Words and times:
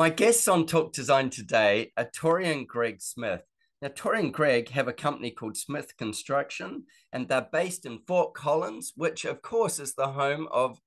My 0.00 0.08
guests 0.08 0.48
on 0.48 0.64
Talk 0.64 0.94
Design 0.94 1.28
today 1.28 1.92
are 1.98 2.08
Tori 2.10 2.50
and 2.50 2.66
Greg 2.66 3.02
Smith. 3.02 3.42
Now, 3.82 3.90
Tori 3.94 4.20
and 4.20 4.32
Greg 4.32 4.70
have 4.70 4.88
a 4.88 4.94
company 4.94 5.30
called 5.30 5.58
Smith 5.58 5.94
Construction, 5.98 6.84
and 7.12 7.28
they're 7.28 7.48
based 7.52 7.84
in 7.84 7.98
Fort 8.06 8.32
Collins, 8.32 8.94
which, 8.96 9.26
of 9.26 9.42
course, 9.42 9.78
is 9.78 9.92
the 9.92 10.08
home 10.08 10.48
of 10.50 10.80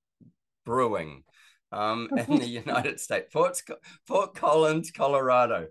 brewing 0.66 1.26
um, 1.72 2.10
in 2.28 2.40
the 2.40 2.48
United 2.48 3.00
States. 3.00 3.32
Fort, 3.32 3.62
Fort 4.08 4.34
Collins, 4.34 4.90
Colorado. 4.90 5.68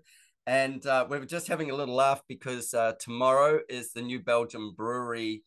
And 0.47 0.85
uh, 0.85 1.05
we 1.09 1.19
were 1.19 1.25
just 1.25 1.49
having 1.49 1.69
a 1.69 1.75
little 1.75 1.95
laugh 1.95 2.21
because 2.29 2.73
uh, 2.73 2.93
tomorrow 2.97 3.59
is 3.67 3.91
the 3.91 4.03
New 4.03 4.21
Belgium 4.21 4.73
Brewery 4.73 5.43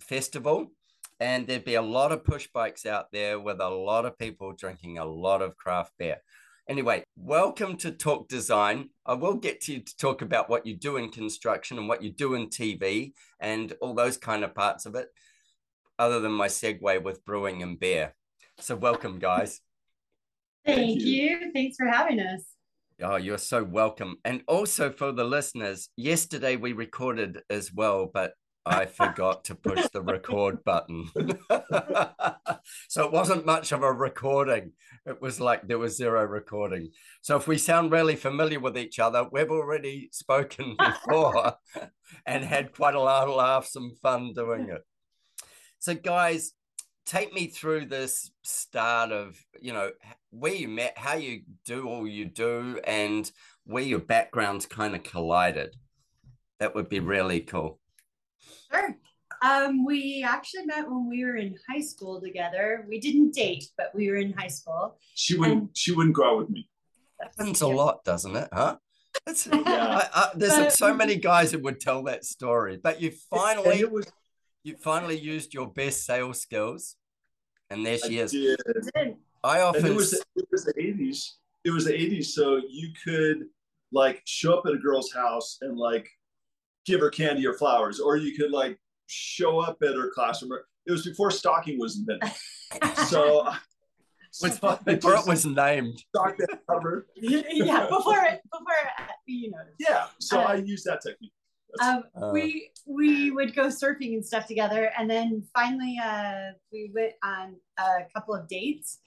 Festival. 0.00 0.72
And 1.20 1.46
there'd 1.46 1.64
be 1.64 1.76
a 1.76 1.80
lot 1.80 2.10
of 2.10 2.24
push 2.24 2.48
bikes 2.52 2.86
out 2.86 3.12
there 3.12 3.38
with 3.38 3.60
a 3.60 3.68
lot 3.68 4.04
of 4.04 4.18
people 4.18 4.52
drinking 4.52 4.98
a 4.98 5.04
lot 5.04 5.42
of 5.42 5.56
craft 5.56 5.92
beer. 5.96 6.16
Anyway, 6.68 7.04
welcome 7.16 7.76
to 7.76 7.92
Talk 7.92 8.26
Design. 8.26 8.90
I 9.06 9.14
will 9.14 9.34
get 9.34 9.60
to 9.62 9.74
you 9.74 9.80
to 9.82 9.96
talk 9.98 10.20
about 10.20 10.50
what 10.50 10.66
you 10.66 10.74
do 10.74 10.96
in 10.96 11.10
construction 11.10 11.78
and 11.78 11.88
what 11.88 12.02
you 12.02 12.10
do 12.10 12.34
in 12.34 12.48
TV 12.48 13.12
and 13.38 13.72
all 13.80 13.94
those 13.94 14.16
kind 14.16 14.42
of 14.42 14.52
parts 14.52 14.84
of 14.84 14.96
it, 14.96 15.06
other 15.96 16.18
than 16.18 16.32
my 16.32 16.48
segue 16.48 17.04
with 17.04 17.24
brewing 17.24 17.62
and 17.62 17.78
beer. 17.78 18.16
So, 18.58 18.74
welcome, 18.74 19.20
guys. 19.20 19.60
Thank, 20.64 20.78
Thank 20.78 21.00
you. 21.02 21.22
you. 21.22 21.52
Thanks 21.54 21.76
for 21.76 21.86
having 21.86 22.18
us. 22.18 22.42
Oh, 23.00 23.14
you're 23.14 23.38
so 23.38 23.62
welcome. 23.62 24.16
And 24.24 24.42
also 24.48 24.90
for 24.90 25.12
the 25.12 25.22
listeners, 25.22 25.88
yesterday 25.96 26.56
we 26.56 26.72
recorded 26.72 27.42
as 27.48 27.72
well, 27.72 28.10
but 28.12 28.32
I 28.66 28.86
forgot 28.86 29.44
to 29.44 29.54
push 29.54 29.86
the 29.92 30.02
record 30.02 30.64
button. 30.64 31.08
so 32.88 33.04
it 33.04 33.12
wasn't 33.12 33.46
much 33.46 33.70
of 33.70 33.84
a 33.84 33.92
recording. 33.92 34.72
It 35.06 35.22
was 35.22 35.40
like 35.40 35.68
there 35.68 35.78
was 35.78 35.96
zero 35.96 36.24
recording. 36.24 36.90
So 37.22 37.36
if 37.36 37.46
we 37.46 37.58
sound 37.58 37.92
really 37.92 38.16
familiar 38.16 38.58
with 38.58 38.76
each 38.76 38.98
other, 38.98 39.28
we've 39.30 39.52
already 39.52 40.08
spoken 40.12 40.76
before 40.78 41.54
and 42.26 42.44
had 42.44 42.74
quite 42.74 42.96
a 42.96 43.00
lot 43.00 43.28
of 43.28 43.36
laughs 43.36 43.76
and 43.76 43.96
fun 44.00 44.32
doing 44.34 44.68
it. 44.68 44.82
So, 45.78 45.94
guys, 45.94 46.52
take 47.04 47.32
me 47.32 47.46
through 47.46 47.86
this 47.86 48.32
start 48.42 49.12
of, 49.12 49.36
you 49.60 49.72
know, 49.72 49.92
where 50.30 50.54
you 50.54 50.66
met, 50.66 50.98
how 50.98 51.14
you 51.14 51.42
do 51.64 51.86
all 51.88 52.08
you 52.08 52.24
do, 52.24 52.80
and 52.84 53.30
where 53.64 53.84
your 53.84 54.00
backgrounds 54.00 54.66
kind 54.66 54.96
of 54.96 55.04
collided. 55.04 55.76
That 56.58 56.74
would 56.74 56.88
be 56.88 56.98
really 56.98 57.42
cool. 57.42 57.78
Sure. 58.80 58.96
Um, 59.42 59.84
we 59.84 60.24
actually 60.26 60.66
met 60.66 60.88
when 60.88 61.08
we 61.08 61.24
were 61.24 61.36
in 61.36 61.56
high 61.68 61.80
school 61.80 62.20
together. 62.20 62.86
We 62.88 62.98
didn't 62.98 63.34
date, 63.34 63.66
but 63.76 63.94
we 63.94 64.08
were 64.08 64.16
in 64.16 64.32
high 64.32 64.48
school. 64.48 64.98
She 65.14 65.36
wouldn't. 65.36 65.58
And, 65.58 65.68
she 65.74 65.92
wouldn't 65.92 66.14
go 66.14 66.30
out 66.30 66.38
with 66.38 66.50
me. 66.50 66.68
Happens 67.20 67.60
a 67.60 67.66
lot, 67.66 68.04
doesn't 68.04 68.34
it? 68.34 68.48
Huh? 68.52 68.76
It's, 69.26 69.46
yeah. 69.52 69.60
I, 69.66 70.08
I, 70.14 70.30
there's 70.34 70.54
but, 70.54 70.72
so 70.72 70.94
many 70.94 71.16
guys 71.16 71.52
that 71.52 71.62
would 71.62 71.80
tell 71.80 72.02
that 72.04 72.24
story, 72.24 72.78
but 72.82 73.00
you 73.00 73.12
finally, 73.30 73.84
was, 73.84 74.10
you 74.62 74.76
finally 74.76 75.18
used 75.18 75.54
your 75.54 75.66
best 75.66 76.04
sales 76.04 76.40
skills, 76.40 76.96
and 77.70 77.84
there 77.84 77.98
she 77.98 78.20
I 78.20 78.24
is. 78.24 78.32
Did. 78.32 78.60
I 79.42 79.60
often. 79.60 79.86
It 79.86 79.94
was 79.94 80.12
it 80.12 80.46
was 80.50 80.64
the 80.64 80.74
'80s. 80.74 81.32
It 81.64 81.70
was 81.70 81.84
the 81.84 81.92
'80s, 81.92 82.26
so 82.26 82.60
you 82.68 82.90
could 83.04 83.46
like 83.92 84.22
show 84.24 84.58
up 84.58 84.66
at 84.66 84.72
a 84.72 84.78
girl's 84.78 85.12
house 85.12 85.58
and 85.62 85.78
like 85.78 86.08
give 86.86 87.00
her 87.00 87.10
candy 87.10 87.46
or 87.46 87.54
flowers, 87.54 88.00
or 88.00 88.16
you 88.16 88.36
could 88.36 88.50
like 88.52 88.78
show 89.06 89.58
up 89.60 89.78
at 89.82 89.94
her 89.94 90.10
classroom. 90.14 90.52
It 90.86 90.92
was 90.92 91.04
before 91.04 91.30
stalking 91.30 91.78
was 91.78 91.98
invented. 91.98 92.30
so 93.06 93.52
Was, 94.42 94.58
before 94.84 95.14
it 95.16 95.26
was 95.26 95.46
named. 95.46 95.98
Stock 96.14 96.36
that 96.38 96.60
cover. 96.70 97.06
yeah, 97.16 97.86
before 97.88 98.22
it, 98.24 98.40
before 98.52 98.82
uh, 98.98 99.02
you 99.26 99.50
know. 99.50 99.58
Yeah. 99.78 100.06
So 100.20 100.40
Uh, 100.40 100.44
I 100.44 100.54
use 100.56 100.84
that 100.84 101.00
technique. 101.02 101.32
Um, 101.82 102.04
Uh, 102.14 102.30
we 102.32 102.70
we 102.86 103.30
would 103.30 103.54
go 103.54 103.66
surfing 103.66 104.14
and 104.14 104.24
stuff 104.24 104.46
together, 104.46 104.90
and 104.98 105.10
then 105.10 105.42
finally, 105.54 105.98
uh, 106.02 106.52
we 106.72 106.90
went 106.94 107.14
on 107.24 107.56
a 107.78 108.04
couple 108.14 108.34
of 108.34 108.46
dates. 108.48 108.98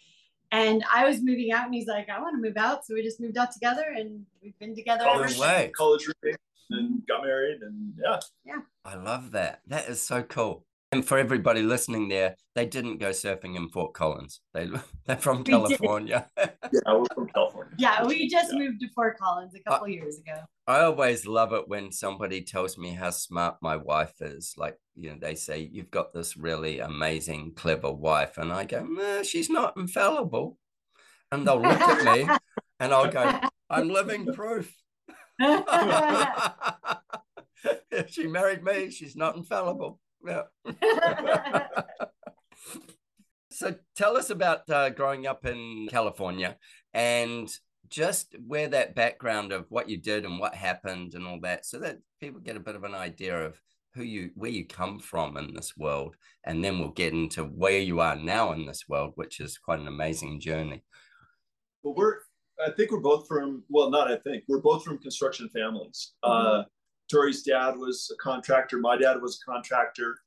And 0.52 0.84
I 0.92 1.06
was 1.06 1.22
moving 1.22 1.52
out, 1.52 1.66
and 1.66 1.74
he's 1.76 1.88
like, 1.88 2.10
"I 2.10 2.20
want 2.20 2.36
to 2.36 2.42
move 2.42 2.58
out," 2.58 2.84
so 2.84 2.96
we 2.96 3.04
just 3.04 3.20
moved 3.22 3.38
out 3.38 3.52
together, 3.52 3.86
and 3.96 4.26
we've 4.42 4.58
been 4.58 4.76
together 4.76 5.04
No 5.06 5.12
ever 5.12 5.20
college, 5.20 5.30
since. 5.38 5.42
way. 5.42 5.72
college 5.78 6.04
roommate 6.08 6.40
and 6.70 7.02
got 7.08 7.24
married 7.24 7.62
and 7.62 7.94
yeah. 8.04 8.20
Yeah. 8.46 8.60
I 8.86 8.96
love 8.96 9.32
that. 9.32 9.62
That 9.68 9.88
is 9.90 10.02
so 10.02 10.24
cool. 10.24 10.66
And 10.92 11.06
for 11.06 11.20
everybody 11.20 11.62
listening 11.62 12.10
there, 12.10 12.36
they 12.56 12.66
didn't 12.66 12.98
go 12.98 13.12
surfing 13.12 13.56
in 13.56 13.70
Fort 13.70 13.94
Collins. 13.94 14.42
They 14.54 14.68
they're 15.06 15.18
from 15.18 15.40
We. 15.40 15.44
California. 15.44 16.28
Yeah, 16.72 16.94
we're 16.94 17.06
from 17.16 17.28
California. 17.30 17.74
Yeah, 17.80 18.06
we 18.06 18.28
just 18.30 18.52
Yeah. 18.54 18.60
moved 18.60 18.80
to 18.82 18.88
Fort 18.96 19.18
Collins 19.18 19.54
a 19.56 19.70
couple 19.70 19.88
years 19.88 20.20
ago. 20.20 20.42
I 20.68 20.82
always 20.82 21.26
love 21.26 21.52
it 21.54 21.68
when 21.68 21.92
somebody 21.92 22.42
tells 22.42 22.78
me 22.78 22.92
how 22.94 23.10
smart 23.10 23.58
my 23.62 23.76
wife 23.76 24.14
is. 24.22 24.54
Like, 24.56 24.78
you 24.96 25.10
know, 25.10 25.18
they 25.20 25.34
say, 25.34 25.68
You've 25.72 25.90
got 25.90 26.14
this 26.14 26.38
really 26.38 26.80
amazing, 26.80 27.54
clever 27.56 27.92
wife. 27.92 28.38
And 28.38 28.52
I 28.52 28.66
go, 28.66 28.84
nah, 28.84 29.24
She's 29.24 29.50
not 29.50 29.78
infallible. 29.78 30.58
And 31.32 31.46
they'll 31.48 31.62
look 31.62 31.82
at 31.82 32.04
me 32.18 32.28
and 32.80 32.94
I'll 32.94 33.12
go, 33.12 33.40
I'm 33.70 33.90
living 33.90 34.32
proof. 34.34 34.76
if 37.92 38.10
she 38.10 38.28
married 38.28 38.64
me, 38.64 38.92
she's 38.92 39.16
not 39.16 39.36
infallible. 39.36 40.00
Yeah. 40.26 40.44
so 43.52 43.76
tell 43.96 44.18
us 44.18 44.30
about 44.30 44.70
uh, 44.70 44.90
growing 44.90 45.28
up 45.28 45.46
in 45.46 45.88
California 45.90 46.58
and 46.94 47.50
just 47.90 48.36
where 48.46 48.68
that 48.68 48.96
background 48.96 49.52
of 49.52 49.66
what 49.70 49.90
you 49.90 49.98
did 49.98 50.26
and 50.26 50.40
what 50.40 50.56
happened 50.56 51.14
and 51.14 51.26
all 51.26 51.40
that, 51.42 51.66
so 51.66 51.80
that 51.80 52.00
people 52.20 52.40
get 52.40 52.56
a 52.56 52.62
bit 52.62 52.76
of 52.76 52.84
an 52.84 52.94
idea 52.94 53.46
of 53.46 53.60
who 53.96 54.04
you 54.04 54.30
where 54.36 54.52
you 54.52 54.66
come 54.66 55.00
from 55.00 55.36
in 55.38 55.54
this 55.54 55.76
world, 55.76 56.16
and 56.46 56.64
then 56.64 56.80
we'll 56.80 56.92
get 56.92 57.14
into 57.14 57.44
where 57.44 57.80
you 57.80 58.00
are 58.00 58.16
now 58.16 58.52
in 58.52 58.66
this 58.66 58.88
world, 58.88 59.14
which 59.16 59.40
is 59.40 59.58
quite 59.58 59.80
an 59.80 59.88
amazing 59.88 60.40
journey. 60.40 60.84
But 61.84 61.96
we're 61.96 62.20
I 62.66 62.72
think 62.72 62.92
we're 62.92 63.00
both 63.00 63.28
from 63.28 63.64
well, 63.70 63.90
not 63.90 64.12
I 64.12 64.18
think 64.18 64.44
we're 64.48 64.62
both 64.62 64.84
from 64.84 64.98
construction 64.98 65.50
families. 65.50 66.14
Uh, 66.24 66.64
Tori's 67.12 67.44
dad 67.44 67.78
was 67.78 68.12
a 68.14 68.18
contractor. 68.22 68.80
My 68.80 68.98
dad 68.98 69.22
was 69.22 69.42
a 69.42 69.52
contractor. 69.52 70.18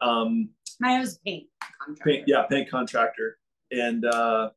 Um, 0.00 0.50
Mine 0.80 1.00
was 1.00 1.18
paint 1.18 1.46
contractor. 1.80 2.04
paint, 2.04 2.24
yeah, 2.26 2.42
paint 2.48 2.70
contractor, 2.70 3.38
and 3.70 4.04
uh, 4.04 4.50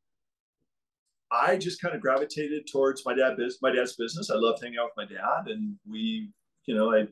I 1.31 1.57
just 1.57 1.81
kind 1.81 1.93
of 1.93 2.01
gravitated 2.01 2.67
towards 2.71 3.05
my 3.05 3.13
dad 3.13 3.37
biz, 3.37 3.57
my 3.61 3.71
dad's 3.71 3.95
business. 3.95 4.29
I 4.29 4.35
loved 4.35 4.63
hanging 4.63 4.79
out 4.79 4.91
with 4.95 5.09
my 5.09 5.15
dad, 5.15 5.47
and 5.51 5.75
we, 5.89 6.29
you 6.65 6.75
know, 6.75 6.93
I 6.93 7.07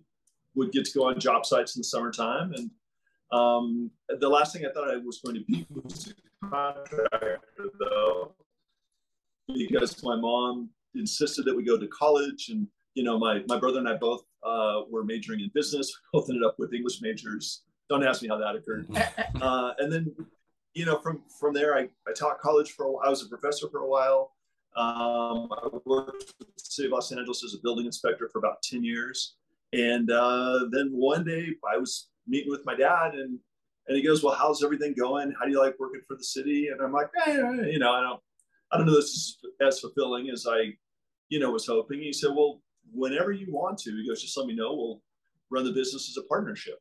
would 0.56 0.72
get 0.72 0.86
to 0.86 0.98
go 0.98 1.10
on 1.10 1.20
job 1.20 1.46
sites 1.46 1.76
in 1.76 1.82
the 1.82 1.84
summertime. 1.84 2.54
And 2.54 2.72
um, 3.32 3.92
the 4.08 4.30
last 4.30 4.54
thing 4.54 4.66
I 4.66 4.72
thought 4.72 4.90
I 4.90 4.98
was 4.98 5.20
going 5.20 5.36
to 5.36 5.44
be 5.44 5.68
was 5.70 6.14
a 6.42 6.48
contractor, 6.48 7.40
though, 7.80 8.34
because 9.48 10.04
my 10.04 10.16
mom 10.16 10.70
insisted 10.96 11.46
that 11.46 11.56
we 11.56 11.64
go 11.64 11.78
to 11.78 11.88
college, 11.88 12.50
and 12.50 12.68
you 12.94 13.04
know, 13.04 13.18
my 13.18 13.44
my 13.48 13.60
brother 13.60 13.80
and 13.80 13.90
I 13.90 13.96
both 13.96 14.24
uh, 14.44 14.82
were 14.90 15.04
majoring 15.04 15.42
in 15.42 15.52
business. 15.54 15.92
We 16.14 16.20
both 16.20 16.30
ended 16.30 16.44
up 16.44 16.56
with 16.58 16.74
English 16.74 17.02
majors. 17.02 17.64
Don't 17.90 18.06
ask 18.06 18.22
me 18.22 18.28
how 18.28 18.38
that 18.38 18.56
occurred. 18.56 18.88
Uh, 19.42 19.74
and 19.80 19.92
then, 19.92 20.16
you 20.74 20.86
know, 20.86 20.98
from 21.00 21.22
from 21.40 21.54
there, 21.54 21.78
I, 21.78 21.90
I 22.08 22.14
taught 22.18 22.40
college 22.40 22.72
for 22.72 22.86
a 22.86 22.92
while. 22.92 23.04
I 23.06 23.10
was 23.10 23.22
a 23.22 23.28
professor 23.28 23.68
for 23.70 23.82
a 23.82 23.88
while. 23.88 24.32
Um, 24.76 25.50
I 25.52 25.68
worked 25.86 26.34
with 26.40 26.56
the 26.56 26.64
city 26.64 26.88
of 26.88 26.94
Los 26.94 27.12
Angeles 27.12 27.44
as 27.44 27.54
a 27.54 27.58
building 27.62 27.86
inspector 27.86 28.30
for 28.32 28.40
about 28.40 28.62
10 28.64 28.84
years. 28.84 29.36
And 29.74 30.10
uh, 30.10 30.66
then 30.72 30.90
one 30.92 31.24
day 31.26 31.50
I 31.70 31.78
was 31.78 32.10
meeting 32.28 32.50
with 32.50 32.66
my 32.66 32.76
dad 32.76 33.14
and 33.14 33.40
and 33.88 33.96
he 33.96 34.04
goes, 34.04 34.24
Well, 34.24 34.36
how's 34.36 34.64
everything 34.64 34.96
going? 34.98 35.34
How 35.38 35.46
do 35.46 35.52
you 35.52 35.62
like 35.62 35.76
working 35.80 36.02
for 36.08 36.16
the 36.16 36.24
city? 36.24 36.70
And 36.70 36.82
I'm 36.82 36.92
like, 36.92 37.10
eh, 37.28 37.38
eh, 37.38 37.68
you 37.68 37.80
know, 37.80 37.92
I 37.92 38.02
don't 38.02 38.20
I 38.72 38.78
don't 38.78 38.88
know 38.88 38.96
this 38.96 39.12
is 39.12 39.38
as 39.62 39.80
fulfilling 39.80 40.30
as 40.30 40.46
I, 40.50 40.74
you 41.30 41.40
know, 41.40 41.52
was 41.52 41.68
hoping. 41.68 42.02
He 42.02 42.14
said, 42.14 42.32
Well, 42.36 42.62
whenever 42.92 43.32
you 43.32 43.52
want 43.52 43.78
to, 43.80 43.92
he 43.92 44.08
goes, 44.08 44.22
just 44.22 44.38
let 44.38 44.48
me 44.48 44.56
know. 44.56 44.74
We'll 44.74 45.02
run 45.50 45.66
the 45.66 45.72
business 45.72 46.10
as 46.10 46.24
a 46.24 46.28
partnership. 46.28 46.80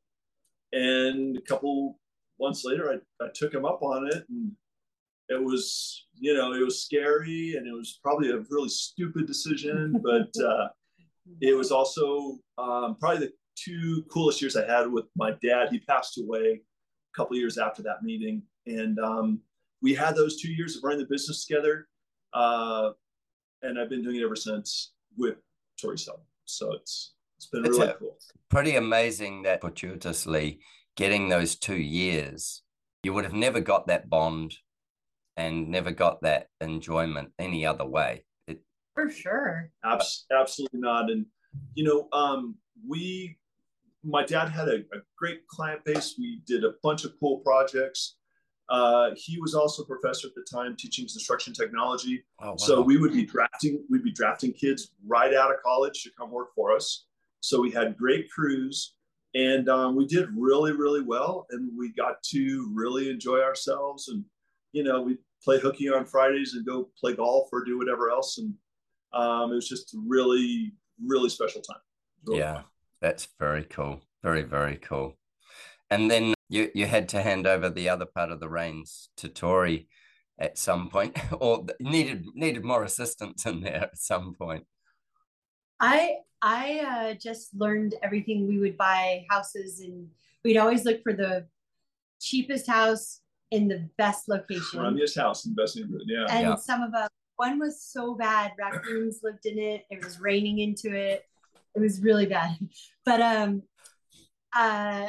And 0.73 1.37
a 1.37 1.41
couple 1.43 1.99
months 2.41 2.65
later, 2.65 2.91
I, 2.91 3.25
I 3.25 3.29
took 3.35 3.55
him 3.55 3.65
up 3.65 3.83
on 3.83 4.09
it. 4.09 4.25
And 4.29 4.53
it 5.29 5.43
was, 5.43 6.07
you 6.15 6.35
know, 6.35 6.53
it 6.53 6.65
was 6.65 6.83
scary 6.83 7.55
and 7.57 7.67
it 7.67 7.73
was 7.73 7.99
probably 8.03 8.31
a 8.31 8.45
really 8.51 8.69
stupid 8.69 9.27
decision, 9.27 10.01
but 10.03 10.31
uh, 10.43 10.69
it 11.41 11.57
was 11.57 11.71
also 11.71 12.39
um, 12.59 12.97
probably 12.99 13.27
the 13.27 13.33
two 13.57 14.05
coolest 14.11 14.41
years 14.43 14.57
I 14.57 14.67
had 14.67 14.91
with 14.91 15.07
my 15.17 15.33
dad. 15.43 15.69
He 15.71 15.81
passed 15.81 16.19
away 16.19 16.61
a 16.61 17.17
couple 17.17 17.37
years 17.37 17.57
after 17.59 17.83
that 17.83 18.03
meeting. 18.03 18.43
And 18.67 18.99
um, 18.99 19.41
we 19.85 19.93
had 19.95 20.17
those 20.17 20.41
two 20.41 20.51
years 20.51 20.77
of 20.77 20.83
running 20.83 21.01
the 21.01 21.07
business 21.07 21.45
together. 21.45 21.87
Uh, 22.33 22.93
and 23.61 23.79
I've 23.79 23.91
been 23.91 24.03
doing 24.03 24.17
it 24.17 24.25
ever 24.25 24.35
since 24.35 24.95
with 25.17 25.37
Tori 25.81 25.99
Cell. 25.99 26.25
So 26.47 26.73
it's 26.73 27.15
it's 27.37 27.47
been 27.47 27.67
It's 27.67 27.79
really 27.79 27.93
cool. 27.99 28.17
Pretty 28.49 28.77
amazing 28.77 29.43
that 29.43 29.61
fortuitously 29.61 30.61
getting 30.97 31.29
those 31.29 31.57
two 31.57 31.77
years, 31.77 32.63
you 33.03 33.13
would 33.13 33.25
have 33.25 33.35
never 33.35 33.61
got 33.61 33.87
that 33.89 34.09
bond 34.09 34.55
and 35.37 35.69
never 35.69 35.91
got 35.91 36.23
that 36.23 36.49
enjoyment 36.63 37.33
any 37.39 37.67
other 37.67 37.85
way. 37.85 38.25
It, 38.47 38.63
For 38.95 39.11
sure. 39.11 39.71
Abs- 39.85 40.25
absolutely 40.33 40.81
not. 40.81 41.11
And 41.11 41.27
you 41.75 41.85
know, 41.85 42.09
um, 42.19 42.55
we, 42.89 43.37
my 44.03 44.25
dad 44.25 44.49
had 44.49 44.69
a, 44.69 44.77
a 44.77 45.01
great 45.19 45.47
client 45.47 45.85
base. 45.85 46.15
We 46.19 46.41
did 46.47 46.65
a 46.65 46.73
bunch 46.83 47.05
of 47.05 47.13
cool 47.21 47.39
projects. 47.41 48.17
Uh, 48.71 49.11
he 49.17 49.39
was 49.41 49.55
also 49.55 49.83
a 49.83 49.87
professor 49.87 50.29
at 50.29 50.35
the 50.35 50.45
time 50.51 50.75
teaching 50.79 51.07
construction 51.07 51.53
technology. 51.53 52.25
oh, 52.41 52.51
wow. 52.51 52.57
So 52.57 52.81
we 52.81 52.97
would 52.97 53.13
be 53.13 53.25
drafting, 53.25 53.85
we'd 53.91 54.05
be 54.05 54.13
drafting 54.13 54.53
kids 54.53 54.91
right 55.07 55.35
out 55.35 55.51
of 55.51 55.63
college 55.63 56.03
to 56.03 56.11
come 56.19 56.31
work 56.31 56.55
for 56.55 56.75
us. 56.75 57.07
So 57.41 57.61
we 57.61 57.71
had 57.71 57.99
great 57.99 58.31
crews, 58.31 58.95
and 59.35 59.69
um, 59.69 59.97
we 59.97 60.07
did 60.07 60.29
really, 60.35 60.73
really 60.73 61.03
well, 61.03 61.47
and 61.51 61.71
we 61.77 61.93
got 61.93 62.23
to 62.31 62.71
really 62.73 63.11
enjoy 63.11 63.41
ourselves. 63.43 64.09
And 64.09 64.25
you 64.73 64.83
know, 64.83 65.01
we 65.03 65.19
play 65.43 65.61
hooky 65.61 65.89
on 65.89 66.05
Fridays 66.05 66.55
and 66.55 66.67
go 66.67 66.89
play 66.99 67.15
golf 67.15 67.49
or 67.53 67.65
do 67.65 67.79
whatever 67.79 68.11
else. 68.11 68.39
And 68.39 68.55
um, 69.13 69.53
it 69.53 69.55
was 69.55 69.69
just 69.69 69.95
a 69.95 69.99
really, 70.05 70.73
really 71.03 71.29
special 71.29 71.61
time. 71.61 71.79
Really 72.27 72.41
yeah, 72.41 72.55
fun. 72.55 72.65
that's 73.01 73.29
very 73.39 73.65
cool. 73.65 74.01
Very, 74.23 74.43
very 74.43 74.77
cool. 74.77 75.17
And 75.91 76.11
then 76.11 76.33
you, 76.48 76.70
you 76.74 76.86
had 76.86 77.08
to 77.10 77.22
hand 77.22 77.46
over 77.46 77.69
the 77.70 77.89
other 77.89 78.06
part 78.06 78.31
of 78.31 78.41
the 78.41 78.48
reins 78.48 79.08
to 79.17 79.29
Tori 79.29 79.89
at 80.39 80.58
some 80.58 80.89
point, 80.91 81.17
or 81.41 81.65
needed 81.81 82.27
needed 82.34 82.65
more 82.65 82.84
assistance 82.84 83.46
in 83.46 83.60
there 83.60 83.82
at 83.82 83.98
some 83.98 84.34
point. 84.34 84.65
I 85.81 86.17
I 86.43 86.81
uh, 86.81 87.15
just 87.15 87.55
learned 87.55 87.94
everything. 88.03 88.46
We 88.46 88.58
would 88.58 88.77
buy 88.77 89.24
houses, 89.31 89.81
and 89.81 90.08
we'd 90.44 90.56
always 90.56 90.84
look 90.84 91.03
for 91.03 91.13
the 91.13 91.46
cheapest 92.20 92.67
house 92.67 93.20
in 93.51 93.69
the 93.69 93.89
best 93.96 94.29
location. 94.29 94.81
Rummiest 94.81 95.17
house 95.17 95.46
in 95.46 95.55
the 95.55 95.63
best 95.63 95.77
neighborhood. 95.77 96.03
Yeah. 96.06 96.27
and 96.31 96.48
Yeah. 96.48 96.55
some 96.56 96.82
of 96.82 96.93
them, 96.93 97.08
one 97.36 97.58
was 97.58 97.82
so 97.82 98.15
bad, 98.15 98.53
raccoons 98.58 99.20
lived 99.22 99.46
in 99.46 99.58
it. 99.58 99.84
It 99.91 100.03
was 100.05 100.20
raining 100.20 100.58
into 100.58 100.94
it. 100.94 101.22
It 101.74 101.81
was 101.81 102.01
really 102.01 102.27
bad. 102.27 102.56
But 103.05 103.20
um, 103.20 103.63
uh, 104.56 105.08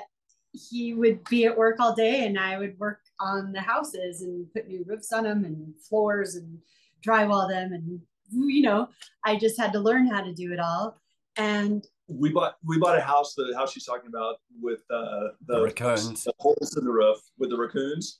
he 0.70 0.94
would 0.94 1.24
be 1.26 1.46
at 1.46 1.58
work 1.58 1.80
all 1.80 1.94
day, 1.96 2.26
and 2.26 2.40
I 2.40 2.58
would 2.58 2.78
work 2.80 3.00
on 3.20 3.52
the 3.52 3.62
houses 3.62 4.22
and 4.22 4.52
put 4.54 4.68
new 4.68 4.84
roofs 4.88 5.12
on 5.14 5.24
them 5.24 5.46
and 5.46 5.74
floors 5.88 6.36
and 6.36 6.58
drywall 7.06 7.48
them, 7.50 7.74
and 7.74 8.02
you 8.32 8.62
know, 8.64 8.90
I 9.24 9.38
just 9.38 9.60
had 9.60 9.72
to 9.74 9.80
learn 9.80 10.08
how 10.08 10.22
to 10.22 10.34
do 10.34 10.52
it 10.52 10.60
all. 10.60 10.98
And 11.38 11.86
we 12.08 12.30
bought 12.32 12.56
we 12.64 12.78
bought 12.78 12.98
a 12.98 13.02
house 13.02 13.34
the 13.36 13.54
house 13.56 13.72
she's 13.74 13.86
talking 13.86 14.10
about 14.10 14.36
with 14.62 14.80
uh 14.92 15.30
the, 15.48 15.56
The 15.58 15.62
raccoons. 15.64 16.24
the 16.24 16.34
holes 16.40 16.78
in 16.78 16.86
the 16.86 16.92
roof 16.92 17.18
with 17.40 17.50
the 17.50 17.58
raccoons 17.58 18.20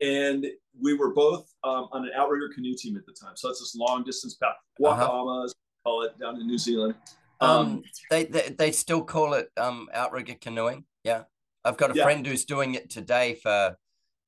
and 0.00 0.46
we 0.80 0.94
were 0.94 1.12
both 1.14 1.46
um, 1.64 1.88
on 1.92 2.04
an 2.04 2.10
outrigger 2.16 2.48
canoe 2.54 2.74
team 2.74 2.96
at 2.96 3.04
the 3.06 3.12
time 3.12 3.32
so 3.36 3.50
it's 3.50 3.60
this 3.60 3.74
long 3.76 4.04
distance 4.04 4.34
path 4.36 4.54
Uh-huh. 4.82 4.96
waka 4.96 5.10
amas 5.12 5.54
call 5.84 6.02
it 6.02 6.18
down 6.18 6.40
in 6.40 6.46
new 6.46 6.56
zealand 6.58 6.94
um, 7.40 7.50
Um, 7.50 7.82
they, 8.10 8.24
they 8.24 8.48
they 8.58 8.72
still 8.72 9.02
call 9.04 9.34
it 9.34 9.50
um 9.58 9.88
outrigger 9.92 10.34
canoeing. 10.40 10.84
Yeah, 11.04 11.24
I've 11.66 11.76
got 11.76 11.90
a 11.90 11.94
Yeah. 11.94 12.04
friend 12.04 12.24
who's 12.26 12.44
doing 12.44 12.74
it 12.74 12.88
today 12.90 13.34
for. 13.42 13.76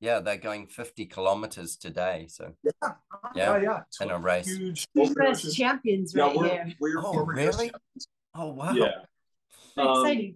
Yeah, 0.01 0.19
they're 0.19 0.37
going 0.37 0.67
fifty 0.67 1.05
kilometers 1.05 1.75
today. 1.75 2.27
So 2.29 2.53
yeah 2.63 2.93
yeah, 3.35 3.57
yeah 3.61 3.79
in 4.01 4.11
a 4.11 4.17
race. 4.17 4.47
huge 4.47 4.87
US 4.95 5.53
champions 5.53 6.13
yeah 6.15 6.23
right 6.23 6.37
we're, 6.37 6.47
here. 6.49 6.73
we're 6.79 6.99
Oh, 6.99 7.11
former 7.13 7.33
US 7.33 7.37
really? 7.37 7.69
champions. 7.69 8.07
Oh 8.35 8.47
wow. 8.53 8.71
yeah 8.73 8.91
Pretty 9.75 9.89
Um, 9.89 10.05
exciting. 10.05 10.35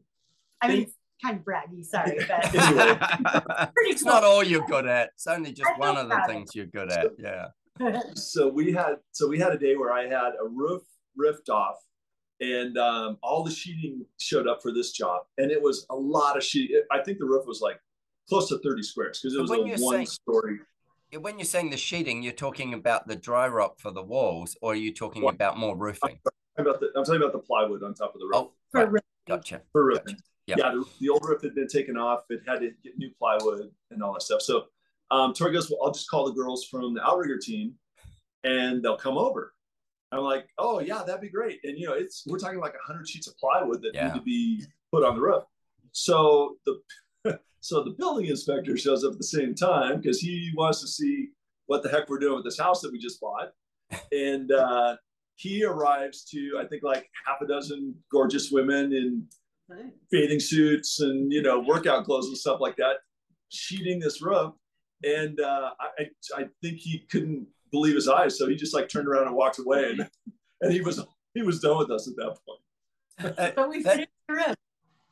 I 0.61 0.67
mean, 0.67 0.91
kind 1.23 1.37
of 1.39 1.45
braggy. 1.45 1.85
Sorry, 1.85 2.19
but 2.27 2.53
Anyway. 2.55 2.99
it's 3.77 4.03
cool. 4.03 4.11
not 4.13 4.23
all 4.25 4.43
you're 4.43 4.65
good 4.65 4.85
at. 4.85 5.09
It's 5.15 5.27
only 5.27 5.53
just 5.53 5.69
I 5.75 5.77
one 5.79 5.95
of 5.97 6.09
the 6.09 6.15
proud 6.15 6.29
of 6.29 6.35
things 6.35 6.55
you're 6.55 6.65
good 6.65 6.89
at. 6.91 7.11
Yeah. 7.17 7.47
so 8.15 8.49
we 8.49 8.73
had 8.73 8.95
so 9.11 9.27
we 9.29 9.39
had 9.39 9.51
a 9.53 9.57
day 9.57 9.75
where 9.77 9.91
I 9.93 10.03
had 10.03 10.33
a 10.43 10.47
roof 10.47 10.83
ripped 11.15 11.49
off, 11.49 11.77
and 12.43 12.77
um, 12.77 13.17
all 13.23 13.43
the 13.43 13.51
sheeting 13.51 14.05
showed 14.19 14.47
up 14.47 14.61
for 14.61 14.71
this 14.73 14.91
job, 14.91 15.23
and 15.37 15.49
it 15.51 15.61
was 15.61 15.85
a 15.89 15.95
lot 15.95 16.35
of 16.37 16.43
sheet. 16.43 16.71
I 16.91 17.01
think 17.01 17.17
the 17.19 17.25
roof 17.25 17.45
was 17.45 17.61
like 17.61 17.79
close 18.27 18.49
to 18.49 18.59
thirty 18.59 18.83
squares 18.83 19.19
because 19.21 19.35
it 19.35 19.41
was 19.41 19.51
a 19.51 19.61
one 19.61 19.77
saying- 19.77 20.05
story. 20.07 20.59
When 21.21 21.37
you're 21.37 21.45
saying 21.45 21.69
the 21.69 21.77
sheeting, 21.77 22.23
you're 22.23 22.33
talking 22.33 22.73
about 22.73 23.07
the 23.07 23.15
dry 23.15 23.47
rock 23.47 23.79
for 23.79 23.91
the 23.91 24.01
walls, 24.01 24.57
or 24.63 24.71
are 24.71 24.75
you 24.75 24.91
talking 24.91 25.21
What? 25.21 25.35
about 25.35 25.57
more 25.59 25.77
roofing? 25.77 26.19
I'm 26.57 26.65
about 26.65 26.79
the, 26.79 26.87
I'm 26.95 27.03
talking 27.05 27.21
about 27.21 27.33
the 27.33 27.39
plywood 27.39 27.83
on 27.83 27.93
top 27.93 28.15
of 28.15 28.19
the 28.19 28.25
roof. 28.25 28.33
Oh, 28.35 28.51
For 28.71 28.87
right. 28.87 29.03
gotcha. 29.27 29.61
for 29.71 29.85
roofing. 29.85 30.15
Gotcha. 30.15 30.23
Yeah. 30.47 30.55
Yeah, 30.57 30.71
the, 30.71 30.85
the 31.01 31.09
old 31.09 31.23
roof 31.23 31.43
had 31.43 31.53
been 31.53 31.67
taken 31.67 31.97
off. 31.97 32.23
It 32.31 32.41
had 32.47 32.61
to 32.61 32.71
get 32.83 32.97
new 32.97 33.11
plywood 33.19 33.69
and 33.91 34.01
all 34.03 34.13
that 34.13 34.23
stuff. 34.23 34.41
So 34.41 34.65
um, 35.11 35.33
Tori 35.35 35.53
goes, 35.53 35.69
well, 35.69 35.79
I'll 35.83 35.91
just 35.91 36.09
call 36.09 36.25
the 36.25 36.33
girls 36.33 36.65
from 36.65 36.95
the 36.95 37.03
outrigger 37.05 37.37
team, 37.37 37.75
and 38.43 38.81
they'll 38.83 38.97
come 38.97 39.17
over. 39.17 39.53
I'm 40.13 40.23
like, 40.23 40.47
oh 40.57 40.79
yeah, 40.79 41.03
that'd 41.05 41.21
be 41.21 41.29
great. 41.29 41.59
And 41.63 41.77
you 41.77 41.87
know, 41.87 41.93
it's 41.93 42.23
we're 42.27 42.37
talking 42.39 42.59
like 42.59 42.73
hundred 42.85 43.07
sheets 43.07 43.27
of 43.27 43.37
plywood 43.37 43.81
that 43.81 43.91
Yeah. 43.93 44.07
need 44.07 44.13
to 44.15 44.21
be 44.21 44.63
put 44.91 45.03
on 45.03 45.15
the 45.15 45.21
roof. 45.21 45.43
So 45.91 46.57
the 46.65 46.81
so 47.59 47.83
the 47.83 47.91
building 47.91 48.25
inspector 48.27 48.75
shows 48.77 49.03
up 49.03 49.13
at 49.13 49.17
the 49.17 49.23
same 49.23 49.55
time 49.55 49.97
because 49.97 50.19
he 50.19 50.51
wants 50.55 50.81
to 50.81 50.87
see 50.87 51.29
what 51.67 51.81
the 51.83 51.89
heck 51.89 52.09
we're 52.09 52.19
doing 52.19 52.35
with 52.35 52.43
this 52.45 52.59
house 52.59 52.81
that 52.81 52.91
we 52.91 52.99
just 52.99 53.19
bought. 53.21 53.51
And 54.11 54.51
uh, 54.51 54.95
he 55.35 55.63
arrives 55.63 56.23
to 56.31 56.57
I 56.59 56.65
think 56.67 56.83
like 56.83 57.07
half 57.25 57.41
a 57.41 57.47
dozen 57.47 57.95
gorgeous 58.11 58.51
women 58.51 58.91
in 58.93 59.27
bathing 60.11 60.39
suits 60.39 60.99
and 60.99 61.31
you 61.31 61.41
know 61.41 61.59
workout 61.59 62.05
clothes 62.05 62.27
and 62.27 62.37
stuff 62.37 62.59
like 62.59 62.75
that, 62.77 62.97
sheeting 63.49 63.99
this 63.99 64.21
roof. 64.21 64.53
And 65.03 65.39
uh, 65.39 65.71
I 65.99 66.05
I 66.35 66.45
think 66.61 66.77
he 66.79 67.05
couldn't 67.11 67.47
believe 67.73 67.95
his 67.95 68.07
eyes, 68.07 68.37
so 68.37 68.47
he 68.47 68.55
just 68.55 68.73
like 68.73 68.87
turned 68.87 69.07
around 69.09 69.27
and 69.27 69.35
walked 69.35 69.59
away, 69.59 69.91
and 69.91 70.09
and 70.61 70.71
he 70.71 70.79
was 70.81 71.03
he 71.33 71.41
was 71.41 71.59
done 71.59 71.77
with 71.79 71.91
us 71.91 72.07
at 72.07 72.15
that 72.15 72.37
point. 72.47 73.37
Uh, 73.39 73.51
But 73.55 73.69
we 73.69 73.83
that- 73.83 73.93
finished 73.95 74.09
the 74.29 74.33
roof. 74.35 74.55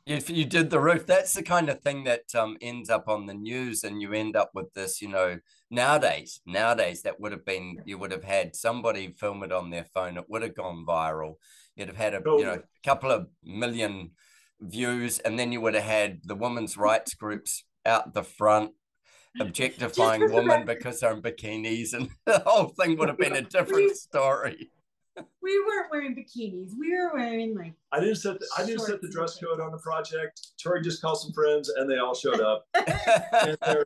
if 0.06 0.30
you 0.30 0.44
did 0.44 0.70
the 0.70 0.80
roof, 0.80 1.04
that's 1.06 1.34
the 1.34 1.42
kind 1.42 1.68
of 1.68 1.80
thing 1.82 2.04
that 2.04 2.24
um, 2.34 2.56
ends 2.60 2.88
up 2.88 3.06
on 3.08 3.26
the 3.26 3.34
news, 3.34 3.84
and 3.84 4.00
you 4.00 4.12
end 4.12 4.34
up 4.36 4.50
with 4.54 4.72
this. 4.74 5.02
You 5.02 5.08
know, 5.08 5.38
nowadays, 5.70 6.40
nowadays 6.46 7.02
that 7.02 7.20
would 7.20 7.32
have 7.32 7.44
been 7.44 7.78
you 7.84 7.98
would 7.98 8.12
have 8.12 8.24
had 8.24 8.56
somebody 8.56 9.12
film 9.18 9.42
it 9.42 9.52
on 9.52 9.70
their 9.70 9.84
phone. 9.94 10.16
It 10.16 10.24
would 10.28 10.42
have 10.42 10.54
gone 10.56 10.84
viral. 10.88 11.34
You'd 11.76 11.88
have 11.88 11.96
had 11.96 12.14
a 12.14 12.18
you 12.24 12.44
know 12.44 12.56
Totally. 12.56 12.62
couple 12.84 13.10
of 13.10 13.26
million 13.44 14.10
views, 14.60 15.18
and 15.20 15.38
then 15.38 15.50
you 15.52 15.60
would 15.60 15.74
have 15.74 15.84
had 15.98 16.20
the 16.24 16.36
women's 16.36 16.76
rights 16.76 17.14
groups 17.14 17.64
out 17.84 18.14
the 18.14 18.22
front 18.22 18.72
objectifying 19.40 20.20
for 20.22 20.28
the 20.28 20.34
women 20.34 20.64
because 20.66 21.00
they're 21.00 21.12
in 21.12 21.22
bikinis, 21.22 21.94
and 21.94 22.08
the 22.26 22.40
whole 22.46 22.68
thing 22.68 22.96
would 22.98 23.08
have 23.08 23.18
been 23.18 23.36
a 23.36 23.42
different 23.56 23.96
story. 23.96 24.70
We 25.42 25.62
weren't 25.66 25.90
wearing 25.90 26.16
bikinis. 26.16 26.70
We 26.80 26.90
were 26.96 27.12
wearing 27.12 27.54
like 27.54 27.74
I 27.92 28.00
didn't 28.00 28.14
set 28.16 28.38
the, 28.40 28.46
I 28.56 28.64
didn't 28.64 28.80
set 28.80 29.02
the 29.02 29.10
dress 29.10 29.38
code 29.38 29.60
on 29.60 29.70
the 29.70 29.76
project. 29.76 30.40
Tori 30.62 30.80
just 30.80 31.02
called 31.02 31.20
some 31.20 31.34
friends, 31.34 31.68
and 31.68 31.90
they 31.90 31.98
all 31.98 32.14
showed 32.14 32.40
up, 32.40 32.64
and 32.74 33.58
they're 33.60 33.84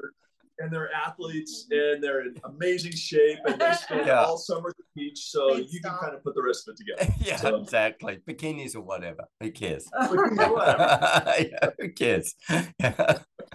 and 0.60 0.72
they're 0.72 0.88
athletes, 0.94 1.66
and 1.72 2.00
they're 2.00 2.20
in 2.22 2.36
amazing 2.44 2.92
shape, 2.92 3.38
and 3.44 3.60
they 3.60 3.72
spend 3.72 4.06
Yeah. 4.06 4.22
all 4.22 4.38
summer 4.38 4.68
at 4.68 4.76
the 4.76 4.84
beach, 4.94 5.18
so 5.30 5.54
They 5.54 5.62
you 5.62 5.80
can 5.80 5.96
kind 5.98 6.14
of 6.14 6.22
put 6.22 6.36
the 6.36 6.44
rest 6.44 6.68
of 6.68 6.74
it 6.74 6.78
together. 6.84 7.12
yeah, 7.18 7.36
So- 7.38 7.56
exactly. 7.56 8.18
Bikinis 8.24 8.76
or 8.76 8.82
whatever. 8.82 9.24
Who 9.42 9.50
cares? 9.50 9.84
Yeah, 9.92 11.70
who 11.80 11.88
cares? 11.90 12.36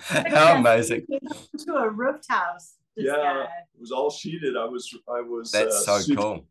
How 0.04 0.58
amazing. 0.58 1.06
to 1.66 1.74
a 1.76 1.90
roofed 1.90 2.26
house. 2.30 2.76
Yeah. 2.96 3.14
guy. 3.16 3.42
It 3.44 3.80
was 3.80 3.92
all 3.92 4.10
sheeted. 4.12 4.58
I 4.58 4.66
was 4.66 4.94
I 5.08 5.22
was 5.22 5.52
That's 5.52 5.76
uh, 5.88 5.98
so 5.98 5.98
super- 6.00 6.22
cool. 6.22 6.46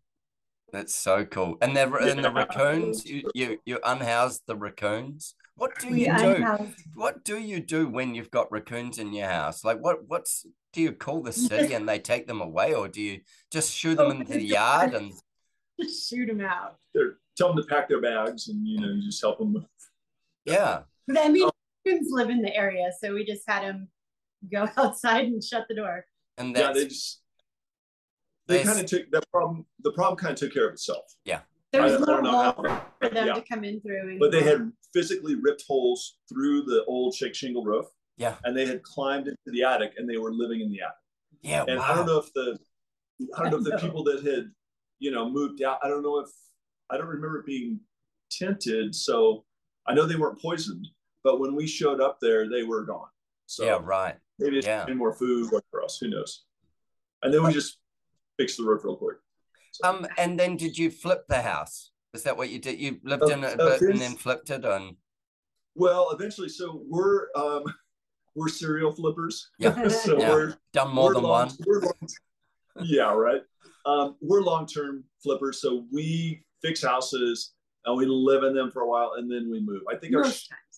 That's 0.72 0.94
so 0.94 1.24
cool. 1.24 1.56
And 1.60 1.76
the 1.76 1.92
and 1.96 2.24
the 2.24 2.30
raccoons, 2.30 3.04
you 3.04 3.28
you 3.34 3.58
you 3.66 3.80
unhoused 3.84 4.42
the 4.46 4.56
raccoons. 4.56 5.34
What 5.56 5.78
do 5.80 5.90
We 5.90 6.06
you 6.06 6.16
do? 6.16 6.34
unhoused. 6.36 6.82
What 6.94 7.24
do 7.24 7.38
you 7.38 7.60
do 7.60 7.88
when 7.88 8.14
you've 8.14 8.30
got 8.30 8.50
raccoons 8.52 8.98
in 8.98 9.12
your 9.12 9.28
house? 9.28 9.64
Like 9.64 9.80
what 9.80 10.06
what's 10.06 10.46
do 10.72 10.80
you 10.80 10.92
call 10.92 11.22
the 11.22 11.32
city 11.48 11.74
and 11.74 11.88
they 11.88 11.98
take 11.98 12.26
them 12.28 12.40
away, 12.40 12.72
or 12.74 12.86
do 12.88 13.02
you 13.02 13.20
just 13.50 13.72
shoot 13.74 13.96
them 13.96 14.06
Open 14.06 14.20
into 14.20 14.32
the 14.34 14.38
the 14.38 14.44
yard 14.44 14.94
and 14.94 15.12
Just 15.80 16.10
shoot 16.10 16.26
them 16.26 16.42
out. 16.42 16.76
They're, 16.94 17.16
tell 17.38 17.48
them 17.48 17.56
to 17.56 17.62
pack 17.66 17.88
their 17.88 18.02
bags, 18.02 18.48
and 18.48 18.66
you 18.68 18.78
know, 18.80 18.88
you 18.88 19.02
just 19.02 19.20
help 19.20 19.38
them. 19.38 19.54
With... 19.54 19.64
yeah? 20.44 20.80
But 21.08 21.18
I 21.18 21.28
mean, 21.28 21.42
raccoons 21.44 21.49
live 21.84 22.30
in 22.30 22.42
the 22.42 22.54
area, 22.54 22.90
so 23.00 23.14
we 23.14 23.24
just 23.24 23.42
had 23.48 23.62
him 23.62 23.88
go 24.52 24.68
outside 24.76 25.26
and 25.26 25.42
shut 25.42 25.66
the 25.68 25.74
door. 25.74 26.04
And 26.38 26.56
Yeah, 26.56 26.72
they 26.72 26.86
just 26.86 27.22
they 28.46 28.58
They- 28.58 28.64
kind 28.64 28.80
of 28.80 28.86
took 28.86 29.10
that 29.12 29.24
problem. 29.30 29.66
The 29.82 29.92
problem 29.92 30.16
kind 30.18 30.32
of 30.32 30.38
took 30.38 30.52
care 30.52 30.66
of 30.66 30.72
itself. 30.74 31.04
Yeah, 31.24 31.40
there 31.72 31.82
was 31.82 31.92
I- 31.92 31.96
I 31.96 31.98
no 32.00 32.06
don't 32.06 32.24
hole 32.26 32.42
how- 32.42 32.86
for 33.00 33.08
them 33.08 33.26
yeah. 33.28 33.34
to 33.34 33.42
come 33.42 33.64
in 33.64 33.80
through. 33.80 34.18
But 34.18 34.32
they 34.32 34.42
had 34.42 34.72
physically 34.92 35.34
ripped 35.36 35.64
holes 35.66 36.18
through 36.28 36.62
the 36.62 36.84
old 36.86 37.14
shake 37.14 37.34
shingle 37.34 37.64
roof, 37.64 37.86
yeah 38.16 38.36
and 38.44 38.56
they 38.56 38.66
had 38.66 38.82
climbed 38.82 39.28
into 39.28 39.38
the 39.46 39.62
attic, 39.64 39.94
and 39.96 40.08
they 40.08 40.16
were 40.18 40.32
living 40.32 40.60
in 40.60 40.70
the 40.70 40.80
attic. 40.82 40.96
yeah. 41.42 41.64
And 41.68 41.78
wow. 41.78 41.84
I 41.92 41.94
don't 41.94 42.06
know 42.06 42.18
if 42.18 42.32
the 42.34 42.58
I 43.36 43.42
don't 43.42 43.50
know 43.52 43.58
if 43.58 43.64
the 43.64 43.70
No. 43.76 43.78
people 43.78 44.04
that 44.04 44.24
had 44.24 44.50
you 44.98 45.10
know 45.10 45.28
moved 45.30 45.62
out. 45.62 45.78
I 45.82 45.88
don't 45.88 46.02
know 46.02 46.18
if 46.18 46.30
I 46.90 46.96
don't 46.96 47.06
remember 47.06 47.38
it 47.38 47.46
being 47.46 47.80
tinted. 48.30 48.94
So 48.94 49.44
I 49.86 49.94
know 49.94 50.06
they 50.06 50.16
weren't 50.16 50.40
poisoned, 50.40 50.86
but 51.22 51.40
when 51.40 51.54
we 51.54 51.66
showed 51.66 52.00
up 52.00 52.18
there, 52.20 52.48
they 52.48 52.62
were 52.62 52.84
gone. 52.84 53.08
So 53.46 53.64
yeah, 53.64 53.78
right. 53.82 54.16
maybe 54.38 54.58
it's 54.58 54.66
yeah. 54.66 54.84
yeah. 54.86 54.94
more 54.94 55.12
food, 55.14 55.46
whatever 55.50 55.82
else, 55.82 55.98
who 55.98 56.08
knows? 56.08 56.44
And 57.22 57.32
then 57.34 57.42
we 57.42 57.52
just 57.52 57.78
fixed 58.38 58.56
the 58.56 58.64
roof 58.64 58.84
real 58.84 58.96
quick. 58.96 59.16
So, 59.72 59.88
Um, 59.88 60.06
and 60.18 60.38
then 60.38 60.56
did 60.56 60.78
you 60.78 60.90
flip 60.90 61.24
the 61.28 61.42
house? 61.42 61.90
Is 62.14 62.22
that 62.24 62.36
what 62.36 62.48
you 62.50 62.58
did? 62.58 62.80
You 62.80 62.98
lived 63.04 63.24
Uh, 63.24 63.26
in 63.28 63.44
it 63.44 63.58
a 63.60 63.62
uh, 63.62 63.78
bit 63.78 63.90
and 63.90 64.00
then 64.00 64.16
flipped 64.16 64.50
it 64.50 64.64
on. 64.64 64.96
well, 65.74 66.10
eventually, 66.12 66.48
so 66.48 66.82
we're 66.88 67.28
um, 67.36 67.64
we're 68.34 68.48
serial 68.48 68.92
flippers. 68.92 69.50
Yeah. 69.58 69.88
so 70.04 70.18
Yeah. 70.18 70.30
we're 70.30 70.54
Done 70.72 70.94
more 70.94 71.08
we're 71.08 71.14
than 71.14 71.22
long- 71.24 71.48
one. 71.64 71.80
long- 71.82 72.08
yeah, 72.82 73.12
right. 73.12 73.42
Um, 73.86 74.16
we're 74.20 74.42
long 74.42 74.66
term 74.66 75.04
flippers, 75.22 75.60
so 75.60 75.86
we 75.92 76.42
fix 76.62 76.82
houses 76.82 77.52
and 77.84 77.96
we 77.96 78.06
live 78.06 78.42
in 78.44 78.54
them 78.54 78.70
for 78.70 78.82
a 78.82 78.88
while, 78.88 79.14
and 79.18 79.30
then 79.30 79.50
we 79.50 79.60
move. 79.60 79.82
I 79.90 79.96
think 79.96 80.14
our 80.14 80.22
most 80.22 80.48
times. 80.48 80.69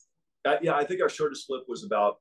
Uh, 0.44 0.56
yeah, 0.62 0.74
I 0.74 0.84
think 0.84 1.00
our 1.00 1.08
shortest 1.08 1.46
flip 1.46 1.62
was 1.68 1.84
about 1.84 2.20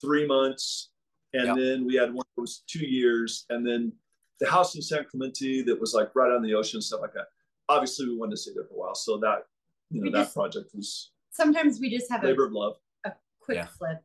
three 0.00 0.26
months, 0.26 0.90
and 1.32 1.46
Yeah. 1.46 1.54
then 1.54 1.84
we 1.86 1.94
had 1.96 2.12
one 2.12 2.24
that 2.36 2.40
was 2.40 2.62
two 2.66 2.86
years, 2.86 3.46
and 3.50 3.66
then 3.66 3.92
the 4.40 4.48
house 4.50 4.74
in 4.74 4.82
San 4.82 5.04
Clemente 5.04 5.62
that 5.62 5.78
was 5.80 5.94
like 5.94 6.14
right 6.14 6.30
on 6.32 6.42
the 6.42 6.54
ocean, 6.54 6.80
stuff 6.80 7.00
like 7.00 7.14
that. 7.14 7.28
Obviously, 7.68 8.06
we 8.08 8.16
wanted 8.16 8.32
to 8.32 8.36
stay 8.36 8.52
there 8.54 8.64
for 8.64 8.74
a 8.74 8.78
while, 8.78 8.94
so 8.94 9.18
that 9.18 9.46
you 9.90 10.00
know 10.00 10.04
We 10.04 10.10
that 10.12 10.24
just- 10.24 10.34
project 10.34 10.74
was 10.74 11.10
Sometimes 11.30 11.78
we 11.78 11.88
just 11.88 12.10
have 12.10 12.24
a, 12.24 12.26
labor 12.26 12.46
of 12.46 12.52
love. 12.52 12.76
a 13.04 13.12
quick 13.38 13.56
Yeah. 13.56 13.66
flip 13.66 14.02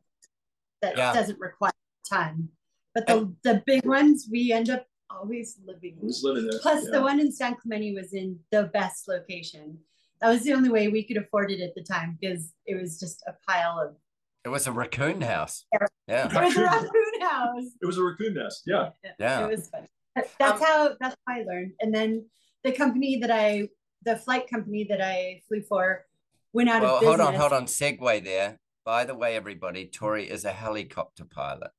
that 0.82 0.96
Yeah. 0.96 1.12
doesn't 1.12 1.38
require 1.40 1.72
a 1.72 2.08
ton. 2.08 2.50
But 2.94 3.08
the, 3.08 3.34
the 3.42 3.60
big 3.66 3.84
ones, 3.84 4.28
we 4.30 4.52
end 4.52 4.70
up 4.70 4.86
always 5.10 5.58
living. 5.64 5.98
I 6.00 6.04
was 6.04 6.22
living 6.22 6.46
there. 6.48 6.60
Plus, 6.60 6.84
yeah. 6.84 6.90
the 6.92 7.02
one 7.02 7.18
in 7.18 7.32
San 7.32 7.56
Clemente 7.56 7.92
was 7.92 8.12
in 8.12 8.38
the 8.50 8.64
best 8.72 9.08
location. 9.08 9.80
That 10.20 10.30
was 10.30 10.42
the 10.42 10.52
only 10.52 10.70
way 10.70 10.88
we 10.88 11.02
could 11.04 11.16
afford 11.16 11.50
it 11.50 11.60
at 11.60 11.74
the 11.74 11.82
time 11.82 12.16
because 12.20 12.52
it 12.66 12.80
was 12.80 12.98
just 12.98 13.22
a 13.26 13.34
pile 13.46 13.78
of. 13.78 13.96
It 14.44 14.48
was 14.48 14.66
a 14.66 14.72
raccoon 14.72 15.20
house. 15.20 15.64
Yeah. 15.72 15.86
Yeah. 16.06 16.26
It 16.26 16.44
was 16.44 16.56
a 16.56 16.62
raccoon 16.62 17.20
house. 17.20 17.64
it 17.82 17.86
was 17.86 17.98
a 17.98 18.02
raccoon 18.02 18.34
nest. 18.34 18.62
Yeah, 18.66 18.90
Yeah. 19.18 19.44
It 19.46 19.50
was 19.50 19.68
fun. 19.68 19.86
That's 20.14 20.30
Um, 20.40 20.60
how 20.60 20.88
that's 21.00 21.16
how 21.26 21.34
I 21.34 21.42
learned. 21.42 21.72
And 21.80 21.94
then 21.94 22.26
the 22.62 22.72
company 22.72 23.18
that 23.20 23.30
I, 23.30 23.68
the 24.04 24.16
flight 24.16 24.48
company 24.48 24.84
that 24.88 25.00
I 25.00 25.40
flew 25.48 25.62
for, 25.62 26.04
went 26.52 26.68
out 26.68 26.82
Well, 26.82 26.96
of 26.96 27.00
business. 27.00 27.18
hold 27.20 27.34
on, 27.34 27.40
hold 27.40 27.52
on. 27.52 27.64
Segue 27.66 28.24
there. 28.24 28.58
By 28.84 29.04
the 29.04 29.14
way, 29.14 29.34
everybody, 29.34 29.86
Tori 29.86 30.30
is 30.30 30.44
a 30.44 30.52
helicopter 30.52 31.24
pilot. 31.24 31.70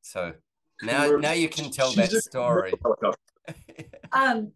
So 0.00 0.32
now, 0.82 1.10
now 1.16 1.32
you 1.32 1.48
can 1.48 1.70
tell 1.70 1.90
she's 1.90 2.10
that 2.10 2.22
story. 2.22 2.72
um 4.12 4.52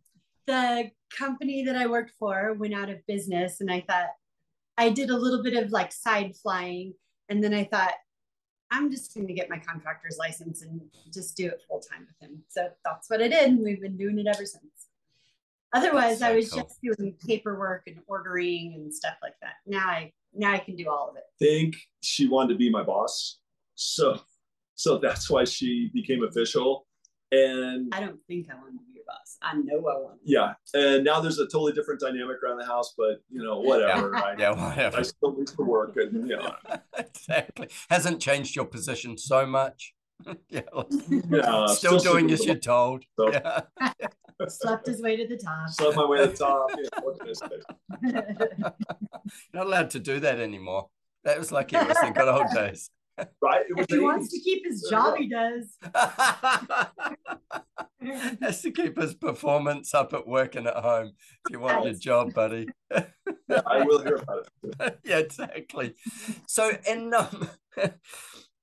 the 0.46 0.90
company 1.16 1.64
that 1.64 1.76
i 1.76 1.86
worked 1.86 2.12
for 2.18 2.54
went 2.54 2.74
out 2.74 2.90
of 2.90 3.04
business 3.06 3.60
and 3.60 3.70
i 3.70 3.80
thought 3.80 4.10
i 4.78 4.88
did 4.88 5.10
a 5.10 5.16
little 5.16 5.42
bit 5.42 5.54
of 5.54 5.70
like 5.70 5.92
side 5.92 6.34
flying 6.36 6.94
and 7.28 7.42
then 7.42 7.52
i 7.52 7.64
thought 7.64 7.94
i'm 8.70 8.90
just 8.90 9.14
going 9.14 9.26
to 9.26 9.32
get 9.32 9.50
my 9.50 9.58
contractor's 9.58 10.18
license 10.18 10.62
and 10.62 10.80
just 11.12 11.36
do 11.36 11.46
it 11.46 11.62
full 11.68 11.80
time 11.80 12.06
with 12.06 12.28
him. 12.28 12.42
So 12.48 12.68
that's 12.84 13.10
what 13.10 13.22
i 13.22 13.28
did 13.28 13.50
and 13.50 13.60
we've 13.60 13.80
been 13.80 13.96
doing 13.96 14.18
it 14.18 14.26
ever 14.26 14.46
since. 14.46 14.64
Otherwise 15.72 16.20
That's 16.20 16.32
i 16.32 16.36
was 16.36 16.50
cool. 16.50 16.62
just 16.62 16.80
doing 16.82 17.14
paperwork 17.26 17.84
and 17.86 17.98
ordering 18.06 18.74
and 18.74 18.92
stuff 18.92 19.14
like 19.22 19.34
that. 19.42 19.54
Now 19.66 19.86
i 19.86 20.12
now 20.34 20.52
i 20.52 20.58
can 20.58 20.76
do 20.76 20.88
all 20.88 21.08
of 21.10 21.16
it. 21.16 21.24
Think 21.38 21.76
she 22.02 22.28
wanted 22.28 22.54
to 22.54 22.58
be 22.58 22.70
my 22.70 22.82
boss, 22.82 23.38
so 23.74 24.20
so 24.74 24.98
that's 24.98 25.28
why 25.28 25.44
she 25.44 25.90
became 25.92 26.24
official. 26.24 26.86
And 27.32 27.94
i 27.94 28.00
don't 28.00 28.18
think 28.26 28.48
i 28.50 28.54
want 28.54 28.72
to 28.72 28.84
be 28.89 28.89
your 29.10 29.16
boss. 29.18 29.38
I 29.42 29.54
know 29.54 29.78
I 29.78 29.98
want. 29.98 30.20
Yeah, 30.24 30.54
and 30.74 31.04
now 31.04 31.20
there's 31.20 31.38
a 31.38 31.44
totally 31.46 31.72
different 31.72 32.00
dynamic 32.00 32.42
around 32.42 32.58
the 32.58 32.66
house, 32.66 32.94
but 32.96 33.22
you 33.30 33.42
know, 33.42 33.60
whatever. 33.60 34.14
I, 34.16 34.34
Yeah, 34.38 34.50
whatever. 34.50 34.98
I 34.98 35.02
still 35.02 35.36
need 35.36 35.48
to 35.48 35.62
work, 35.62 35.96
and 35.96 36.28
you 36.28 36.36
know, 36.36 36.54
exactly. 36.98 37.68
Hasn't 37.88 38.20
changed 38.20 38.56
your 38.56 38.64
position 38.64 39.16
so 39.18 39.46
much. 39.46 39.94
yeah. 40.48 40.60
yeah, 41.30 41.66
Still 41.66 41.98
doing 41.98 42.30
as 42.30 42.44
you're 42.44 42.54
told. 42.56 43.04
So- 43.18 43.32
Yeah. 43.32 43.60
Slept 44.48 44.86
his 44.86 45.02
way 45.02 45.16
to 45.16 45.26
the 45.26 45.36
top. 45.36 45.68
Slept 45.68 45.96
my 45.96 46.06
way 46.06 46.18
to 46.18 46.26
the 46.28 46.36
top. 46.36 46.70
You 46.74 46.84
know, 46.84 46.88
what 47.02 47.20
can 47.20 47.28
I 47.28 47.32
say? 47.34 48.72
Not 49.52 49.66
allowed 49.66 49.90
to 49.90 49.98
do 50.00 50.18
that 50.20 50.40
anymore. 50.40 50.88
That 51.24 51.38
was 51.38 51.52
like 51.52 51.74
it 51.74 51.86
was 51.86 51.98
the 52.02 52.10
good 52.10 52.26
old 52.26 52.46
days. 52.54 52.90
Right? 53.42 53.64
It 53.68 53.76
was 53.76 53.84
if 53.84 53.90
he 53.90 53.96
the 53.96 54.02
wants 54.02 54.28
to 54.32 54.40
keep 54.40 54.64
his 54.64 54.86
job, 54.90 55.16
he 55.16 55.28
does. 55.28 55.76
Has 58.40 58.62
to 58.62 58.70
keep 58.70 58.98
his 58.98 59.14
performance 59.14 59.92
up 59.94 60.14
at 60.14 60.26
work 60.26 60.56
and 60.56 60.66
at 60.66 60.76
home. 60.76 61.12
If 61.46 61.52
you 61.52 61.60
want 61.60 61.84
your 61.84 61.94
job, 61.94 62.32
buddy. 62.32 62.66
Yeah, 62.90 63.04
I 63.66 63.84
will 63.84 64.02
hear 64.02 64.16
about 64.16 64.48
it. 64.62 64.98
yeah, 65.04 65.18
exactly. 65.18 65.94
So, 66.46 66.72
and 66.88 67.12
um, 67.14 67.50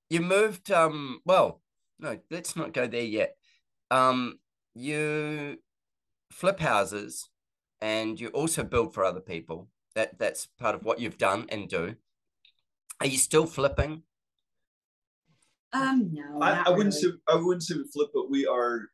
you 0.10 0.22
moved. 0.22 0.72
Um, 0.72 1.20
well, 1.24 1.62
no, 2.00 2.18
let's 2.32 2.56
not 2.56 2.74
go 2.74 2.88
there 2.88 3.04
yet. 3.04 3.36
Um, 3.92 4.40
you 4.74 5.58
flip 6.32 6.60
houses, 6.60 7.30
and 7.80 8.20
you 8.20 8.30
also 8.30 8.64
build 8.64 8.94
for 8.94 9.06
other 9.06 9.22
people. 9.22 9.70
That 9.94 10.18
that's 10.18 10.48
part 10.60 10.74
of 10.74 10.84
what 10.84 11.00
you've 11.00 11.18
done 11.20 11.46
and 11.50 11.70
do. 11.70 11.96
Are 13.00 13.08
you 13.08 13.18
still 13.18 13.46
flipping? 13.46 14.02
Um, 15.74 16.10
no. 16.14 16.42
I, 16.42 16.64
I 16.66 16.70
wouldn't 16.70 16.96
really. 16.96 17.14
say 17.14 17.18
I 17.28 17.36
wouldn't 17.36 17.64
say 17.64 17.76
we 17.76 17.84
flip, 17.94 18.10
but 18.14 18.30
we 18.30 18.46
are 18.46 18.90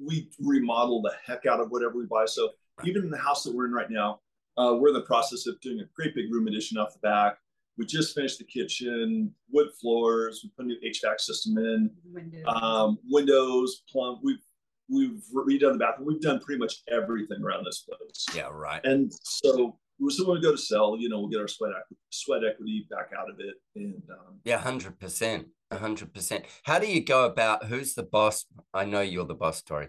we 0.00 0.30
remodel 0.40 1.02
the 1.02 1.12
heck 1.24 1.46
out 1.46 1.60
of 1.60 1.70
whatever 1.70 1.96
we 1.96 2.06
buy. 2.06 2.24
So 2.26 2.50
even 2.84 3.04
in 3.04 3.10
the 3.10 3.18
house 3.18 3.44
that 3.44 3.54
we're 3.54 3.66
in 3.66 3.72
right 3.72 3.90
now, 3.90 4.20
uh, 4.56 4.74
we're 4.78 4.88
in 4.88 4.94
the 4.94 5.02
process 5.02 5.46
of 5.46 5.60
doing 5.60 5.80
a 5.80 5.84
great 5.94 6.14
big 6.14 6.32
room 6.32 6.48
addition 6.48 6.78
off 6.78 6.92
the 6.92 7.00
back. 7.00 7.38
We 7.76 7.86
just 7.86 8.14
finished 8.14 8.38
the 8.38 8.44
kitchen, 8.44 9.32
wood 9.52 9.68
floors. 9.80 10.40
We 10.42 10.50
put 10.56 10.64
a 10.64 10.68
new 10.68 10.76
HVAC 10.84 11.20
system 11.20 11.58
in, 11.58 11.90
Windows. 12.12 12.44
um, 12.48 12.98
windows, 13.08 13.82
plumb. 13.90 14.18
We've 14.22 14.42
we've 14.90 15.22
redone 15.32 15.74
the 15.74 15.78
bathroom. 15.78 16.08
We've 16.08 16.20
done 16.20 16.40
pretty 16.40 16.58
much 16.58 16.82
everything 16.90 17.42
around 17.42 17.64
this 17.64 17.84
place. 17.86 18.26
Yeah, 18.34 18.48
right. 18.50 18.84
And 18.84 19.12
so 19.22 19.78
we're 19.98 20.10
still 20.10 20.26
going 20.26 20.40
to 20.40 20.46
go 20.46 20.52
to 20.52 20.58
sell. 20.58 20.96
You 20.98 21.08
know, 21.08 21.20
we'll 21.20 21.28
get 21.28 21.40
our 21.40 21.48
sweat 21.48 21.72
equity, 21.72 22.00
sweat 22.10 22.42
equity 22.44 22.86
back 22.90 23.10
out 23.18 23.30
of 23.30 23.36
it, 23.40 23.54
and 23.76 24.02
um, 24.10 24.40
Yeah, 24.44 24.58
hundred 24.58 24.98
percent, 24.98 25.48
hundred 25.72 26.12
percent. 26.14 26.44
How 26.62 26.78
do 26.78 26.86
you 26.86 27.04
go 27.04 27.24
about? 27.24 27.66
Who's 27.66 27.94
the 27.94 28.04
boss? 28.04 28.46
I 28.72 28.84
know 28.84 29.00
you're 29.00 29.26
the 29.26 29.34
boss, 29.34 29.62
Tori. 29.62 29.88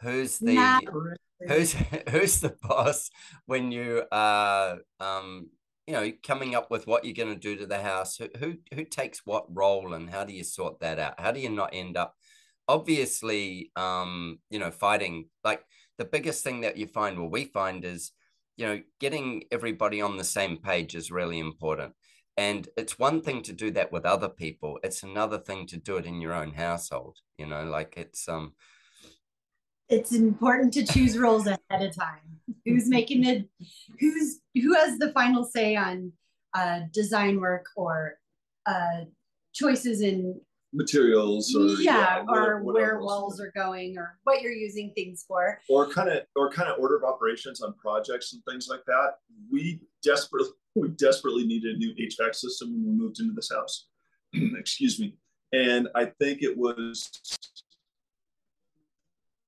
Who's 0.00 0.38
the 0.38 0.54
Not 0.54 0.84
who's 1.46 1.72
who's 2.10 2.40
the 2.40 2.56
boss 2.62 3.10
when 3.46 3.72
you 3.72 4.04
are 4.10 4.78
um 4.98 5.48
you 5.86 5.94
know 5.94 6.10
coming 6.22 6.54
up 6.54 6.70
with 6.70 6.86
what 6.86 7.04
you're 7.04 7.14
going 7.14 7.34
to 7.34 7.40
do 7.40 7.56
to 7.56 7.66
the 7.66 7.82
house? 7.82 8.16
Who, 8.16 8.28
who 8.38 8.54
who 8.74 8.84
takes 8.84 9.22
what 9.24 9.44
role 9.48 9.94
and 9.94 10.08
how 10.08 10.24
do 10.24 10.32
you 10.32 10.44
sort 10.44 10.80
that 10.80 10.98
out? 10.98 11.20
How 11.20 11.32
do 11.32 11.40
you 11.40 11.50
not 11.50 11.70
end 11.72 11.96
up 11.96 12.14
obviously 12.68 13.72
um 13.74 14.38
you 14.48 14.58
know 14.58 14.70
fighting 14.70 15.28
like 15.42 15.60
the 15.98 16.04
biggest 16.04 16.44
thing 16.44 16.60
that 16.60 16.76
you 16.76 16.86
find 16.86 17.18
what 17.18 17.32
we 17.32 17.44
find 17.44 17.84
is 17.84 18.12
you 18.60 18.66
know 18.66 18.80
getting 19.00 19.44
everybody 19.50 20.00
on 20.00 20.16
the 20.16 20.24
same 20.24 20.58
page 20.58 20.94
is 20.94 21.10
really 21.10 21.38
important 21.38 21.94
and 22.36 22.68
it's 22.76 22.98
one 22.98 23.20
thing 23.22 23.42
to 23.42 23.52
do 23.52 23.70
that 23.70 23.90
with 23.90 24.04
other 24.04 24.28
people 24.28 24.78
it's 24.82 25.02
another 25.02 25.38
thing 25.38 25.66
to 25.66 25.78
do 25.78 25.96
it 25.96 26.06
in 26.06 26.20
your 26.20 26.34
own 26.34 26.52
household 26.52 27.16
you 27.38 27.46
know 27.46 27.64
like 27.64 27.94
it's 27.96 28.28
um 28.28 28.52
it's 29.90 30.12
important 30.12 30.72
to 30.74 30.86
choose 30.86 31.18
roles 31.26 31.46
ahead 31.46 31.82
of 31.82 31.94
time. 31.94 32.38
Who's 32.64 32.88
making 32.88 33.24
it 33.24 33.48
who's 33.98 34.40
who 34.54 34.74
has 34.74 34.98
the 34.98 35.12
final 35.12 35.44
say 35.44 35.76
on 35.76 36.12
uh, 36.54 36.80
design 36.92 37.40
work 37.40 37.66
or 37.76 38.18
uh, 38.66 39.04
choices 39.52 40.00
in 40.00 40.40
materials 40.72 41.54
or 41.54 41.66
yeah, 41.82 42.22
whatever- 42.22 42.52
or 42.54 42.62
whatever 42.62 42.86
where 42.86 42.94
else. 43.00 43.04
walls 43.04 43.40
are 43.40 43.52
going 43.56 43.98
or 43.98 44.18
what 44.24 44.40
you're 44.40 44.52
using 44.52 44.92
things 44.94 45.24
for. 45.26 45.60
or 45.68 45.88
kind 45.88 46.08
of 46.08 46.22
or 46.36 46.50
kind 46.50 46.70
of 46.70 46.78
order 46.78 46.96
of 46.96 47.04
operations 47.04 47.60
on 47.60 47.74
projects 47.74 48.32
and 48.32 48.42
things 48.48 48.68
like 48.68 48.84
that. 48.86 49.14
We 49.50 49.80
desperately 50.02 50.52
we 50.76 50.88
desperately 50.90 51.44
needed 51.46 51.74
a 51.74 51.78
new 51.78 51.94
HVAC 51.94 52.34
system 52.34 52.72
when 52.72 52.84
we 52.84 52.92
moved 52.92 53.20
into 53.20 53.32
this 53.34 53.50
house. 53.52 53.86
Excuse 54.34 55.00
me. 55.00 55.16
And 55.52 55.88
I 55.96 56.04
think 56.04 56.42
it 56.42 56.56
was 56.56 57.10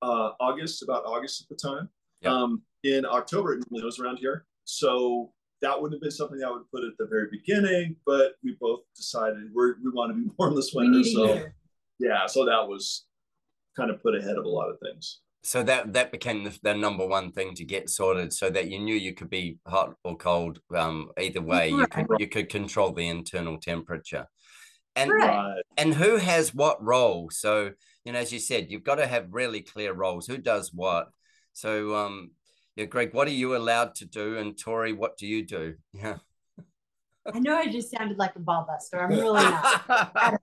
uh, 0.03 0.31
August, 0.41 0.83
about 0.83 1.05
August 1.07 1.43
at 1.43 1.49
the 1.49 1.55
time. 1.55 1.89
Yep. 2.23 2.33
Um, 2.33 2.63
in 2.83 3.07
October, 3.07 3.53
it 3.55 3.65
normally 3.71 3.85
was 3.87 4.01
around 4.01 4.17
here. 4.17 4.47
So 4.65 5.33
that 5.63 5.81
would 5.81 5.93
have 5.93 6.01
been 6.01 6.11
something 6.11 6.43
I 6.45 6.51
would 6.51 6.71
put 6.71 6.85
at 6.85 6.93
the 6.99 7.07
very 7.07 7.29
beginning, 7.31 7.97
but 8.05 8.33
we 8.45 8.57
both 8.61 8.81
decided 8.97 9.45
we're, 9.55 9.77
we 9.83 9.91
want 9.91 10.11
to 10.11 10.23
be 10.23 10.31
warm 10.39 10.55
this 10.55 10.73
winter. 10.75 11.03
So 11.05 11.27
heater. 11.35 11.55
yeah, 11.99 12.27
so 12.27 12.45
that 12.45 12.69
was 12.69 13.07
kind 13.77 13.91
of 13.91 14.03
put 14.03 14.15
ahead 14.15 14.37
of 14.37 14.45
a 14.45 14.49
lot 14.49 14.69
of 14.69 14.77
things. 14.81 15.21
so 15.45 15.63
that 15.63 15.93
that 15.95 16.13
became 16.13 16.45
the, 16.45 16.59
the 16.63 16.75
number 16.75 17.07
one 17.07 17.33
thing 17.33 17.55
to 17.55 17.65
get 17.65 17.89
sorted 17.91 18.33
so 18.33 18.51
that 18.51 18.69
you 18.69 18.79
knew 18.79 18.95
you 18.95 19.15
could 19.15 19.31
be 19.31 19.59
hot 19.67 19.95
or 20.05 20.17
cold 20.17 20.61
um 20.77 21.11
either 21.19 21.41
way 21.43 21.71
you 21.71 21.87
could 21.87 22.07
you 22.19 22.29
could 22.29 22.49
control 22.49 22.93
the 22.93 23.09
internal 23.09 23.59
temperature 23.59 24.27
and 24.95 25.11
Right. 25.11 25.63
And 25.79 25.95
who 25.95 26.17
has 26.19 26.55
what 26.55 26.85
role 26.85 27.31
so 27.31 27.73
you 28.05 28.13
know 28.13 28.19
as 28.21 28.31
you 28.33 28.39
said 28.39 28.71
you've 28.71 28.85
got 28.85 28.97
to 28.97 29.07
have 29.07 29.27
really 29.33 29.63
clear 29.63 29.93
roles 29.95 30.27
who 30.27 30.37
does 30.39 30.71
what 30.73 31.09
so 31.55 31.97
um 31.97 32.31
yeah 32.77 32.85
greg 32.87 33.13
what 33.15 33.27
are 33.29 33.33
you 33.33 33.55
allowed 33.57 33.95
to 33.95 34.05
do 34.05 34.39
and 34.39 34.59
tori 34.59 34.93
what 34.93 35.17
do 35.17 35.27
you 35.27 35.45
do 35.47 35.75
yeah 35.93 36.17
I 37.33 37.39
know 37.39 37.57
I 37.57 37.69
just 37.71 37.91
sounded 37.97 38.19
like 38.19 38.35
a 38.35 38.41
ball 38.41 38.65
buster. 38.67 39.01
I'm 39.01 39.11
really 39.11 39.41
not. 39.43 40.41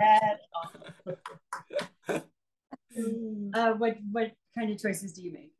at 0.00 0.38
all. 0.54 2.20
Uh, 3.52 3.72
what 3.74 3.96
what 4.12 4.30
kind 4.56 4.70
of 4.70 4.80
choices 4.80 5.12
do 5.12 5.22
you 5.22 5.32
make? 5.32 5.52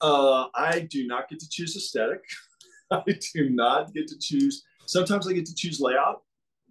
Uh, 0.00 0.46
I 0.54 0.86
do 0.90 1.08
not 1.08 1.28
get 1.28 1.40
to 1.40 1.48
choose 1.48 1.76
aesthetic. 1.76 2.22
I 2.92 3.02
do 3.34 3.50
not 3.50 3.92
get 3.92 4.06
to 4.08 4.18
choose. 4.18 4.62
Sometimes 4.86 5.26
I 5.28 5.32
get 5.32 5.46
to 5.46 5.54
choose 5.56 5.80
layout, 5.80 6.22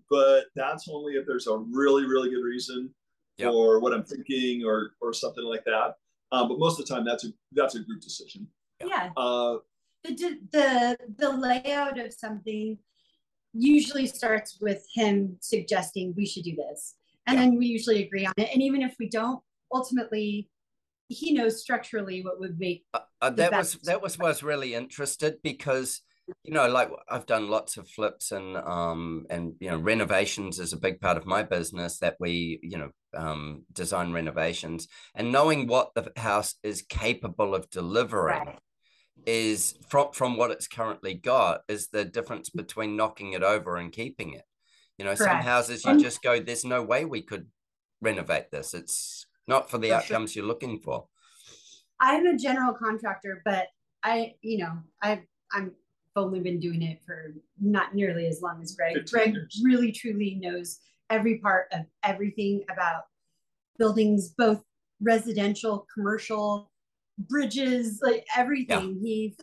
but 0.09 0.45
that's 0.55 0.87
only 0.89 1.13
if 1.15 1.25
there's 1.27 1.47
a 1.47 1.57
really, 1.57 2.05
really 2.05 2.29
good 2.29 2.43
reason 2.43 2.93
Yep. 3.37 3.53
or 3.53 3.79
what 3.79 3.93
I'm 3.93 4.03
thinking 4.05 4.63
or 4.65 4.91
or 5.01 5.13
something 5.13 5.43
like 5.43 5.65
that. 5.65 5.95
Um, 6.31 6.47
but 6.47 6.59
most 6.59 6.79
of 6.79 6.85
the 6.85 6.93
time, 6.93 7.05
that's 7.05 7.25
a 7.25 7.29
that's 7.51 7.75
a 7.75 7.79
group 7.79 8.01
decision. 8.01 8.47
Yeah, 8.85 9.09
Uh, 9.17 9.57
the 10.03 10.39
the 10.51 10.97
the 11.17 11.29
layout 11.29 11.99
of 11.99 12.13
something 12.13 12.77
usually 13.53 14.05
starts 14.05 14.59
with 14.61 14.85
him 14.93 15.37
suggesting 15.41 16.13
we 16.15 16.25
should 16.25 16.43
do 16.43 16.55
this, 16.55 16.95
and 17.27 17.37
Yeah. 17.37 17.45
then 17.45 17.57
we 17.57 17.65
usually 17.65 18.03
agree 18.03 18.25
on 18.25 18.33
it. 18.37 18.49
And 18.53 18.61
even 18.61 18.81
if 18.81 18.95
we 18.99 19.09
don't, 19.09 19.41
ultimately, 19.73 20.49
he 21.07 21.33
knows 21.33 21.59
structurally 21.59 22.21
what 22.23 22.39
would 22.39 22.59
make. 22.59 22.85
Uh, 22.93 22.99
uh, 23.21 23.29
that 23.31 23.51
was 23.51 23.73
that 23.83 24.01
was 24.01 24.17
why 24.17 24.27
was 24.29 24.43
really 24.43 24.75
interested 24.75 25.41
because 25.41 26.01
you 26.43 26.53
know 26.53 26.67
like 26.67 26.89
I've 27.09 27.25
done 27.25 27.49
lots 27.49 27.77
of 27.77 27.87
flips 27.89 28.31
and 28.31 28.57
um 28.57 29.25
and 29.29 29.53
you 29.59 29.69
know 29.69 29.77
renovations 29.77 30.59
is 30.59 30.73
a 30.73 30.77
big 30.77 30.99
part 30.99 31.17
of 31.17 31.25
my 31.25 31.43
business 31.43 31.99
that 31.99 32.15
we 32.19 32.59
you 32.63 32.77
know 32.77 32.91
um 33.15 33.65
design 33.73 34.11
renovations. 34.13 34.87
And 35.15 35.31
knowing 35.31 35.67
what 35.67 35.93
the 35.95 36.11
house 36.17 36.55
is 36.63 36.81
capable 36.81 37.55
of 37.55 37.69
delivering 37.69 38.45
Right. 38.45 38.59
is 39.25 39.75
from 39.89 40.11
from 40.13 40.37
what 40.37 40.51
it's 40.51 40.67
currently 40.67 41.13
got 41.13 41.61
is 41.67 41.89
the 41.89 42.05
difference 42.05 42.49
between 42.49 42.95
knocking 42.95 43.33
it 43.33 43.43
over 43.43 43.77
and 43.77 43.91
keeping 43.91 44.33
it. 44.33 44.45
You 44.97 45.05
know 45.05 45.15
some 45.15 45.41
houses 45.41 45.85
you 45.85 45.97
just 45.97 46.21
go 46.21 46.39
there's 46.39 46.65
no 46.65 46.83
way 46.83 47.05
we 47.05 47.21
could 47.21 47.47
renovate 48.01 48.51
this. 48.51 48.73
It's 48.73 49.25
not 49.47 49.69
for 49.69 49.77
the 49.77 49.89
For 49.89 49.99
sure. 50.01 50.15
outcomes 50.15 50.35
you're 50.35 50.45
looking 50.45 50.79
for. 50.79 51.07
I'm 51.99 52.25
a 52.25 52.37
general 52.37 52.73
contractor, 52.73 53.41
but 53.43 53.67
I, 54.03 54.35
you 54.41 54.59
know, 54.59 54.77
I 55.01 55.23
I'm 55.51 55.73
only 56.15 56.39
been 56.39 56.59
doing 56.59 56.81
it 56.81 56.99
for 57.05 57.33
not 57.59 57.95
nearly 57.95 58.27
as 58.27 58.41
long 58.41 58.61
as 58.61 58.75
Greg. 58.75 59.09
Greg 59.09 59.33
years. 59.33 59.61
really 59.63 59.91
truly 59.91 60.35
knows 60.35 60.79
every 61.09 61.37
part 61.39 61.67
of 61.71 61.81
everything 62.03 62.63
about 62.69 63.03
buildings, 63.77 64.29
both 64.37 64.63
residential, 65.01 65.87
commercial, 65.93 66.71
bridges, 67.17 67.99
like 68.01 68.25
everything. 68.35 68.99
He 69.01 69.37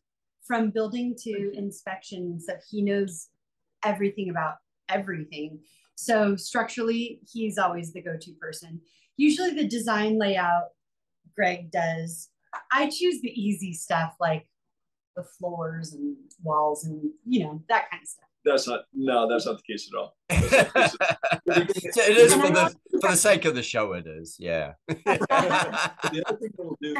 from 0.46 0.70
building 0.70 1.14
to 1.22 1.52
inspection, 1.56 2.40
so 2.40 2.54
he 2.70 2.82
knows 2.82 3.28
everything 3.84 4.30
about 4.30 4.56
everything. 4.88 5.58
So 5.96 6.36
structurally, 6.36 7.20
he's 7.32 7.58
always 7.58 7.92
the 7.92 8.02
go-to 8.02 8.32
person. 8.34 8.80
Usually 9.16 9.50
the 9.50 9.66
design 9.66 10.18
layout 10.18 10.66
Greg 11.34 11.70
does. 11.70 12.28
I 12.72 12.88
choose 12.88 13.20
the 13.20 13.32
easy 13.40 13.72
stuff 13.72 14.14
like 14.20 14.46
the 15.16 15.24
floors 15.24 15.94
and 15.94 16.16
walls 16.42 16.84
and 16.84 17.02
you 17.24 17.44
know 17.44 17.62
that 17.68 17.90
kind 17.90 18.02
of 18.02 18.08
stuff. 18.08 18.28
that's 18.44 18.68
not 18.68 18.84
no, 18.94 19.28
that's 19.28 19.46
not 19.46 19.56
the 19.56 19.72
case 19.72 19.90
at 19.92 19.98
all. 19.98 20.16
so 20.30 22.02
it 22.02 22.16
is 22.16 22.34
for 22.34 22.48
the 22.48 22.74
for 23.00 23.10
the 23.10 23.16
sake 23.16 23.44
of 23.44 23.54
the 23.54 23.62
show. 23.62 23.92
It 23.94 24.06
is, 24.06 24.36
yeah. 24.38 24.72
and 24.88 25.18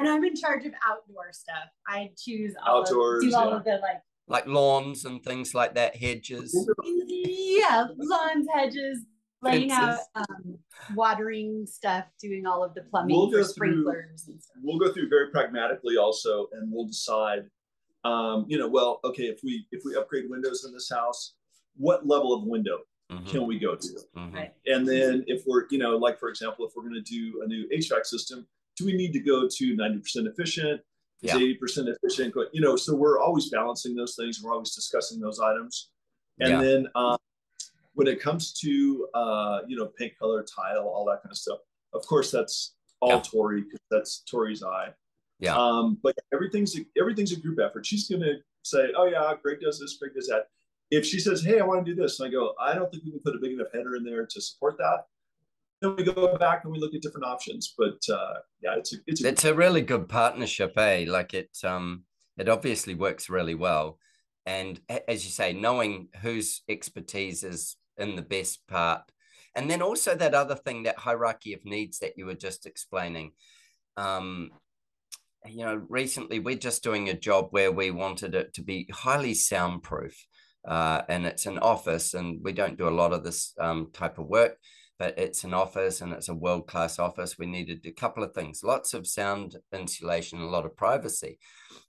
I'm 0.08 0.24
in 0.24 0.34
charge 0.34 0.64
of 0.64 0.72
outdoor 0.88 1.32
stuff. 1.32 1.68
I 1.86 2.10
choose 2.16 2.54
all 2.66 2.80
outdoors, 2.80 3.24
of, 3.24 3.30
do 3.30 3.36
all 3.36 3.50
yeah. 3.50 3.56
of 3.56 3.64
the 3.64 3.78
like 3.82 4.00
like 4.28 4.46
lawns 4.46 5.04
and 5.04 5.22
things 5.22 5.54
like 5.54 5.74
that, 5.74 5.96
hedges. 5.96 6.68
Yeah, 7.06 7.86
lawns, 7.96 8.46
hedges, 8.52 9.04
laying 9.42 9.70
out 9.70 9.98
um, 10.14 10.58
watering 10.94 11.66
stuff, 11.66 12.04
doing 12.20 12.46
all 12.46 12.64
of 12.64 12.74
the 12.74 12.82
plumbing 12.82 13.16
we'll 13.16 13.30
for 13.30 13.44
sprinklers 13.44 14.24
through, 14.24 14.38
We'll 14.62 14.78
go 14.78 14.92
through 14.92 15.08
very 15.08 15.30
pragmatically 15.30 15.96
also, 15.96 16.48
and 16.52 16.72
we'll 16.72 16.86
decide. 16.86 17.44
Um, 18.06 18.44
you 18.48 18.56
know, 18.56 18.68
well, 18.68 19.00
okay, 19.04 19.24
if 19.24 19.40
we 19.42 19.66
if 19.72 19.82
we 19.84 19.96
upgrade 19.96 20.30
windows 20.30 20.64
in 20.64 20.72
this 20.72 20.88
house, 20.88 21.34
what 21.76 22.06
level 22.06 22.32
of 22.32 22.44
window 22.44 22.78
mm-hmm. 23.10 23.26
can 23.26 23.46
we 23.46 23.58
go 23.58 23.74
to? 23.74 23.88
Mm-hmm. 24.16 24.38
And 24.66 24.88
then 24.88 25.24
if 25.26 25.42
we're, 25.46 25.64
you 25.70 25.78
know, 25.78 25.96
like 25.96 26.18
for 26.18 26.28
example, 26.28 26.66
if 26.66 26.72
we're 26.76 26.84
going 26.88 27.02
to 27.02 27.18
do 27.18 27.42
a 27.44 27.48
new 27.48 27.68
HVAC 27.74 28.04
system, 28.04 28.46
do 28.76 28.86
we 28.86 28.92
need 28.92 29.12
to 29.12 29.20
go 29.20 29.48
to 29.48 29.76
90% 29.76 30.26
efficient? 30.26 30.80
Is 31.22 31.32
yeah. 31.32 31.36
80% 31.36 31.88
efficient? 31.88 32.34
You 32.52 32.60
know, 32.60 32.76
so 32.76 32.94
we're 32.94 33.18
always 33.18 33.50
balancing 33.50 33.96
those 33.96 34.14
things. 34.14 34.40
We're 34.42 34.52
always 34.52 34.74
discussing 34.74 35.18
those 35.18 35.40
items. 35.40 35.90
And 36.38 36.50
yeah. 36.50 36.60
then 36.60 36.86
um, 36.94 37.16
when 37.94 38.06
it 38.06 38.20
comes 38.20 38.52
to 38.60 39.08
uh, 39.14 39.60
you 39.66 39.76
know 39.76 39.86
paint 39.98 40.16
color, 40.18 40.44
tile, 40.44 40.86
all 40.86 41.04
that 41.06 41.22
kind 41.22 41.32
of 41.32 41.38
stuff, 41.38 41.58
of 41.92 42.06
course 42.06 42.30
that's 42.30 42.74
all 43.00 43.10
yeah. 43.10 43.22
Tori 43.22 43.62
because 43.62 43.80
that's 43.90 44.22
Tori's 44.30 44.62
eye. 44.62 44.90
Yeah. 45.38 45.56
Um, 45.56 45.98
but 46.02 46.14
everything's 46.32 46.76
a, 46.78 46.80
everything's 46.98 47.32
a 47.32 47.40
group 47.40 47.58
effort. 47.60 47.84
She's 47.84 48.08
gonna 48.08 48.34
say, 48.62 48.88
"Oh 48.96 49.04
yeah, 49.04 49.34
Greg 49.42 49.60
does 49.60 49.78
this, 49.78 49.96
Greg 50.00 50.14
does 50.14 50.28
that." 50.28 50.46
If 50.90 51.04
she 51.04 51.18
says, 51.18 51.44
"Hey, 51.44 51.60
I 51.60 51.64
want 51.64 51.84
to 51.84 51.94
do 51.94 52.00
this," 52.00 52.18
and 52.20 52.28
I 52.28 52.30
go, 52.30 52.54
"I 52.60 52.74
don't 52.74 52.90
think 52.90 53.04
we 53.04 53.10
can 53.10 53.20
put 53.20 53.36
a 53.36 53.38
big 53.38 53.52
enough 53.52 53.68
header 53.72 53.96
in 53.96 54.04
there 54.04 54.24
to 54.24 54.40
support 54.40 54.78
that," 54.78 55.04
then 55.80 55.96
we 55.96 56.04
go 56.04 56.36
back 56.38 56.64
and 56.64 56.72
we 56.72 56.78
look 56.78 56.94
at 56.94 57.02
different 57.02 57.26
options. 57.26 57.74
But 57.76 57.98
uh, 58.10 58.34
yeah, 58.62 58.76
it's 58.76 58.94
a, 58.94 58.96
it's 59.06 59.24
a, 59.24 59.28
it's 59.28 59.44
a 59.44 59.54
really 59.54 59.82
good 59.82 60.08
partnership, 60.08 60.76
eh? 60.78 61.04
Like 61.06 61.34
it 61.34 61.50
um 61.64 62.04
it 62.38 62.48
obviously 62.48 62.94
works 62.94 63.28
really 63.28 63.54
well. 63.54 63.98
And 64.46 64.80
as 65.08 65.24
you 65.24 65.30
say, 65.30 65.52
knowing 65.52 66.08
whose 66.22 66.62
expertise 66.68 67.42
is 67.42 67.76
in 67.96 68.14
the 68.16 68.22
best 68.22 68.66
part. 68.68 69.02
And 69.54 69.70
then 69.70 69.82
also 69.82 70.14
that 70.14 70.34
other 70.34 70.54
thing, 70.54 70.84
that 70.84 70.98
hierarchy 70.98 71.54
of 71.54 71.64
needs 71.64 71.98
that 71.98 72.12
you 72.16 72.26
were 72.26 72.34
just 72.34 72.66
explaining. 72.66 73.32
Um, 73.96 74.50
you 75.48 75.64
know, 75.64 75.82
recently 75.88 76.38
we're 76.38 76.56
just 76.56 76.82
doing 76.82 77.08
a 77.08 77.18
job 77.18 77.48
where 77.50 77.72
we 77.72 77.90
wanted 77.90 78.34
it 78.34 78.54
to 78.54 78.62
be 78.62 78.88
highly 78.92 79.34
soundproof. 79.34 80.14
Uh, 80.66 81.02
and 81.08 81.26
it's 81.26 81.46
an 81.46 81.58
office, 81.58 82.12
and 82.12 82.40
we 82.42 82.52
don't 82.52 82.76
do 82.76 82.88
a 82.88 82.90
lot 82.90 83.12
of 83.12 83.22
this 83.22 83.54
um, 83.60 83.88
type 83.92 84.18
of 84.18 84.26
work, 84.26 84.56
but 84.98 85.16
it's 85.16 85.44
an 85.44 85.54
office 85.54 86.00
and 86.00 86.12
it's 86.12 86.28
a 86.28 86.34
world 86.34 86.66
class 86.66 86.98
office. 86.98 87.38
We 87.38 87.46
needed 87.46 87.86
a 87.86 87.92
couple 87.92 88.24
of 88.24 88.34
things 88.34 88.62
lots 88.64 88.92
of 88.92 89.06
sound 89.06 89.56
insulation, 89.72 90.40
a 90.40 90.46
lot 90.46 90.66
of 90.66 90.76
privacy 90.76 91.38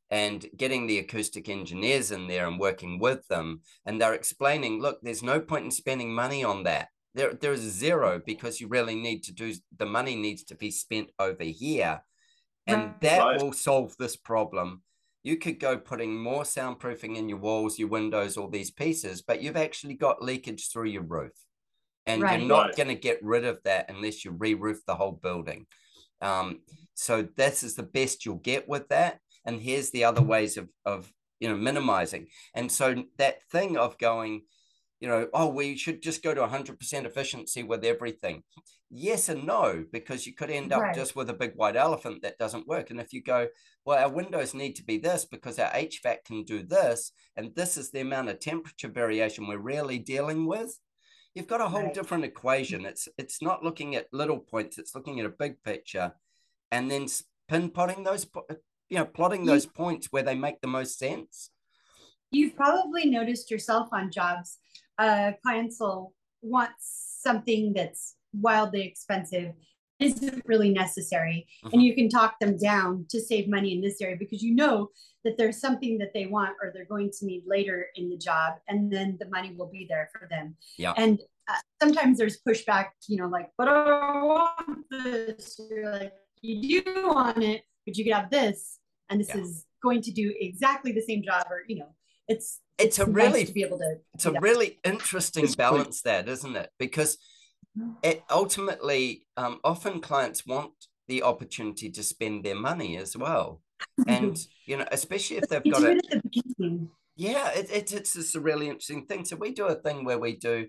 and 0.10 0.46
getting 0.56 0.88
the 0.88 1.00
acoustic 1.00 1.50
engineers 1.50 2.12
in 2.12 2.28
there 2.28 2.48
and 2.48 2.60
working 2.60 3.00
with 3.00 3.28
them 3.28 3.62
and 3.86 4.00
they're 4.00 4.14
explaining 4.14 4.82
look 4.82 5.00
there's 5.02 5.24
no 5.24 5.40
point 5.40 5.66
in 5.66 5.72
spending 5.72 6.14
money 6.14 6.44
on 6.44 6.64
that 6.64 6.88
there 7.14 7.34
there's 7.34 7.60
zero 7.60 8.22
because 8.26 8.62
you 8.62 8.68
really 8.68 8.96
need 8.96 9.22
to 9.24 9.34
do 9.34 9.54
the 9.78 9.86
money 9.86 10.16
needs 10.16 10.44
to 10.44 10.56
be 10.56 10.72
spent 10.72 11.10
over 11.20 11.44
here 11.44 12.02
and 12.68 12.94
that 13.02 13.20
right. 13.20 13.42
will 13.42 13.54
solve 13.54 13.96
this 13.98 14.16
problem 14.16 14.82
you 15.24 15.38
could 15.38 15.60
go 15.60 15.78
putting 15.78 16.18
more 16.18 16.44
soundproofing 16.44 17.16
in 17.16 17.28
your 17.28 17.40
walls 17.40 17.80
your 17.80 17.88
windows 17.88 18.38
all 18.38 18.50
these 18.50 18.72
pieces 18.72 19.22
but 19.22 19.42
you've 19.42 19.58
actually 19.58 19.94
got 19.94 20.22
leakage 20.22 20.70
through 20.72 20.88
your 20.88 21.04
roof 21.04 21.34
and 22.06 22.22
right. 22.22 22.40
you're 22.40 22.48
not 22.48 22.68
right. 22.68 22.76
going 22.76 22.88
to 22.88 22.96
get 22.96 23.20
rid 23.22 23.46
of 23.46 23.60
that 23.64 23.90
unless 23.90 24.24
you 24.24 24.32
re-roof 24.32 24.80
the 24.86 24.96
whole 24.96 25.12
building 25.12 25.66
um, 26.22 26.62
so 26.94 27.28
this 27.36 27.62
is 27.62 27.76
the 27.76 27.84
best 27.84 28.26
you'll 28.26 28.36
get 28.36 28.68
with 28.68 28.88
that 28.90 29.20
and 29.46 29.60
here's 29.60 29.92
the 29.92 30.04
other 30.04 30.22
ways 30.22 30.58
of 30.58 30.70
of 30.86 31.12
you 31.40 31.48
know 31.48 31.56
minimizing 31.56 32.28
and 32.56 32.72
so 32.72 33.04
that 33.18 33.38
thing 33.52 33.78
of 33.78 33.98
going 33.98 34.42
you 35.00 35.08
know 35.08 35.28
oh 35.34 35.48
we 35.48 35.78
should 35.78 36.02
just 36.02 36.24
go 36.24 36.34
to 36.34 36.42
100% 36.42 37.06
efficiency 37.06 37.64
with 37.64 37.84
everything 37.84 38.44
yes 38.90 39.30
and 39.30 39.46
no 39.46 39.84
because 39.92 40.26
you 40.26 40.34
could 40.34 40.50
end 40.50 40.72
up 40.72 40.82
right. 40.82 40.96
just 40.96 41.16
with 41.16 41.30
a 41.30 41.34
big 41.34 41.52
white 41.56 41.76
elephant 41.76 42.22
that 42.22 42.38
doesn't 42.38 42.68
work 42.68 42.90
and 42.90 43.00
if 43.00 43.12
you 43.12 43.22
go 43.22 43.48
well 43.86 43.98
our 43.98 44.12
windows 44.12 44.54
need 44.54 44.74
to 44.74 44.84
be 44.84 44.98
this 44.98 45.26
because 45.26 45.60
our 45.60 45.70
hvac 45.72 46.24
can 46.26 46.44
do 46.44 46.64
this 46.64 47.12
and 47.36 47.54
this 47.56 47.78
is 47.78 47.92
the 47.92 48.00
amount 48.00 48.30
of 48.30 48.40
temperature 48.40 48.88
variation 48.88 49.48
we're 49.48 49.58
really 49.58 50.00
dealing 50.00 50.46
with 50.46 50.80
you've 51.36 51.48
got 51.48 51.62
a 51.62 51.68
whole 51.68 51.84
right. 51.84 51.94
different 51.94 52.24
equation 52.24 52.86
it's 52.86 53.08
it's 53.18 53.42
not 53.42 53.64
looking 53.64 53.96
at 53.96 54.08
little 54.14 54.40
points 54.40 54.78
it's 54.78 54.96
looking 54.96 55.20
at 55.20 55.26
a 55.26 55.34
big 55.38 55.62
picture 55.64 56.14
and 56.72 56.90
then 56.90 57.08
pinpointing 57.52 58.06
those 58.06 58.26
uh, 58.36 58.56
you 58.90 58.98
know, 58.98 59.06
plotting 59.06 59.46
those 59.46 59.66
points 59.66 60.08
where 60.12 60.24
they 60.24 60.36
make 60.36 60.62
the 60.62 60.68
most 60.68 60.98
sense. 60.98 61.52
You've 62.32 62.56
probably 62.56 63.06
noticed 63.06 63.52
yourself 63.52 63.90
on 63.92 64.12
jobs, 64.12 64.58
uh, 64.98 65.32
clients 65.44 65.80
will 65.80 66.14
want 66.42 66.72
something 66.80 67.74
that's 67.74 68.16
wildly 68.34 68.82
expensive 68.82 69.54
isn't 70.00 70.44
really 70.46 70.70
necessary 70.70 71.48
mm-hmm. 71.64 71.74
and 71.74 71.82
you 71.82 71.96
can 71.96 72.08
talk 72.08 72.40
them 72.40 72.58
down 72.58 73.06
to 73.10 73.20
save 73.20 73.50
money 73.50 73.74
in 73.74 73.82
this 73.82 74.00
area 74.02 74.16
because 74.18 74.44
you 74.44 74.54
know 74.54 74.90
that 75.24 75.38
there's 75.38 75.60
something 75.60 75.98
that 75.98 76.14
they 76.14 76.28
want 76.28 76.52
or 76.62 76.72
they're 76.74 76.86
going 76.86 77.10
to 77.12 77.26
need 77.26 77.44
later 77.48 77.88
in 77.96 78.10
the 78.10 78.18
job 78.18 78.54
and 78.68 78.92
then 78.92 79.18
the 79.20 79.28
money 79.30 79.56
will 79.58 79.70
be 79.70 79.88
there 79.90 80.10
for 80.14 80.28
them 80.30 80.56
yeah 80.78 80.94
and 80.98 81.20
uh, 81.48 81.56
sometimes 81.82 82.18
there's 82.18 82.40
pushback 82.48 82.90
you 83.08 83.18
know 83.18 83.28
like 83.28 83.50
but 83.58 83.68
i 83.68 84.22
want 84.22 84.86
this 84.92 85.60
you're 85.70 85.92
like 85.92 86.14
you 86.42 86.84
do 86.84 87.08
want 87.08 87.42
it 87.44 87.64
but 87.86 87.98
you 87.98 88.04
could 88.04 88.14
have 88.14 88.30
this 88.30 88.80
and 89.10 89.20
this 89.20 89.30
yeah. 89.30 89.42
is 89.42 89.66
going 89.82 90.02
to 90.02 90.12
do 90.12 90.34
exactly 90.40 90.92
the 90.92 91.02
same 91.02 91.24
job 91.24 91.46
or 91.50 91.64
you 91.68 91.78
know 91.78 91.90
it's 92.28 92.60
it's, 92.78 93.00
it's 93.00 93.08
a 93.08 93.12
really 93.12 93.46
to 93.46 93.54
be 93.54 93.64
able 93.64 93.78
to 93.78 93.98
it's 94.14 94.26
a 94.26 94.32
that. 94.32 94.42
really 94.42 94.80
interesting 94.84 95.44
it's 95.44 95.56
balance 95.56 96.02
great. 96.02 96.26
that 96.26 96.30
isn't 96.30 96.56
it 96.56 96.70
because 96.78 97.18
mm-hmm. 97.78 97.92
it 98.04 98.24
ultimately 98.30 99.26
um, 99.36 99.60
often 99.64 100.00
clients 100.00 100.46
want 100.46 100.72
the 101.08 101.24
opportunity 101.24 101.90
to 101.90 102.04
spend 102.04 102.44
their 102.44 102.56
money 102.56 102.98
as 102.98 103.16
well 103.16 103.62
and 104.08 104.38
you 104.66 104.78
know 104.78 104.86
especially 104.92 105.38
if 105.38 105.48
they've 105.50 105.72
got 105.72 105.84
it 105.84 106.06
yeah 107.16 107.50
it, 107.52 107.70
it, 107.72 107.94
it's 107.94 108.14
just 108.14 108.36
a 108.36 108.40
really 108.40 108.68
interesting 108.68 109.06
thing 109.06 109.26
so 109.26 109.36
we 109.36 109.52
do 109.54 109.66
a 109.66 109.76
thing 109.76 110.04
where 110.04 110.20
we 110.20 110.36
do 110.36 110.68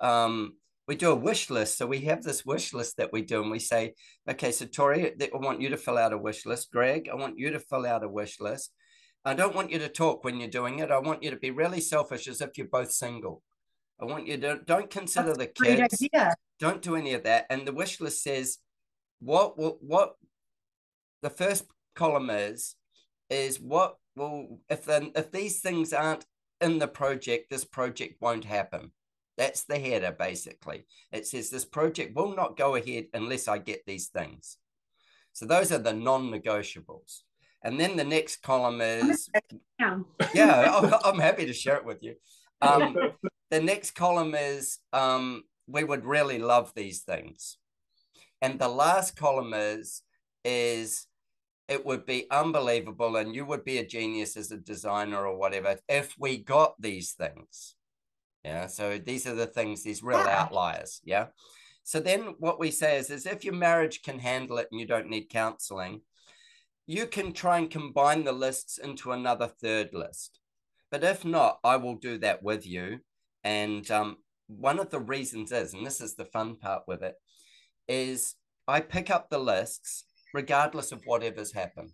um, 0.00 0.54
we 0.88 0.96
do 0.96 1.10
a 1.10 1.14
wish 1.14 1.50
list. 1.50 1.76
So 1.76 1.86
we 1.86 2.00
have 2.00 2.22
this 2.22 2.46
wish 2.46 2.72
list 2.72 2.96
that 2.96 3.12
we 3.12 3.20
do, 3.22 3.42
and 3.42 3.50
we 3.50 3.58
say, 3.58 3.94
okay, 4.28 4.50
so 4.50 4.64
Tori, 4.64 5.12
I 5.22 5.36
want 5.36 5.60
you 5.60 5.68
to 5.68 5.76
fill 5.76 5.98
out 5.98 6.14
a 6.14 6.18
wish 6.18 6.46
list. 6.46 6.72
Greg, 6.72 7.08
I 7.12 7.14
want 7.14 7.38
you 7.38 7.50
to 7.50 7.60
fill 7.60 7.86
out 7.86 8.02
a 8.02 8.08
wish 8.08 8.40
list. 8.40 8.72
I 9.24 9.34
don't 9.34 9.54
want 9.54 9.70
you 9.70 9.78
to 9.78 9.88
talk 9.88 10.24
when 10.24 10.38
you're 10.38 10.48
doing 10.48 10.78
it. 10.78 10.90
I 10.90 10.98
want 10.98 11.22
you 11.22 11.30
to 11.30 11.36
be 11.36 11.50
really 11.50 11.80
selfish 11.80 12.28
as 12.28 12.40
if 12.40 12.56
you're 12.56 12.66
both 12.66 12.92
single. 12.92 13.42
I 14.00 14.04
want 14.04 14.26
you 14.26 14.38
to 14.38 14.60
don't 14.64 14.90
consider 14.90 15.34
That's 15.34 15.38
the 15.38 15.46
kids. 15.64 15.98
Don't 16.60 16.82
do 16.82 16.96
any 16.96 17.14
of 17.14 17.24
that. 17.24 17.46
And 17.50 17.66
the 17.66 17.72
wish 17.72 18.00
list 18.00 18.22
says, 18.22 18.58
what 19.20 19.58
will 19.58 19.78
what 19.80 20.14
the 21.22 21.30
first 21.30 21.64
column 21.94 22.30
is, 22.30 22.76
is 23.28 23.60
what 23.60 23.96
will 24.16 24.60
if 24.68 24.84
then 24.84 25.12
if 25.16 25.32
these 25.32 25.60
things 25.60 25.92
aren't 25.92 26.24
in 26.60 26.78
the 26.78 26.88
project, 26.88 27.50
this 27.50 27.64
project 27.64 28.20
won't 28.20 28.44
happen. 28.44 28.92
That's 29.36 29.62
the 29.64 29.78
header, 29.78 30.10
basically. 30.10 30.84
It 31.12 31.26
says 31.26 31.48
this 31.48 31.64
project 31.64 32.16
will 32.16 32.34
not 32.34 32.56
go 32.56 32.74
ahead 32.74 33.06
unless 33.14 33.46
I 33.46 33.58
get 33.58 33.86
these 33.86 34.08
things. 34.08 34.58
So 35.32 35.46
those 35.46 35.70
are 35.70 35.78
the 35.78 35.92
non 35.92 36.30
negotiables. 36.30 37.20
And 37.62 37.78
then 37.78 37.96
the 37.96 38.04
next 38.04 38.42
column 38.42 38.80
is 38.80 39.28
yeah, 39.80 39.98
yeah 40.34 40.90
I'm 41.04 41.18
happy 41.18 41.46
to 41.46 41.52
share 41.52 41.76
it 41.76 41.84
with 41.84 42.02
you. 42.02 42.14
Um, 42.60 42.96
the 43.50 43.60
next 43.60 43.92
column 43.92 44.34
is 44.34 44.78
um, 44.92 45.42
we 45.66 45.84
would 45.84 46.04
really 46.04 46.38
love 46.38 46.72
these 46.74 47.00
things. 47.00 47.58
And 48.40 48.58
the 48.58 48.68
last 48.68 49.16
column 49.16 49.52
is 49.54 50.02
is 50.44 51.06
it 51.66 51.84
would 51.84 52.06
be 52.06 52.26
unbelievable 52.30 53.16
and 53.16 53.34
you 53.34 53.44
would 53.44 53.64
be 53.64 53.78
a 53.78 53.86
genius 53.86 54.36
as 54.36 54.50
a 54.50 54.56
designer 54.56 55.26
or 55.26 55.36
whatever 55.36 55.76
if 55.88 56.14
we 56.18 56.38
got 56.38 56.80
these 56.80 57.12
things. 57.12 57.74
Yeah. 58.44 58.66
So 58.68 58.98
these 58.98 59.26
are 59.26 59.34
the 59.34 59.46
things, 59.46 59.82
these 59.82 60.02
real 60.02 60.18
outliers. 60.18 61.00
Yeah. 61.04 61.26
So 61.82 62.00
then 62.00 62.34
what 62.38 62.58
we 62.58 62.70
say 62.70 62.96
is, 62.98 63.10
is 63.10 63.26
if 63.26 63.44
your 63.44 63.54
marriage 63.54 64.02
can 64.02 64.18
handle 64.18 64.58
it 64.58 64.68
and 64.70 64.80
you 64.80 64.86
don't 64.86 65.10
need 65.10 65.28
counseling, 65.28 66.02
you 66.88 67.06
can 67.06 67.32
try 67.32 67.58
and 67.58 67.70
combine 67.70 68.24
the 68.24 68.32
lists 68.32 68.78
into 68.78 69.12
another 69.12 69.46
third 69.46 69.90
list. 69.92 70.40
But 70.90 71.04
if 71.04 71.22
not, 71.22 71.58
I 71.62 71.76
will 71.76 71.96
do 71.96 72.16
that 72.18 72.42
with 72.42 72.66
you. 72.66 73.00
And 73.44 73.88
um, 73.90 74.16
one 74.46 74.78
of 74.78 74.88
the 74.88 74.98
reasons 74.98 75.52
is, 75.52 75.74
and 75.74 75.86
this 75.86 76.00
is 76.00 76.16
the 76.16 76.24
fun 76.24 76.56
part 76.56 76.84
with 76.88 77.02
it, 77.02 77.14
is 77.88 78.36
I 78.66 78.80
pick 78.80 79.10
up 79.10 79.28
the 79.28 79.38
lists 79.38 80.06
regardless 80.32 80.90
of 80.90 81.02
whatever's 81.04 81.52
happened. 81.52 81.92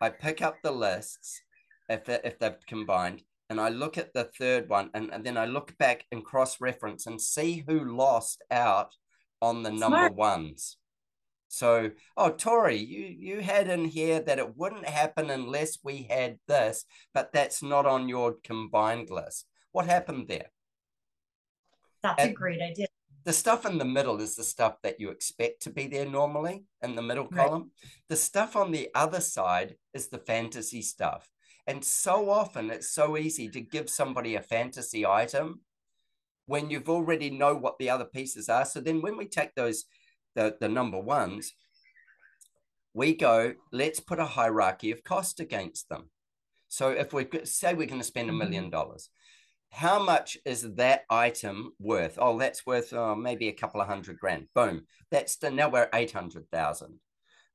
I 0.00 0.08
pick 0.08 0.40
up 0.40 0.56
the 0.62 0.72
lists 0.72 1.42
if, 1.90 2.08
if 2.08 2.38
they've 2.38 2.66
combined 2.66 3.22
and 3.50 3.60
I 3.60 3.68
look 3.68 3.98
at 3.98 4.14
the 4.14 4.24
third 4.24 4.70
one, 4.70 4.88
and, 4.94 5.10
and 5.12 5.22
then 5.22 5.36
I 5.36 5.44
look 5.44 5.76
back 5.76 6.06
and 6.10 6.24
cross 6.24 6.62
reference 6.62 7.06
and 7.06 7.20
see 7.20 7.62
who 7.68 7.94
lost 7.94 8.42
out 8.50 8.94
on 9.42 9.62
the 9.62 9.76
Smart. 9.76 9.92
number 9.92 10.14
ones. 10.14 10.78
So, 11.54 11.92
oh, 12.16 12.30
Tori, 12.30 12.76
you 12.76 13.06
you 13.06 13.40
had 13.40 13.68
in 13.68 13.84
here 13.84 14.20
that 14.20 14.38
it 14.38 14.56
wouldn't 14.56 14.88
happen 14.88 15.30
unless 15.30 15.78
we 15.84 16.06
had 16.10 16.38
this, 16.48 16.84
but 17.12 17.32
that's 17.32 17.62
not 17.62 17.86
on 17.86 18.08
your 18.08 18.36
combined 18.42 19.08
list. 19.08 19.46
What 19.70 19.86
happened 19.86 20.26
there? 20.28 20.50
That's 22.02 22.20
and 22.20 22.32
a 22.32 22.34
great 22.34 22.60
idea. 22.60 22.86
The 23.24 23.32
stuff 23.32 23.64
in 23.64 23.78
the 23.78 23.84
middle 23.84 24.20
is 24.20 24.34
the 24.34 24.44
stuff 24.44 24.82
that 24.82 25.00
you 25.00 25.10
expect 25.10 25.62
to 25.62 25.70
be 25.70 25.86
there 25.86 26.04
normally 26.04 26.64
in 26.82 26.94
the 26.94 27.02
middle 27.02 27.28
right. 27.30 27.46
column. 27.46 27.70
The 28.08 28.16
stuff 28.16 28.56
on 28.56 28.70
the 28.70 28.90
other 28.94 29.20
side 29.20 29.76
is 29.94 30.08
the 30.08 30.18
fantasy 30.18 30.82
stuff. 30.82 31.30
And 31.66 31.82
so 31.82 32.28
often 32.28 32.70
it's 32.70 32.90
so 32.90 33.16
easy 33.16 33.48
to 33.48 33.60
give 33.60 33.88
somebody 33.88 34.34
a 34.34 34.42
fantasy 34.42 35.06
item 35.06 35.60
when 36.46 36.68
you've 36.68 36.90
already 36.90 37.30
know 37.30 37.54
what 37.54 37.78
the 37.78 37.88
other 37.88 38.04
pieces 38.04 38.50
are. 38.50 38.66
So 38.66 38.80
then 38.80 39.00
when 39.00 39.16
we 39.16 39.26
take 39.26 39.54
those 39.54 39.86
the, 40.34 40.56
the 40.60 40.68
number 40.68 40.98
ones, 40.98 41.52
we 42.92 43.14
go, 43.14 43.54
let's 43.72 44.00
put 44.00 44.18
a 44.18 44.24
hierarchy 44.24 44.90
of 44.92 45.04
cost 45.04 45.40
against 45.40 45.88
them. 45.88 46.10
So 46.68 46.90
if 46.90 47.12
we 47.12 47.26
say 47.44 47.74
we're 47.74 47.86
going 47.86 48.00
to 48.00 48.06
spend 48.06 48.30
a 48.30 48.32
million 48.32 48.64
mm-hmm. 48.64 48.70
dollars, 48.70 49.10
how 49.70 50.02
much 50.02 50.38
is 50.44 50.74
that 50.74 51.02
item 51.10 51.72
worth? 51.80 52.16
Oh, 52.20 52.38
that's 52.38 52.64
worth 52.64 52.92
oh, 52.92 53.16
maybe 53.16 53.48
a 53.48 53.52
couple 53.52 53.80
of 53.80 53.88
hundred 53.88 54.18
grand. 54.18 54.46
Boom. 54.54 54.86
That's 55.10 55.36
the, 55.36 55.50
now 55.50 55.68
we're 55.68 55.88
800,000. 55.92 57.00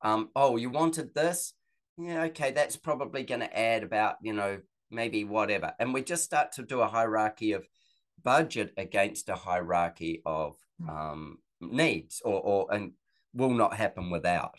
Um, 0.01 0.29
oh, 0.35 0.57
you 0.57 0.69
wanted 0.69 1.13
this? 1.13 1.53
Yeah, 1.97 2.23
okay. 2.23 2.51
That's 2.51 2.77
probably 2.77 3.23
going 3.23 3.41
to 3.41 3.57
add 3.59 3.83
about, 3.83 4.15
you 4.21 4.33
know, 4.33 4.59
maybe 4.91 5.23
whatever. 5.23 5.73
And 5.79 5.93
we 5.93 6.03
just 6.03 6.23
start 6.23 6.53
to 6.53 6.63
do 6.63 6.81
a 6.81 6.87
hierarchy 6.87 7.53
of 7.53 7.65
budget 8.23 8.73
against 8.77 9.29
a 9.29 9.35
hierarchy 9.35 10.21
of 10.25 10.57
mm. 10.81 10.89
um, 10.89 11.37
needs 11.61 12.21
or, 12.23 12.39
or 12.41 12.73
and 12.73 12.93
will 13.33 13.53
not 13.53 13.75
happen 13.75 14.09
without. 14.09 14.55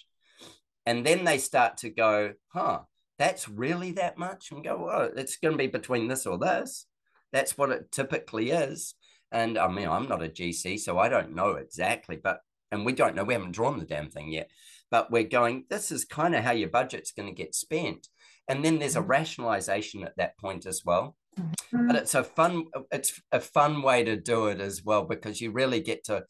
And 0.86 1.04
then 1.04 1.24
they 1.24 1.38
start 1.38 1.78
to 1.78 1.90
go, 1.90 2.34
huh, 2.48 2.80
that's 3.18 3.48
really 3.48 3.92
that 3.92 4.18
much? 4.18 4.50
And 4.50 4.64
go, 4.64 4.84
well, 4.84 5.10
it's 5.14 5.36
going 5.36 5.52
to 5.52 5.58
be 5.58 5.66
between 5.66 6.08
this 6.08 6.26
or 6.26 6.38
this. 6.38 6.86
That's 7.32 7.58
what 7.58 7.70
it 7.70 7.92
typically 7.92 8.50
is. 8.50 8.94
And 9.30 9.58
I 9.58 9.68
mean, 9.68 9.88
I'm 9.88 10.08
not 10.08 10.24
a 10.24 10.28
GC, 10.28 10.80
so 10.80 10.98
I 10.98 11.08
don't 11.08 11.34
know 11.34 11.50
exactly, 11.50 12.16
but, 12.16 12.40
and 12.72 12.84
we 12.84 12.92
don't 12.92 13.14
know, 13.14 13.24
we 13.24 13.34
haven't 13.34 13.52
drawn 13.52 13.78
the 13.78 13.84
damn 13.84 14.10
thing 14.10 14.32
yet, 14.32 14.50
but 14.90 15.10
we're 15.10 15.22
going, 15.24 15.66
this 15.70 15.92
is 15.92 16.04
kind 16.04 16.34
of 16.34 16.42
how 16.42 16.52
your 16.52 16.68
budget's 16.68 17.12
going 17.12 17.28
to 17.28 17.34
get 17.34 17.54
spent. 17.54 18.08
And 18.48 18.64
then 18.64 18.78
there's 18.78 18.96
a 18.96 19.00
mm-hmm. 19.00 19.10
rationalization 19.10 20.02
at 20.02 20.16
that 20.16 20.36
point 20.38 20.66
as 20.66 20.82
well. 20.84 21.16
Mm-hmm. 21.38 21.86
But 21.86 21.96
it's 21.96 22.14
a 22.16 22.24
fun, 22.24 22.64
it's 22.90 23.20
a 23.30 23.38
fun 23.38 23.82
way 23.82 24.02
to 24.02 24.16
do 24.16 24.46
it 24.46 24.60
as 24.60 24.82
well, 24.82 25.04
because 25.04 25.40
you 25.40 25.52
really 25.52 25.80
get 25.80 26.02
to 26.04 26.24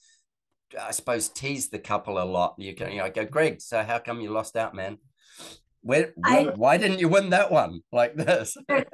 I 0.78 0.90
suppose, 0.92 1.28
tease 1.28 1.68
the 1.68 1.78
couple 1.78 2.20
a 2.20 2.24
lot. 2.24 2.54
You 2.58 2.74
can, 2.74 2.90
you 2.90 2.98
know, 2.98 3.04
I 3.04 3.10
go, 3.10 3.24
Greg, 3.24 3.60
so 3.60 3.82
how 3.82 3.98
come 3.98 4.20
you 4.20 4.30
lost 4.30 4.56
out, 4.56 4.74
man? 4.74 4.98
Where, 5.82 6.12
where 6.16 6.50
I, 6.50 6.54
why 6.54 6.76
didn't 6.76 6.98
you 6.98 7.08
win 7.08 7.30
that 7.30 7.50
one 7.50 7.82
like 7.90 8.14
this? 8.14 8.56
they're, 8.68 8.84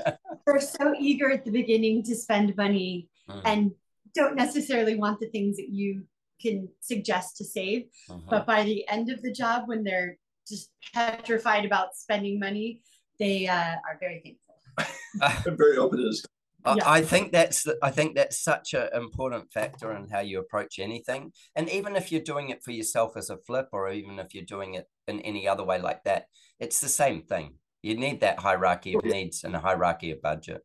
they're, 0.47 0.61
so 0.61 0.95
eager 0.99 1.31
at 1.31 1.45
the 1.45 1.51
beginning 1.51 2.05
to 2.05 2.15
spend 2.15 2.57
money 2.57 3.09
mm. 3.29 3.41
and 3.45 3.73
don't 4.15 4.37
necessarily 4.37 4.95
want 4.95 5.19
the 5.21 5.29
things 5.29 5.57
that 5.57 5.69
you 5.69 6.05
can 6.41 6.69
suggest 6.81 7.37
to 7.39 7.45
save. 7.45 7.87
Mm-hmm. 8.09 8.29
But 8.31 8.47
by 8.47 8.63
the 8.63 8.87
end 8.89 9.11
of 9.11 9.23
the 9.23 9.33
job, 9.33 9.65
when 9.67 9.83
they're 9.83 10.17
just 10.47 10.71
petrified 10.95 11.65
about 11.65 11.97
spending 11.97 12.39
money, 12.39 12.83
they 13.19 13.49
uh, 13.49 13.55
are 13.55 13.99
very 13.99 14.21
thankful. 14.23 14.95
I'm 15.47 15.57
very 15.57 15.77
open 15.79 15.99
to 15.99 16.05
this 16.05 16.25
yeah. 16.67 16.83
I 16.85 17.03
think 17.03 17.33
that's 17.33 17.67
I 17.83 17.91
think 17.91 18.17
that's 18.17 18.41
such 18.41 18.75
an 18.75 18.89
important 18.95 19.53
factor 19.53 19.93
in 19.93 20.09
how 20.09 20.21
you 20.21 20.41
approach 20.41 20.79
anything. 20.79 21.33
And 21.55 21.69
even 21.69 21.97
if 21.97 22.11
you're 22.11 22.21
doing 22.21 22.51
it 22.51 22.63
for 22.65 22.73
yourself 22.73 23.17
as 23.17 23.31
a 23.31 23.39
flip, 23.39 23.69
or 23.73 23.91
even 23.91 24.19
if 24.19 24.35
you're 24.35 24.45
doing 24.45 24.75
it 24.75 24.87
in 25.07 25.21
any 25.21 25.47
other 25.47 25.65
way 25.65 25.81
like 25.81 26.05
that, 26.05 26.27
it's 26.59 26.81
the 26.81 26.89
same 26.89 27.23
thing. 27.23 27.55
You 27.83 27.97
need 27.97 28.21
that 28.21 28.41
hierarchy 28.41 28.95
of 28.95 29.05
needs 29.05 29.45
and 29.45 29.55
a 29.55 29.61
hierarchy 29.61 30.11
of 30.11 30.21
budget. 30.21 30.63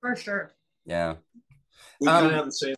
For 0.00 0.16
sure. 0.16 0.52
Yeah. 0.84 1.14
We 2.00 2.08
um, 2.08 2.14
kind 2.14 2.26
of 2.26 2.32
have 2.32 2.44
the 2.46 2.52
same. 2.52 2.74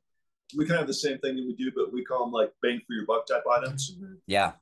We 0.57 0.67
kind 0.67 0.75
of 0.75 0.81
have 0.81 0.89
the 0.89 0.95
same 0.95 1.19
thing 1.19 1.37
that 1.37 1.45
we 1.47 1.55
do, 1.55 1.73
but 1.75 1.93
we 1.93 2.05
call 2.05 2.25
them 2.25 2.33
like 2.33 2.53
bang 2.63 2.81
for 2.87 2.95
your 2.95 3.07
buck 3.07 3.27
type 3.27 3.45
items. 3.51 3.97
Yeah. 4.27 4.53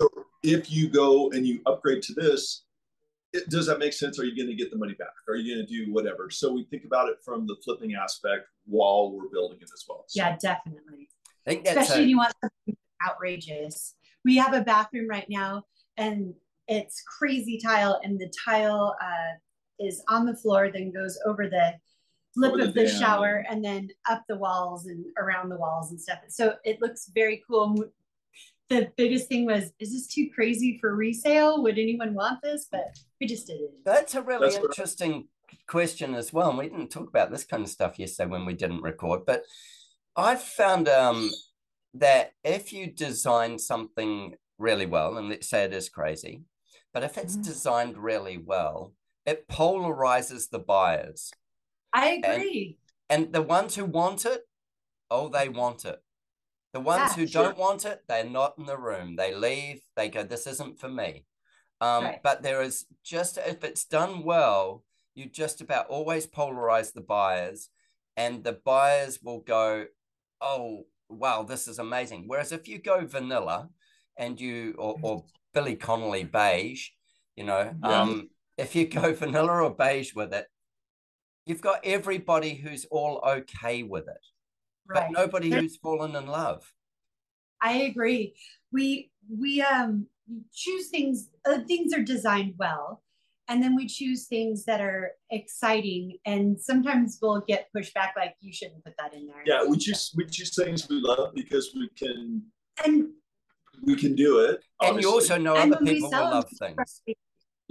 So 0.00 0.08
if 0.42 0.70
you 0.70 0.88
go 0.88 1.30
and 1.30 1.46
you 1.46 1.60
upgrade 1.66 2.02
to 2.02 2.14
this, 2.14 2.64
it, 3.32 3.48
does 3.48 3.66
that 3.66 3.78
make 3.78 3.92
sense? 3.92 4.18
Are 4.18 4.24
you 4.24 4.36
going 4.36 4.48
to 4.48 4.54
get 4.54 4.70
the 4.70 4.76
money 4.76 4.94
back? 4.94 5.12
Are 5.28 5.36
you 5.36 5.54
going 5.54 5.66
to 5.66 5.72
do 5.72 5.92
whatever? 5.92 6.30
So 6.30 6.52
we 6.52 6.64
think 6.64 6.84
about 6.84 7.08
it 7.08 7.16
from 7.24 7.46
the 7.46 7.56
flipping 7.64 7.94
aspect 7.94 8.44
while 8.66 9.12
we're 9.12 9.28
building 9.30 9.58
it 9.60 9.70
as 9.72 9.84
well. 9.88 10.04
So. 10.08 10.22
Yeah, 10.22 10.36
definitely. 10.40 11.08
Especially 11.46 12.02
if 12.02 12.08
you 12.08 12.18
want 12.18 12.34
something 12.40 12.76
outrageous. 13.06 13.94
We 14.24 14.36
have 14.36 14.54
a 14.54 14.60
bathroom 14.60 15.08
right 15.08 15.26
now, 15.28 15.64
and 15.96 16.34
it's 16.68 17.02
crazy 17.18 17.58
tile, 17.58 18.00
and 18.04 18.18
the 18.18 18.32
tile 18.44 18.96
uh, 19.02 19.38
is 19.80 20.02
on 20.08 20.26
the 20.26 20.36
floor, 20.36 20.70
then 20.72 20.92
goes 20.92 21.18
over 21.26 21.48
the 21.48 21.74
lip 22.36 22.54
of 22.54 22.74
the, 22.74 22.82
the 22.82 22.88
shower, 22.88 23.44
and 23.50 23.64
then 23.64 23.88
up 24.08 24.22
the 24.28 24.36
walls 24.36 24.86
and 24.86 25.04
around 25.18 25.48
the 25.48 25.56
walls 25.56 25.90
and 25.90 26.00
stuff. 26.00 26.18
So 26.28 26.54
it 26.64 26.80
looks 26.80 27.10
very 27.12 27.42
cool 27.48 27.76
the 28.68 28.90
biggest 28.96 29.28
thing 29.28 29.46
was, 29.46 29.72
is 29.78 29.92
this 29.92 30.06
too 30.06 30.30
crazy 30.34 30.78
for 30.80 30.94
resale? 30.94 31.62
Would 31.62 31.78
anyone 31.78 32.14
want 32.14 32.40
this? 32.42 32.68
But 32.70 32.96
we 33.20 33.26
just 33.26 33.46
did 33.46 33.60
it. 33.60 33.70
That's 33.84 34.14
a 34.14 34.22
really 34.22 34.50
That's 34.50 34.64
interesting 34.64 35.28
question 35.66 36.14
as 36.14 36.32
well. 36.32 36.50
And 36.50 36.58
we 36.58 36.68
didn't 36.68 36.90
talk 36.90 37.08
about 37.08 37.30
this 37.30 37.44
kind 37.44 37.62
of 37.62 37.68
stuff 37.68 37.98
yesterday 37.98 38.30
when 38.30 38.46
we 38.46 38.54
didn't 38.54 38.82
record, 38.82 39.26
but 39.26 39.44
I've 40.16 40.42
found 40.42 40.88
um, 40.88 41.30
that 41.94 42.32
if 42.44 42.72
you 42.72 42.86
design 42.86 43.58
something 43.58 44.34
really 44.58 44.86
well, 44.86 45.16
and 45.16 45.28
let's 45.28 45.48
say 45.48 45.64
it 45.64 45.72
is 45.72 45.88
crazy, 45.88 46.42
but 46.92 47.02
if 47.02 47.16
it's 47.16 47.34
mm-hmm. 47.34 47.42
designed 47.42 47.98
really 47.98 48.38
well, 48.38 48.92
it 49.24 49.48
polarizes 49.48 50.50
the 50.50 50.58
buyers. 50.58 51.30
I 51.92 52.20
agree. 52.22 52.78
And, 53.08 53.24
and 53.24 53.32
the 53.32 53.42
ones 53.42 53.76
who 53.76 53.84
want 53.84 54.24
it, 54.24 54.42
oh, 55.10 55.28
they 55.28 55.48
want 55.48 55.84
it. 55.84 56.02
The 56.72 56.80
ones 56.80 57.10
yeah, 57.10 57.14
who 57.14 57.26
sure. 57.26 57.42
don't 57.44 57.58
want 57.58 57.84
it, 57.84 58.02
they're 58.08 58.24
not 58.24 58.54
in 58.58 58.64
the 58.64 58.78
room. 58.78 59.16
They 59.16 59.34
leave, 59.34 59.82
they 59.94 60.08
go, 60.08 60.22
this 60.22 60.46
isn't 60.46 60.78
for 60.78 60.88
me. 60.88 61.26
Um, 61.80 62.04
right. 62.04 62.20
But 62.22 62.42
there 62.42 62.62
is 62.62 62.86
just, 63.04 63.38
if 63.38 63.62
it's 63.62 63.84
done 63.84 64.22
well, 64.22 64.84
you 65.14 65.26
just 65.26 65.60
about 65.60 65.88
always 65.88 66.26
polarize 66.26 66.92
the 66.92 67.02
buyers, 67.02 67.68
and 68.16 68.42
the 68.42 68.58
buyers 68.64 69.18
will 69.22 69.40
go, 69.40 69.86
oh, 70.40 70.86
wow, 71.10 71.42
this 71.42 71.68
is 71.68 71.78
amazing. 71.78 72.24
Whereas 72.26 72.52
if 72.52 72.66
you 72.68 72.78
go 72.78 73.04
vanilla 73.04 73.68
and 74.16 74.40
you, 74.40 74.74
or, 74.78 74.96
or 75.02 75.24
Billy 75.52 75.76
Connolly 75.76 76.24
beige, 76.24 76.88
you 77.36 77.44
know, 77.44 77.74
yeah. 77.82 78.00
um, 78.02 78.30
if 78.56 78.74
you 78.74 78.86
go 78.86 79.12
vanilla 79.14 79.62
or 79.62 79.74
beige 79.74 80.14
with 80.14 80.32
it, 80.32 80.46
you've 81.44 81.60
got 81.60 81.80
everybody 81.84 82.54
who's 82.54 82.86
all 82.90 83.22
okay 83.26 83.82
with 83.82 84.08
it 84.08 84.24
right. 84.86 85.08
but 85.10 85.18
nobody 85.18 85.50
who's 85.50 85.76
fallen 85.76 86.16
in 86.16 86.26
love. 86.26 86.72
I 87.62 87.74
agree. 87.82 88.34
We 88.72 89.10
we 89.28 89.62
um 89.62 90.06
choose 90.52 90.88
things. 90.88 91.28
Uh, 91.46 91.60
things 91.66 91.92
are 91.92 92.02
designed 92.02 92.54
well, 92.58 93.02
and 93.48 93.62
then 93.62 93.76
we 93.76 93.86
choose 93.86 94.26
things 94.26 94.64
that 94.64 94.80
are 94.80 95.12
exciting. 95.30 96.18
And 96.26 96.60
sometimes 96.60 97.18
we'll 97.22 97.40
get 97.40 97.68
pushback, 97.76 98.10
like 98.16 98.34
you 98.40 98.52
shouldn't 98.52 98.84
put 98.84 98.94
that 98.98 99.14
in 99.14 99.26
there. 99.26 99.42
Yeah, 99.46 99.64
we 99.64 99.78
choose 99.78 100.12
we 100.16 100.26
choose 100.26 100.54
things 100.54 100.88
we 100.88 101.00
love 101.00 101.34
because 101.34 101.70
we 101.74 101.88
can 101.96 102.42
and 102.84 103.10
we 103.82 103.96
can 103.96 104.14
do 104.14 104.40
it. 104.40 104.64
And 104.82 105.00
you 105.00 105.10
also 105.10 105.38
know 105.38 105.56
and 105.56 105.72
other 105.74 105.84
people 105.84 106.10
will 106.10 106.30
love 106.30 106.50
things. 106.58 107.02
Yeah, 107.06 107.14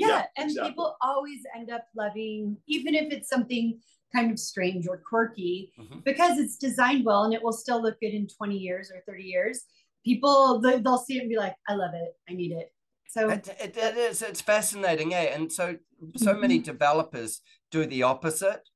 yeah 0.07 0.23
and 0.37 0.49
exactly. 0.49 0.71
people 0.71 0.95
always 1.01 1.41
end 1.55 1.69
up 1.69 1.85
loving, 1.95 2.57
even 2.67 2.95
if 2.95 3.11
it's 3.11 3.29
something 3.29 3.79
kind 4.13 4.31
of 4.31 4.39
strange 4.39 4.87
or 4.87 5.01
quirky 5.07 5.71
mm-hmm. 5.79 5.99
because 6.03 6.37
it's 6.37 6.57
designed 6.57 7.05
well 7.05 7.23
and 7.23 7.33
it 7.33 7.43
will 7.43 7.53
still 7.53 7.81
look 7.81 7.99
good 7.99 8.13
in 8.13 8.27
20 8.27 8.57
years 8.57 8.91
or 8.91 9.01
30 9.07 9.23
years 9.23 9.63
people 10.03 10.59
they'll 10.59 10.97
see 10.97 11.17
it 11.17 11.21
and 11.21 11.29
be 11.29 11.37
like 11.37 11.55
i 11.67 11.73
love 11.73 11.91
it 11.93 12.15
i 12.29 12.33
need 12.33 12.51
it 12.51 12.71
so 13.07 13.29
it, 13.29 13.47
it, 13.59 13.77
it 13.77 13.97
is 13.97 14.21
it's 14.21 14.41
fascinating 14.41 15.13
eh? 15.13 15.31
and 15.33 15.51
so 15.51 15.77
so 16.15 16.31
mm-hmm. 16.31 16.41
many 16.41 16.59
developers 16.59 17.41
do 17.71 17.85
the 17.85 18.03
opposite 18.03 18.67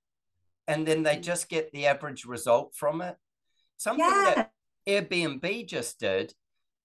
and 0.68 0.88
then 0.88 1.04
they 1.04 1.18
just 1.18 1.50
get 1.50 1.72
the 1.72 1.86
average 1.88 2.26
result 2.26 2.74
from 2.76 3.02
it 3.02 3.16
something 3.78 4.06
yeah. 4.06 4.34
that 4.36 4.52
airbnb 4.88 5.68
just 5.68 6.00
did 6.00 6.34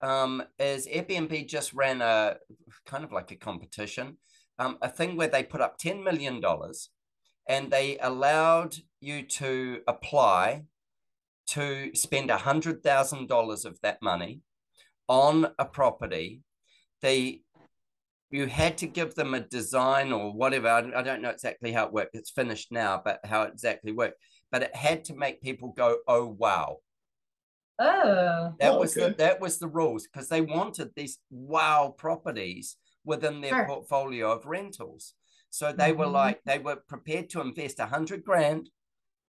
um, 0.02 0.42
is 0.58 0.86
airbnb 0.86 1.46
just 1.46 1.74
ran 1.74 2.00
a 2.00 2.36
kind 2.86 3.04
of 3.04 3.12
like 3.12 3.30
a 3.30 3.36
competition 3.36 4.16
um, 4.60 4.76
a 4.82 4.88
thing 4.88 5.16
where 5.16 5.28
they 5.28 5.42
put 5.42 5.62
up 5.62 5.78
$10 5.80 6.04
million 6.04 6.40
and 7.48 7.70
they 7.70 7.98
allowed 7.98 8.76
you 9.00 9.22
to 9.22 9.83
apply 9.88 10.64
to 11.48 11.94
spend 11.94 12.31
$100,000 12.31 13.64
of 13.64 13.81
that 13.83 14.03
money 14.03 14.40
on 15.09 15.53
a 15.59 15.64
property. 15.64 16.42
The 17.03 17.42
you 18.31 18.46
had 18.46 18.79
to 18.79 18.87
give 18.87 19.16
them 19.16 19.35
a 19.35 19.40
design 19.40 20.12
or 20.12 20.33
whatever. 20.33 20.68
I 20.68 21.03
don't 21.03 21.20
know 21.20 21.31
exactly 21.31 21.72
how 21.72 21.87
it 21.87 21.92
worked. 21.92 22.14
It's 22.14 22.31
finished 22.31 22.70
now, 22.70 23.03
but 23.05 23.18
how 23.24 23.42
it 23.42 23.53
exactly 23.53 23.90
worked. 23.90 24.20
But 24.53 24.62
it 24.62 24.74
had 24.76 25.05
to 25.07 25.14
make 25.14 25.42
people 25.42 25.72
go, 25.76 25.98
"Oh 26.07 26.26
wow!" 26.26 26.79
Oh, 27.81 28.55
that 28.61 28.74
Oh, 28.74 28.79
was 28.79 28.96
okay. 28.96 29.09
the 29.09 29.14
that 29.16 29.40
was 29.40 29.59
the 29.59 29.66
rules 29.66 30.07
because 30.07 30.29
they 30.29 30.42
wanted 30.42 30.90
these 30.94 31.18
wow 31.31 31.94
properties 31.96 32.76
within 33.05 33.40
their 33.40 33.55
Sure. 33.55 33.66
portfolio 33.66 34.31
of 34.31 34.46
rentals. 34.46 35.14
So 35.50 35.72
they 35.72 35.92
were 35.92 36.06
Mhm. 36.06 36.12
like 36.12 36.42
they 36.44 36.58
were 36.58 36.76
prepared 36.76 37.28
to 37.30 37.40
invest 37.40 37.80
a 37.80 37.86
hundred 37.86 38.24
grand 38.24 38.70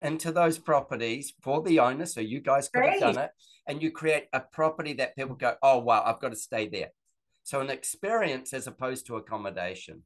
into 0.01 0.31
those 0.31 0.59
properties 0.59 1.33
for 1.41 1.61
the 1.63 1.79
owner. 1.79 2.05
So 2.05 2.21
you 2.21 2.39
guys 2.39 2.69
could 2.69 2.85
have 2.85 2.99
done 2.99 3.17
it, 3.17 3.31
and 3.67 3.81
you 3.81 3.91
create 3.91 4.27
a 4.31 4.39
property 4.39 4.93
that 4.93 5.15
people 5.15 5.35
go, 5.35 5.57
"Oh 5.61 5.79
wow, 5.79 6.03
I've 6.03 6.19
got 6.19 6.29
to 6.29 6.35
stay 6.35 6.67
there." 6.67 6.91
So 7.43 7.59
an 7.61 7.69
experience 7.69 8.53
as 8.53 8.67
opposed 8.67 9.05
to 9.07 9.17
accommodation, 9.17 10.05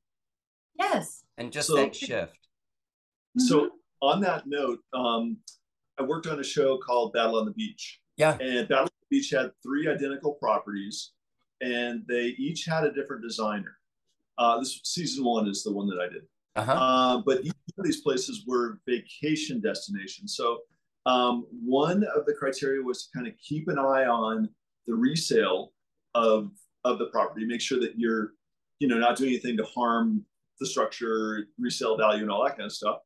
yes. 0.76 1.26
and 1.38 1.52
just 1.52 1.68
So- 1.68 1.76
that 1.76 1.96
shift. 1.96 2.48
So 3.38 3.80
on 4.02 4.22
that 4.22 4.48
note, 4.48 4.84
um, 4.94 5.44
I 6.00 6.04
worked 6.04 6.28
on 6.28 6.40
a 6.40 6.44
show 6.44 6.78
called 6.78 7.14
Battle 7.14 7.38
on 7.40 7.46
the 7.46 7.52
Beach. 7.52 8.02
Yeah. 8.16 8.38
And 8.40 8.68
Battle 8.68 8.86
on 8.86 8.90
the 9.02 9.08
Beach 9.18 9.30
had 9.32 9.52
three 9.62 9.88
identical 9.88 10.36
properties, 10.36 11.14
and 11.62 12.06
they 12.08 12.28
each 12.30 12.66
had 12.66 12.84
a 12.86 12.92
different 12.92 13.24
designer. 13.24 13.77
Uh, 14.38 14.60
this 14.60 14.80
season 14.84 15.24
one 15.24 15.48
is 15.48 15.64
the 15.64 15.72
one 15.72 15.88
that 15.88 16.00
I 16.00 16.12
did. 16.12 16.24
Uh 16.56 16.64
huh. 16.64 16.74
Uh, 16.74 17.22
but 17.26 17.46
each 17.46 17.54
of 17.78 17.86
these 17.86 18.02
places 18.02 18.44
were 18.48 18.80
vacation 18.88 19.62
destinations. 19.62 20.36
So 20.36 20.60
um, 21.06 21.46
one 21.52 22.04
of 22.16 22.26
the 22.26 22.34
criteria 22.34 22.82
was 22.82 23.04
to 23.06 23.10
kind 23.16 23.28
of 23.28 23.34
keep 23.38 23.68
an 23.68 23.80
eye 23.80 24.06
on 24.06 24.50
the 24.86 24.96
resale 24.96 25.74
of 26.16 26.52
of 26.84 27.00
the 27.00 27.08
property, 27.08 27.46
make 27.46 27.62
sure 27.62 27.80
that 27.80 27.94
you're, 27.98 28.34
you 28.80 28.88
know, 28.88 28.98
not 28.98 29.18
doing 29.18 29.32
anything 29.32 29.58
to 29.58 29.66
harm 29.66 30.24
the 30.60 30.66
structure, 30.66 31.48
resale 31.60 31.98
value, 31.98 32.22
and 32.22 32.32
all 32.32 32.44
that 32.44 32.58
kind 32.58 32.66
of 32.66 32.72
stuff. 32.72 33.00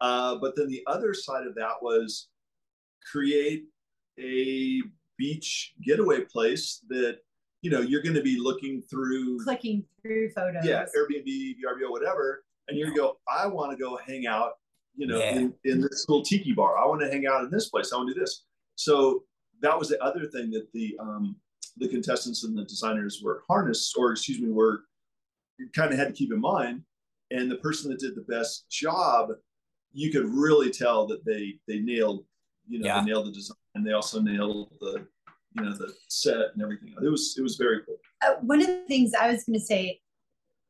Uh, 0.00 0.36
but 0.36 0.54
then 0.56 0.68
the 0.68 0.82
other 0.86 1.12
side 1.12 1.46
of 1.46 1.54
that 1.54 1.74
was 1.82 2.28
create 3.10 3.64
a 4.18 4.82
beach 5.16 5.74
getaway 5.84 6.20
place 6.20 6.82
that 6.88 7.18
you 7.62 7.70
know 7.70 7.80
you're 7.80 8.02
going 8.02 8.14
to 8.14 8.22
be 8.22 8.38
looking 8.38 8.82
through 8.82 9.42
Clicking 9.42 9.84
through 10.02 10.30
photos. 10.30 10.64
yeah, 10.64 10.84
Airbnb, 10.96 11.26
VRBO, 11.26 11.90
whatever, 11.90 12.44
and 12.68 12.78
you 12.78 12.94
go, 12.94 13.18
I 13.28 13.46
want 13.46 13.70
to 13.72 13.76
go 13.82 13.96
hang 14.06 14.26
out, 14.26 14.52
you 14.96 15.06
know, 15.06 15.18
Yeah. 15.18 15.36
in, 15.36 15.54
in 15.64 15.80
this 15.80 16.06
little 16.08 16.22
tiki 16.24 16.52
bar. 16.52 16.76
I 16.78 16.86
want 16.86 17.00
to 17.00 17.08
hang 17.08 17.26
out 17.26 17.42
in 17.44 17.50
this 17.50 17.68
place. 17.68 17.92
I 17.92 17.96
want 17.96 18.08
to 18.10 18.14
do 18.14 18.20
this. 18.20 18.44
So 18.76 19.24
that 19.62 19.76
was 19.78 19.88
the 19.88 20.02
other 20.02 20.26
thing 20.26 20.50
that 20.52 20.68
the 20.72 20.96
um, 21.00 21.36
the 21.78 21.88
contestants 21.88 22.44
and 22.44 22.56
the 22.56 22.64
designers 22.64 23.20
were 23.24 23.42
harnessed, 23.48 23.94
or 23.96 24.12
excuse 24.12 24.40
me, 24.40 24.50
were 24.50 24.80
kind 25.74 25.92
of 25.92 25.98
had 25.98 26.08
to 26.08 26.14
keep 26.14 26.32
in 26.32 26.40
mind. 26.40 26.82
And 27.30 27.50
the 27.50 27.56
person 27.56 27.90
that 27.90 27.98
did 28.00 28.14
the 28.14 28.22
best 28.22 28.68
job, 28.70 29.30
you 29.92 30.10
could 30.10 30.26
really 30.26 30.70
tell 30.70 31.06
that 31.08 31.24
they 31.24 31.58
they 31.66 31.78
nailed, 31.80 32.24
you 32.68 32.78
know, 32.78 32.86
Yeah. 32.86 33.00
they 33.00 33.06
nailed 33.10 33.26
the 33.26 33.32
design, 33.32 33.56
and 33.74 33.86
they 33.86 33.92
also 33.92 34.20
nailed 34.20 34.72
the, 34.80 35.06
you 35.54 35.64
know, 35.64 35.72
the 35.72 35.92
set 36.08 36.52
and 36.54 36.62
everything. 36.62 36.94
It 37.02 37.08
was 37.08 37.34
it 37.38 37.42
was 37.42 37.56
very 37.56 37.80
cool. 37.84 37.96
uh, 38.26 38.34
one 38.42 38.60
of 38.60 38.66
the 38.66 38.84
things 38.86 39.12
I 39.14 39.30
was 39.30 39.44
going 39.44 39.58
to 39.58 39.64
say, 39.64 40.00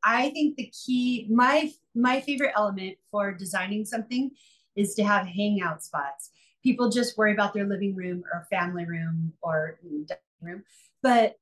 I 0.03 0.29
think 0.29 0.55
the 0.55 0.71
key, 0.85 1.27
my 1.29 1.71
my 1.95 2.21
favorite 2.21 2.53
element 2.55 2.97
for 3.11 3.33
designing 3.33 3.85
something 3.85 4.31
is 4.75 4.95
to 4.95 5.03
have 5.03 5.27
hangout 5.27 5.83
spots. 5.83 6.31
People 6.63 6.89
just 6.89 7.17
worry 7.17 7.33
about 7.33 7.53
their 7.53 7.65
living 7.65 7.95
room 7.95 8.23
or 8.33 8.47
family 8.49 8.85
room 8.85 9.33
or 9.41 9.79
dining 9.83 10.17
room, 10.41 10.63
but 11.01 11.35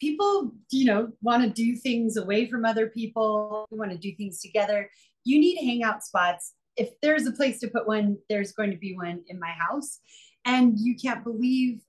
people, 0.00 0.52
you 0.70 0.84
know, 0.84 1.12
want 1.22 1.42
to 1.42 1.50
do 1.50 1.76
things 1.76 2.16
away 2.16 2.48
from 2.48 2.64
other 2.64 2.88
people. 2.88 3.66
We 3.70 3.78
want 3.78 3.92
to 3.92 3.98
do 3.98 4.14
things 4.16 4.40
together. 4.40 4.90
You 5.24 5.38
need 5.38 5.64
hangout 5.64 6.02
spots. 6.02 6.54
If 6.76 6.90
there's 7.00 7.26
a 7.26 7.32
place 7.32 7.60
to 7.60 7.68
put 7.68 7.86
one, 7.86 8.16
there's 8.28 8.52
going 8.52 8.70
to 8.72 8.78
be 8.78 8.94
one 8.94 9.22
in 9.28 9.38
my 9.38 9.50
house, 9.50 10.00
and 10.44 10.78
you 10.78 10.96
can't 10.96 11.22
believe 11.22 11.80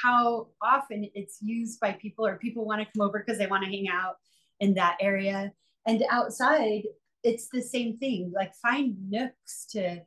how 0.00 0.48
often 0.62 1.08
it's 1.14 1.38
used 1.40 1.80
by 1.80 1.92
people 1.92 2.26
or 2.26 2.36
people 2.36 2.64
want 2.64 2.80
to 2.80 2.88
come 2.92 3.06
over 3.06 3.18
because 3.24 3.38
they 3.38 3.46
want 3.46 3.64
to 3.64 3.70
hang 3.70 3.88
out 3.88 4.16
in 4.60 4.74
that 4.74 4.96
area. 5.00 5.52
And 5.86 6.02
outside 6.10 6.82
it's 7.24 7.48
the 7.48 7.60
same 7.60 7.98
thing 7.98 8.32
like 8.34 8.54
find 8.54 8.94
nooks 9.10 9.66
to 9.70 10.00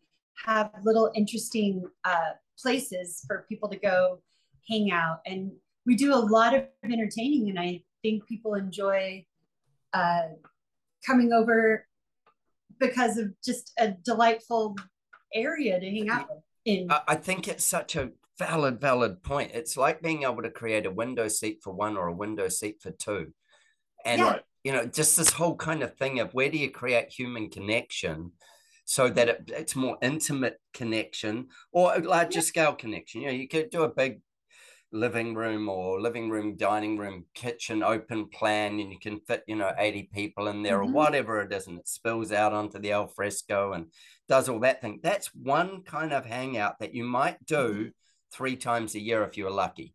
have 0.45 0.71
little 0.83 1.11
interesting 1.13 1.83
uh, 2.05 2.31
places 2.57 3.23
for 3.27 3.45
people 3.49 3.67
to 3.69 3.77
go 3.77 4.19
hang 4.69 4.91
out. 4.91 5.19
And 5.25 5.51
we 5.85 5.95
do 5.95 6.13
a 6.13 6.15
lot 6.15 6.53
of 6.53 6.65
entertaining 6.83 7.49
and 7.49 7.59
i 7.59 7.81
think 8.01 8.27
people 8.27 8.53
enjoy 8.55 9.25
uh, 9.93 10.21
coming 11.05 11.33
over 11.33 11.85
because 12.79 13.17
of 13.17 13.33
just 13.43 13.73
a 13.77 13.91
delightful 13.91 14.75
area 15.33 15.79
to 15.79 15.85
hang 15.85 16.09
out 16.09 16.29
in. 16.65 16.91
I, 16.91 17.01
I 17.09 17.15
think 17.15 17.47
it's 17.47 17.65
such 17.65 17.95
a 17.95 18.11
valid, 18.41 18.81
valid 18.81 19.21
point. 19.23 19.51
It's 19.53 19.77
like 19.77 20.01
being 20.01 20.23
able 20.23 20.41
to 20.41 20.49
create 20.49 20.85
a 20.85 20.91
window 20.91 21.27
seat 21.27 21.59
for 21.63 21.71
one 21.73 21.95
or 21.97 22.07
a 22.07 22.13
window 22.23 22.47
seat 22.49 22.81
for 22.81 22.91
two. 22.91 23.33
And, 24.05 24.19
Yeah. 24.21 24.39
You 24.63 24.73
know, 24.73 24.85
just 24.85 25.17
this 25.17 25.31
whole 25.31 25.55
kind 25.55 25.81
of 25.81 25.97
thing 25.97 26.19
of 26.19 26.35
where 26.35 26.51
do 26.51 26.57
you 26.59 26.69
create 26.69 27.09
human 27.09 27.49
connection 27.49 28.31
so 28.85 29.09
that 29.09 29.27
it, 29.27 29.39
it's 29.61 29.75
more 29.75 29.97
intimate 30.03 30.57
connection 30.71 31.47
or 31.71 31.95
a 31.95 31.99
larger 31.99 32.41
Yeah. 32.41 32.51
scale 32.51 32.73
connection? 32.73 33.21
You 33.21 33.27
know, 33.27 33.33
you 33.33 33.47
could 33.47 33.71
do 33.71 33.81
a 33.83 33.89
big 34.03 34.21
living 34.91 35.33
room 35.33 35.67
or 35.67 35.99
living 35.99 36.29
room, 36.29 36.57
dining 36.57 36.95
room, 36.97 37.25
kitchen 37.33 37.81
open 37.81 38.27
plan, 38.29 38.79
and 38.79 38.91
you 38.91 38.99
can 38.99 39.19
fit, 39.21 39.43
you 39.47 39.55
know, 39.55 39.73
80 39.77 40.03
people 40.13 40.47
in 40.47 40.61
there 40.61 40.77
Mhm. 40.77 40.89
or 40.89 40.91
whatever 40.91 41.41
it 41.41 41.51
is, 41.51 41.65
and 41.67 41.79
it 41.79 41.87
spills 41.87 42.31
out 42.31 42.53
onto 42.53 42.77
the 42.77 42.91
alfresco 42.91 43.73
and 43.73 43.91
does 44.27 44.47
all 44.47 44.59
that 44.59 44.79
thing. 44.81 44.99
That's 45.01 45.33
one 45.33 45.81
kind 45.83 46.13
of 46.13 46.25
hangout 46.25 46.77
that 46.79 46.93
you 46.93 47.03
might 47.03 47.43
do 47.45 47.91
three 48.33 48.55
times 48.55 48.95
a 48.95 48.99
year 48.99 49.23
if 49.23 49.37
you're 49.37 49.51
lucky. 49.51 49.93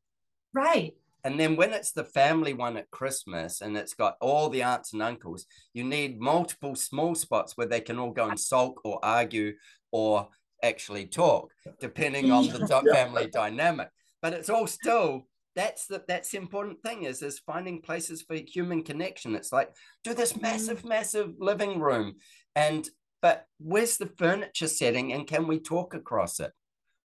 right 0.55 0.95
And 1.25 1.41
then 1.41 1.57
when 1.57 1.73
it's 1.73 1.93
the 1.93 2.05
family 2.05 2.55
one 2.55 2.77
at 2.77 2.91
Christmas 2.91 3.61
and 3.61 3.77
it's 3.77 3.95
got 3.95 4.15
all 4.21 4.49
the 4.49 4.63
aunts 4.63 4.93
and 4.93 5.03
uncles, 5.03 5.47
you 5.75 5.83
need 5.83 6.21
multiple 6.21 6.77
small 6.77 7.15
spots 7.17 7.57
where 7.57 7.67
they 7.67 7.81
can 7.81 7.99
all 7.99 8.13
go 8.13 8.29
and 8.29 8.39
sulk 8.39 8.81
or 8.85 9.05
argue 9.05 9.55
or 9.91 10.29
actually 10.63 11.07
talk, 11.07 11.53
depending 11.81 12.31
on 12.31 12.47
the 12.47 12.61
Yeah. 12.87 12.95
family 12.95 13.27
dynamic. 13.29 13.89
But 14.23 14.35
it's 14.35 14.51
all 14.51 14.67
still 14.67 15.27
that's 15.57 15.87
the 15.87 16.05
that's 16.07 16.31
the 16.31 16.37
important 16.39 16.83
thing 16.83 17.05
is 17.05 17.23
is 17.23 17.39
finding 17.41 17.81
places 17.81 18.23
for 18.23 18.37
human 18.37 18.83
connection. 18.83 19.35
It's 19.35 19.53
like 19.53 19.71
do 20.05 20.15
this 20.15 20.35
mm. 20.35 20.43
massive, 20.43 20.85
massive 20.85 21.35
living 21.39 21.81
room, 21.81 22.17
and 22.55 22.89
but 23.23 23.47
where's 23.59 23.97
the 23.97 24.13
furniture 24.19 24.69
setting, 24.69 25.13
and 25.13 25.27
can 25.27 25.47
we 25.49 25.59
talk 25.59 25.95
across 25.95 26.39
it? 26.41 26.53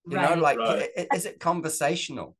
You 0.05 0.17
know, 0.17 0.33
like 0.35 0.57
Right. 0.57 0.89
i- 0.97 1.07
i- 1.11 1.15
is 1.15 1.25
it 1.25 1.39
conversational? 1.39 2.37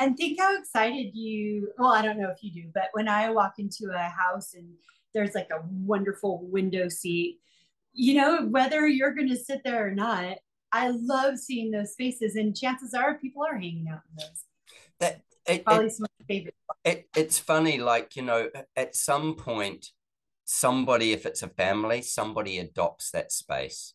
and 0.00 0.16
think 0.16 0.40
how 0.40 0.58
excited 0.58 1.14
you 1.14 1.72
well 1.78 1.92
i 1.92 2.02
don't 2.02 2.18
know 2.18 2.28
if 2.28 2.42
you 2.42 2.50
do 2.50 2.68
but 2.74 2.88
when 2.94 3.06
i 3.06 3.30
walk 3.30 3.60
into 3.60 3.92
a 3.94 4.08
house 4.08 4.52
and 4.54 4.74
there's 5.14 5.36
like 5.36 5.48
a 5.52 5.62
wonderful 5.70 6.40
window 6.48 6.88
seat 6.88 7.38
you 7.92 8.14
know 8.14 8.44
whether 8.46 8.88
you're 8.88 9.14
going 9.14 9.28
to 9.28 9.36
sit 9.36 9.62
there 9.62 9.86
or 9.86 9.92
not 9.92 10.36
i 10.72 10.88
love 10.88 11.38
seeing 11.38 11.70
those 11.70 11.92
spaces 11.92 12.34
and 12.34 12.56
chances 12.56 12.92
are 12.92 13.18
people 13.18 13.44
are 13.46 13.54
hanging 13.54 13.86
out 13.88 14.00
in 14.10 14.16
those. 14.18 14.44
That 14.98 15.20
it, 15.46 15.52
it, 15.60 15.64
probably 15.64 15.90
some 15.90 16.06
of 16.06 16.10
my 16.18 16.26
favorite 16.26 16.54
it 16.84 17.08
it's 17.16 17.38
funny 17.38 17.78
like 17.78 18.16
you 18.16 18.22
know 18.22 18.50
at 18.74 18.96
some 18.96 19.36
point 19.36 19.92
somebody 20.44 21.12
if 21.12 21.24
it's 21.24 21.44
a 21.44 21.48
family 21.48 22.02
somebody 22.02 22.58
adopts 22.58 23.12
that 23.12 23.30
space. 23.30 23.94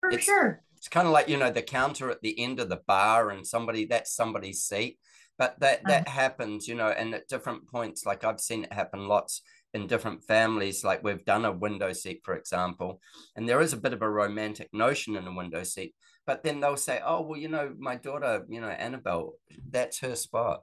For 0.00 0.10
It's- 0.10 0.24
sure 0.26 0.62
it's 0.78 0.88
kind 0.88 1.06
of 1.06 1.12
like 1.12 1.28
you 1.28 1.36
know 1.36 1.50
the 1.50 1.62
counter 1.62 2.10
at 2.10 2.22
the 2.22 2.38
end 2.40 2.60
of 2.60 2.68
the 2.68 2.80
bar 2.86 3.30
and 3.30 3.46
somebody 3.46 3.84
that's 3.86 4.12
somebody's 4.14 4.62
seat. 4.64 4.98
But 5.38 5.60
that 5.60 5.86
that 5.86 6.08
happens 6.08 6.66
you 6.66 6.74
know 6.74 6.88
and 6.88 7.14
at 7.14 7.28
different 7.28 7.68
points 7.68 8.04
like 8.04 8.24
i've 8.24 8.40
seen 8.40 8.64
it 8.64 8.72
happen 8.72 9.06
lots 9.06 9.40
in 9.72 9.86
different 9.86 10.24
families 10.24 10.82
like 10.82 11.04
we've 11.04 11.24
done 11.24 11.44
a 11.44 11.52
window 11.52 11.92
seat 11.92 12.22
for 12.24 12.34
example 12.34 13.00
and 13.36 13.48
there 13.48 13.60
is 13.60 13.72
a 13.72 13.76
bit 13.84 13.92
of 13.92 14.02
a 14.02 14.10
romantic 14.10 14.68
notion 14.72 15.14
in 15.14 15.26
a 15.28 15.32
window 15.40 15.62
seat 15.62 15.94
but 16.26 16.42
then 16.42 16.58
they'll 16.58 16.76
say 16.76 17.00
oh 17.04 17.20
well 17.22 17.38
you 17.38 17.48
know 17.48 17.72
my 17.78 17.94
daughter 17.94 18.44
you 18.48 18.60
know 18.60 18.68
annabelle 18.68 19.34
that's 19.70 20.00
her 20.00 20.16
spot. 20.16 20.62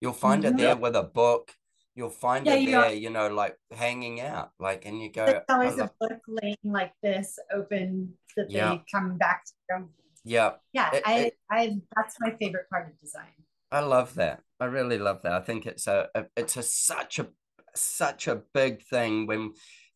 You'll 0.00 0.12
find 0.12 0.44
her 0.44 0.52
Mhm. 0.52 0.58
there 0.58 0.76
with 0.76 0.94
a 0.94 1.02
book 1.02 1.54
you'll 1.98 2.18
find 2.28 2.46
Yeah, 2.46 2.52
her 2.52 2.58
you 2.58 2.70
there 2.70 2.80
know- 2.82 3.00
you 3.04 3.10
know 3.10 3.28
like 3.42 3.56
hanging 3.84 4.20
out 4.20 4.48
like 4.66 4.80
and 4.86 4.96
you 5.02 5.08
go 5.20 5.26
there's 5.26 5.42
"I 5.48 5.54
always 5.54 5.76
love- 5.76 5.90
a 6.00 6.06
book 6.08 6.20
laying 6.40 6.56
like 6.78 6.92
this 7.02 7.28
open 7.58 8.14
that 8.36 8.48
Yeah. 8.50 8.70
they 8.70 8.78
come 8.94 9.18
back 9.18 9.40
to 9.70 9.84
yeah 10.24 10.50
yeah 10.78 10.88
It- 10.96 11.02
i 11.12 11.14
it- 11.26 11.38
i 11.50 11.62
that's 11.96 12.16
my 12.24 12.30
favorite 12.40 12.68
part 12.70 12.84
of 12.88 12.94
design 13.00 13.34
I 13.70 13.80
love 13.80 14.14
that. 14.14 14.38
I 14.60 14.64
really 14.64 14.96
love 14.96 15.20
that. 15.24 15.32
I 15.32 15.42
think 15.48 15.66
it's 15.66 15.86
a, 15.86 16.08
a 16.14 16.24
it's 16.40 16.56
a 16.56 16.62
such 16.62 17.18
a 17.18 17.26
such 17.74 18.22
a 18.26 18.36
big 18.54 18.74
thing 18.92 19.26
when 19.26 19.42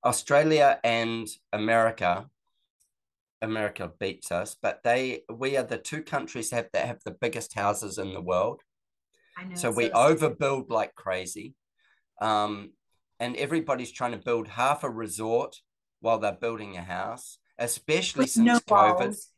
Australia 0.04 0.68
and 0.84 1.26
America 1.54 2.28
America 3.40 3.90
beats 3.98 4.30
us, 4.30 4.54
but 4.64 4.82
they 4.84 5.22
we 5.32 5.56
are 5.56 5.62
the 5.64 5.78
two 5.78 6.02
countries 6.02 6.50
have 6.50 6.68
that 6.74 6.86
have 6.86 7.00
the 7.04 7.16
biggest 7.24 7.54
houses 7.54 7.96
in 7.96 8.12
the 8.12 8.20
world. 8.32 8.60
i 9.38 9.44
know 9.44 9.54
So 9.62 9.68
it's 9.68 9.76
we 9.78 9.84
stupid. 9.84 10.06
overbuild 10.08 10.70
like 10.80 10.94
crazy. 10.94 11.54
Um 12.20 12.72
and 13.20 13.36
everybody's 13.36 13.92
trying 13.92 14.12
to 14.12 14.18
build 14.18 14.48
half 14.48 14.82
a 14.82 14.90
resort 14.90 15.56
while 16.00 16.18
they're 16.18 16.32
building 16.32 16.76
a 16.76 16.82
house, 16.82 17.38
especially 17.58 18.22
With 18.22 18.30
since 18.30 18.46
no 18.46 18.58
COVID, 18.58 18.98
walls. 18.98 19.28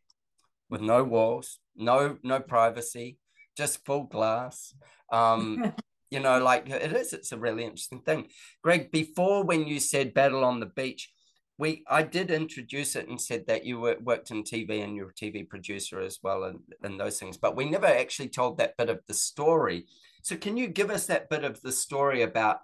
with 0.71 0.81
no 0.81 1.05
walls, 1.05 1.59
no 1.77 2.17
no 2.23 2.41
privacy, 2.41 3.19
just 3.57 3.85
full 3.85 4.05
glass. 4.05 4.75
Um, 5.13 5.73
you 6.11 6.21
know, 6.21 6.39
like 6.43 6.69
it 6.71 6.93
is. 6.93 7.13
It's 7.13 7.33
a 7.33 7.39
really 7.39 7.65
interesting 7.65 8.01
thing. 8.01 8.29
Greg, 8.63 8.91
before 8.91 9.45
when 9.45 9.67
you 9.67 9.81
said 9.81 10.15
battle 10.15 10.45
on 10.45 10.61
the 10.61 10.67
beach, 10.67 11.11
we 11.59 11.85
I 11.89 12.03
did 12.03 12.31
introduce 12.31 12.97
it 12.97 13.09
and 13.09 13.21
said 13.21 13.47
that 13.47 13.65
you 13.65 13.79
worked 13.79 14.31
in 14.31 14.43
TV 14.43 14.83
and 14.83 14.97
you're 14.97 15.11
a 15.11 15.15
TV 15.15 15.49
producer 15.49 16.01
as 16.01 16.19
well 16.23 16.45
and, 16.45 16.59
and 16.83 16.99
those 16.99 17.19
things, 17.19 17.37
but 17.37 17.57
we 17.57 17.69
never 17.69 17.87
actually 17.87 18.29
told 18.29 18.59
that 18.59 18.77
bit 18.77 18.91
of 18.91 19.01
the 19.07 19.15
story. 19.15 19.87
So 20.23 20.37
can 20.37 20.57
you 20.57 20.67
give 20.67 20.91
us 20.91 21.07
that 21.07 21.29
bit 21.29 21.45
of 21.45 21.61
the 21.63 21.71
story 21.71 22.23
about 22.23 22.59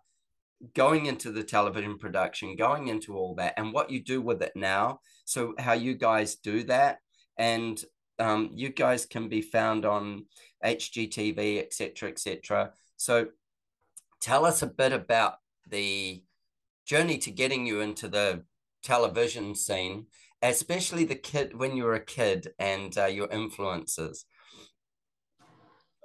going 0.75 1.07
into 1.07 1.31
the 1.31 1.45
television 1.45 1.99
production, 1.99 2.57
going 2.57 2.89
into 2.89 3.17
all 3.17 3.35
that, 3.37 3.55
and 3.57 3.73
what 3.73 3.91
you 3.91 4.03
do 4.03 4.21
with 4.21 4.43
it 4.43 4.53
now? 4.57 5.01
So 5.25 5.55
how 5.59 5.75
you 5.75 5.95
guys 5.95 6.37
do 6.37 6.65
that, 6.65 6.99
and 7.39 7.83
um, 8.19 8.51
you 8.53 8.71
guys 8.71 9.07
can 9.07 9.29
be 9.29 9.41
found 9.41 9.87
on 9.87 10.27
HGTV, 10.65 11.61
etc., 11.61 12.11
etc. 12.11 12.73
So 12.97 13.29
tell 14.21 14.45
us 14.45 14.63
a 14.63 14.67
bit 14.67 14.93
about 14.93 15.35
the 15.69 16.23
journey 16.85 17.19
to 17.19 17.31
getting 17.31 17.67
you 17.67 17.81
into 17.81 18.09
the 18.09 18.43
television 18.83 19.55
scene, 19.55 20.07
especially 20.43 21.05
the 21.05 21.15
kid 21.15 21.57
when 21.59 21.77
you 21.77 21.85
were 21.85 21.95
a 21.95 22.05
kid 22.05 22.49
and 22.59 22.97
uh, 22.99 23.07
your 23.07 23.29
influences. 23.31 24.25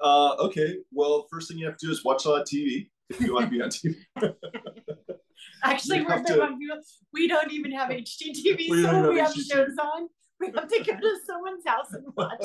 Uh, 0.01 0.35
okay. 0.39 0.77
Well, 0.91 1.27
first 1.31 1.47
thing 1.49 1.57
you 1.57 1.65
have 1.65 1.77
to 1.77 1.85
do 1.87 1.91
is 1.91 2.03
watch 2.03 2.25
a 2.25 2.29
lot 2.29 2.41
of 2.41 2.47
TV 2.47 2.89
if 3.09 3.21
you 3.21 3.33
want 3.33 3.45
to 3.45 3.51
be 3.51 3.61
on 3.61 3.69
TV. 3.69 3.95
Actually, 5.63 6.01
we're 6.01 6.21
to- 6.23 6.81
We 7.13 7.27
don't 7.27 7.51
even 7.51 7.71
have 7.71 7.89
HGTV, 7.89 8.69
We 8.69 8.81
don't 8.81 8.91
so 8.91 9.01
have 9.03 9.09
we 9.09 9.19
have 9.19 9.31
HGTV. 9.33 9.51
shows 9.51 9.75
on. 9.81 10.07
We 10.39 10.47
have 10.47 10.67
to 10.67 10.83
go 10.83 10.99
to 10.99 11.17
someone's 11.25 11.65
house 11.65 11.93
and 11.93 12.05
watch. 12.15 12.43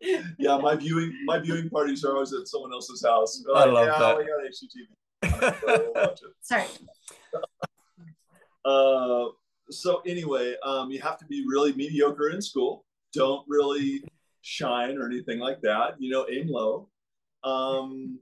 yeah, 0.38 0.56
my 0.58 0.76
viewing 0.76 1.12
my 1.24 1.38
viewing 1.40 1.68
parties 1.68 2.04
are 2.04 2.14
always 2.14 2.32
at 2.32 2.46
someone 2.46 2.72
else's 2.72 3.04
house. 3.04 3.42
They're 3.44 3.56
I 3.56 3.64
love 3.64 3.88
yeah, 3.88 3.98
that. 3.98 4.16
we 4.16 4.24
got 4.24 4.40
HGTV. 4.46 5.62
We'll 5.66 5.92
watch 5.94 6.20
it. 6.22 6.30
Sorry. 6.40 6.64
Uh, 8.64 9.26
so 9.70 10.02
anyway, 10.06 10.54
um, 10.64 10.90
you 10.90 11.00
have 11.00 11.18
to 11.18 11.24
be 11.26 11.44
really 11.46 11.72
mediocre 11.74 12.30
in 12.30 12.40
school. 12.40 12.84
Don't 13.12 13.44
really 13.48 14.02
shine 14.42 14.96
or 14.98 15.06
anything 15.06 15.38
like 15.38 15.60
that. 15.62 15.96
You 15.98 16.10
know, 16.10 16.26
aim 16.30 16.48
low. 16.48 16.88
Um, 17.44 18.18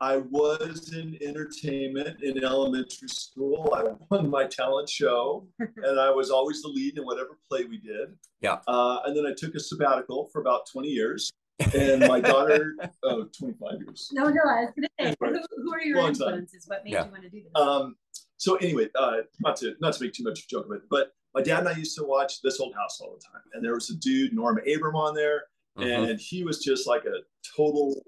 I 0.00 0.18
was 0.18 0.92
in 0.92 1.16
entertainment 1.22 2.22
in 2.22 2.44
elementary 2.44 3.08
school. 3.08 3.72
I 3.74 3.84
won 4.10 4.28
my 4.28 4.44
talent 4.44 4.88
show, 4.90 5.46
and 5.58 5.98
I 5.98 6.10
was 6.10 6.30
always 6.30 6.60
the 6.62 6.68
lead 6.68 6.98
in 6.98 7.04
whatever 7.04 7.38
play 7.48 7.64
we 7.64 7.78
did. 7.78 8.10
Yeah. 8.42 8.58
Uh, 8.68 8.98
and 9.06 9.16
then 9.16 9.26
I 9.26 9.32
took 9.36 9.54
a 9.54 9.60
sabbatical 9.60 10.28
for 10.32 10.40
about 10.40 10.66
20 10.70 10.88
years. 10.88 11.30
And 11.74 12.06
my 12.06 12.20
daughter, 12.32 12.74
oh, 13.04 13.24
25 13.38 13.80
years. 13.80 14.10
No, 14.12 14.24
no, 14.24 14.42
I 14.46 14.64
was 14.64 14.72
gonna 14.76 14.88
say, 15.00 15.14
who, 15.18 15.62
who 15.62 15.72
are 15.72 15.80
your 15.80 15.96
Long 16.02 16.12
time. 16.12 16.28
influences? 16.28 16.64
What 16.66 16.84
made 16.84 16.92
Yeah. 16.92 17.06
you 17.06 17.10
want 17.12 17.22
to 17.22 17.30
do 17.30 17.42
this? 17.42 17.52
Um, 17.54 17.96
so 18.38 18.56
anyway, 18.56 18.88
uh, 18.98 19.18
not 19.40 19.56
to 19.56 19.74
not 19.80 19.94
to 19.94 20.04
make 20.04 20.12
too 20.12 20.24
much 20.24 20.40
of 20.40 20.44
a 20.44 20.48
joke 20.48 20.66
of 20.66 20.72
it, 20.72 20.82
but 20.90 21.12
my 21.34 21.42
dad 21.42 21.60
and 21.60 21.68
I 21.68 21.72
used 21.76 21.96
to 21.98 22.04
watch 22.04 22.40
This 22.42 22.60
Old 22.60 22.74
House 22.74 23.00
all 23.00 23.14
the 23.14 23.20
time, 23.20 23.42
and 23.52 23.64
there 23.64 23.74
was 23.74 23.90
a 23.90 23.94
dude 23.96 24.32
Norm 24.32 24.58
Abram 24.66 24.96
on 24.96 25.14
there, 25.14 25.44
Mhm. 25.78 26.10
and 26.10 26.20
he 26.20 26.44
was 26.44 26.62
just 26.62 26.86
like 26.86 27.04
a 27.04 27.20
total 27.56 28.04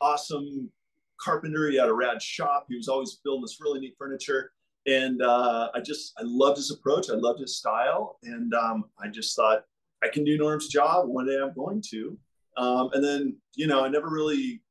awesome 0.00 0.70
carpenter. 1.18 1.70
He 1.70 1.76
had 1.76 1.88
a 1.88 1.94
rad 1.94 2.20
shop. 2.20 2.66
He 2.68 2.76
was 2.76 2.88
always 2.88 3.14
building 3.24 3.42
this 3.42 3.58
really 3.60 3.80
neat 3.80 3.94
furniture, 3.98 4.52
and 4.86 5.22
uh, 5.22 5.70
I 5.74 5.80
just 5.80 6.12
I 6.18 6.22
loved 6.24 6.56
his 6.56 6.70
approach. 6.70 7.08
I 7.10 7.14
loved 7.14 7.40
his 7.40 7.56
style, 7.56 8.18
and 8.22 8.52
um, 8.54 8.90
I 8.98 9.08
just 9.08 9.34
thought 9.36 9.64
I 10.02 10.08
can 10.08 10.24
do 10.24 10.36
Norm's 10.36 10.68
job. 10.68 11.08
One 11.08 11.26
day 11.26 11.38
I'm 11.40 11.54
going 11.54 11.82
to. 11.90 12.18
Um, 12.56 12.90
and 12.92 13.02
then 13.04 13.36
you 13.54 13.66
know 13.66 13.84
I 13.84 13.88
never 13.88 14.08
really 14.08 14.62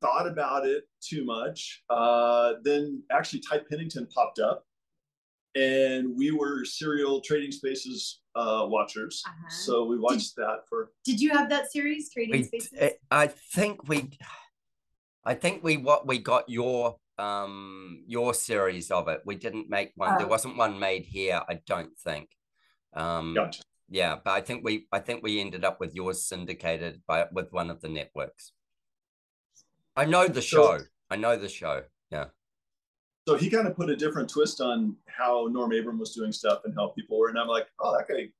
thought 0.00 0.26
about 0.26 0.66
it 0.66 0.88
too 1.00 1.24
much. 1.24 1.82
Uh, 1.90 2.54
then 2.62 3.02
actually, 3.10 3.40
Ty 3.48 3.60
Pennington 3.68 4.06
popped 4.14 4.38
up, 4.38 4.64
and 5.54 6.14
we 6.16 6.30
were 6.30 6.64
serial 6.64 7.20
Trading 7.20 7.52
Spaces 7.52 8.20
uh, 8.34 8.64
watchers. 8.68 9.22
Uh-huh. 9.26 9.48
So 9.50 9.84
we 9.84 9.98
watched 9.98 10.36
that 10.36 10.60
for. 10.68 10.90
Did 11.04 11.20
you 11.20 11.30
have 11.30 11.48
that 11.50 11.72
series, 11.72 12.12
Trading 12.12 12.32
we, 12.32 12.42
Spaces? 12.44 12.72
eh, 12.78 12.90
I 13.10 13.26
think 13.26 13.88
we, 13.88 14.10
I 15.24 15.34
think 15.34 15.62
we 15.64 15.76
what 15.76 16.06
we 16.06 16.18
got 16.18 16.48
your 16.48 16.96
um 17.18 18.02
your 18.06 18.32
series 18.32 18.90
of 18.90 19.08
it. 19.08 19.20
We 19.26 19.34
didn't 19.36 19.68
make 19.68 19.92
one. 19.96 20.16
There 20.16 20.26
Oh. 20.26 20.30
wasn't 20.30 20.56
one 20.56 20.78
made 20.78 21.04
here. 21.04 21.42
I 21.48 21.60
don't 21.66 21.96
think. 21.98 22.30
Um, 22.94 23.34
Gotcha. 23.34 23.62
yeah, 23.88 24.16
but 24.24 24.30
I 24.32 24.40
think 24.40 24.64
we 24.64 24.86
I 24.92 25.00
think 25.00 25.22
we 25.22 25.40
ended 25.40 25.64
up 25.64 25.80
with 25.80 25.94
yours 25.94 26.24
syndicated 26.24 27.02
by 27.06 27.26
with 27.32 27.52
one 27.52 27.70
of 27.70 27.80
the 27.80 27.88
networks. 27.88 28.52
I 29.96 30.04
know 30.04 30.26
the 30.28 30.42
So- 30.42 30.78
show. 30.78 30.84
I 31.10 31.16
know 31.16 31.36
the 31.36 31.48
show. 31.48 31.84
Yeah. 32.10 32.26
So 33.28 33.36
he 33.36 33.50
kind 33.50 33.66
of 33.66 33.76
put 33.76 33.90
a 33.90 33.96
different 33.96 34.28
twist 34.30 34.60
on 34.60 34.96
how 35.06 35.46
Norm 35.50 35.72
Abram 35.72 35.98
was 35.98 36.14
doing 36.14 36.32
stuff 36.32 36.62
and 36.64 36.74
how 36.74 36.88
people 36.88 37.18
were. 37.18 37.28
And 37.28 37.38
I'm 37.38 37.48
like, 37.48 37.68
oh, 37.80 37.96
that 37.96 38.08
guy 38.08 38.30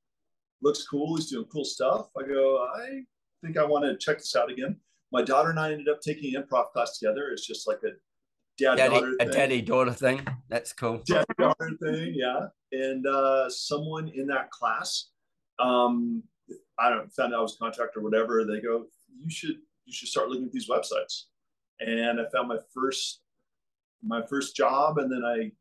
looks 0.61 0.85
cool. 0.87 1.15
He's 1.17 1.29
doing 1.29 1.45
cool 1.45 1.63
stuff. 1.65 2.09
I 2.17 2.23
go, 2.27 2.57
I 2.75 3.03
think 3.43 3.57
I 3.57 3.63
want 3.65 3.85
to 3.85 3.97
check 3.97 4.17
this 4.17 4.35
out 4.35 4.49
again. 4.51 4.79
My 5.11 5.21
daughter 5.21 5.49
and 5.49 5.59
I 5.59 5.71
ended 5.71 5.89
up 5.89 6.01
taking 6.01 6.33
improv 6.33 6.71
class 6.71 6.97
together. 6.97 7.29
It's 7.31 7.45
just 7.45 7.67
like 7.67 7.79
a 7.83 7.89
dad 8.57 8.75
Daddy, 8.77 8.93
daughter 8.95 9.13
a 9.19 9.25
thing. 9.25 9.33
daddy 9.33 9.61
daughter 9.61 9.93
thing. 9.93 10.27
That's 10.49 10.73
cool. 10.73 11.01
dad 11.05 11.25
daughter 11.37 11.71
thing, 11.81 12.13
yeah. 12.15 12.47
And 12.71 13.05
uh, 13.05 13.49
someone 13.49 14.07
in 14.09 14.27
that 14.27 14.49
class, 14.51 15.09
um, 15.59 16.23
I 16.79 16.89
don't 16.89 17.11
found 17.13 17.33
out 17.33 17.39
I 17.39 17.41
was 17.43 17.55
a 17.55 17.57
contractor 17.59 17.99
or 17.99 18.03
whatever. 18.03 18.43
They 18.45 18.61
go, 18.61 18.85
you 19.13 19.29
should 19.29 19.57
you 19.85 19.93
should 19.93 20.07
start 20.09 20.29
looking 20.29 20.45
at 20.45 20.51
these 20.53 20.69
websites. 20.69 21.25
And 21.81 22.19
I 22.19 22.25
found 22.33 22.47
my 22.47 22.57
first 22.73 23.21
my 24.03 24.25
first 24.25 24.55
job, 24.55 24.97
and 24.97 25.11
then 25.11 25.23
I 25.23 25.51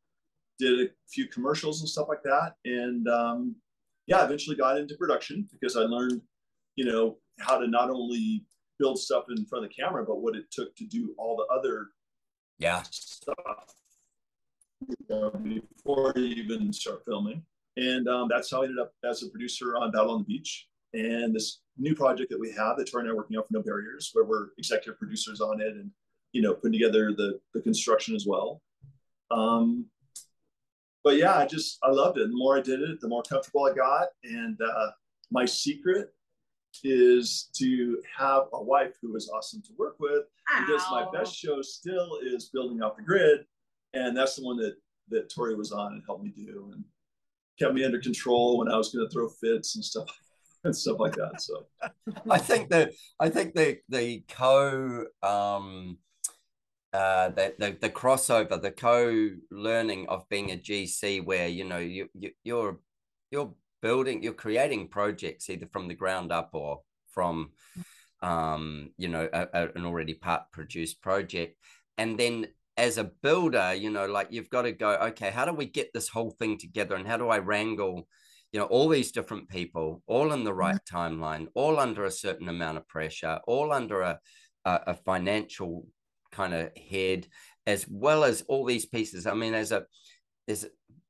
did 0.59 0.89
a 0.89 0.91
few 1.09 1.27
commercials 1.29 1.81
and 1.81 1.89
stuff 1.89 2.09
like 2.09 2.23
that. 2.23 2.55
And 2.65 3.07
um, 3.09 3.57
yeah, 4.07 4.25
eventually 4.25 4.57
got 4.57 4.79
into 4.79 4.97
production 4.97 5.49
because 5.53 5.77
I 5.77 5.81
learned, 5.81 6.21
you 6.77 6.85
know, 6.85 7.19
how 7.39 7.59
to 7.59 7.67
not 7.67 7.91
only 7.91 8.45
build 8.79 8.99
stuff 8.99 9.25
in 9.35 9.45
front 9.47 9.65
of 9.65 9.71
the 9.71 9.83
camera, 9.83 10.05
but 10.05 10.23
what 10.23 10.37
it 10.37 10.51
took 10.51 10.75
to 10.77 10.87
do 10.87 11.15
all 11.19 11.37
the 11.37 11.55
other 11.55 11.89
Yeah. 12.59 12.83
stuff 12.91 13.75
you 14.89 14.97
know, 15.11 15.31
before 15.31 16.13
you 16.17 16.43
even 16.43 16.73
start 16.73 17.03
filming. 17.05 17.43
And 17.77 18.09
um, 18.09 18.29
that's 18.31 18.51
how 18.51 18.63
I 18.63 18.65
ended 18.65 18.79
up 18.79 18.93
as 19.05 19.23
a 19.23 19.29
producer 19.29 19.77
on 19.77 19.91
Battle 19.93 20.13
on 20.13 20.21
the 20.21 20.25
Beach. 20.25 20.67
And 20.95 21.35
this 21.35 21.61
new 21.79 21.95
project 21.95 22.31
that 22.31 22.41
we 22.41 22.51
have 22.53 22.77
that 22.79 22.91
Tori 22.91 23.03
and 23.03 23.11
I 23.11 23.13
are 23.13 23.17
working 23.17 23.37
on 23.37 23.45
for 23.45 23.53
No 23.53 23.63
Barriers, 23.63 24.11
where 24.13 24.25
we're 24.25 24.49
executive 24.59 24.99
producers 24.99 25.41
on 25.41 25.61
it 25.61 25.75
and, 25.75 25.91
you 26.33 26.43
know, 26.43 26.55
putting 26.55 26.73
together 26.73 27.13
the, 27.13 27.41
the 27.55 27.61
construction 27.61 28.15
as 28.15 28.27
well. 28.27 28.61
Um, 29.31 29.87
but 31.03 31.17
yeah, 31.17 31.37
I 31.37 31.47
just, 31.47 31.79
I 31.83 31.91
loved 31.91 32.19
it. 32.19 32.29
The 32.29 32.37
more 32.37 32.59
I 32.59 32.61
did 32.61 32.81
it, 32.81 33.01
the 33.01 33.09
more 33.09 33.23
comfortable 33.23 33.65
I 33.65 33.75
got. 33.75 34.09
And 34.25 34.59
uh, 34.61 34.89
my 35.31 35.45
secret 35.45 36.13
is 36.85 37.51
to 37.55 38.01
have 38.17 38.45
a 38.53 38.63
wife 38.63 38.95
who 39.01 39.17
is 39.17 39.31
awesome 39.35 39.63
to 39.63 39.71
work 39.77 39.97
with 39.99 40.25
because 40.61 40.83
my 40.91 41.07
best 41.13 41.35
show 41.35 41.61
still 41.63 42.19
is 42.23 42.51
building 42.53 42.83
off 42.83 42.97
the 42.97 43.03
grid 43.03 43.41
and 43.93 44.17
that's 44.17 44.37
the 44.37 44.45
one 44.45 44.57
that 44.57 44.77
that 45.09 45.29
tori 45.29 45.55
was 45.55 45.73
on 45.73 45.95
and 45.95 46.03
helped 46.07 46.23
me 46.23 46.31
do 46.31 46.71
and 46.73 46.85
kept 47.59 47.75
me 47.75 47.85
under 47.85 47.99
control 47.99 48.57
when 48.57 48.71
i 48.71 48.77
was 48.77 48.91
going 48.91 49.05
to 49.05 49.13
throw 49.13 49.29
fits 49.29 49.75
and 49.75 49.85
stuff 49.85 50.07
and 50.65 50.75
stuff 50.77 50.99
like 51.01 51.15
that 51.17 51.41
so 51.41 51.67
I 52.29 52.39
think 52.39 52.69
that 52.71 52.93
I 53.19 53.31
think 53.31 53.55
the 53.55 53.79
the 53.89 54.23
co 54.29 55.07
um 55.23 55.99
uh 56.93 57.29
the, 57.31 57.55
the 57.59 57.77
the 57.81 57.91
crossover 57.91 58.61
the 58.61 58.71
co 58.73 59.31
learning 59.51 60.09
of 60.09 60.29
being 60.29 60.51
a 60.51 60.57
GC 60.57 61.21
where 61.21 61.49
you 61.49 61.65
know 61.65 61.79
you, 61.79 62.09
you 62.15 62.31
you're 62.43 62.81
you're 63.31 63.55
building 63.81 64.23
you're 64.23 64.33
creating 64.33 64.89
projects 64.89 65.49
either 65.49 65.67
from 65.73 65.89
the 65.89 65.95
ground 65.95 66.33
up 66.33 66.51
or 66.53 66.81
from 67.13 67.51
um 68.23 68.91
you 68.99 69.09
know 69.09 69.29
a, 69.33 69.49
a- 69.55 69.73
an 69.75 69.85
already 69.87 70.15
part 70.15 70.43
produced 70.53 71.01
project. 71.01 71.57
And 71.99 72.19
then 72.19 72.49
as 72.77 72.99
a 72.99 73.05
builder 73.05 73.75
you 73.75 73.91
know 73.91 74.07
like 74.07 74.29
you've 74.31 74.51
got 74.51 74.63
to 74.63 74.73
go 74.73 74.91
okay 74.95 75.31
how 75.31 75.45
do 75.45 75.53
we 75.53 75.67
get 75.67 75.93
this 75.93 76.09
whole 76.09 76.31
thing 76.31 76.57
together 76.59 76.95
and 76.95 77.07
how 77.07 77.17
do 77.17 77.29
I 77.29 77.39
wrangle 77.39 78.09
you 78.53 78.61
know 78.61 78.67
all 78.67 78.89
these 78.89 79.13
different 79.13 79.49
people 79.49 80.03
all 80.07 80.33
in 80.33 80.45
the 80.45 80.55
right 80.55 80.79
timeline 80.91 81.49
all 81.55 81.79
under 81.79 82.05
a 82.05 82.11
certain 82.11 82.49
amount 82.49 82.79
of 82.79 82.89
pressure 82.89 83.39
all 83.47 83.73
under 83.73 84.01
a 84.03 84.19
a, 84.65 84.81
a 84.89 84.95
financial 84.95 85.87
kind 86.33 86.55
of 86.55 86.71
head 86.77 87.27
as 87.67 87.87
well 87.89 88.25
as 88.25 88.43
all 88.49 88.65
these 88.65 88.87
pieces 88.87 89.27
i 89.27 89.35
mean 89.35 89.55
as 89.55 89.73
a 89.73 89.85
is 90.47 90.69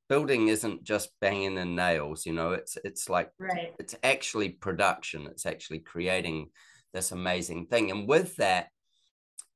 building 0.09 0.49
isn't 0.49 0.83
just 0.83 1.11
banging 1.21 1.57
in 1.57 1.77
nails 1.77 2.27
you 2.27 2.33
know 2.33 2.53
it's 2.53 2.77
it's 2.85 3.09
like 3.09 3.31
Right. 3.39 3.73
it's 3.79 3.95
actually 4.03 4.49
production 4.51 5.27
it's 5.27 5.47
actually 5.47 5.79
creating 5.81 6.51
this 6.93 7.13
amazing 7.13 7.67
thing 7.67 7.91
and 7.91 8.09
with 8.09 8.35
that 8.37 8.69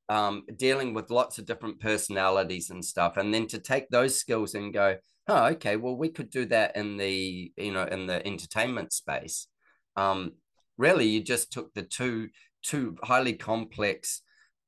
um, 0.08 0.44
dealing 0.56 0.94
with 0.94 1.10
lots 1.10 1.38
of 1.38 1.46
different 1.46 1.80
personalities 1.80 2.70
and 2.70 2.84
stuff, 2.84 3.16
and 3.16 3.32
then 3.32 3.46
to 3.48 3.58
take 3.58 3.88
those 3.88 4.18
skills 4.18 4.54
and 4.54 4.74
go, 4.74 4.96
oh, 5.28 5.46
okay, 5.46 5.76
well, 5.76 5.96
we 5.96 6.10
could 6.10 6.30
do 6.30 6.44
that 6.46 6.76
in 6.76 6.96
the 6.96 7.50
you 7.56 7.72
know 7.72 7.84
in 7.84 8.06
the 8.06 8.26
entertainment 8.26 8.92
space. 8.92 9.46
Um, 9.96 10.32
really, 10.76 11.06
you 11.06 11.22
just 11.22 11.52
took 11.52 11.72
the 11.72 11.82
two 11.82 12.28
two 12.62 12.96
highly 13.02 13.34
complex, 13.34 14.22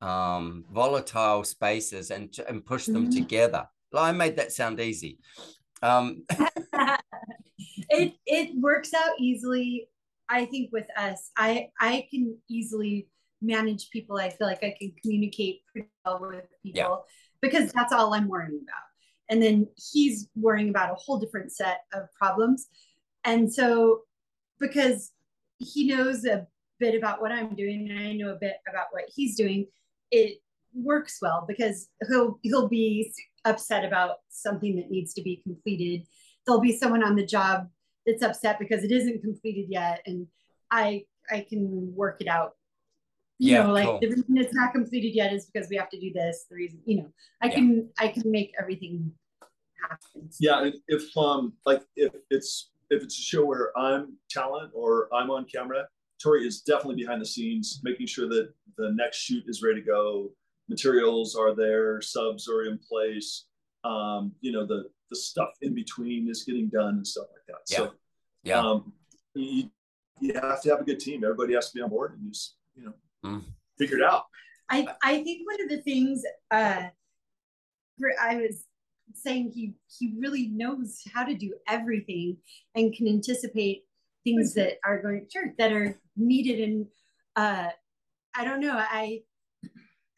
um, 0.07 0.65
volatile 0.73 1.45
spaces 1.45 2.11
and 2.11 2.35
and 2.49 2.65
pushed 2.65 2.93
them 2.93 3.09
mm-hmm. 3.09 3.19
together. 3.19 3.67
I 3.95 4.13
made 4.13 4.37
that 4.37 4.53
sound 4.53 4.81
easy. 4.81 5.19
Um, 5.83 6.25
it 7.91 8.15
it 8.27 8.57
works 8.61 8.93
out 8.95 9.15
easily. 9.19 9.89
I 10.29 10.45
think 10.45 10.71
with 10.73 10.87
us, 10.97 11.31
I 11.37 11.69
I 11.81 12.07
can 12.11 12.37
easily 12.49 13.09
manage 13.43 13.91
people. 13.91 14.19
I 14.19 14.31
feel 14.31 14.47
like 14.47 14.63
I 14.63 14.75
can 14.79 14.93
communicate 15.03 15.63
pretty 15.73 15.89
well 16.05 16.21
with 16.21 16.45
people 16.63 16.81
yeah. 16.81 16.97
because 17.41 17.73
that's 17.73 17.93
all 17.93 18.15
I'm 18.15 18.29
worrying 18.29 18.61
about. 18.63 18.83
And 19.29 19.43
then 19.43 19.67
he's 19.93 20.29
worrying 20.37 20.69
about 20.69 20.93
a 20.93 20.95
whole 20.95 21.19
different 21.19 21.53
set 21.53 21.81
of 21.93 22.13
problems. 22.15 22.69
And 23.25 23.53
so 23.53 24.03
because 24.61 25.13
he 25.59 25.87
knows 25.89 26.25
a 26.25 26.47
bit 26.79 26.95
about 26.95 27.21
what 27.21 27.33
I'm 27.33 27.55
doing 27.55 27.89
and 27.91 27.99
I 27.99 28.13
know 28.13 28.31
a 28.31 28.39
bit 28.39 28.57
about 28.69 28.87
what 28.93 29.05
he's 29.15 29.37
doing, 29.37 29.67
it 30.11 30.39
works 30.75 31.19
well 31.23 31.45
because 31.49 31.89
he'll 32.09 32.39
he'll 32.43 32.69
be 32.69 33.13
upset 33.45 33.85
about 33.85 34.17
something 34.29 34.77
that 34.77 34.91
needs 34.91 35.15
to 35.15 35.23
be 35.23 35.41
completed. 35.43 36.07
There'll 36.47 36.61
be 36.61 36.77
someone 36.77 37.03
on 37.03 37.17
the 37.17 37.27
job 37.27 37.69
that's 38.07 38.23
upset 38.23 38.59
because 38.59 38.85
it 38.85 38.93
isn't 38.93 39.23
completed 39.23 39.67
yet 39.69 40.03
and 40.07 40.27
I 40.71 41.05
I 41.31 41.45
can 41.49 41.95
work 41.95 42.21
it 42.21 42.29
out. 42.29 42.53
You 43.39 43.53
yeah, 43.53 43.63
know, 43.65 43.73
like 43.73 43.87
cool. 43.87 43.99
the 44.01 44.09
reason 44.09 44.39
it's 44.39 44.55
not 44.55 44.73
completed 44.73 45.15
yet 45.15 45.33
is 45.33 45.47
because 45.47 45.69
we 45.69 45.77
have 45.77 45.91
to 45.91 46.01
do 46.01 46.13
this. 46.13 46.47
The 46.49 46.57
reason, 46.57 46.81
you 46.87 46.99
know, 46.99 47.13
I 47.43 47.49
yeah. 47.49 47.55
can 47.55 47.91
I 47.99 48.09
can 48.09 48.31
make 48.31 48.53
everything 48.59 49.13
happen. 49.83 50.31
Yeah, 50.41 50.71
if 50.89 51.17
um 51.17 51.53
like 51.67 51.83
if 51.97 52.13
it's 52.31 52.71
if 52.91 53.03
it's 53.03 53.19
a 53.19 53.23
show 53.23 53.45
where 53.45 53.77
I'm 53.77 54.17
talent 54.31 54.71
or 54.75 55.09
I'm 55.13 55.31
on 55.31 55.45
camera, 55.45 55.87
Tori 56.23 56.47
is 56.47 56.63
definitely 56.63 56.97
behind 56.97 57.21
the 57.21 57.27
scenes, 57.27 57.81
making 57.83 58.07
sure 58.07 58.29
that 58.29 58.53
the 58.79 58.93
next 58.93 59.19
shoot 59.19 59.45
is 59.47 59.63
ready 59.63 59.81
to 59.81 59.87
go, 59.87 60.31
materials 60.69 61.37
are 61.37 61.55
there, 61.55 62.01
subs 62.01 62.49
are 62.49 62.65
in 62.65 62.79
place, 62.79 63.47
um, 63.85 64.33
you 64.41 64.53
know, 64.53 64.67
the 64.67 64.85
the 65.11 65.17
stuff 65.17 65.51
in 65.63 65.73
between 65.73 66.29
is 66.29 66.43
getting 66.43 66.69
done 66.69 66.97
and 66.97 67.07
stuff 67.07 67.27
like 67.33 67.47
that. 67.47 67.73
Yeah. 67.73 67.77
So 67.77 67.93
yeah. 68.43 68.61
Um, 68.61 68.93
you, 69.35 69.71
you 70.21 70.35
have 70.35 70.63
to 70.63 70.71
have 70.71 70.81
a 70.81 70.85
good 70.85 70.99
team. 70.99 71.23
Everybody 71.23 71.55
has 71.55 71.69
to 71.71 71.75
be 71.75 71.83
on 71.83 71.91
board 71.91 72.19
and 72.19 72.33
just, 72.33 72.57
you 72.75 72.85
know, 72.87 72.93
mm. 73.25 73.45
figure 73.79 73.99
it 73.99 74.03
out. 74.03 74.25
I, 74.69 74.87
I 75.03 75.23
think 75.23 75.47
one 75.47 75.63
of 75.63 75.69
the 75.69 75.83
things 75.83 76.23
uh, 76.51 76.83
I 78.21 78.37
was 78.37 78.65
saying 79.15 79.53
he 79.55 79.75
he 79.87 80.15
really 80.19 80.49
knows 80.49 81.03
how 81.15 81.25
to 81.25 81.35
do 81.35 81.55
everything 81.69 82.37
and 82.75 82.93
can 82.95 83.07
anticipate 83.07 83.85
things 84.27 84.55
that 84.55 84.75
are 84.85 85.01
going 85.01 85.27
sure 85.33 85.55
that 85.59 85.73
are 85.73 85.99
needed 86.17 86.61
and 86.61 86.87
uh 87.37 87.69
i 88.35 88.45
don't 88.45 88.61
know 88.61 88.77
i 88.77 89.23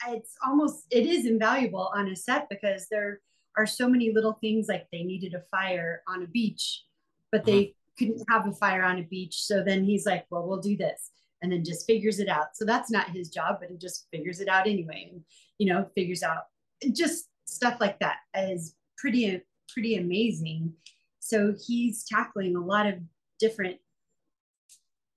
it's 0.09 0.35
almost 0.47 0.87
it 0.91 1.07
is 1.07 1.27
invaluable 1.27 1.91
on 1.95 2.09
a 2.09 2.17
set 2.17 2.49
because 2.49 2.87
there 2.89 3.21
are 3.57 3.67
so 3.67 3.89
many 3.89 4.13
little 4.13 4.39
things 4.41 4.67
like 4.69 4.87
they 4.93 5.03
needed 5.03 5.35
a 5.35 5.43
fire 5.51 6.03
on 6.09 6.23
a 6.23 6.27
beach 6.27 6.85
but 7.31 7.45
they 7.45 7.65
mm-hmm. 7.65 8.07
couldn't 8.07 8.25
have 8.29 8.47
a 8.47 8.53
fire 8.53 8.83
on 8.83 8.99
a 8.99 9.03
beach. 9.03 9.43
So 9.43 9.63
then 9.63 9.85
he's 9.85 10.07
like 10.07 10.27
well 10.31 10.47
we'll 10.47 10.61
do 10.61 10.77
this. 10.77 11.11
And 11.41 11.53
then 11.53 11.65
just 11.65 11.87
figures 11.87 12.19
it 12.19 12.29
out. 12.29 12.57
So 12.57 12.65
that's 12.65 12.91
not 12.91 13.11
his 13.11 13.29
job 13.29 13.59
but 13.61 13.71
he 13.71 13.77
just 13.77 14.07
figures 14.11 14.41
it 14.41 14.49
out 14.49 14.67
anyway 14.67 15.11
and 15.13 15.23
you 15.59 15.73
know 15.73 15.89
figures 15.95 16.23
out 16.23 16.45
just 16.93 17.29
stuff 17.45 17.79
like 17.81 17.99
that 18.01 18.19
is 18.37 18.75
pretty 18.97 19.43
pretty 19.73 19.97
amazing. 19.97 20.73
So 21.21 21.55
he's 21.67 22.05
tackling 22.05 22.57
a 22.57 22.65
lot 22.65 22.87
of 22.87 22.95
different 23.39 23.77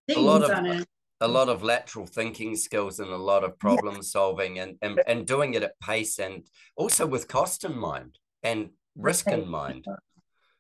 things 0.08 0.18
a 0.18 0.22
lot 0.22 0.44
of, 0.44 0.52
on 0.52 0.66
a 0.68 0.86
a 1.24 1.28
lot 1.28 1.50
of 1.50 1.62
lateral 1.62 2.08
thinking 2.08 2.56
skills 2.56 3.00
and 3.00 3.12
a 3.12 3.18
lot 3.18 3.44
of 3.44 3.58
problem 3.60 3.96
yeah. 3.96 4.02
solving 4.02 4.60
and, 4.60 4.78
and 4.82 5.02
and 5.08 5.28
doing 5.28 5.54
it 5.54 5.64
at 5.64 5.80
pace 5.80 6.20
and 6.20 6.48
also 6.76 7.06
with 7.06 7.28
cost 7.28 7.64
in 7.64 7.78
mind 7.78 8.18
and 8.44 8.70
risk 8.96 9.28
in 9.28 9.48
mind. 9.48 9.86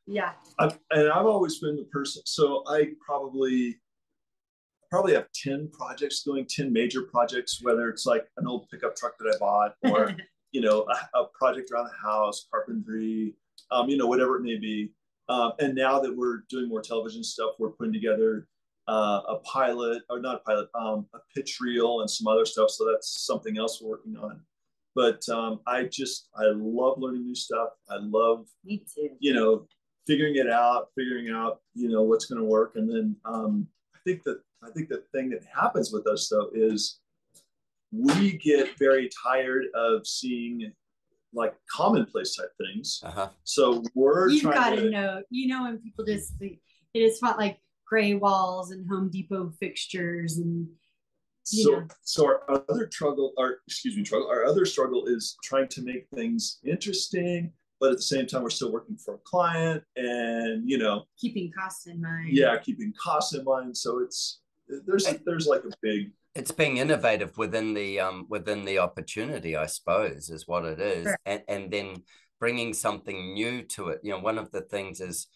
Yeah. 0.07 0.33
I've, 0.59 0.77
and 0.89 1.09
i've 1.09 1.25
always 1.25 1.59
been 1.59 1.77
the 1.77 1.85
person 1.85 2.23
so 2.25 2.63
i 2.67 2.89
probably 3.05 3.77
probably 4.89 5.13
have 5.13 5.27
10 5.33 5.69
projects 5.71 6.23
going 6.23 6.45
10 6.45 6.73
major 6.73 7.03
projects 7.03 7.59
whether 7.61 7.87
it's 7.87 8.05
like 8.05 8.27
an 8.37 8.45
old 8.45 8.67
pickup 8.69 8.95
truck 8.95 9.13
that 9.19 9.33
i 9.35 9.37
bought 9.37 9.75
or 9.83 10.13
you 10.51 10.59
know 10.59 10.85
a, 10.89 11.19
a, 11.19 11.25
project 11.33 11.71
around 11.71 11.85
the 11.85 12.07
house 12.07 12.47
carpentry 12.51 13.35
um, 13.71 13.89
you 13.89 13.97
know 13.97 14.07
whatever 14.07 14.37
it 14.37 14.43
may 14.43 14.57
be. 14.57 14.91
Um, 15.29 15.53
and 15.59 15.75
now 15.75 15.99
that 15.99 16.15
we're 16.15 16.43
doing 16.49 16.67
more 16.67 16.81
television 16.81 17.23
stuff 17.23 17.51
we're 17.57 17.71
putting 17.71 17.93
together 17.93 18.47
uh, 18.91 19.21
a 19.29 19.35
pilot 19.45 20.03
or 20.09 20.19
not 20.19 20.35
a 20.35 20.39
pilot, 20.39 20.67
um, 20.75 21.05
a 21.13 21.19
pitch 21.33 21.59
reel 21.61 22.01
and 22.01 22.09
some 22.09 22.27
other 22.27 22.45
stuff. 22.45 22.69
So 22.69 22.85
that's 22.85 23.25
something 23.25 23.57
else 23.57 23.81
we're 23.81 23.91
working 23.91 24.17
on. 24.17 24.41
But 24.95 25.27
um, 25.29 25.61
I 25.65 25.85
just 25.85 26.27
I 26.35 26.43
love 26.53 26.99
learning 26.99 27.25
new 27.25 27.35
stuff. 27.35 27.69
I 27.89 27.95
love 28.01 28.47
me 28.65 28.83
too. 28.93 29.11
You 29.19 29.33
know, 29.33 29.65
figuring 30.05 30.35
it 30.35 30.49
out, 30.49 30.89
figuring 30.97 31.29
out 31.29 31.61
you 31.73 31.87
know 31.87 32.01
what's 32.01 32.25
going 32.25 32.41
to 32.41 32.47
work, 32.47 32.73
and 32.75 32.89
then 32.89 33.15
um, 33.23 33.65
I 33.95 33.99
think 34.05 34.23
that 34.23 34.41
I 34.61 34.69
think 34.71 34.89
the 34.89 35.03
thing 35.13 35.29
that 35.29 35.43
happens 35.55 35.93
with 35.93 36.05
us 36.07 36.27
though 36.27 36.49
is 36.53 36.99
we 37.93 38.33
get 38.33 38.77
very 38.77 39.09
tired 39.23 39.67
of 39.73 40.05
seeing 40.05 40.69
like 41.33 41.55
commonplace 41.73 42.35
type 42.35 42.51
things. 42.57 42.99
Uh-huh. 43.03 43.29
So 43.45 43.83
we're 43.95 44.29
you've 44.29 44.43
got 44.43 44.71
to 44.71 44.89
know, 44.89 45.23
you 45.29 45.47
know, 45.47 45.63
when 45.63 45.77
people 45.77 46.03
just 46.03 46.33
it 46.41 46.59
is 46.93 47.21
not 47.21 47.37
like 47.37 47.57
gray 47.91 48.13
walls 48.13 48.71
and 48.71 48.87
Home 48.89 49.09
Depot 49.11 49.51
fixtures 49.59 50.37
and 50.37 50.67
so 51.43 51.71
know. 51.71 51.87
so 52.03 52.25
our 52.25 52.43
other 52.49 52.89
struggle 52.89 53.33
our 53.37 53.57
excuse 53.67 53.97
me 53.97 54.05
struggle 54.05 54.29
our 54.29 54.45
other 54.45 54.65
struggle 54.65 55.07
is 55.07 55.35
trying 55.43 55.67
to 55.67 55.81
make 55.81 56.07
things 56.13 56.59
interesting 56.63 57.51
but 57.81 57.91
at 57.91 57.97
the 57.97 58.03
same 58.03 58.27
time 58.27 58.43
we're 58.43 58.49
still 58.51 58.71
working 58.71 58.95
for 58.95 59.15
a 59.15 59.17
client 59.25 59.83
and 59.97 60.69
you 60.69 60.77
know. 60.77 61.03
Keeping 61.19 61.51
costs 61.51 61.87
in 61.87 61.99
mind. 61.99 62.29
Yeah 62.31 62.57
keeping 62.59 62.93
costs 63.01 63.33
in 63.33 63.43
mind. 63.43 63.75
So 63.75 63.99
it's 63.99 64.39
there's 64.85 65.07
there's 65.25 65.47
like 65.47 65.63
a 65.65 65.71
big. 65.81 66.11
It's 66.35 66.51
being 66.51 66.77
innovative 66.77 67.37
within 67.37 67.73
the 67.73 67.99
um 67.99 68.27
within 68.29 68.63
the 68.63 68.77
opportunity 68.77 69.57
i 69.57 69.65
suppose 69.65 70.29
is 70.29 70.47
what 70.47 70.63
it 70.63 70.79
is. 70.79 71.07
Sure. 71.07 71.17
and 71.25 71.41
and 71.49 71.71
then 71.71 72.03
bringing 72.39 72.73
something 72.73 73.33
new 73.33 73.63
to 73.63 73.89
it. 73.89 73.99
You 74.03 74.11
know 74.11 74.19
one 74.19 74.37
of 74.37 74.51
the 74.51 74.61
things 74.61 75.01
is 75.01 75.27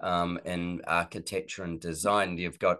um, 0.00 0.38
in 0.44 0.82
architecture 0.86 1.64
and 1.64 1.80
design, 1.80 2.38
you've 2.38 2.58
got 2.58 2.78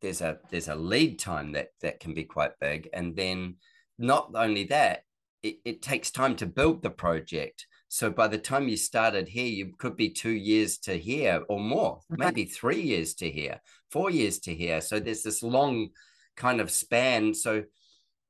there's 0.00 0.20
a 0.20 0.38
there's 0.50 0.68
a 0.68 0.74
lead 0.74 1.18
time 1.18 1.52
that 1.52 1.68
that 1.82 2.00
can 2.00 2.14
be 2.14 2.24
quite 2.24 2.58
big, 2.60 2.88
and 2.92 3.14
then 3.16 3.56
not 3.98 4.30
only 4.34 4.64
that, 4.64 5.04
it, 5.42 5.56
it 5.64 5.82
takes 5.82 6.10
time 6.10 6.36
to 6.36 6.46
build 6.46 6.82
the 6.82 6.90
project. 6.90 7.66
So 7.88 8.10
by 8.10 8.28
the 8.28 8.38
time 8.38 8.68
you 8.68 8.76
started 8.76 9.28
here, 9.28 9.46
you 9.46 9.72
could 9.76 9.96
be 9.96 10.10
two 10.10 10.30
years 10.30 10.78
to 10.78 10.96
here 10.96 11.42
or 11.48 11.58
more, 11.58 12.00
maybe 12.08 12.44
three 12.44 12.80
years 12.80 13.14
to 13.14 13.28
here, 13.28 13.60
four 13.90 14.10
years 14.10 14.38
to 14.40 14.54
here. 14.54 14.80
So 14.80 15.00
there's 15.00 15.24
this 15.24 15.42
long 15.42 15.88
kind 16.36 16.60
of 16.60 16.70
span. 16.70 17.34
So 17.34 17.64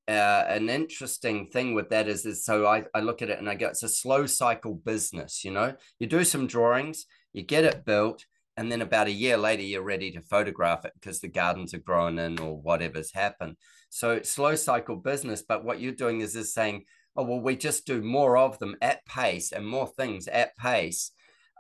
uh, 0.09 0.45
an 0.49 0.70
interesting 0.70 1.49
thing 1.49 1.74
with 1.74 1.91
that 1.91 2.09
is, 2.09 2.24
is 2.24 2.43
so 2.45 2.66
I, 2.66 2.85
I 2.95 3.01
look 3.01 3.20
at 3.20 3.28
it 3.28 3.39
and 3.39 3.51
I 3.51 3.55
go, 3.55 3.68
it's 3.68 3.83
a 3.83 3.89
slow 3.89 4.24
cycle 4.24 4.74
business. 4.74 5.45
You 5.45 5.51
know, 5.51 5.74
you 5.99 6.07
do 6.07 6.24
some 6.24 6.47
drawings, 6.47 7.05
you 7.33 7.43
get 7.43 7.64
it 7.64 7.85
built, 7.85 8.24
and 8.57 8.70
then 8.70 8.83
about 8.83 9.07
a 9.07 9.12
year 9.12 9.37
later, 9.37 9.62
you're 9.62 9.83
ready 9.83 10.11
to 10.12 10.20
photograph 10.20 10.85
it 10.85 10.93
because 10.95 11.20
the 11.20 11.28
gardens 11.28 11.72
are 11.72 11.78
grown 11.78 12.18
in 12.18 12.39
or 12.39 12.61
whatever's 12.61 13.12
happened. 13.12 13.57
So 13.89 14.22
slow 14.22 14.55
cycle 14.55 14.97
business. 14.97 15.43
But 15.43 15.64
what 15.64 15.81
you're 15.81 15.93
doing 15.93 16.20
is 16.20 16.37
is 16.37 16.53
saying, 16.53 16.85
oh 17.16 17.24
well, 17.24 17.41
we 17.41 17.57
just 17.57 17.87
do 17.87 18.03
more 18.03 18.37
of 18.37 18.59
them 18.59 18.76
at 18.83 19.05
pace 19.07 19.53
and 19.53 19.66
more 19.66 19.87
things 19.87 20.28
at 20.28 20.57
pace, 20.57 21.12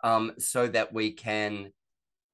um, 0.04 0.32
so 0.38 0.68
that 0.68 0.92
we 0.92 1.12
can 1.12 1.72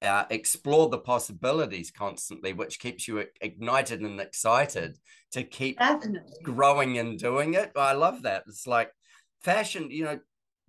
uh, 0.02 0.24
explore 0.30 0.88
the 0.88 0.98
possibilities 0.98 1.90
constantly, 1.90 2.52
which 2.52 2.78
keeps 2.78 3.08
you 3.08 3.24
ignited 3.40 4.00
and 4.00 4.20
excited 4.20 4.98
to 5.32 5.42
keep 5.42 5.78
Definitely. 5.78 6.36
growing 6.42 6.98
and 6.98 7.18
doing 7.18 7.54
it. 7.54 7.72
I 7.76 7.92
love 7.92 8.22
that. 8.22 8.44
It's 8.46 8.66
like 8.66 8.90
fashion, 9.42 9.90
you 9.90 10.04
know, 10.04 10.18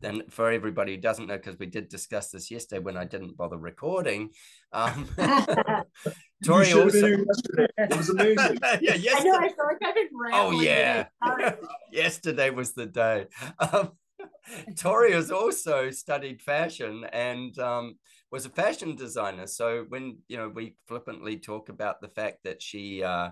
and 0.03 0.23
for 0.29 0.51
everybody 0.51 0.95
who 0.95 1.01
doesn't 1.01 1.27
know, 1.27 1.37
because 1.37 1.57
we 1.57 1.65
did 1.65 1.89
discuss 1.89 2.29
this 2.29 2.51
yesterday 2.51 2.79
when 2.79 2.97
I 2.97 3.05
didn't 3.05 3.37
bother 3.37 3.57
recording. 3.57 4.29
Um, 4.71 5.07
Tori 6.45 6.71
also. 6.73 7.07
It 7.07 7.97
was 7.97 8.09
amazing. 8.09 8.59
yeah, 8.81 8.95
yesterday. 8.95 9.13
I 9.15 9.23
know. 9.23 9.37
I 9.37 9.47
feel 9.47 9.65
like 9.65 9.77
I've 9.83 9.95
been 9.95 10.09
Oh 10.33 10.51
yeah, 10.51 11.05
yesterday 11.91 12.49
was 12.49 12.73
the 12.73 12.85
day. 12.85 13.25
Um, 13.59 13.93
Tori 14.77 15.13
has 15.13 15.31
also 15.31 15.89
studied 15.91 16.41
fashion 16.41 17.05
and 17.11 17.57
um, 17.59 17.95
was 18.31 18.45
a 18.45 18.49
fashion 18.49 18.95
designer. 18.95 19.47
So 19.47 19.85
when 19.89 20.19
you 20.27 20.37
know 20.37 20.49
we 20.49 20.75
flippantly 20.87 21.37
talk 21.37 21.69
about 21.69 22.01
the 22.01 22.09
fact 22.09 22.39
that 22.43 22.61
she, 22.61 23.03
uh, 23.03 23.31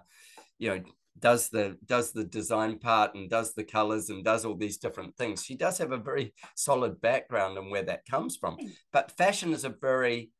you 0.57 0.69
know, 0.69 0.83
does 1.19 1.49
the 1.49 1.77
does 1.85 2.11
the 2.11 2.23
design 2.23 2.77
part 2.77 3.15
and 3.15 3.29
does 3.29 3.53
the 3.53 3.63
colors 3.63 4.09
and 4.09 4.23
does 4.23 4.45
all 4.45 4.55
these 4.55 4.77
different 4.77 5.15
things. 5.15 5.43
She 5.43 5.55
does 5.55 5.77
have 5.77 5.91
a 5.91 5.97
very 5.97 6.33
solid 6.55 6.99
background 7.01 7.57
and 7.57 7.71
where 7.71 7.83
that 7.83 8.05
comes 8.05 8.35
from. 8.35 8.57
But 8.91 9.11
fashion 9.11 9.53
is 9.53 9.63
a 9.63 9.69
very 9.69 10.31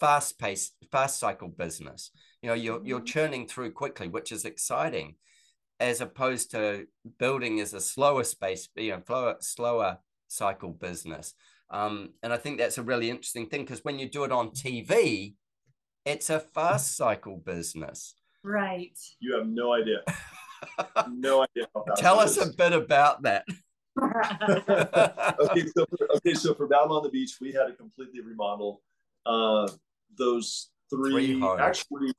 fast 0.00 0.38
paced, 0.38 0.74
fast 0.90 1.20
cycle 1.20 1.48
business. 1.48 2.10
You 2.42 2.48
know, 2.48 2.54
you're 2.54 2.80
you're 2.84 2.98
mm-hmm. 2.98 3.06
churning 3.06 3.46
through 3.46 3.72
quickly, 3.72 4.08
which 4.08 4.32
is 4.32 4.44
exciting, 4.44 5.14
as 5.78 6.00
opposed 6.00 6.50
to 6.52 6.86
building 7.18 7.58
is 7.58 7.72
a 7.72 7.80
slower 7.80 8.24
space, 8.24 8.68
you 8.74 8.90
know, 8.90 9.02
slower, 9.06 9.36
slower 9.40 9.98
cycle 10.28 10.72
business. 10.72 11.34
Um, 11.70 12.10
and 12.22 12.32
I 12.32 12.36
think 12.36 12.58
that's 12.58 12.78
a 12.78 12.82
really 12.82 13.10
interesting 13.10 13.48
thing 13.48 13.62
because 13.62 13.84
when 13.84 13.98
you 13.98 14.08
do 14.08 14.24
it 14.24 14.32
on 14.32 14.50
TV, 14.50 15.34
it's 16.04 16.30
a 16.30 16.40
fast 16.40 16.96
cycle 16.96 17.38
business. 17.38 18.14
Right. 18.46 18.96
You 19.18 19.34
have 19.34 19.48
no 19.48 19.72
idea. 19.72 20.02
no 21.10 21.42
idea. 21.42 21.66
Tell 21.96 22.20
us 22.20 22.36
is. 22.36 22.48
a 22.48 22.52
bit 22.56 22.72
about 22.72 23.22
that. 23.22 23.44
okay, 24.00 25.66
so 25.66 25.84
for, 25.86 26.12
okay, 26.14 26.34
so 26.34 26.54
for 26.54 26.68
Battle 26.68 26.96
on 26.96 27.02
the 27.02 27.08
Beach, 27.08 27.38
we 27.40 27.50
had 27.50 27.66
to 27.66 27.72
completely 27.72 28.20
remodel 28.20 28.82
uh, 29.24 29.68
those 30.16 30.70
three. 30.88 31.40
three 31.40 31.48
actually, 31.58 32.12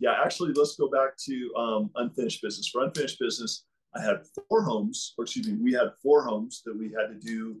yeah, 0.00 0.16
actually, 0.24 0.52
let's 0.54 0.74
go 0.74 0.90
back 0.90 1.16
to 1.26 1.54
um, 1.56 1.90
unfinished 1.94 2.42
business. 2.42 2.66
For 2.66 2.82
unfinished 2.82 3.20
business, 3.20 3.64
I 3.94 4.02
had 4.02 4.16
four 4.48 4.64
homes, 4.64 5.14
or 5.16 5.24
excuse 5.24 5.46
me, 5.46 5.58
we 5.62 5.72
had 5.72 5.90
four 6.02 6.24
homes 6.24 6.62
that 6.66 6.76
we 6.76 6.86
had 6.86 7.06
to 7.08 7.24
do 7.24 7.60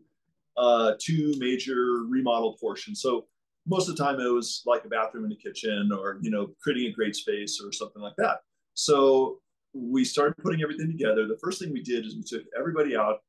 uh, 0.56 0.94
two 0.98 1.34
major 1.38 2.02
remodel 2.08 2.56
portions. 2.60 3.00
So 3.00 3.26
most 3.66 3.88
of 3.88 3.96
the 3.96 4.02
time 4.02 4.18
it 4.20 4.32
was 4.32 4.62
like 4.66 4.84
a 4.84 4.88
bathroom 4.88 5.24
and 5.24 5.32
a 5.32 5.36
kitchen 5.36 5.90
or 5.92 6.18
you 6.20 6.30
know 6.30 6.48
creating 6.62 6.90
a 6.90 6.94
great 6.94 7.14
space 7.14 7.60
or 7.64 7.72
something 7.72 8.02
like 8.02 8.16
that. 8.18 8.38
So 8.74 9.38
we 9.74 10.04
started 10.04 10.34
putting 10.42 10.62
everything 10.62 10.88
together. 10.88 11.26
The 11.26 11.38
first 11.42 11.60
thing 11.60 11.72
we 11.72 11.82
did 11.82 12.04
is 12.04 12.16
we 12.16 12.22
took 12.22 12.46
everybody 12.58 12.96
out 12.96 13.20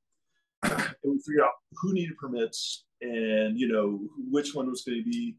and 0.63 0.95
we 1.03 1.19
figured 1.25 1.43
out 1.43 1.51
who 1.81 1.93
needed 1.93 2.17
permits 2.17 2.85
and 3.01 3.59
you 3.59 3.67
know 3.67 3.99
which 4.29 4.55
one 4.55 4.69
was 4.69 4.83
going 4.83 5.03
to 5.03 5.09
be 5.09 5.35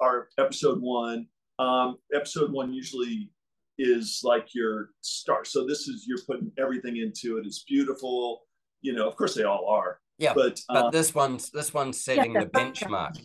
our 0.00 0.28
episode 0.38 0.80
one. 0.80 1.26
Um, 1.58 1.96
episode 2.14 2.52
one 2.52 2.72
usually 2.72 3.30
is 3.78 4.20
like 4.24 4.54
your 4.54 4.90
start 5.02 5.46
so 5.46 5.66
this 5.66 5.86
is 5.86 6.06
you're 6.06 6.22
putting 6.26 6.50
everything 6.58 6.96
into 6.96 7.38
it. 7.38 7.46
It's 7.46 7.64
beautiful. 7.64 8.42
You 8.80 8.94
know 8.94 9.08
of 9.08 9.16
course 9.16 9.34
they 9.34 9.44
all 9.44 9.68
are. 9.68 10.00
Yeah 10.18 10.32
but 10.32 10.60
but 10.68 10.86
um, 10.86 10.90
this 10.90 11.14
one's 11.14 11.50
this 11.50 11.74
one's 11.74 12.00
setting 12.00 12.32
yeah, 12.32 12.40
the 12.40 12.46
benchmark 12.46 13.18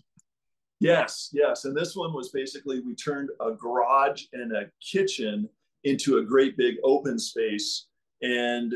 Yes, 0.82 1.30
yes. 1.32 1.66
And 1.66 1.78
this 1.78 1.96
one 1.96 2.12
was 2.12 2.30
basically 2.30 2.80
we 2.80 2.96
turned 2.96 3.30
a 3.40 3.52
garage 3.52 4.24
and 4.34 4.52
a 4.52 4.72
kitchen 4.82 5.48
into 5.84 6.18
a 6.18 6.24
great 6.24 6.58
big 6.58 6.78
open 6.84 7.20
space. 7.20 7.86
And 8.24 8.74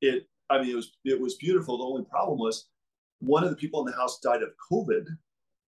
it, 0.00 0.28
I 0.50 0.60
mean, 0.60 0.70
it 0.70 0.74
was 0.74 0.96
it 1.04 1.20
was 1.20 1.36
beautiful. 1.36 1.78
The 1.78 1.84
only 1.84 2.04
problem 2.04 2.38
was 2.40 2.68
one 3.20 3.44
of 3.44 3.50
the 3.50 3.56
people 3.56 3.78
in 3.80 3.86
the 3.86 3.96
house 3.96 4.18
died 4.18 4.42
of 4.42 4.50
COVID 4.70 5.06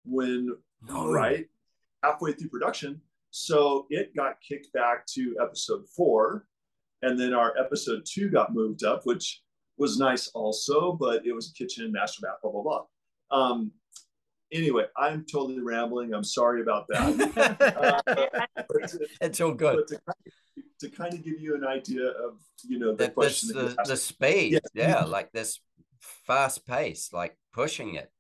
when 0.05 0.55
oh. 0.91 1.11
right 1.11 1.47
halfway 2.03 2.33
through 2.33 2.51
production. 2.51 3.01
So 3.31 3.87
it 3.89 4.14
got 4.14 4.43
kicked 4.47 4.75
back 4.75 5.07
to 5.14 5.35
episode 5.41 5.89
four. 5.89 6.47
And 7.01 7.18
then 7.18 7.33
our 7.33 7.57
episode 7.59 8.05
two 8.05 8.29
got 8.29 8.53
moved 8.53 8.85
up, 8.85 9.07
which 9.07 9.43
was 9.79 9.99
nice 9.99 10.29
also, 10.35 10.93
but 10.93 11.25
it 11.27 11.33
was 11.33 11.51
kitchen, 11.57 11.91
master 11.91 12.20
bath, 12.20 12.37
blah, 12.43 12.53
blah, 12.53 12.62
blah. 12.62 12.85
Um, 13.31 13.73
anyway, 14.53 14.84
I'm 14.96 15.24
totally 15.24 15.61
rambling. 15.61 16.14
I'm 16.14 16.24
sorry 16.24 16.62
about 16.62 16.86
that. 16.88 18.03
uh, 18.57 19.07
it's 19.20 19.40
all 19.40 19.53
good. 19.53 19.86
To 19.88 19.94
kind, 19.94 20.16
of, 20.26 20.62
to 20.80 20.88
kind, 20.90 21.14
of, 21.14 21.24
give 21.24 21.40
you 21.40 21.55
an 21.55 21.64
idea 21.64 22.07
of, 22.07 22.38
you 22.68 22.78
know, 22.78 22.92
the 22.92 23.05
that 23.05 23.14
question. 23.14 23.50
the, 23.55 23.76
the 23.86 23.96
speed. 23.96 24.61
Yeah. 24.74 24.88
yeah. 24.88 25.05
Like 25.05 25.32
this 25.32 25.61
fast 26.00 26.66
pace, 26.66 27.12
like 27.12 27.36
pushing 27.53 27.94
it 27.94 28.11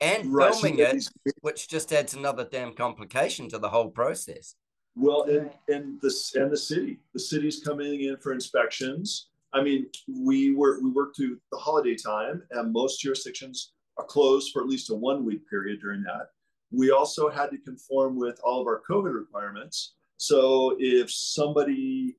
and 0.00 0.32
right. 0.32 0.54
filming 0.54 0.78
it, 0.78 1.08
which 1.40 1.68
just 1.68 1.92
adds 1.92 2.14
another 2.14 2.46
damn 2.50 2.72
complication 2.74 3.48
to 3.50 3.58
the 3.58 3.68
whole 3.68 3.90
process. 3.90 4.54
Well, 4.96 5.24
and, 5.24 5.50
and 5.68 6.00
the, 6.00 6.12
and 6.34 6.50
the 6.50 6.56
city, 6.56 6.98
the 7.14 7.20
city's 7.20 7.62
coming 7.62 8.02
in 8.02 8.16
for 8.16 8.32
inspections. 8.32 9.28
I 9.52 9.62
mean, 9.62 9.86
we 10.08 10.54
were, 10.54 10.80
we 10.82 10.90
worked 10.90 11.16
through 11.16 11.38
the 11.52 11.58
holiday 11.58 11.94
time 11.94 12.42
and 12.50 12.72
most 12.72 13.00
jurisdictions 13.00 13.72
are 13.72 13.77
closed 14.06 14.52
for 14.52 14.62
at 14.62 14.68
least 14.68 14.90
a 14.90 14.94
one 14.94 15.24
week 15.24 15.48
period 15.48 15.80
during 15.80 16.02
that. 16.02 16.28
We 16.70 16.90
also 16.90 17.28
had 17.28 17.50
to 17.50 17.58
conform 17.58 18.16
with 18.16 18.38
all 18.44 18.60
of 18.60 18.66
our 18.66 18.82
COVID 18.88 19.14
requirements. 19.14 19.94
So 20.18 20.76
if 20.78 21.10
somebody 21.10 22.16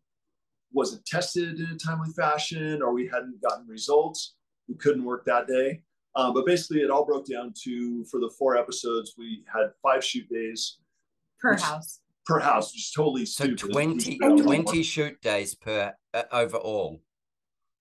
wasn't 0.72 1.06
tested 1.06 1.60
in 1.60 1.66
a 1.68 1.78
timely 1.78 2.12
fashion 2.16 2.82
or 2.82 2.94
we 2.94 3.08
hadn't 3.08 3.42
gotten 3.42 3.68
results, 3.68 4.36
we 4.68 4.76
couldn't 4.76 5.04
work 5.04 5.26
that 5.26 5.48
day. 5.48 5.82
Um, 6.16 6.34
but 6.34 6.46
basically, 6.46 6.82
it 6.82 6.90
all 6.90 7.06
broke 7.06 7.28
down 7.28 7.54
to 7.64 8.04
for 8.06 8.20
the 8.20 8.32
four 8.38 8.58
episodes, 8.58 9.14
we 9.18 9.44
had 9.52 9.72
five 9.82 10.04
shoot 10.04 10.28
days 10.30 10.80
per 11.40 11.52
which, 11.54 11.62
house. 11.62 12.00
Per 12.26 12.40
house, 12.40 12.74
which 12.74 12.82
is 12.82 12.92
totally 12.92 13.26
so 13.26 13.44
stupid. 13.46 13.72
20, 13.72 14.18
20 14.18 14.84
shoot 14.84 15.22
days 15.22 15.56
per 15.56 15.94
uh, 16.14 16.24
overall 16.32 17.00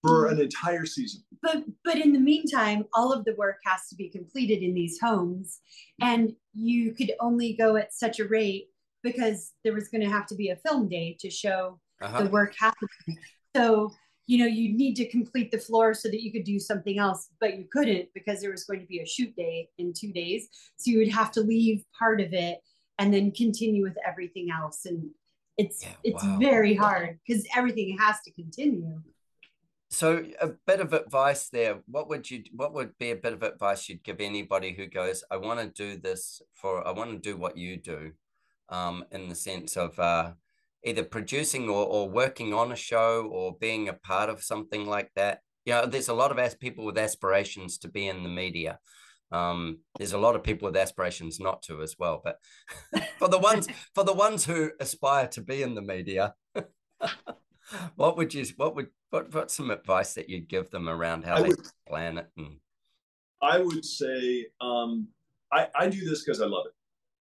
for 0.02 0.26
an 0.26 0.40
entire 0.40 0.86
season. 0.86 1.22
But 1.42 1.64
but 1.84 1.98
in 1.98 2.12
the 2.12 2.20
meantime, 2.20 2.84
all 2.94 3.12
of 3.12 3.24
the 3.24 3.34
work 3.36 3.58
has 3.64 3.88
to 3.88 3.96
be 3.96 4.08
completed 4.08 4.62
in 4.62 4.74
these 4.74 4.98
homes, 5.00 5.60
and 6.00 6.34
you 6.54 6.92
could 6.94 7.12
only 7.20 7.54
go 7.54 7.76
at 7.76 7.94
such 7.94 8.20
a 8.20 8.26
rate 8.26 8.68
because 9.02 9.52
there 9.64 9.72
was 9.72 9.88
going 9.88 10.00
to 10.00 10.10
have 10.10 10.26
to 10.26 10.34
be 10.34 10.50
a 10.50 10.56
film 10.56 10.88
day 10.88 11.16
to 11.20 11.30
show 11.30 11.78
uh-huh. 12.02 12.24
the 12.24 12.30
work 12.30 12.54
happening. 12.58 13.18
So 13.56 13.92
you 14.26 14.38
know 14.38 14.46
you 14.46 14.76
need 14.76 14.94
to 14.96 15.08
complete 15.08 15.50
the 15.50 15.58
floor 15.58 15.94
so 15.94 16.08
that 16.08 16.22
you 16.22 16.32
could 16.32 16.44
do 16.44 16.58
something 16.58 16.98
else, 16.98 17.28
but 17.40 17.56
you 17.56 17.66
couldn't 17.72 18.08
because 18.14 18.40
there 18.40 18.50
was 18.50 18.64
going 18.64 18.80
to 18.80 18.86
be 18.86 19.00
a 19.00 19.06
shoot 19.06 19.34
day 19.36 19.68
in 19.78 19.92
two 19.92 20.12
days. 20.12 20.48
So 20.76 20.90
you 20.90 20.98
would 20.98 21.12
have 21.12 21.32
to 21.32 21.40
leave 21.40 21.84
part 21.98 22.20
of 22.20 22.32
it 22.32 22.60
and 22.98 23.14
then 23.14 23.30
continue 23.30 23.82
with 23.82 23.96
everything 24.06 24.48
else 24.50 24.84
and 24.84 25.08
it's 25.56 25.84
yeah, 25.84 25.92
it's 26.04 26.22
wow. 26.22 26.36
very 26.38 26.74
hard 26.74 27.18
because 27.26 27.44
everything 27.54 27.98
has 27.98 28.16
to 28.24 28.32
continue 28.32 29.02
so 29.90 30.24
a 30.40 30.48
bit 30.66 30.80
of 30.80 30.92
advice 30.92 31.48
there 31.48 31.78
what 31.86 32.08
would 32.08 32.30
you 32.30 32.42
what 32.52 32.74
would 32.74 32.96
be 32.98 33.10
a 33.10 33.16
bit 33.16 33.32
of 33.32 33.42
advice 33.42 33.88
you'd 33.88 34.04
give 34.04 34.20
anybody 34.20 34.74
who 34.74 34.86
goes 34.86 35.24
i 35.30 35.36
want 35.36 35.58
to 35.58 35.66
do 35.66 35.98
this 35.98 36.42
for 36.52 36.86
i 36.86 36.90
want 36.90 37.10
to 37.10 37.18
do 37.18 37.36
what 37.36 37.56
you 37.56 37.76
do 37.76 38.12
um, 38.68 39.04
in 39.10 39.28
the 39.28 39.34
sense 39.34 39.76
of 39.76 39.98
uh, 39.98 40.32
either 40.84 41.04
producing 41.04 41.68
or, 41.68 41.86
or 41.86 42.08
working 42.08 42.52
on 42.54 42.72
a 42.72 42.76
show 42.76 43.28
or 43.30 43.56
being 43.60 43.88
a 43.88 43.92
part 43.92 44.28
of 44.28 44.42
something 44.42 44.86
like 44.86 45.10
that? 45.16 45.40
You 45.64 45.74
know 45.74 45.86
there's 45.86 46.08
a 46.08 46.14
lot 46.14 46.30
of 46.30 46.38
as 46.38 46.54
people 46.54 46.84
with 46.84 46.98
aspirations 46.98 47.78
to 47.78 47.88
be 47.88 48.06
in 48.06 48.22
the 48.22 48.28
media. 48.28 48.78
Um, 49.30 49.80
there's 49.98 50.14
a 50.14 50.18
lot 50.18 50.36
of 50.36 50.42
people 50.42 50.66
with 50.66 50.76
aspirations 50.76 51.38
not 51.38 51.60
to 51.64 51.82
as 51.82 51.96
well 51.98 52.22
but 52.24 52.38
for 53.18 53.28
the 53.28 53.38
ones 53.38 53.68
for 53.94 54.02
the 54.02 54.14
ones 54.14 54.46
who 54.46 54.70
aspire 54.80 55.28
to 55.28 55.42
be 55.42 55.62
in 55.62 55.74
the 55.74 55.82
media 55.82 56.32
what 57.96 58.16
would 58.16 58.32
you 58.32 58.46
what 58.56 58.74
would 58.74 58.86
what 59.10 59.32
what's 59.34 59.54
some 59.54 59.70
advice 59.70 60.14
that 60.14 60.28
you'd 60.28 60.48
give 60.48 60.70
them 60.70 60.88
around 60.88 61.24
how 61.24 61.36
I 61.36 61.42
they 61.42 61.48
would, 61.48 61.68
plan 61.86 62.18
it 62.18 62.28
and 62.36 62.56
i 63.42 63.58
would 63.58 63.84
say 63.84 64.46
um, 64.60 65.08
I, 65.52 65.68
I 65.74 65.88
do 65.88 66.04
this 66.08 66.24
because 66.24 66.40
i 66.40 66.46
love 66.46 66.66
it. 66.66 66.72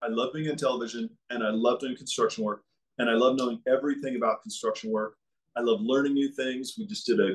I 0.02 0.08
love 0.08 0.32
being 0.32 0.48
in 0.48 0.56
television 0.56 1.10
and 1.30 1.42
i 1.42 1.50
love 1.50 1.80
doing 1.80 1.96
construction 1.96 2.44
work 2.44 2.64
and 2.98 3.08
i 3.10 3.14
love 3.14 3.36
knowing 3.36 3.60
everything 3.66 4.16
about 4.16 4.42
construction 4.42 4.90
work. 4.90 5.16
I 5.56 5.60
love 5.60 5.80
learning 5.80 6.14
new 6.14 6.32
things. 6.32 6.74
We 6.76 6.84
just 6.84 7.06
did 7.06 7.20
a, 7.20 7.34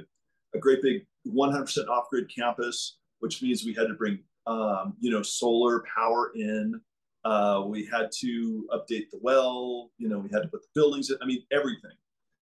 a 0.53 0.59
great 0.59 0.81
big 0.81 1.05
100% 1.27 1.87
off-grid 1.87 2.29
campus 2.33 2.97
which 3.19 3.41
means 3.41 3.63
we 3.63 3.73
had 3.73 3.87
to 3.87 3.93
bring 3.93 4.19
um, 4.47 4.95
you 4.99 5.11
know 5.11 5.21
solar 5.21 5.83
power 5.95 6.31
in. 6.35 6.79
Uh, 7.25 7.63
we 7.67 7.85
had 7.85 8.09
to 8.19 8.67
update 8.73 9.09
the 9.11 9.19
well 9.21 9.91
you 9.97 10.07
know 10.07 10.17
we 10.17 10.29
had 10.29 10.41
to 10.41 10.47
put 10.47 10.61
the 10.61 10.69
buildings 10.73 11.09
in 11.11 11.17
i 11.21 11.25
mean 11.25 11.43
everything. 11.51 11.91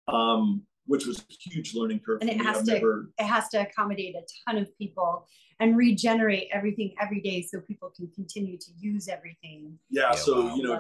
Um, 0.07 0.63
which 0.91 1.05
was 1.05 1.19
a 1.19 1.23
huge 1.49 1.73
learning 1.73 2.01
curve. 2.05 2.19
And 2.19 2.29
it 2.29 2.41
has 2.41 2.57
I've 2.57 2.65
to 2.65 2.73
never... 2.73 3.09
it 3.17 3.23
has 3.23 3.47
to 3.49 3.61
accommodate 3.61 4.13
a 4.13 4.23
ton 4.45 4.61
of 4.61 4.77
people 4.77 5.25
and 5.61 5.77
regenerate 5.77 6.49
everything 6.51 6.93
every 6.99 7.21
day 7.21 7.41
so 7.41 7.61
people 7.61 7.93
can 7.95 8.09
continue 8.13 8.57
to 8.57 8.71
use 8.77 9.07
everything. 9.07 9.79
Yeah, 9.89 10.09
yeah 10.09 10.15
so 10.15 10.47
wow. 10.47 10.55
you 10.55 10.63
know 10.63 10.79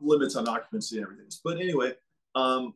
limits 0.00 0.34
on 0.34 0.48
occupancy 0.48 0.96
and 0.96 1.04
everything. 1.04 1.28
But 1.44 1.60
anyway, 1.60 1.92
um, 2.34 2.74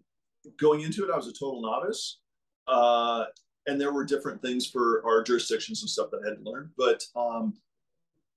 going 0.61 0.83
into 0.83 1.05
it, 1.05 1.11
I 1.13 1.17
was 1.17 1.27
a 1.27 1.33
total 1.33 1.61
novice. 1.63 2.21
Uh, 2.69 3.25
and 3.67 3.81
there 3.81 3.93
were 3.93 4.05
different 4.05 4.41
things 4.41 4.65
for 4.65 5.03
our 5.05 5.25
jurisdictions 5.25 5.83
and 5.83 5.91
stuff 5.91 6.13
that 6.13 6.21
I 6.25 6.29
had 6.29 6.39
to 6.39 6.49
learn. 6.49 6.71
But 6.79 7.03
um, 7.17 7.55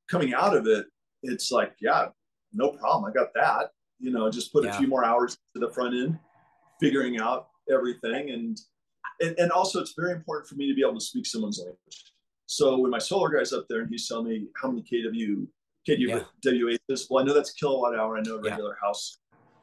coming 0.10 0.34
out 0.34 0.58
of 0.58 0.66
it, 0.66 0.88
it's 1.22 1.52
like, 1.52 1.74
yeah, 1.80 2.08
no 2.54 2.72
problem. 2.72 3.06
I 3.06 3.14
got 3.14 3.36
that. 3.36 3.70
You 4.00 4.10
know, 4.10 4.32
just 4.32 4.52
put 4.52 4.64
yeah. 4.64 4.72
a 4.72 4.80
few 4.80 4.88
more 4.88 5.06
hours 5.06 5.38
to 5.54 5.60
the 5.60 5.70
front 5.70 5.94
end 5.94 6.18
figuring 6.80 7.20
out 7.20 7.51
everything. 7.70 8.32
And, 8.32 8.60
and, 9.20 9.38
and 9.38 9.52
also 9.52 9.80
it's 9.80 9.94
very 9.98 10.14
important 10.14 10.48
for 10.48 10.56
me 10.56 10.68
to 10.68 10.74
be 10.74 10.82
able 10.82 10.96
to 10.96 11.06
speak 11.06 11.26
someone's 11.26 11.60
language. 11.60 12.14
So 12.46 12.78
when 12.78 12.92
my 12.92 13.00
solar 13.00 13.30
guy's 13.30 13.54
up 13.54 13.66
there 13.70 13.82
and 13.82 13.90
he's 13.90 14.08
telling 14.08 14.28
me 14.28 14.48
how 14.62 14.70
many 14.70 14.84
kW, 14.84 15.48
kW 15.88 16.28
yeah. 16.44 16.78
is, 16.90 17.08
well, 17.10 17.24
I 17.24 17.26
know 17.26 17.34
that's 17.34 17.54
kilowatt 17.54 17.98
hour. 17.98 18.18
I 18.18 18.22
know 18.22 18.36
a 18.36 18.42
regular 18.42 18.78
yeah. 18.82 18.88
house. 18.88 19.20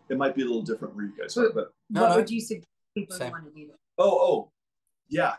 It 0.09 0.17
might 0.17 0.35
be 0.35 0.43
a 0.43 0.47
little 0.47 0.63
different 0.63 0.97
where 0.97 1.05
you 1.05 1.13
guys 1.19 1.37
are, 1.37 1.51
but 1.53 1.71
what 1.91 2.09
no, 2.09 2.17
would 2.17 2.31
you 2.31 2.41
suggest 2.41 2.67
people 2.97 3.17
Same. 3.17 3.31
want 3.31 3.45
to 3.45 3.61
do 3.61 3.67
that? 3.67 3.77
Oh, 3.99 4.11
oh, 4.11 4.53
yeah. 5.09 5.35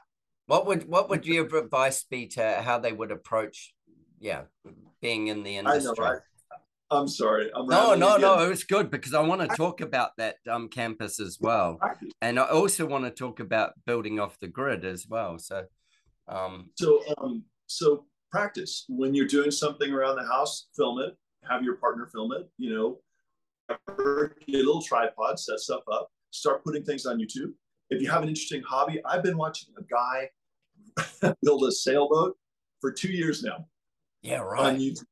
What 0.45 0.67
would 0.67 0.87
what 0.87 1.09
would 1.09 1.25
your 1.25 1.45
advice 1.57 2.03
be 2.03 2.27
to 2.27 2.61
how 2.63 2.77
they 2.79 2.91
would 2.91 3.11
approach, 3.11 3.73
yeah, 4.19 4.43
being 5.01 5.27
in 5.27 5.43
the 5.43 5.57
industry? 5.57 5.91
I 5.99 6.01
know. 6.01 6.07
I, 6.07 6.17
I'm 6.91 7.07
sorry. 7.07 7.51
I'm 7.55 7.67
no, 7.67 7.93
no, 7.93 8.15
again. 8.15 8.21
no. 8.21 8.49
It's 8.49 8.63
good 8.63 8.89
because 8.89 9.13
I 9.13 9.21
want 9.21 9.41
to 9.41 9.55
talk 9.55 9.81
about 9.81 10.11
that 10.17 10.37
um, 10.49 10.69
campus 10.69 11.19
as 11.19 11.37
well, 11.39 11.79
and 12.21 12.39
I 12.39 12.43
also 12.45 12.85
want 12.85 13.05
to 13.05 13.11
talk 13.11 13.39
about 13.39 13.73
building 13.85 14.19
off 14.19 14.39
the 14.39 14.47
grid 14.47 14.85
as 14.85 15.05
well. 15.07 15.37
So, 15.37 15.65
um, 16.27 16.71
so, 16.75 17.01
um, 17.17 17.43
so 17.67 18.05
practice 18.31 18.85
when 18.89 19.13
you're 19.13 19.27
doing 19.27 19.51
something 19.51 19.91
around 19.91 20.15
the 20.15 20.25
house. 20.25 20.67
Film 20.75 20.99
it. 20.99 21.15
Have 21.49 21.63
your 21.63 21.75
partner 21.75 22.09
film 22.11 22.31
it. 22.33 22.49
You 22.57 22.73
know, 22.73 22.99
get 23.69 24.55
a 24.55 24.57
little 24.57 24.81
tripod, 24.81 25.39
set 25.39 25.59
stuff 25.59 25.83
up, 25.91 26.09
start 26.31 26.63
putting 26.63 26.83
things 26.83 27.05
on 27.05 27.19
YouTube. 27.19 27.53
If 27.89 28.01
you 28.01 28.09
have 28.09 28.23
an 28.23 28.29
interesting 28.29 28.61
hobby, 28.61 29.01
I've 29.05 29.23
been 29.23 29.37
watching 29.37 29.69
a 29.77 29.83
guy 29.83 31.33
build 31.43 31.63
a 31.63 31.71
sailboat 31.71 32.35
for 32.81 32.91
two 32.91 33.11
years 33.11 33.43
now. 33.43 33.65
Yeah, 34.21 34.39
right. 34.39 34.73
On 34.73 34.79
YouTube. 34.79 35.05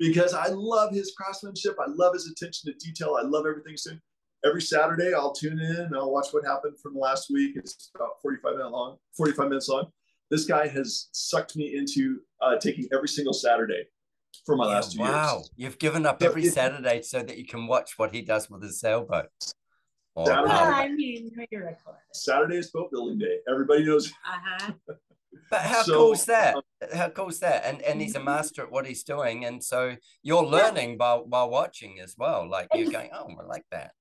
Because 0.00 0.34
I 0.34 0.48
love 0.48 0.92
his 0.92 1.12
craftsmanship. 1.16 1.76
I 1.78 1.88
love 1.88 2.14
his 2.14 2.26
attention 2.26 2.72
to 2.72 2.78
detail. 2.84 3.16
I 3.20 3.22
love 3.22 3.44
everything 3.46 3.72
he's 3.72 3.84
doing. 3.84 4.00
Every 4.44 4.62
Saturday, 4.62 5.12
I'll 5.14 5.34
tune 5.34 5.60
in 5.60 5.76
and 5.76 5.94
I'll 5.94 6.10
watch 6.10 6.28
what 6.30 6.44
happened 6.44 6.80
from 6.82 6.94
last 6.94 7.30
week. 7.30 7.52
It's 7.56 7.90
about 7.94 8.12
45 8.22 8.56
minutes 8.56 8.72
long, 8.72 8.96
45 9.16 9.48
minutes 9.48 9.68
long. 9.68 9.92
This 10.30 10.46
guy 10.46 10.66
has 10.68 11.08
sucked 11.12 11.56
me 11.56 11.76
into 11.76 12.20
uh, 12.40 12.56
taking 12.56 12.88
every 12.92 13.08
single 13.08 13.34
Saturday 13.34 13.84
for 14.46 14.56
my 14.56 14.66
yeah, 14.66 14.74
last 14.74 14.92
two 14.92 15.00
wow. 15.00 15.06
years. 15.06 15.16
Wow. 15.16 15.42
You've 15.56 15.78
given 15.78 16.06
up 16.06 16.22
every 16.22 16.46
Saturday 16.46 17.02
so 17.02 17.22
that 17.22 17.36
you 17.36 17.44
can 17.44 17.66
watch 17.66 17.98
what 17.98 18.12
he 18.12 18.22
does 18.22 18.48
with 18.48 18.62
his 18.62 18.80
sailboat. 18.80 19.26
Saturday, 20.16 20.52
well, 20.52 20.72
I 20.72 20.88
mean, 20.88 21.30
miracle. 21.52 21.94
Saturday 22.12 22.56
is 22.56 22.70
boat 22.70 22.90
building 22.90 23.18
day. 23.18 23.38
Everybody 23.48 23.84
knows. 23.84 24.10
Uh-huh. 24.10 24.72
But 25.50 25.60
how 25.60 25.82
so, 25.82 25.94
cool 25.94 26.12
is 26.12 26.24
that? 26.26 26.56
Um, 26.56 26.62
how 26.94 27.08
cool 27.08 27.28
is 27.28 27.40
that? 27.40 27.64
And 27.64 27.82
and 27.82 28.00
he's 28.00 28.16
a 28.16 28.22
master 28.22 28.62
at 28.62 28.70
what 28.70 28.86
he's 28.86 29.04
doing, 29.04 29.44
and 29.44 29.62
so 29.62 29.96
you're 30.22 30.44
learning 30.44 30.90
yeah. 30.90 30.96
while 30.96 31.24
while 31.26 31.50
watching 31.50 32.00
as 32.00 32.14
well. 32.18 32.48
Like 32.48 32.68
you're 32.74 32.90
going, 32.90 33.10
oh, 33.12 33.28
I 33.40 33.44
like 33.44 33.64
that. 33.70 33.92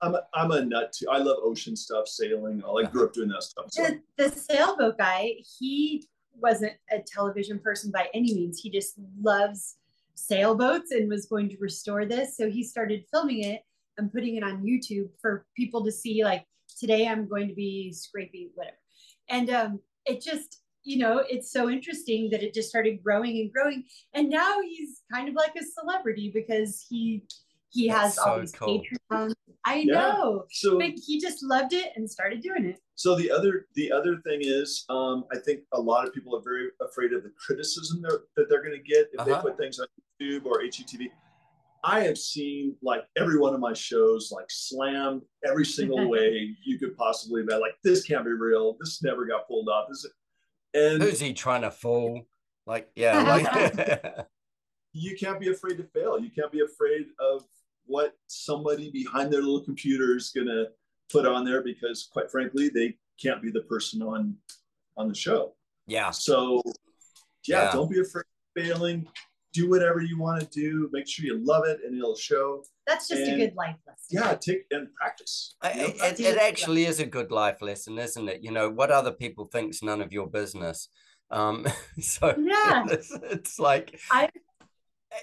I'm 0.00 0.14
a, 0.14 0.22
I'm 0.34 0.50
a 0.50 0.64
nut 0.64 0.92
too. 0.92 1.06
I 1.10 1.18
love 1.18 1.38
ocean 1.42 1.76
stuff, 1.76 2.08
sailing. 2.08 2.62
I 2.66 2.70
like 2.70 2.92
grew 2.92 3.04
up 3.04 3.12
doing 3.12 3.28
that 3.28 3.42
stuff. 3.42 3.66
So. 3.70 3.84
The, 3.84 4.00
the 4.16 4.30
sailboat 4.30 4.98
guy, 4.98 5.34
he 5.58 6.06
wasn't 6.34 6.72
a 6.90 6.98
television 7.00 7.58
person 7.58 7.90
by 7.90 8.08
any 8.14 8.34
means. 8.34 8.60
He 8.60 8.70
just 8.70 8.94
loves 9.20 9.76
sailboats 10.14 10.92
and 10.92 11.08
was 11.08 11.26
going 11.26 11.48
to 11.50 11.56
restore 11.58 12.06
this. 12.06 12.36
So 12.36 12.48
he 12.48 12.64
started 12.64 13.04
filming 13.10 13.44
it 13.44 13.62
and 13.98 14.12
putting 14.12 14.36
it 14.36 14.42
on 14.42 14.62
YouTube 14.62 15.08
for 15.20 15.46
people 15.54 15.84
to 15.84 15.92
see. 15.92 16.24
Like 16.24 16.44
today, 16.78 17.06
I'm 17.06 17.28
going 17.28 17.48
to 17.48 17.54
be 17.54 17.92
scraping 17.92 18.50
whatever, 18.54 18.76
and 19.28 19.50
um, 19.50 19.80
it 20.06 20.22
just 20.22 20.62
you 20.86 20.98
know 20.98 21.22
it's 21.28 21.50
so 21.50 21.68
interesting 21.68 22.30
that 22.30 22.42
it 22.42 22.54
just 22.54 22.68
started 22.68 23.02
growing 23.02 23.38
and 23.38 23.52
growing, 23.52 23.84
and 24.14 24.30
now 24.30 24.60
he's 24.62 25.02
kind 25.12 25.28
of 25.28 25.34
like 25.34 25.52
a 25.56 25.64
celebrity 25.64 26.30
because 26.32 26.86
he 26.88 27.24
he 27.70 27.88
That's 27.88 28.00
has 28.00 28.14
so 28.14 28.22
all 28.22 28.40
these 28.40 28.52
cool. 28.52 28.82
Patreons. 29.12 29.32
I 29.64 29.78
yeah. 29.78 29.94
know, 29.94 30.44
so, 30.52 30.78
but 30.78 30.92
he 31.04 31.20
just 31.20 31.42
loved 31.42 31.72
it 31.72 31.90
and 31.96 32.08
started 32.08 32.40
doing 32.40 32.66
it. 32.66 32.78
So 32.94 33.16
the 33.16 33.30
other 33.30 33.66
the 33.74 33.90
other 33.90 34.18
thing 34.24 34.40
is, 34.42 34.84
um, 34.88 35.24
I 35.32 35.38
think 35.38 35.62
a 35.72 35.80
lot 35.80 36.06
of 36.06 36.14
people 36.14 36.36
are 36.36 36.42
very 36.42 36.68
afraid 36.80 37.12
of 37.12 37.24
the 37.24 37.32
criticism 37.36 38.00
they're, 38.00 38.20
that 38.36 38.48
they're 38.48 38.62
going 38.62 38.80
to 38.80 38.82
get 38.82 39.08
if 39.12 39.20
uh-huh. 39.20 39.34
they 39.34 39.40
put 39.40 39.58
things 39.58 39.80
on 39.80 39.86
YouTube 40.22 40.46
or 40.46 40.62
HGTV. 40.62 41.08
I 41.82 42.00
have 42.00 42.16
seen 42.16 42.76
like 42.82 43.04
every 43.16 43.38
one 43.38 43.54
of 43.54 43.60
my 43.60 43.72
shows 43.72 44.30
like 44.32 44.46
slammed 44.48 45.22
every 45.44 45.64
single 45.64 46.08
way 46.08 46.56
you 46.64 46.78
could 46.78 46.96
possibly 46.96 47.42
imagine. 47.42 47.60
Like 47.60 47.76
this 47.82 48.04
can't 48.04 48.24
be 48.24 48.32
real. 48.32 48.76
This 48.78 49.02
never 49.02 49.26
got 49.26 49.48
pulled 49.48 49.68
off. 49.68 49.88
This 49.88 50.06
and 50.74 51.02
who's 51.02 51.20
he 51.20 51.32
trying 51.32 51.62
to 51.62 51.70
fool? 51.70 52.26
Like 52.66 52.90
yeah, 52.94 53.22
like 53.46 54.26
you 54.92 55.16
can't 55.16 55.40
be 55.40 55.50
afraid 55.50 55.76
to 55.78 55.84
fail. 55.84 56.18
You 56.18 56.30
can't 56.30 56.52
be 56.52 56.60
afraid 56.60 57.06
of 57.20 57.44
what 57.86 58.14
somebody 58.26 58.90
behind 58.90 59.32
their 59.32 59.40
little 59.40 59.64
computer 59.64 60.16
is 60.16 60.32
gonna 60.34 60.64
put 61.10 61.26
on 61.26 61.44
there 61.44 61.62
because 61.62 62.08
quite 62.12 62.30
frankly 62.30 62.68
they 62.68 62.96
can't 63.22 63.42
be 63.42 63.50
the 63.50 63.62
person 63.62 64.02
on 64.02 64.36
on 64.96 65.08
the 65.08 65.14
show. 65.14 65.54
Yeah. 65.86 66.10
So 66.10 66.62
yeah, 67.46 67.64
yeah. 67.64 67.72
don't 67.72 67.90
be 67.90 68.00
afraid 68.00 68.24
of 68.24 68.62
failing 68.64 69.06
do 69.56 69.70
whatever 69.70 70.00
you 70.00 70.18
want 70.18 70.40
to 70.40 70.46
do. 70.46 70.88
Make 70.92 71.08
sure 71.08 71.24
you 71.24 71.38
love 71.38 71.64
it, 71.66 71.80
and 71.84 71.96
it'll 71.96 72.16
show. 72.16 72.62
That's 72.86 73.08
just 73.08 73.22
and, 73.22 73.40
a 73.40 73.46
good 73.46 73.56
life 73.56 73.76
lesson. 73.86 74.06
Yeah, 74.10 74.34
take 74.34 74.66
and 74.70 74.92
practice. 74.94 75.56
I, 75.62 75.70
it, 75.72 76.20
it, 76.20 76.38
actually 76.38 76.84
is 76.84 77.00
a 77.00 77.06
good 77.06 77.30
life 77.30 77.62
lesson, 77.62 77.98
isn't 77.98 78.28
it? 78.28 78.42
You 78.42 78.52
know 78.52 78.70
what 78.70 78.90
other 78.90 79.12
people 79.12 79.46
think's 79.46 79.82
none 79.82 80.00
of 80.00 80.12
your 80.12 80.26
business. 80.26 80.88
Um, 81.30 81.66
so 82.00 82.34
yeah, 82.38 82.84
it's, 82.90 83.12
it's 83.22 83.58
like 83.58 83.98
I 84.10 84.28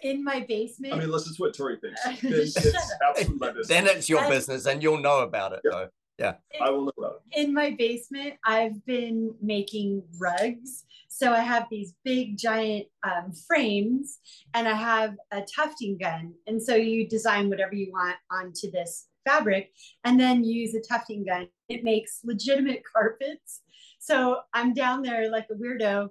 in 0.02 0.24
my 0.24 0.42
basement. 0.48 0.94
I 0.94 0.98
mean, 0.98 1.06
unless 1.06 1.28
it's 1.28 1.40
what 1.40 1.56
Tori 1.56 1.78
thinks. 1.78 2.02
Then 2.22 2.34
it's 2.34 2.58
absolutely 2.58 3.38
my 3.38 3.48
business. 3.50 3.68
Then 3.68 3.88
it's 3.88 4.10
your 4.10 4.28
business, 4.28 4.66
and 4.66 4.82
you'll 4.82 5.02
know 5.02 5.20
about 5.20 5.54
it, 5.54 5.62
yep. 5.64 5.74
though. 5.74 5.88
Yeah. 6.20 6.34
I 6.62 6.70
will 6.70 6.86
know 6.86 6.94
about 6.98 7.22
it. 7.32 7.42
In 7.44 7.54
my 7.54 7.72
basement, 7.72 8.36
I've 8.46 8.86
been 8.86 9.34
making 9.42 10.04
rugs. 10.20 10.86
So 11.14 11.32
I 11.32 11.42
have 11.42 11.68
these 11.70 11.94
big 12.04 12.38
giant 12.40 12.88
um, 13.04 13.34
frames 13.48 14.18
and 14.56 14.68
I 14.68 14.74
have 14.74 15.16
a 15.32 15.44
tufting 15.44 16.00
gun. 16.00 16.34
And 16.48 16.62
so 16.62 16.76
you 16.76 17.08
design 17.08 17.50
whatever 17.50 17.76
you 17.76 17.92
want 17.92 18.16
onto 18.32 18.72
this 18.72 19.10
fabric 19.24 19.72
and 20.04 20.20
then 20.20 20.44
use 20.44 20.74
a 20.74 20.82
tufting 20.82 21.24
gun. 21.24 21.48
It 21.70 21.84
makes 21.84 22.22
legitimate 22.24 22.82
carpets. 22.94 23.62
So 24.00 24.40
I'm 24.56 24.74
down 24.74 25.04
there 25.04 25.30
like 25.30 25.46
a 25.52 25.54
weirdo 25.54 26.10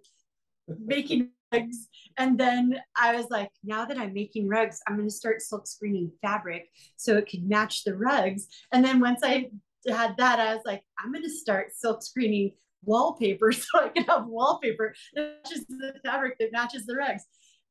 making 0.79 1.31
rugs. 1.53 1.89
And 2.17 2.39
then 2.39 2.79
I 2.97 3.17
was 3.17 3.27
like, 3.29 3.51
now 3.65 3.85
that 3.85 3.99
I'm 3.99 4.15
making 4.15 4.49
rugs, 4.49 4.81
I'm 4.87 4.95
going 4.95 5.09
to 5.09 5.15
start 5.15 5.43
silk 5.43 5.67
screening 5.67 6.13
fabric 6.23 6.69
so 6.97 7.17
it 7.17 7.29
could 7.29 7.49
match 7.49 7.83
the 7.83 7.97
rugs. 7.97 8.47
And 8.73 8.85
then 8.85 9.01
once 9.01 9.23
I 9.25 9.51
had 9.89 10.17
that, 10.19 10.39
I 10.39 10.55
was 10.55 10.63
like, 10.65 10.85
I'm 10.97 11.11
going 11.11 11.25
to 11.25 11.31
start 11.31 11.73
silk 11.75 12.05
screening 12.05 12.53
wallpaper 12.85 13.53
so 13.53 13.67
I 13.75 13.89
can 13.89 14.05
have 14.05 14.27
wallpaper 14.27 14.95
that 15.15 15.39
matches 15.45 15.67
the 15.69 15.95
fabric 16.05 16.39
that 16.39 16.53
matches 16.53 16.87
the 16.87 16.97
rugs. 16.97 17.25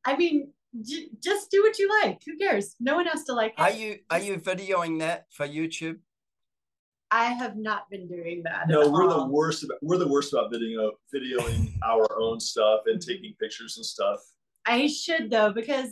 I 0.05 0.15
mean, 0.15 0.51
j- 0.81 1.09
just 1.21 1.51
do 1.51 1.61
what 1.61 1.77
you 1.79 1.89
like. 2.03 2.21
Who 2.25 2.37
cares? 2.37 2.75
No 2.79 2.95
one 2.95 3.05
has 3.05 3.23
to 3.25 3.33
like 3.33 3.53
it. 3.53 3.59
Are 3.59 3.71
you 3.71 3.99
are 4.09 4.19
you 4.19 4.37
videoing 4.37 4.99
that 4.99 5.27
for 5.31 5.47
YouTube? 5.47 5.99
I 7.13 7.25
have 7.25 7.57
not 7.57 7.89
been 7.89 8.07
doing 8.07 8.41
that. 8.43 8.69
No, 8.69 8.89
we're 8.89 9.03
all. 9.03 9.25
the 9.25 9.31
worst 9.31 9.63
about 9.63 9.77
we're 9.81 9.97
the 9.97 10.07
worst 10.07 10.33
about 10.33 10.49
video 10.49 10.91
videoing 11.13 11.73
our 11.85 12.07
own 12.19 12.39
stuff 12.39 12.81
and 12.85 13.01
taking 13.01 13.33
pictures 13.39 13.75
and 13.77 13.85
stuff. 13.85 14.19
I 14.65 14.87
should 14.87 15.29
though, 15.29 15.51
because 15.51 15.89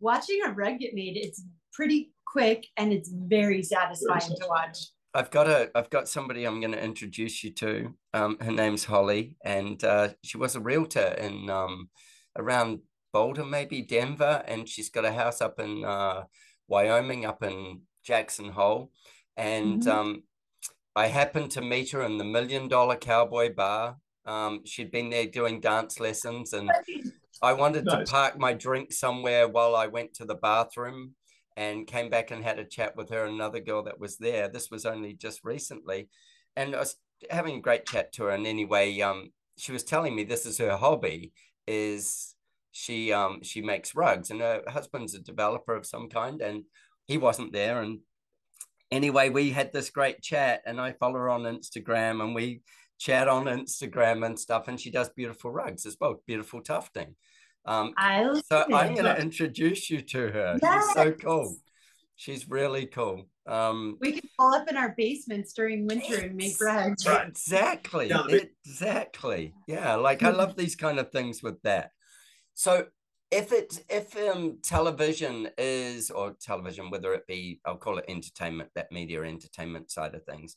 watching 0.00 0.40
a 0.44 0.50
rug 0.50 0.80
get 0.80 0.92
made, 0.94 1.16
it's 1.16 1.44
pretty 1.72 2.12
quick 2.26 2.66
and 2.76 2.92
it's 2.92 3.10
very 3.10 3.62
satisfying, 3.62 4.08
very 4.08 4.20
satisfying. 4.20 4.40
to 4.40 4.48
watch. 4.48 4.78
I've 5.14 5.30
got 5.30 5.48
a 5.48 5.70
I've 5.74 5.90
got 5.90 6.08
somebody 6.08 6.44
I'm 6.44 6.60
going 6.60 6.72
to 6.72 6.82
introduce 6.82 7.42
you 7.42 7.52
to. 7.54 7.94
Um, 8.12 8.36
her 8.40 8.52
name's 8.52 8.84
Holly, 8.84 9.36
and 9.44 9.82
uh, 9.82 10.10
she 10.22 10.36
was 10.36 10.54
a 10.54 10.60
realtor 10.60 11.14
in 11.18 11.48
um, 11.48 11.88
around 12.36 12.80
Boulder, 13.12 13.44
maybe 13.44 13.82
Denver, 13.82 14.42
and 14.46 14.68
she's 14.68 14.90
got 14.90 15.04
a 15.04 15.12
house 15.12 15.40
up 15.40 15.58
in 15.58 15.84
uh, 15.84 16.24
Wyoming, 16.68 17.24
up 17.24 17.42
in 17.42 17.82
Jackson 18.04 18.50
Hole, 18.50 18.90
and 19.36 19.82
mm-hmm. 19.82 19.98
um, 19.98 20.22
I 20.94 21.06
happened 21.06 21.50
to 21.52 21.62
meet 21.62 21.90
her 21.92 22.02
in 22.02 22.18
the 22.18 22.24
Million 22.24 22.68
Dollar 22.68 22.96
Cowboy 22.96 23.54
Bar. 23.54 23.96
Um, 24.26 24.62
she'd 24.64 24.90
been 24.90 25.08
there 25.10 25.26
doing 25.26 25.60
dance 25.60 25.98
lessons, 25.98 26.52
and 26.52 26.70
I 27.42 27.52
wanted 27.52 27.84
nice. 27.84 28.06
to 28.06 28.12
park 28.12 28.38
my 28.38 28.52
drink 28.52 28.92
somewhere 28.92 29.48
while 29.48 29.76
I 29.76 29.86
went 29.86 30.14
to 30.14 30.24
the 30.24 30.34
bathroom 30.34 31.14
and 31.56 31.86
came 31.86 32.10
back 32.10 32.30
and 32.30 32.44
had 32.44 32.58
a 32.58 32.64
chat 32.64 32.96
with 32.96 33.10
her 33.10 33.24
and 33.24 33.34
another 33.34 33.60
girl 33.60 33.82
that 33.84 33.98
was 33.98 34.18
there. 34.18 34.48
This 34.48 34.70
was 34.70 34.84
only 34.84 35.14
just 35.14 35.40
recently. 35.42 36.08
And 36.54 36.74
I 36.74 36.80
was 36.80 36.96
having 37.30 37.56
a 37.56 37.60
great 37.60 37.86
chat 37.86 38.12
to 38.14 38.24
her. 38.24 38.30
And 38.30 38.46
anyway, 38.46 39.00
um, 39.00 39.30
she 39.58 39.72
was 39.72 39.82
telling 39.82 40.14
me 40.14 40.24
this 40.24 40.46
is 40.46 40.58
her 40.58 40.76
hobby 40.76 41.32
is 41.66 42.34
she 42.72 43.12
um 43.12 43.40
she 43.42 43.62
makes 43.62 43.94
rugs 43.94 44.30
and 44.30 44.40
her 44.40 44.62
husband's 44.68 45.14
a 45.14 45.18
developer 45.18 45.74
of 45.74 45.86
some 45.86 46.08
kind 46.08 46.42
and 46.42 46.64
he 47.06 47.16
wasn't 47.16 47.52
there 47.52 47.80
and 47.80 48.00
anyway 48.90 49.30
we 49.30 49.50
had 49.50 49.72
this 49.72 49.90
great 49.90 50.20
chat 50.20 50.60
and 50.66 50.80
i 50.80 50.92
follow 50.92 51.14
her 51.14 51.30
on 51.30 51.42
instagram 51.42 52.22
and 52.22 52.34
we 52.34 52.60
chat 52.98 53.28
on 53.28 53.46
instagram 53.46 54.24
and 54.24 54.38
stuff 54.38 54.68
and 54.68 54.78
she 54.78 54.90
does 54.90 55.08
beautiful 55.10 55.50
rugs 55.50 55.86
as 55.86 55.96
well 56.00 56.22
beautiful 56.26 56.60
tufting 56.60 57.14
um, 57.66 57.92
I 57.96 58.40
so 58.50 58.64
I'm 58.72 58.94
going 58.94 59.04
to 59.04 59.20
introduce 59.20 59.90
you 59.90 60.00
to 60.02 60.28
her. 60.28 60.58
Yes. 60.62 60.84
She's 60.84 60.94
so 60.94 61.12
cool. 61.12 61.56
She's 62.16 62.48
really 62.48 62.86
cool. 62.86 63.28
Um, 63.46 63.98
we 64.00 64.12
can 64.12 64.28
pull 64.38 64.54
up 64.54 64.68
in 64.68 64.76
our 64.76 64.94
basements 64.96 65.52
during 65.52 65.86
winter 65.86 66.18
and 66.18 66.34
make 66.34 66.60
rugs. 66.60 67.06
Exactly. 67.06 68.10
Exactly. 68.64 69.54
Yeah. 69.66 69.94
Like 69.96 70.22
I 70.22 70.30
love 70.30 70.56
these 70.56 70.76
kind 70.76 70.98
of 70.98 71.12
things 71.12 71.42
with 71.42 71.60
that. 71.62 71.90
So 72.54 72.86
if 73.30 73.52
it 73.52 73.84
if 73.90 74.16
um 74.16 74.58
television 74.62 75.48
is 75.58 76.10
or 76.10 76.34
television, 76.40 76.90
whether 76.90 77.12
it 77.12 77.26
be 77.26 77.60
I'll 77.64 77.76
call 77.76 77.98
it 77.98 78.06
entertainment, 78.08 78.70
that 78.74 78.90
media 78.90 79.22
entertainment 79.22 79.90
side 79.90 80.14
of 80.14 80.24
things. 80.24 80.56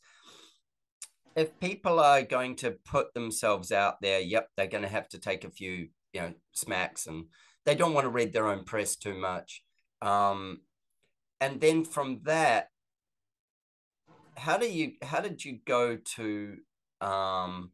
if 1.35 1.57
people 1.59 1.99
are 1.99 2.21
going 2.21 2.55
to 2.57 2.71
put 2.85 3.13
themselves 3.13 3.71
out 3.71 4.01
there, 4.01 4.19
yep, 4.19 4.49
they're 4.55 4.67
going 4.67 4.83
to 4.83 4.89
have 4.89 5.07
to 5.09 5.19
take 5.19 5.43
a 5.45 5.49
few, 5.49 5.89
you 6.13 6.21
know, 6.21 6.33
smacks 6.51 7.07
and 7.07 7.25
they 7.65 7.75
don't 7.75 7.93
want 7.93 8.05
to 8.05 8.09
read 8.09 8.33
their 8.33 8.47
own 8.47 8.63
press 8.63 8.95
too 8.95 9.13
much. 9.13 9.63
Um, 10.01 10.61
and 11.41 11.59
then 11.61 11.83
from 11.83 12.21
that, 12.23 12.69
how 14.35 14.57
do 14.57 14.69
you, 14.69 14.93
how 15.01 15.19
did 15.19 15.43
you 15.43 15.59
go 15.65 15.97
to, 16.15 16.57
um, 17.01 17.71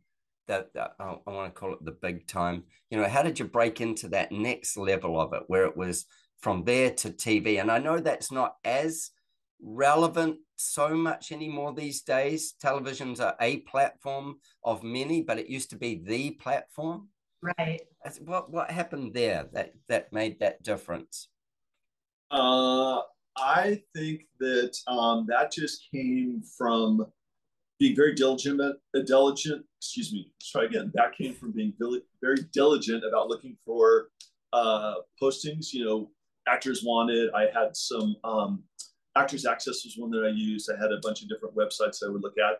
that, 0.47 0.73
that 0.73 0.91
I, 0.99 1.15
I 1.25 1.31
want 1.31 1.53
to 1.53 1.59
call 1.59 1.73
it 1.73 1.83
the 1.83 1.91
big 1.91 2.27
time, 2.27 2.63
you 2.89 2.99
know, 2.99 3.07
how 3.07 3.23
did 3.23 3.39
you 3.39 3.45
break 3.45 3.81
into 3.81 4.07
that 4.09 4.31
next 4.31 4.77
level 4.77 5.19
of 5.19 5.33
it 5.33 5.43
where 5.47 5.65
it 5.65 5.77
was 5.77 6.05
from 6.39 6.63
there 6.63 6.91
to 6.91 7.09
TV? 7.09 7.59
And 7.59 7.71
I 7.71 7.79
know 7.79 7.99
that's 7.99 8.31
not 8.31 8.55
as 8.63 9.11
relevant 9.61 10.37
so 10.55 10.95
much 10.95 11.31
anymore 11.31 11.73
these 11.73 12.01
days. 12.01 12.53
Televisions 12.63 13.19
are 13.19 13.35
a 13.39 13.57
platform 13.61 14.39
of 14.63 14.83
many, 14.83 15.21
but 15.21 15.39
it 15.39 15.49
used 15.49 15.69
to 15.71 15.77
be 15.77 16.01
the 16.03 16.31
platform. 16.31 17.09
Right. 17.41 17.81
What 18.23 18.51
what 18.51 18.71
happened 18.71 19.13
there 19.13 19.47
that 19.53 19.73
that 19.87 20.13
made 20.13 20.39
that 20.39 20.63
difference? 20.63 21.29
Uh, 22.31 23.01
I 23.37 23.81
think 23.95 24.27
that 24.39 24.77
um, 24.87 25.25
that 25.29 25.51
just 25.51 25.87
came 25.91 26.41
from 26.57 27.05
being 27.79 27.95
very 27.95 28.13
diligent, 28.13 28.61
uh, 28.61 28.75
diligent. 29.05 29.65
Excuse 29.79 30.13
me. 30.13 30.31
Try 30.51 30.65
again. 30.65 30.91
That 30.95 31.15
came 31.17 31.33
from 31.33 31.51
being 31.51 31.73
very 32.21 32.37
diligent 32.53 33.03
about 33.03 33.27
looking 33.27 33.57
for 33.65 34.09
uh, 34.53 34.95
postings. 35.21 35.73
You 35.73 35.85
know, 35.85 36.11
actors 36.47 36.83
wanted. 36.83 37.31
I 37.33 37.47
had 37.53 37.75
some 37.75 38.15
um, 38.23 38.63
Actors 39.15 39.45
Access 39.45 39.83
was 39.85 39.95
one 39.97 40.11
that 40.11 40.25
I 40.25 40.29
used. 40.29 40.69
I 40.69 40.79
had 40.79 40.91
a 40.91 40.99
bunch 41.01 41.21
of 41.21 41.29
different 41.29 41.55
websites 41.55 42.03
I 42.05 42.09
would 42.09 42.21
look 42.21 42.37
at, 42.37 42.59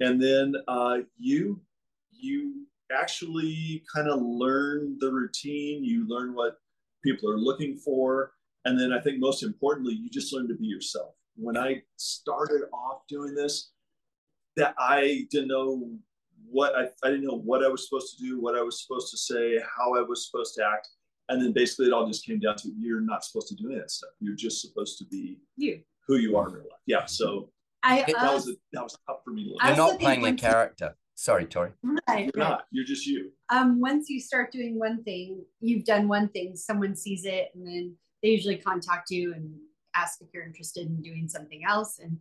and 0.00 0.22
then 0.22 0.54
uh, 0.68 0.98
you 1.16 1.60
you 2.12 2.66
actually 2.92 3.82
kind 3.94 4.08
of 4.08 4.20
learn 4.22 4.96
the 5.00 5.10
routine. 5.10 5.84
You 5.84 6.06
learn 6.08 6.34
what 6.34 6.56
people 7.04 7.30
are 7.30 7.38
looking 7.38 7.76
for, 7.76 8.32
and 8.64 8.78
then 8.78 8.92
I 8.92 9.00
think 9.00 9.18
most 9.18 9.42
importantly, 9.42 9.94
you 9.94 10.10
just 10.10 10.32
learn 10.32 10.48
to 10.48 10.54
be 10.54 10.66
yourself. 10.66 11.14
When 11.36 11.56
I 11.56 11.82
started 11.96 12.62
off 12.72 13.02
doing 13.08 13.34
this, 13.34 13.70
that 14.56 14.74
I 14.78 15.26
didn't 15.30 15.48
know 15.48 15.88
what 16.50 16.74
I, 16.74 16.88
I 17.06 17.10
didn't 17.10 17.24
know 17.24 17.38
what 17.38 17.64
I 17.64 17.68
was 17.68 17.88
supposed 17.88 18.16
to 18.16 18.24
do, 18.24 18.40
what 18.40 18.56
I 18.56 18.62
was 18.62 18.82
supposed 18.82 19.10
to 19.12 19.16
say, 19.16 19.60
how 19.76 19.94
I 19.94 20.02
was 20.02 20.26
supposed 20.26 20.54
to 20.56 20.64
act. 20.64 20.88
And 21.28 21.42
then 21.42 21.52
basically 21.52 21.86
it 21.86 21.92
all 21.92 22.06
just 22.06 22.24
came 22.24 22.40
down 22.40 22.56
to 22.56 22.72
you're 22.78 23.02
not 23.02 23.22
supposed 23.24 23.48
to 23.48 23.54
do 23.54 23.66
any 23.66 23.76
of 23.76 23.82
that 23.82 23.90
stuff. 23.90 24.10
You're 24.18 24.34
just 24.34 24.62
supposed 24.62 24.98
to 24.98 25.04
be 25.04 25.38
you 25.56 25.80
who 26.06 26.16
you 26.16 26.36
are 26.36 26.48
in 26.48 26.54
real 26.54 26.64
life. 26.64 26.80
Yeah. 26.86 27.04
So 27.04 27.50
I 27.82 28.04
that 28.08 28.16
uh, 28.16 28.32
was 28.32 28.48
a, 28.48 28.52
that 28.72 28.82
was 28.82 28.96
tough 29.06 29.18
for 29.24 29.30
me 29.30 29.44
to 29.44 29.50
learn. 29.50 29.76
You're 29.76 29.76
not 29.76 30.00
playing 30.00 30.26
a 30.26 30.34
character. 30.34 30.96
Sorry, 31.18 31.46
Tori. 31.46 31.72
Right, 31.82 32.26
you're 32.26 32.44
right. 32.44 32.50
not. 32.50 32.66
You're 32.70 32.84
just 32.84 33.04
you. 33.04 33.32
Um, 33.50 33.80
once 33.80 34.08
you 34.08 34.20
start 34.20 34.52
doing 34.52 34.78
one 34.78 35.02
thing, 35.02 35.44
you've 35.58 35.84
done 35.84 36.06
one 36.06 36.28
thing, 36.28 36.54
someone 36.54 36.94
sees 36.94 37.24
it, 37.24 37.48
and 37.56 37.66
then 37.66 37.96
they 38.22 38.28
usually 38.28 38.56
contact 38.56 39.10
you 39.10 39.34
and 39.34 39.52
ask 39.96 40.20
if 40.20 40.28
you're 40.32 40.46
interested 40.46 40.86
in 40.86 41.02
doing 41.02 41.28
something 41.28 41.62
else. 41.68 41.98
And 41.98 42.20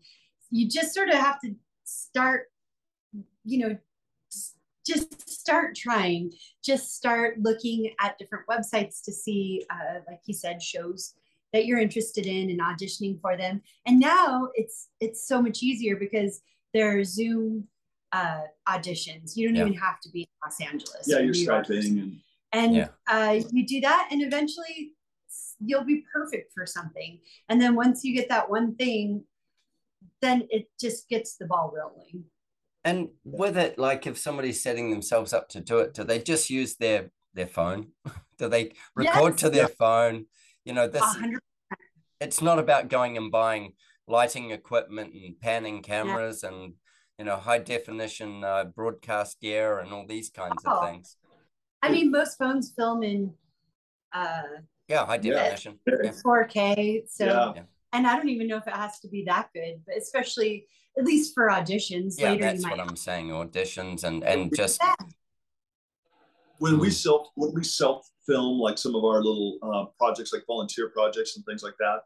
you 0.50 0.68
just 0.68 0.96
sort 0.96 1.10
of 1.10 1.14
have 1.14 1.40
to 1.42 1.54
start, 1.84 2.48
you 3.46 3.60
know, 3.60 3.78
just 4.84 5.30
start 5.30 5.76
trying 5.76 6.32
just 6.64 6.96
start 6.96 7.38
looking 7.40 7.92
at 8.02 8.18
different 8.18 8.48
websites 8.48 9.04
to 9.04 9.12
see 9.12 9.64
uh, 9.70 10.00
like 10.08 10.22
you 10.26 10.34
said 10.34 10.62
shows 10.62 11.14
that 11.52 11.66
you're 11.66 11.80
interested 11.80 12.26
in 12.26 12.50
and 12.50 12.62
auditioning 12.62 13.20
for 13.20 13.36
them 13.36 13.62
and 13.86 14.00
now 14.00 14.48
it's 14.54 14.88
it's 15.02 15.28
so 15.28 15.42
much 15.42 15.62
easier 15.62 15.98
because 15.98 16.40
there 16.74 16.98
are 16.98 17.04
zoom 17.04 17.68
uh, 18.12 18.42
auditions 18.68 19.36
you 19.36 19.48
don't 19.48 19.56
yeah. 19.56 19.66
even 19.66 19.74
have 19.74 20.00
to 20.00 20.10
be 20.10 20.22
in 20.22 20.28
los 20.44 20.62
angeles 20.62 21.04
yeah 21.06 21.20
you're 21.20 21.34
skyping 21.34 22.02
and 22.02 22.20
and 22.54 22.76
yeah. 22.76 22.88
uh, 23.08 23.40
you 23.52 23.66
do 23.66 23.82
that 23.82 24.08
and 24.12 24.22
eventually 24.22 24.94
you'll 25.60 25.84
be 25.84 26.04
perfect 26.14 26.54
for 26.54 26.66
something 26.66 27.20
and 27.50 27.62
then 27.62 27.76
once 27.76 28.04
you 28.04 28.16
get 28.16 28.30
that 28.30 28.50
one 28.50 28.76
thing 28.76 29.24
then 30.22 30.48
it 30.50 30.68
just 30.80 31.10
gets 31.10 31.36
the 31.38 31.46
ball 31.46 31.74
rolling 31.76 32.24
and 32.88 33.10
with 33.26 33.58
it, 33.58 33.78
like 33.78 34.08
if 34.08 34.18
somebody's 34.18 34.64
setting 34.64 34.92
themselves 34.92 35.34
up 35.34 35.50
to 35.50 35.60
do 35.60 35.80
it, 35.80 35.94
do 35.94 36.06
they 36.06 36.20
just 36.20 36.50
use 36.50 36.78
their 36.78 37.12
their 37.34 37.46
phone? 37.48 37.88
do 38.38 38.48
they 38.48 38.72
record 38.96 39.34
yes. 39.34 39.42
to 39.42 39.50
their 39.50 39.68
phone? 39.68 40.28
You 40.64 40.72
know, 40.72 40.88
this 40.88 41.02
100%. 41.02 41.34
it's 42.22 42.42
not 42.42 42.60
about 42.60 42.88
going 42.88 43.18
and 43.18 43.30
buying 43.30 43.74
lighting 44.08 44.52
equipment 44.52 45.14
and 45.14 45.38
panning 45.38 45.82
cameras 45.82 46.44
yeah. 46.44 46.50
and 46.50 46.74
you 47.18 47.26
know 47.26 47.38
high 47.38 47.60
definition 47.60 48.44
uh, 48.44 48.66
broadcast 48.66 49.40
gear 49.42 49.80
and 49.80 49.92
all 49.92 50.06
these 50.06 50.30
kinds 50.30 50.64
oh. 50.66 50.72
of 50.72 50.90
things. 50.90 51.18
I 51.82 51.92
mean, 51.92 52.12
most 52.12 52.38
phones 52.38 52.74
film 52.76 53.04
in 53.04 53.34
uh, 54.14 54.44
yeah 54.88 55.06
high 55.06 55.18
definition, 55.18 55.80
yeah. 55.88 56.12
4K. 56.26 57.04
So, 57.08 57.54
yeah. 57.56 57.64
and 57.94 58.08
I 58.08 58.16
don't 58.16 58.30
even 58.30 58.48
know 58.48 58.58
if 58.58 58.68
it 58.68 58.74
has 58.74 59.00
to 59.02 59.08
be 59.08 59.24
that 59.26 59.50
good, 59.54 59.82
but 59.86 59.98
especially 59.98 60.68
at 60.98 61.06
least 61.06 61.34
for 61.34 61.50
auditions. 61.50 62.16
Yeah, 62.18 62.32
Later 62.32 62.44
that's 62.44 62.64
what 62.64 62.80
I'm 62.80 62.96
saying. 62.96 63.30
Auditions 63.30 64.04
and 64.04 64.24
and 64.24 64.56
just 64.56 64.82
when 66.60 66.80
we 66.80 66.88
hmm. 66.88 66.94
self 66.94 67.28
when 67.36 67.54
we 67.54 67.64
self 67.64 68.08
film 68.26 68.60
like 68.60 68.78
some 68.78 68.96
of 68.96 69.04
our 69.04 69.24
little 69.24 69.58
uh, 69.62 69.86
projects, 69.98 70.34
like 70.34 70.44
volunteer 70.46 70.90
projects 70.90 71.36
and 71.36 71.46
things 71.46 71.64
like 71.64 71.76
that. 71.80 72.00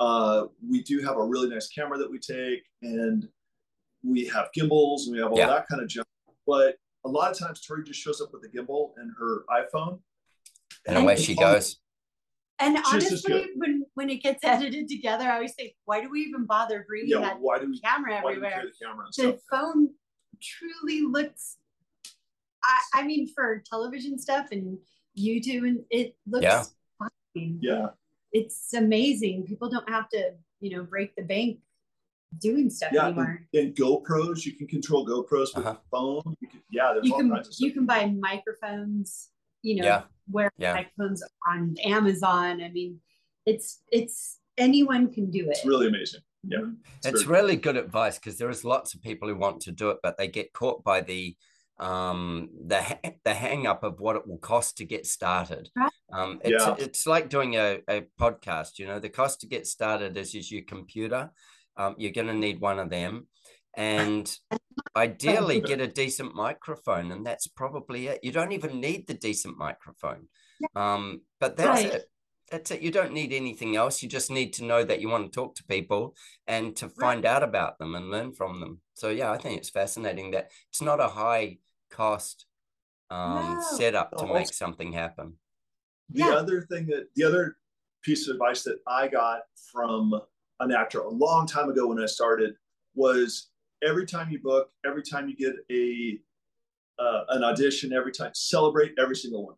Uh, 0.00 0.46
we 0.68 0.82
do 0.82 1.00
have 1.00 1.16
a 1.16 1.24
really 1.24 1.48
nice 1.48 1.68
camera 1.68 1.96
that 1.96 2.10
we 2.10 2.18
take, 2.18 2.62
and 2.82 3.28
we 4.02 4.26
have 4.26 4.48
gimbals 4.54 5.06
and 5.06 5.16
we 5.16 5.22
have 5.22 5.32
all 5.32 5.38
yeah. 5.38 5.46
that 5.46 5.66
kind 5.68 5.82
of 5.82 5.88
junk. 5.88 6.06
But 6.46 6.76
a 7.04 7.08
lot 7.08 7.30
of 7.30 7.38
times, 7.38 7.60
Tori 7.60 7.84
just 7.84 8.00
shows 8.00 8.20
up 8.20 8.30
with 8.32 8.44
a 8.44 8.48
gimbal 8.48 8.90
and 8.96 9.10
her 9.18 9.44
iPhone, 9.50 10.00
and, 10.86 10.96
and 10.96 11.04
away 11.04 11.16
she 11.16 11.34
goes. 11.34 11.78
And 12.58 12.78
honestly, 12.86 13.48
when 13.56 13.84
when 13.94 14.08
it 14.10 14.22
gets 14.22 14.44
edited 14.44 14.88
together, 14.88 15.24
I 15.24 15.34
always 15.34 15.54
think, 15.54 15.74
why 15.84 16.00
do 16.00 16.10
we 16.10 16.20
even 16.20 16.46
bother 16.46 16.84
bringing 16.86 17.10
yeah, 17.10 17.20
that 17.20 17.40
why 17.40 17.58
do 17.58 17.68
we, 17.68 17.80
camera 17.80 18.16
everywhere? 18.18 18.64
the, 18.64 18.86
camera 18.86 19.06
the 19.16 19.38
phone 19.50 19.90
truly 20.40 21.02
looks. 21.02 21.56
I, 22.62 23.00
I 23.00 23.02
mean, 23.02 23.28
for 23.34 23.62
television 23.68 24.18
stuff 24.18 24.48
and 24.52 24.78
YouTube, 25.18 25.66
and 25.66 25.80
it 25.90 26.14
looks 26.26 26.44
yeah. 26.44 26.62
fine. 26.98 27.58
Yeah, 27.60 27.86
it's 28.32 28.72
amazing. 28.74 29.44
People 29.44 29.68
don't 29.68 29.88
have 29.88 30.08
to, 30.10 30.34
you 30.60 30.76
know, 30.76 30.84
break 30.84 31.16
the 31.16 31.22
bank 31.22 31.58
doing 32.38 32.70
stuff 32.70 32.90
yeah, 32.92 33.06
anymore. 33.06 33.46
And, 33.52 33.66
and 33.66 33.76
GoPros, 33.76 34.44
you 34.44 34.54
can 34.54 34.66
control 34.66 35.06
GoPros 35.06 35.54
with 35.54 35.66
uh-huh. 35.66 35.76
phone. 35.90 36.36
You 36.40 36.48
can, 36.48 36.60
yeah, 36.70 36.92
there's 36.94 37.06
you 37.06 37.12
all 37.12 37.20
can, 37.20 37.30
kinds 37.30 37.48
of 37.48 37.54
stuff. 37.54 37.66
You 37.66 37.72
can 37.72 37.86
buy 37.86 38.06
microphones 38.06 39.28
you 39.62 39.76
know, 39.76 39.84
yeah. 39.84 40.02
where 40.30 40.50
yeah. 40.58 40.74
microphones 40.74 41.22
on 41.48 41.76
Amazon. 41.84 42.60
I 42.60 42.68
mean, 42.68 42.98
it's 43.46 43.80
it's 43.90 44.38
anyone 44.58 45.12
can 45.12 45.30
do 45.30 45.44
it. 45.44 45.58
It's 45.58 45.66
really 45.66 45.88
amazing. 45.88 46.20
Yeah. 46.44 46.58
Mm-hmm. 46.58 46.74
It's, 46.98 47.06
it's 47.06 47.26
really 47.26 47.56
good 47.56 47.76
advice 47.76 48.18
because 48.18 48.36
there 48.36 48.50
is 48.50 48.64
lots 48.64 48.94
of 48.94 49.02
people 49.02 49.28
who 49.28 49.36
want 49.36 49.60
to 49.62 49.72
do 49.72 49.90
it, 49.90 49.98
but 50.02 50.18
they 50.18 50.28
get 50.28 50.52
caught 50.52 50.84
by 50.84 51.00
the 51.00 51.36
um 51.78 52.50
the 52.66 52.84
the 53.24 53.32
hang 53.32 53.66
up 53.66 53.82
of 53.82 53.98
what 53.98 54.14
it 54.14 54.26
will 54.26 54.38
cost 54.38 54.76
to 54.76 54.84
get 54.84 55.06
started 55.06 55.70
right. 55.74 55.90
um 56.12 56.38
it's 56.44 56.64
yeah. 56.64 56.74
it's 56.78 57.06
like 57.06 57.30
doing 57.30 57.56
a, 57.56 57.78
a 57.88 58.02
podcast 58.20 58.78
you 58.78 58.86
know 58.86 58.98
the 58.98 59.08
cost 59.08 59.40
to 59.40 59.46
get 59.46 59.66
started 59.66 60.14
is, 60.18 60.34
is 60.34 60.52
your 60.52 60.62
computer 60.62 61.30
um 61.76 61.94
you're 61.98 62.12
going 62.12 62.26
to 62.26 62.34
need 62.34 62.60
one 62.60 62.78
of 62.78 62.90
them. 62.90 63.26
And 63.74 64.30
ideally 64.96 65.60
get 65.60 65.80
a 65.80 65.86
decent 65.86 66.34
microphone 66.34 67.10
and 67.12 67.26
that's 67.26 67.46
probably 67.46 68.08
it. 68.08 68.20
You 68.22 68.32
don't 68.32 68.52
even 68.52 68.80
need 68.80 69.06
the 69.06 69.14
decent 69.14 69.56
microphone. 69.56 70.28
Um, 70.76 71.22
but 71.40 71.56
that's 71.56 71.84
right. 71.84 71.94
it. 71.94 72.04
That's 72.50 72.70
it. 72.70 72.82
You 72.82 72.90
don't 72.90 73.14
need 73.14 73.32
anything 73.32 73.76
else. 73.76 74.02
You 74.02 74.08
just 74.08 74.30
need 74.30 74.52
to 74.54 74.64
know 74.64 74.84
that 74.84 75.00
you 75.00 75.08
want 75.08 75.24
to 75.24 75.34
talk 75.34 75.54
to 75.56 75.64
people 75.64 76.14
and 76.46 76.76
to 76.76 76.88
find 76.88 77.24
right. 77.24 77.30
out 77.30 77.42
about 77.42 77.78
them 77.78 77.94
and 77.94 78.10
learn 78.10 78.32
from 78.32 78.60
them. 78.60 78.80
So 78.94 79.08
yeah 79.08 79.30
i 79.32 79.38
think 79.38 79.58
it's 79.58 79.70
fascinating 79.70 80.30
that 80.32 80.50
it's 80.70 80.82
not 80.82 81.00
a 81.00 81.08
high 81.08 81.58
cost 81.90 82.46
um, 83.10 83.56
no. 83.56 83.76
setup 83.76 84.16
to 84.18 84.26
make 84.26 84.52
something 84.52 84.92
happen. 84.92 85.34
The 86.10 86.20
yeah. 86.20 86.34
other 86.34 86.62
thing 86.62 86.86
that 86.86 87.08
the 87.14 87.24
other 87.24 87.56
piece 88.02 88.28
of 88.28 88.34
advice 88.34 88.64
that 88.64 88.78
i 88.86 89.06
got 89.06 89.42
from 89.70 90.20
an 90.60 90.72
actor 90.72 91.00
a 91.00 91.08
long 91.08 91.46
time 91.46 91.68
ago 91.68 91.88
when 91.88 91.98
i 92.02 92.06
started 92.06 92.54
was 92.94 93.50
every 93.82 94.06
time 94.06 94.30
you 94.30 94.38
book, 94.38 94.70
every 94.86 95.02
time 95.02 95.28
you 95.28 95.36
get 95.36 95.54
a 95.70 96.18
uh, 96.98 97.24
an 97.30 97.42
audition, 97.42 97.92
every 97.92 98.12
time 98.12 98.30
celebrate 98.34 98.92
every 98.98 99.16
single 99.16 99.46
one. 99.46 99.56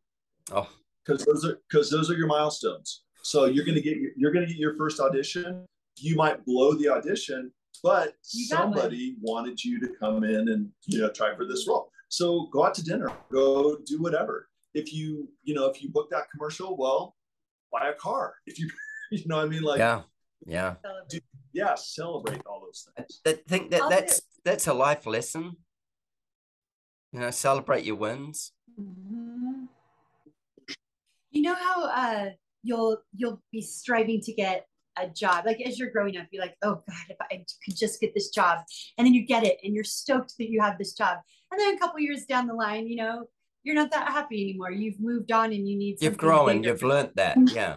Oh, 0.53 0.69
because 1.05 1.25
those 1.25 1.45
are 1.45 1.61
because 1.69 1.91
those 1.91 2.11
are 2.11 2.15
your 2.15 2.27
milestones. 2.27 3.03
So 3.23 3.47
you're 3.47 3.65
gonna 3.65 3.81
get 3.81 3.97
you're 4.17 4.33
gonna 4.33 4.47
get 4.47 4.57
your 4.57 4.77
first 4.77 5.01
audition. 5.01 5.67
You 5.97 6.17
might 6.17 6.45
blow 6.45 6.75
the 6.75 6.89
audition, 6.89 7.53
but 7.83 8.15
somebody 8.23 9.17
wanted 9.21 9.63
you 9.63 9.81
to 9.81 9.89
come 10.01 10.25
in 10.25 10.49
and 10.49 10.71
you 10.87 11.01
know 11.01 11.11
try 11.11 11.35
for 11.37 11.47
this 11.47 11.67
role. 11.69 11.91
So 12.09 12.49
go 12.53 12.65
out 12.65 12.75
to 12.75 12.85
dinner, 12.85 13.11
go 13.33 13.79
do 13.87 14.01
whatever. 14.01 14.49
If 14.75 14.93
you 14.93 15.29
you 15.43 15.55
know 15.55 15.67
if 15.67 15.83
you 15.83 15.91
book 15.91 16.11
that 16.11 16.31
commercial, 16.31 16.77
well, 16.77 17.17
buy 17.73 17.91
a 17.91 17.95
car. 17.95 18.35
If 18.47 18.59
you 18.59 18.71
you 19.11 19.25
know 19.27 19.41
I 19.41 19.47
mean 19.47 19.63
like 19.63 19.79
yeah 19.79 20.03
yeah 20.47 20.75
do, 21.09 21.19
yeah 21.53 21.75
celebrate 21.75 22.43
all 22.47 22.61
those 22.61 22.89
things 22.97 23.21
i 23.27 23.33
think 23.49 23.71
that 23.71 23.83
that's 23.89 24.23
that's 24.45 24.67
a 24.67 24.75
life 24.75 25.07
lesson 25.07 25.57
You 27.15 27.21
know, 27.21 27.31
celebrate 27.31 27.85
your 27.85 27.95
wins. 27.95 28.51
Mhm. 28.77 29.69
You 31.31 31.43
know 31.43 31.55
how 31.55 31.85
uh, 31.87 32.31
you'll 32.65 32.99
you'll 33.15 33.41
be 33.53 33.63
striving 33.63 34.21
to 34.23 34.33
get 34.33 34.67
a 34.97 35.09
job, 35.09 35.47
like 35.47 35.61
as 35.61 35.79
you're 35.79 35.91
growing 35.91 36.17
up, 36.17 36.27
you're 36.33 36.43
like, 36.43 36.57
oh 36.63 36.83
God, 36.89 37.07
if 37.09 37.17
I 37.21 37.45
could 37.65 37.77
just 37.77 38.01
get 38.01 38.15
this 38.15 38.31
job, 38.31 38.65
and 38.99 39.07
then 39.07 39.15
you 39.15 39.25
get 39.27 39.45
it, 39.45 39.59
and 39.63 39.75
you're 39.75 39.85
stoked 39.85 40.35
that 40.39 40.51
you 40.51 40.61
have 40.61 40.77
this 40.77 40.93
job, 40.93 41.19
and 41.53 41.61
then 41.61 41.75
a 41.77 41.79
couple 41.79 42.01
years 42.01 42.25
down 42.27 42.49
the 42.49 42.55
line, 42.55 42.89
you 42.89 42.97
know, 42.97 43.27
you're 43.63 43.77
not 43.77 43.93
that 43.93 44.09
happy 44.09 44.43
anymore. 44.43 44.73
You've 44.73 45.01
moved 45.01 45.31
on, 45.31 45.53
and 45.53 45.69
you 45.69 45.77
need. 45.79 46.03
You've 46.03 46.19
grown, 46.19 46.47
bigger. 46.47 46.71
you've 46.71 46.83
learned 46.83 47.13
that. 47.15 47.39
Yeah. 47.53 47.77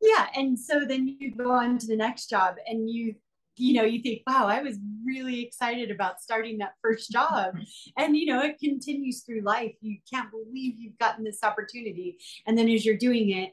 Yeah 0.00 0.26
and 0.34 0.58
so 0.58 0.84
then 0.86 1.16
you 1.18 1.34
go 1.34 1.50
on 1.50 1.78
to 1.78 1.86
the 1.86 1.96
next 1.96 2.28
job 2.28 2.56
and 2.66 2.90
you 2.90 3.14
you 3.56 3.74
know 3.74 3.84
you 3.84 4.00
think 4.00 4.22
wow 4.26 4.46
i 4.46 4.62
was 4.62 4.78
really 5.04 5.42
excited 5.42 5.90
about 5.90 6.20
starting 6.20 6.58
that 6.58 6.74
first 6.82 7.10
job. 7.10 7.56
And 7.96 8.16
you 8.16 8.26
know 8.26 8.42
it 8.42 8.58
continues 8.58 9.22
through 9.22 9.42
life. 9.42 9.74
You 9.80 9.98
can't 10.12 10.30
believe 10.30 10.74
you've 10.78 10.98
gotten 10.98 11.24
this 11.24 11.42
opportunity. 11.42 12.18
And 12.46 12.56
then 12.56 12.68
as 12.68 12.84
you're 12.84 12.96
doing 12.96 13.30
it 13.30 13.52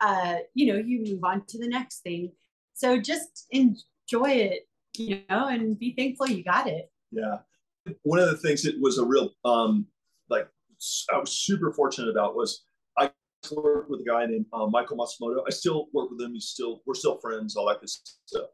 uh 0.00 0.36
you 0.54 0.72
know 0.72 0.78
you 0.78 1.04
move 1.04 1.24
on 1.24 1.44
to 1.48 1.58
the 1.58 1.68
next 1.68 2.00
thing. 2.00 2.32
So 2.74 3.00
just 3.00 3.46
enjoy 3.50 4.30
it 4.30 4.68
you 4.96 5.22
know 5.28 5.48
and 5.48 5.78
be 5.78 5.94
thankful 5.94 6.28
you 6.28 6.44
got 6.44 6.66
it. 6.66 6.90
Yeah. 7.10 7.38
One 8.02 8.18
of 8.18 8.28
the 8.28 8.36
things 8.36 8.62
that 8.64 8.80
was 8.80 8.98
a 8.98 9.04
real, 9.04 9.30
um, 9.44 9.86
like, 10.28 10.48
i 11.14 11.18
was 11.18 11.32
super 11.32 11.72
fortunate 11.72 12.10
about 12.10 12.34
was 12.34 12.64
worked 13.52 13.90
with 13.90 14.00
a 14.00 14.04
guy 14.04 14.26
named 14.26 14.46
uh, 14.52 14.66
Michael 14.66 14.96
Matsumoto. 14.96 15.42
I 15.46 15.50
still 15.50 15.88
work 15.92 16.10
with 16.10 16.20
him. 16.20 16.34
He's 16.34 16.46
still, 16.46 16.82
we're 16.86 16.94
still 16.94 17.18
friends, 17.18 17.56
all 17.56 17.66
that 17.68 17.80
good 17.80 17.90
stuff. 17.90 18.48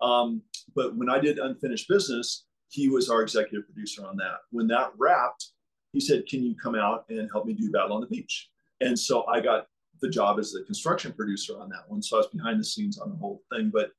Um, 0.00 0.42
but 0.74 0.96
when 0.96 1.08
I 1.08 1.18
did 1.18 1.38
Unfinished 1.38 1.88
Business, 1.88 2.46
he 2.68 2.88
was 2.88 3.08
our 3.08 3.22
executive 3.22 3.66
producer 3.66 4.06
on 4.06 4.16
that. 4.16 4.38
When 4.50 4.66
that 4.68 4.92
wrapped, 4.98 5.50
he 5.92 6.00
said, 6.00 6.26
Can 6.26 6.42
you 6.42 6.54
come 6.56 6.74
out 6.74 7.04
and 7.08 7.28
help 7.30 7.46
me 7.46 7.52
do 7.52 7.70
Battle 7.70 7.94
on 7.94 8.00
the 8.00 8.06
Beach? 8.06 8.50
And 8.80 8.98
so 8.98 9.26
I 9.26 9.40
got 9.40 9.66
the 10.00 10.08
job 10.08 10.38
as 10.38 10.52
the 10.52 10.62
construction 10.64 11.12
producer 11.12 11.58
on 11.58 11.68
that 11.68 11.84
one. 11.88 12.02
So 12.02 12.16
I 12.16 12.20
was 12.20 12.26
behind 12.28 12.58
the 12.58 12.64
scenes 12.64 12.98
on 12.98 13.10
the 13.10 13.16
whole 13.16 13.42
thing. 13.52 13.70
But 13.72 13.90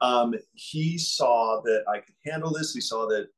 um, 0.00 0.34
he 0.54 0.98
saw 0.98 1.60
that 1.62 1.84
I 1.88 1.98
could 1.98 2.14
handle 2.24 2.52
this. 2.52 2.74
He 2.74 2.80
saw 2.80 3.06
that 3.08 3.28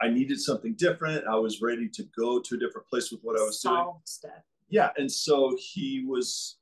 I 0.00 0.08
needed 0.08 0.40
something 0.40 0.74
different. 0.78 1.26
I 1.26 1.34
was 1.34 1.60
ready 1.60 1.88
to 1.88 2.04
go 2.16 2.40
to 2.40 2.54
a 2.54 2.58
different 2.58 2.86
place 2.88 3.10
with 3.10 3.20
what 3.22 3.38
I 3.38 3.42
was 3.42 3.60
doing. 3.60 3.92
Stuff 4.04 4.32
Yeah, 4.68 4.90
and 4.96 5.10
so 5.10 5.56
he 5.58 6.04
was. 6.06 6.58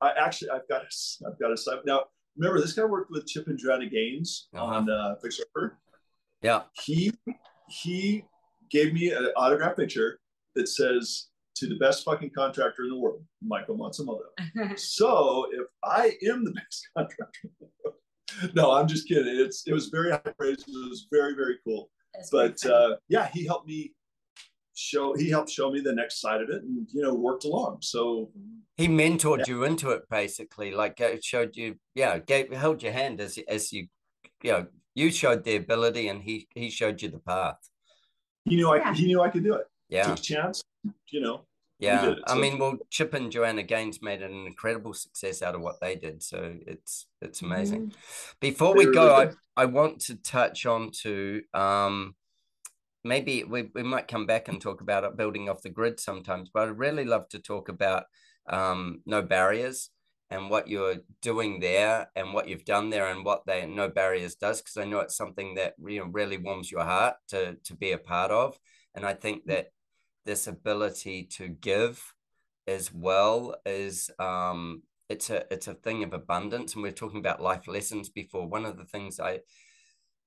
I 0.00 0.12
actually, 0.12 0.50
I've 0.50 0.68
got, 0.68 0.82
a, 0.82 1.26
I've 1.26 1.38
got 1.40 1.52
a 1.52 1.56
side 1.56 1.78
now. 1.84 2.04
Remember, 2.36 2.60
this 2.60 2.72
guy 2.72 2.84
worked 2.84 3.10
with 3.10 3.26
Chip 3.26 3.48
and 3.48 3.58
Joanna 3.58 3.86
Gaines 3.86 4.48
Uh-huh. 4.54 4.64
on 4.64 4.88
uh, 4.88 5.16
Fixer 5.20 5.42
Upper. 5.50 5.78
Yeah. 6.40 6.62
He 6.84 7.12
he 7.68 8.24
gave 8.70 8.92
me 8.94 9.10
an 9.10 9.26
autograph 9.36 9.76
picture 9.76 10.20
that 10.54 10.68
says 10.68 11.28
to 11.56 11.66
the 11.66 11.76
best 11.78 12.04
fucking 12.04 12.30
contractor 12.36 12.84
in 12.84 12.90
the 12.90 12.96
world, 12.96 13.24
Michael 13.42 13.76
Matsumoto. 13.76 14.28
so 14.78 15.46
if 15.50 15.66
I 15.82 16.12
am 16.30 16.44
the 16.44 16.52
best 16.60 16.88
contractor, 16.96 17.40
in 17.44 17.50
the 17.58 17.66
world, 17.84 17.96
no, 18.54 18.70
I'm 18.70 18.86
just 18.86 19.08
kidding. 19.08 19.26
It's 19.36 19.66
it 19.66 19.72
was 19.72 19.88
very 19.88 20.12
high 20.12 20.18
praise. 20.38 20.58
It 20.60 20.88
was 20.88 21.08
very 21.10 21.34
very 21.34 21.56
cool 21.64 21.90
That's 22.14 22.30
but 22.30 22.64
uh, 22.70 22.96
yeah, 23.08 23.28
he 23.34 23.44
helped 23.44 23.66
me 23.66 23.94
show. 24.78 25.14
He 25.14 25.28
helped 25.30 25.50
show 25.50 25.70
me 25.70 25.80
the 25.80 25.92
next 25.94 26.20
side 26.20 26.40
of 26.42 26.48
it, 26.50 26.62
and 26.62 26.86
you 26.92 27.02
know, 27.02 27.14
worked 27.14 27.44
along. 27.44 27.78
So 27.82 28.30
He 28.76 28.88
mentored 28.88 29.46
you 29.48 29.64
into 29.64 29.90
it 29.90 30.02
basically, 30.08 30.70
like 30.72 31.00
uh, 31.00 31.16
showed 31.22 31.56
you, 31.56 31.76
yeah, 31.94 32.18
gave 32.18 32.52
held 32.52 32.82
your 32.82 32.92
hand 32.92 33.20
as 33.20 33.38
as 33.48 33.72
you, 33.72 33.88
you 34.42 34.52
know, 34.52 34.66
you 34.94 35.10
showed 35.10 35.44
the 35.44 35.56
ability 35.56 36.08
and 36.08 36.22
he 36.22 36.46
he 36.54 36.70
showed 36.70 37.02
you 37.02 37.08
the 37.08 37.18
path. 37.20 37.58
he 38.44 38.56
knew 38.56 38.68
I 38.70 38.76
Yeah. 38.78 38.94
he 38.94 39.06
knew 39.06 39.20
I 39.20 39.28
could 39.30 39.44
do 39.44 39.54
it. 39.54 39.66
Yeah. 39.88 40.04
Took 40.04 40.18
a 40.18 40.22
chance, 40.22 40.62
you 41.08 41.20
know. 41.20 41.44
Yeah, 41.80 42.04
did 42.06 42.18
I 42.26 42.34
so- 42.34 42.40
mean, 42.40 42.58
well, 42.58 42.76
Chip 42.90 43.14
and 43.14 43.30
Joanna 43.30 43.62
Gaines 43.62 44.02
made 44.02 44.20
an 44.20 44.32
incredible 44.46 44.92
success 44.94 45.42
out 45.42 45.54
of 45.54 45.60
what 45.60 45.76
they 45.80 45.94
did, 45.94 46.22
so 46.24 46.56
it's 46.66 47.06
it's 47.22 47.40
amazing. 47.42 47.92
Before 48.40 48.74
we 48.74 48.84
go, 48.86 49.06
really 49.18 49.34
I. 49.56 49.62
I 49.62 49.64
want 49.66 50.00
to 50.06 50.14
touch 50.16 50.66
on 50.66 50.90
to 51.02 51.42
um, 51.54 52.14
maybe 53.04 53.44
we, 53.44 53.70
we 53.74 53.82
might 53.82 54.08
come 54.08 54.26
back 54.26 54.48
and 54.48 54.60
talk 54.60 54.80
about 54.80 55.04
it 55.04 55.16
building 55.16 55.48
off 55.48 55.62
the 55.62 55.70
grid 55.70 56.00
sometimes, 56.00 56.50
but 56.52 56.68
I'd 56.68 56.78
really 56.78 57.04
love 57.04 57.28
to 57.30 57.38
talk 57.38 57.68
about 57.68 58.04
um, 58.48 59.02
no 59.06 59.22
barriers 59.22 59.90
and 60.30 60.50
what 60.50 60.68
you're 60.68 60.96
doing 61.22 61.60
there 61.60 62.08
and 62.14 62.34
what 62.34 62.48
you've 62.48 62.64
done 62.64 62.90
there 62.90 63.08
and 63.08 63.24
what 63.24 63.46
they 63.46 63.64
no 63.66 63.88
barriers 63.88 64.34
does 64.34 64.60
because 64.60 64.76
I 64.76 64.84
know 64.84 65.00
it's 65.00 65.16
something 65.16 65.54
that 65.54 65.74
you 65.86 66.00
know, 66.00 66.10
really 66.10 66.36
warms 66.36 66.70
your 66.70 66.84
heart 66.84 67.16
to 67.28 67.56
to 67.64 67.74
be 67.74 67.92
a 67.92 67.98
part 67.98 68.30
of, 68.30 68.58
and 68.94 69.06
I 69.06 69.14
think 69.14 69.46
that 69.46 69.68
this 70.26 70.46
ability 70.46 71.24
to 71.38 71.48
give 71.48 72.12
as 72.66 72.92
well 72.92 73.56
is 73.64 74.10
um 74.18 74.82
it's 75.08 75.30
a 75.30 75.44
it's 75.50 75.68
a 75.68 75.74
thing 75.74 76.04
of 76.04 76.12
abundance. 76.12 76.74
And 76.74 76.82
we 76.82 76.90
are 76.90 76.92
talking 76.92 77.20
about 77.20 77.42
life 77.42 77.66
lessons 77.66 78.08
before. 78.10 78.46
One 78.46 78.66
of 78.66 78.76
the 78.76 78.84
things 78.84 79.18
i 79.18 79.40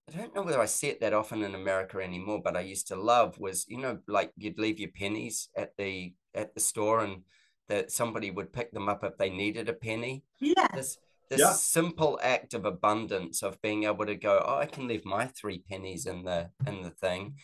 i 0.09 0.17
don't 0.17 0.35
know 0.35 0.41
whether 0.41 0.59
i 0.61 0.65
see 0.65 0.87
it 0.87 0.99
that 0.99 1.13
often 1.13 1.43
in 1.43 1.55
america 1.55 1.99
anymore 1.99 2.41
but 2.43 2.55
i 2.57 2.61
used 2.61 2.87
to 2.87 2.95
love 2.95 3.37
was 3.39 3.65
you 3.67 3.77
know 3.77 3.99
like 4.07 4.31
you'd 4.37 4.59
leave 4.59 4.79
your 4.79 4.91
pennies 4.91 5.49
at 5.55 5.75
the 5.77 6.13
at 6.33 6.53
the 6.53 6.59
store 6.59 7.03
and 7.03 7.21
that 7.69 7.91
somebody 7.91 8.31
would 8.31 8.51
pick 8.51 8.71
them 8.71 8.89
up 8.89 9.03
if 9.03 9.17
they 9.17 9.29
needed 9.29 9.69
a 9.69 9.73
penny 9.73 10.23
yeah 10.39 10.67
this 10.75 10.97
this 11.29 11.39
Yeah. 11.39 11.53
simple 11.53 12.19
act 12.21 12.53
of 12.53 12.65
abundance 12.65 13.41
of 13.41 13.61
being 13.61 13.85
able 13.85 14.05
to 14.05 14.15
go 14.15 14.43
oh 14.45 14.57
i 14.57 14.65
can 14.65 14.87
leave 14.87 15.05
my 15.05 15.27
three 15.27 15.59
pennies 15.59 16.05
in 16.05 16.23
the 16.23 16.49
in 16.67 16.81
the 16.81 16.89
thing 16.89 17.35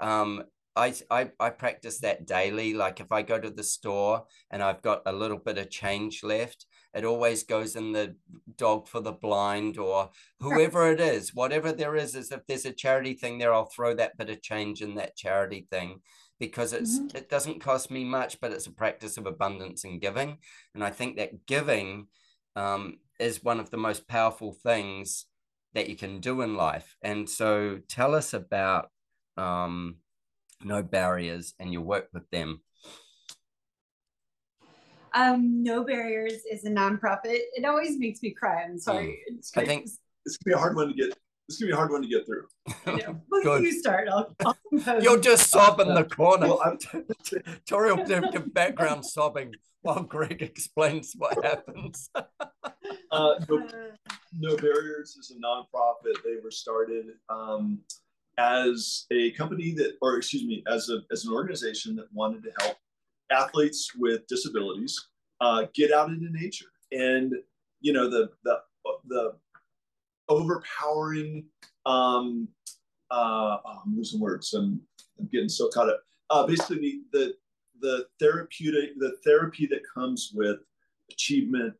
um 0.00 0.44
I, 0.78 0.94
I 1.10 1.30
I 1.40 1.48
practice 1.48 2.00
that 2.00 2.26
daily. 2.26 2.74
Like 2.74 3.00
if 3.00 3.10
I 3.10 3.22
go 3.22 3.40
to 3.40 3.48
the 3.48 3.62
store 3.62 4.24
and 4.50 4.62
I've 4.62 4.82
got 4.82 5.00
a 5.06 5.12
little 5.12 5.38
bit 5.38 5.56
of 5.56 5.70
change 5.70 6.22
left, 6.22 6.66
it 6.96 7.04
always 7.04 7.42
goes 7.42 7.76
in 7.76 7.92
the 7.92 8.16
dog 8.56 8.88
for 8.88 9.00
the 9.00 9.12
blind 9.12 9.78
or 9.78 10.10
whoever 10.40 10.90
it 10.90 11.00
is, 11.00 11.34
whatever 11.34 11.72
there 11.72 11.94
is, 11.94 12.14
is 12.14 12.32
if 12.32 12.46
there's 12.46 12.64
a 12.64 12.72
charity 12.72 13.14
thing 13.14 13.38
there, 13.38 13.52
I'll 13.52 13.66
throw 13.66 13.94
that 13.94 14.16
bit 14.16 14.30
of 14.30 14.42
change 14.42 14.80
in 14.80 14.94
that 14.94 15.16
charity 15.16 15.66
thing 15.70 16.00
because 16.38 16.72
it's 16.72 16.98
it 17.14 17.30
doesn't 17.30 17.60
cost 17.60 17.90
me 17.90 18.04
much, 18.04 18.40
but 18.40 18.52
it's 18.52 18.66
a 18.66 18.72
practice 18.72 19.16
of 19.16 19.26
abundance 19.26 19.84
and 19.84 20.00
giving. 20.00 20.38
And 20.74 20.82
I 20.82 20.90
think 20.90 21.16
that 21.16 21.46
giving 21.46 22.08
um, 22.56 22.98
is 23.18 23.44
one 23.44 23.60
of 23.60 23.70
the 23.70 23.76
most 23.76 24.08
powerful 24.08 24.52
things 24.52 25.26
that 25.74 25.88
you 25.88 25.96
can 25.96 26.20
do 26.20 26.40
in 26.40 26.56
life. 26.56 26.96
And 27.02 27.28
so 27.28 27.80
tell 27.88 28.14
us 28.14 28.32
about 28.32 28.90
um, 29.36 29.96
no 30.62 30.82
barriers 30.82 31.54
and 31.58 31.72
your 31.72 31.82
work 31.82 32.08
with 32.12 32.28
them. 32.30 32.62
Um 35.16 35.62
no 35.62 35.82
barriers 35.82 36.42
is 36.50 36.64
a 36.64 36.70
nonprofit 36.70 37.40
it 37.54 37.64
always 37.64 37.98
makes 37.98 38.22
me 38.22 38.30
cry 38.30 38.62
i'm 38.64 38.78
sorry 38.78 39.18
it's 39.26 39.50
I 39.56 39.64
think- 39.64 39.84
It's 40.26 40.36
gonna 40.38 40.54
be 40.54 40.58
a 40.58 40.58
hard 40.58 40.76
one 40.76 40.88
to 40.88 40.94
get. 40.94 41.16
It's 41.48 41.58
gonna 41.58 41.68
be 41.70 41.72
a 41.72 41.76
hard 41.76 41.92
one 41.92 42.02
to 42.02 42.08
get 42.08 42.26
through. 42.26 42.46
I 42.86 42.96
know. 42.96 43.20
Well, 43.44 43.60
you 43.62 43.70
start 43.78 44.08
i'll, 44.08 44.34
I'll. 44.44 45.02
You'll 45.02 45.20
just 45.20 45.48
sob 45.50 45.78
in 45.78 45.94
the 45.94 46.02
corner. 46.04 46.48
Well, 46.48 46.60
I'm, 46.64 46.78
Tori 47.68 47.92
will 47.92 48.04
do 48.04 48.20
the 48.32 48.40
background 48.60 49.06
sobbing 49.06 49.54
while 49.82 50.02
Greg 50.02 50.42
explains 50.42 51.12
what 51.16 51.44
happens. 51.44 52.10
uh, 52.16 52.24
no, 53.48 53.68
no 54.36 54.56
Barriers 54.56 55.16
is 55.16 55.30
a 55.30 55.38
nonprofit. 55.40 56.16
They 56.24 56.36
were 56.42 56.50
started 56.50 57.06
um, 57.28 57.78
as 58.38 59.06
a 59.12 59.30
company 59.32 59.72
that, 59.74 59.92
or 60.02 60.16
excuse 60.16 60.42
me, 60.44 60.64
as 60.66 60.90
a 60.90 60.98
as 61.12 61.24
an 61.24 61.32
organization 61.32 61.94
that 61.96 62.12
wanted 62.12 62.42
to 62.42 62.50
help 62.60 62.78
athletes 63.30 63.92
with 63.96 64.26
disabilities 64.26 65.08
uh, 65.40 65.66
get 65.74 65.92
out 65.92 66.10
into 66.10 66.30
nature. 66.30 66.66
And 66.92 67.34
you 67.80 67.92
know 67.92 68.08
the 68.08 68.30
the 68.44 68.58
the 69.08 69.32
overpowering. 70.28 71.46
Um, 71.84 72.48
uh, 73.10 73.58
oh, 73.64 73.82
I'm 73.84 73.96
losing 73.96 74.20
words. 74.20 74.52
I'm, 74.52 74.80
I'm 75.20 75.28
getting 75.30 75.48
so 75.48 75.68
caught 75.68 75.88
up. 75.88 76.00
Uh, 76.30 76.46
basically, 76.46 77.02
the 77.12 77.34
the 77.80 78.06
therapeutic 78.18 78.98
the 78.98 79.16
therapy 79.24 79.66
that 79.66 79.82
comes 79.94 80.32
with 80.34 80.58
achievement 81.10 81.74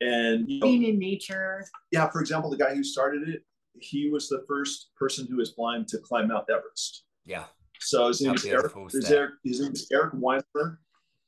and 0.00 0.48
you 0.50 0.58
know, 0.58 0.66
being 0.66 0.82
in 0.84 0.98
nature 0.98 1.64
yeah, 1.90 2.08
for 2.10 2.20
example, 2.20 2.50
the 2.50 2.56
guy 2.56 2.74
who 2.74 2.84
started 2.84 3.28
it, 3.28 3.42
he 3.80 4.10
was 4.10 4.28
the 4.28 4.44
first 4.48 4.90
person 4.96 5.26
who 5.26 5.36
was 5.36 5.50
blind 5.50 5.88
to 5.88 5.98
climb 5.98 6.28
Mount 6.28 6.48
Everest. 6.50 7.04
Yeah. 7.24 7.44
So 7.80 8.08
his 8.08 8.20
name 8.20 8.30
How 8.30 8.34
is 8.34 8.44
Eric. 8.46 8.72
is 8.86 8.92
His. 8.92 9.10
Eric, 9.10 9.30
his 9.44 9.60
name 9.60 9.72
is 9.72 9.88
Eric 9.92 10.14
Weihenmayer. 10.14 10.78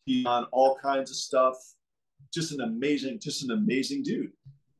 He's 0.08 0.26
on 0.26 0.44
all 0.52 0.76
kinds 0.82 1.10
of 1.10 1.16
stuff. 1.16 1.56
Just 2.32 2.52
an 2.52 2.62
amazing, 2.62 3.20
just 3.20 3.44
an 3.44 3.50
amazing 3.50 4.02
dude. 4.02 4.32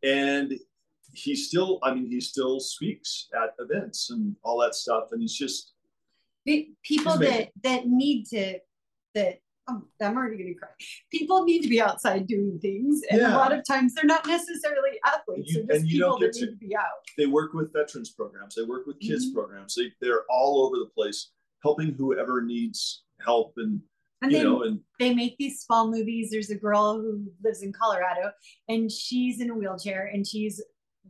And 0.02 0.54
he 1.12 1.34
still, 1.36 1.78
I 1.82 1.94
mean, 1.94 2.06
he 2.10 2.20
still 2.20 2.60
speaks 2.60 3.28
at 3.34 3.54
events 3.58 4.10
and 4.10 4.34
all 4.42 4.58
that 4.60 4.74
stuff. 4.74 5.08
And 5.12 5.20
he's 5.20 5.34
just, 5.36 5.72
people 6.82 7.18
that 7.18 7.50
that 7.62 7.86
need 7.86 8.24
to 8.26 8.58
that 9.14 9.38
oh, 9.70 9.82
I'm 10.00 10.16
already 10.16 10.38
gonna 10.42 10.54
cry. 10.54 10.68
People 11.12 11.44
need 11.44 11.60
to 11.62 11.68
be 11.68 11.78
outside 11.78 12.26
doing 12.26 12.58
things, 12.58 13.02
and 13.10 13.20
Yeah. 13.20 13.34
a 13.34 13.36
lot 13.36 13.52
of 13.52 13.66
times 13.66 13.92
they're 13.92 14.04
not 14.06 14.26
necessarily 14.26 14.98
athletes. 15.04 15.52
You- 15.52 15.66
they're 15.66 15.76
just 15.76 15.80
and 15.82 15.90
you 15.92 15.98
don't 15.98 16.18
people 16.18 16.20
that 16.20 16.32
get 16.32 16.40
need 16.40 16.46
to- 16.46 16.52
to 16.52 16.68
be 16.68 16.74
out. 16.76 17.04
they 17.18 17.26
work 17.26 17.52
with 17.52 17.70
veterans 17.74 18.10
programs. 18.10 18.54
They 18.54 18.62
work 18.62 18.86
with 18.86 18.98
kids 19.00 19.26
Mhm. 19.30 19.34
programs. 19.34 19.74
They, 19.74 19.92
they're 20.00 20.24
all 20.30 20.64
over 20.64 20.76
the 20.78 20.86
place 20.94 21.32
helping 21.62 21.92
whoever 21.92 22.40
needs 22.40 23.02
help 23.20 23.52
and 23.58 23.82
And 24.20 24.32
you 24.32 24.38
then 24.38 24.46
know 24.46 24.62
and 24.62 24.80
they 24.98 25.14
make 25.14 25.36
these 25.38 25.60
small 25.62 25.90
movies. 25.90 26.30
There's 26.30 26.50
a 26.50 26.56
girl 26.56 27.00
who 27.00 27.24
lives 27.42 27.62
in 27.62 27.72
Colorado 27.72 28.32
and 28.68 28.90
she's 28.90 29.40
in 29.40 29.50
a 29.50 29.54
wheelchair 29.54 30.10
and 30.12 30.26
she's 30.26 30.62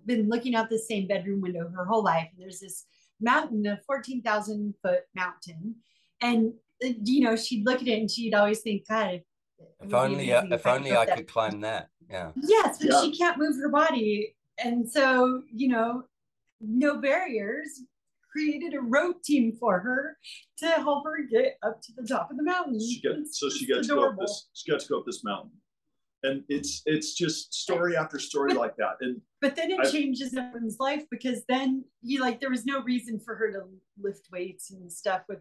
been 0.06 0.28
looking 0.28 0.54
out 0.54 0.68
the 0.70 0.78
same 0.78 1.06
bedroom 1.06 1.40
window 1.40 1.70
her 1.74 1.84
whole 1.86 2.04
life. 2.04 2.28
And 2.32 2.42
there's 2.42 2.60
this 2.60 2.84
mountain, 3.20 3.66
a 3.66 3.80
14,000 3.86 4.74
foot 4.82 5.00
mountain. 5.14 5.76
And, 6.20 6.52
you 6.80 7.20
know, 7.20 7.36
she'd 7.36 7.64
look 7.64 7.80
at 7.80 7.88
it 7.88 7.98
and 7.98 8.10
she'd 8.10 8.34
always 8.34 8.60
think, 8.60 8.86
God, 8.88 9.22
If 9.80 9.94
only, 9.94 10.32
uh, 10.32 10.40
amazing 10.40 10.52
if 10.52 10.66
I 10.66 10.76
only 10.76 10.90
go 10.90 11.00
I 11.00 11.06
that 11.06 11.16
could 11.16 11.28
climb 11.28 11.60
that. 11.62 11.88
Yeah. 12.10 12.32
Yes, 12.36 12.78
but 12.78 12.90
Yeah. 12.90 13.00
she 13.02 13.16
can't 13.16 13.38
move 13.38 13.56
her 13.56 13.70
body. 13.70 14.34
And 14.62 14.88
so, 14.88 15.42
you 15.52 15.68
know, 15.68 16.04
no 16.60 16.98
barriers 16.98 17.82
created 18.30 18.74
a 18.74 18.80
rope 18.80 19.22
team 19.22 19.52
for 19.58 19.78
her 19.80 20.16
to 20.58 20.66
help 20.68 21.04
her 21.04 21.22
get 21.30 21.56
up 21.62 21.80
to 21.82 21.92
the 21.96 22.06
top 22.06 22.30
of 22.30 22.36
the 22.36 22.42
mountain. 22.42 22.78
she 22.80 23.00
got 23.00 23.16
It's 23.18 23.38
so 23.40 23.48
she 23.48 23.66
got 23.66 23.82
to 23.82 23.88
go 23.88 24.08
up 24.08 24.16
this 24.18 24.48
she 24.54 24.70
got 24.70 24.80
to 24.80 24.88
go 24.88 24.98
up 25.00 25.06
this 25.06 25.22
mountain 25.24 25.52
and 26.24 26.42
it's 26.48 26.82
it's 26.86 27.14
just 27.14 27.54
story 27.54 27.96
after 27.96 28.18
story 28.18 28.52
like 28.54 28.76
that 28.76 28.96
and 29.00 29.20
But 29.40 29.54
then 29.56 29.70
it 29.70 29.80
I- 29.80 29.90
changes 29.90 30.34
everyone's 30.36 30.78
life 30.80 31.04
because 31.10 31.44
then 31.48 31.84
you 32.02 32.20
like 32.20 32.40
there 32.40 32.50
was 32.50 32.66
no 32.66 32.82
reason 32.82 33.20
for 33.20 33.34
her 33.36 33.52
to 33.52 33.60
lift 34.00 34.28
weights 34.32 34.70
and 34.72 34.90
stuff 34.92 35.22
with 35.28 35.38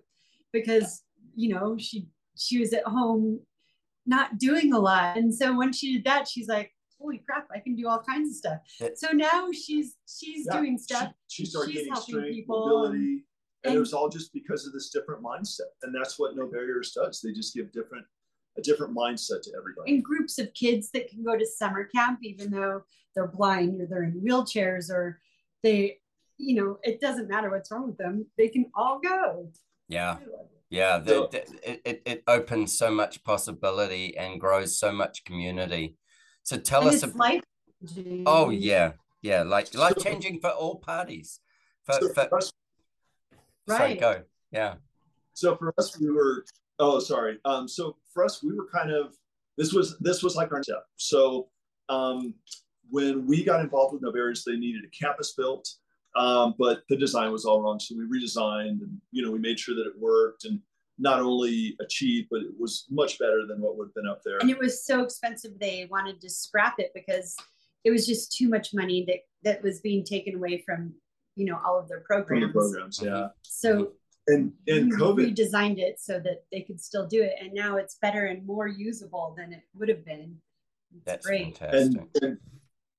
because 0.54 1.04
you 1.36 1.50
know 1.54 1.78
she 1.80 2.08
she 2.38 2.60
was 2.60 2.72
at 2.74 2.84
home 2.86 3.40
not 4.06 4.38
doing 4.38 4.72
a 4.72 4.80
lot. 4.80 5.18
And 5.18 5.34
so 5.36 5.58
when 5.58 5.74
she 5.74 5.96
did 5.96 6.06
that, 6.06 6.30
she's 6.30 6.48
like, 6.48 6.72
holy 7.00 7.20
crap, 7.20 7.48
I 7.54 7.60
can 7.60 7.76
do 7.76 7.88
all 7.88 8.02
kinds 8.02 8.30
of 8.30 8.36
stuff. 8.36 8.58
So 8.96 9.12
now 9.12 9.50
she's 9.52 9.96
she's 10.08 10.48
yeah, 10.50 10.60
doing 10.60 10.78
stuff. 10.78 11.12
she, 11.28 11.46
started 11.46 11.72
she's 11.72 11.78
getting 11.82 11.94
helping 11.94 12.14
strength 12.16 12.34
people 12.36 12.60
mobility 12.60 12.98
and, 12.98 13.22
and- 13.66 13.76
it 13.76 13.80
was 13.80 13.94
all 13.94 14.10
just 14.10 14.34
because 14.34 14.66
of 14.68 14.74
this 14.74 14.90
different 14.90 15.22
mindset 15.24 15.72
and 15.84 15.94
that's 15.94 16.18
what 16.20 16.36
no 16.36 16.46
barriers 16.48 16.92
does 16.94 17.20
they 17.22 17.32
just 17.34 17.54
give 17.56 17.72
different 17.72 18.06
a 18.58 18.62
different 18.62 18.96
mindset 18.96 19.42
to 19.42 19.52
everybody 19.58 19.94
in 19.96 20.02
groups 20.02 20.38
of 20.40 20.54
kids 20.54 20.90
that 20.92 21.10
can 21.10 21.24
go 21.24 21.38
to 21.38 21.46
summer 21.46 21.84
camp 21.86 22.20
even 22.24 22.50
though 22.52 22.82
they're 23.16 23.28
blind 23.28 23.82
or 23.82 23.86
they're 23.88 24.04
in 24.04 24.22
wheelchairs 24.26 24.90
or 24.90 25.20
they 25.64 25.98
you 26.38 26.56
know 26.56 26.78
it 26.84 27.02
doesn't 27.02 27.28
matter 27.28 27.50
what's 27.50 27.70
wrong 27.72 27.88
with 27.88 27.98
them 27.98 28.26
they 28.38 28.48
can 28.48 28.66
all 28.76 29.00
go 29.00 29.52
Yeah. 29.90 30.18
Yeah. 30.70 30.98
The, 31.00 31.28
the- 31.32 31.72
it, 31.72 31.82
it, 31.86 32.02
it 32.06 32.24
opens 32.28 32.78
so 32.78 32.92
much 32.92 33.24
possibility 33.24 34.16
and 34.18 34.40
grows 34.40 34.78
so 34.78 34.92
much 34.92 35.24
community. 35.26 35.96
So 36.48 36.56
tell 36.56 36.80
and 36.80 36.90
us. 36.92 36.96
it's 36.96 37.04
ab- 37.04 37.16
life 37.18 37.42
oh, 38.26 38.52
yeah. 38.52 38.94
Yeah. 39.22 39.44
Like 39.44 39.76
life 39.76 39.96
changing 40.00 40.40
for 40.40 40.50
all 40.52 40.76
parties. 40.76 41.42
For, 41.84 41.94
so, 41.96 42.08
for, 42.14 42.28
for 42.30 42.38
us, 42.38 42.52
Sorry, 43.68 43.82
Right. 43.92 44.00
go. 44.00 44.22
Yeah. 44.52 44.76
so 45.34 45.58
for 45.58 45.74
us 45.78 46.00
we 46.00 46.10
were 46.10 46.46
oh 46.80 47.00
sorry 47.00 47.38
um 47.44 47.68
so 47.68 47.98
for 48.14 48.24
us 48.24 48.42
we 48.42 48.54
were 48.56 48.66
kind 48.74 48.92
of 48.92 49.14
this 49.58 49.74
was 49.74 49.98
this 50.00 50.24
was 50.24 50.38
like 50.38 50.54
our 50.54 50.64
step 50.64 50.86
so 50.96 51.50
um 51.90 52.34
when 52.90 53.28
we 53.28 53.44
got 53.44 53.60
involved 53.60 53.92
with 53.94 54.02
No 54.02 54.14
Barriers, 54.14 54.46
they 54.46 54.56
needed 54.56 54.84
a 54.86 54.90
campus 54.98 55.34
built 55.34 55.68
um, 56.16 56.56
but 56.58 56.84
the 56.88 56.96
design 56.96 57.30
was 57.34 57.44
all 57.44 57.62
wrong 57.62 57.78
so 57.78 57.94
we 57.98 58.06
redesigned 58.06 58.80
and 58.84 59.02
you 59.12 59.22
know 59.22 59.32
we 59.32 59.40
made 59.40 59.60
sure 59.60 59.76
that 59.76 59.86
it 59.86 60.00
worked 60.00 60.46
and 60.46 60.62
not 61.00 61.20
only 61.20 61.76
achieved 61.80 62.28
but 62.32 62.42
it 62.42 62.52
was 62.58 62.86
much 62.90 63.20
better 63.20 63.46
than 63.48 63.62
what 63.62 63.78
would 63.78 63.88
have 63.88 63.94
been 63.94 64.08
up 64.08 64.22
there. 64.24 64.38
And 64.40 64.50
it 64.50 64.60
was 64.60 64.86
so 64.86 65.04
expensive 65.04 65.52
they 65.60 65.88
wanted 65.90 66.22
to 66.22 66.30
scrap 66.30 66.76
it 66.80 66.92
because 66.94 67.36
it 67.84 67.92
was 67.92 68.06
just 68.08 68.36
too 68.36 68.50
much 68.50 68.74
money 68.74 69.06
that 69.08 69.20
that 69.44 69.64
was 69.64 69.80
being 69.82 70.04
taken 70.04 70.36
away 70.36 70.64
from 70.66 70.94
you 71.36 71.46
know 71.46 71.60
all 71.66 71.80
of 71.80 71.88
their 71.88 72.00
from 72.00 72.26
programs 72.26 72.54
the 72.54 72.60
programs. 72.60 73.02
yeah. 73.04 73.28
So 73.44 73.94
and 74.28 74.52
and 74.68 74.92
we 74.92 74.98
covid 74.98 75.36
redesigned 75.36 75.78
it 75.78 76.00
so 76.00 76.20
that 76.20 76.44
they 76.52 76.62
could 76.62 76.82
still 76.82 77.08
do 77.08 77.22
it 77.22 77.36
and 77.42 77.54
now 77.54 77.78
it's 77.78 77.98
better 78.02 78.26
and 78.26 78.46
more 78.46 78.68
usable 78.68 79.36
than 79.38 79.54
it 79.54 79.62
would 79.76 79.90
have 79.90 80.04
been. 80.06 80.36
It's 80.96 81.06
That's 81.06 81.26
great. 81.26 81.58
fantastic. 81.58 82.02
and, 82.22 82.24
and 82.24 82.38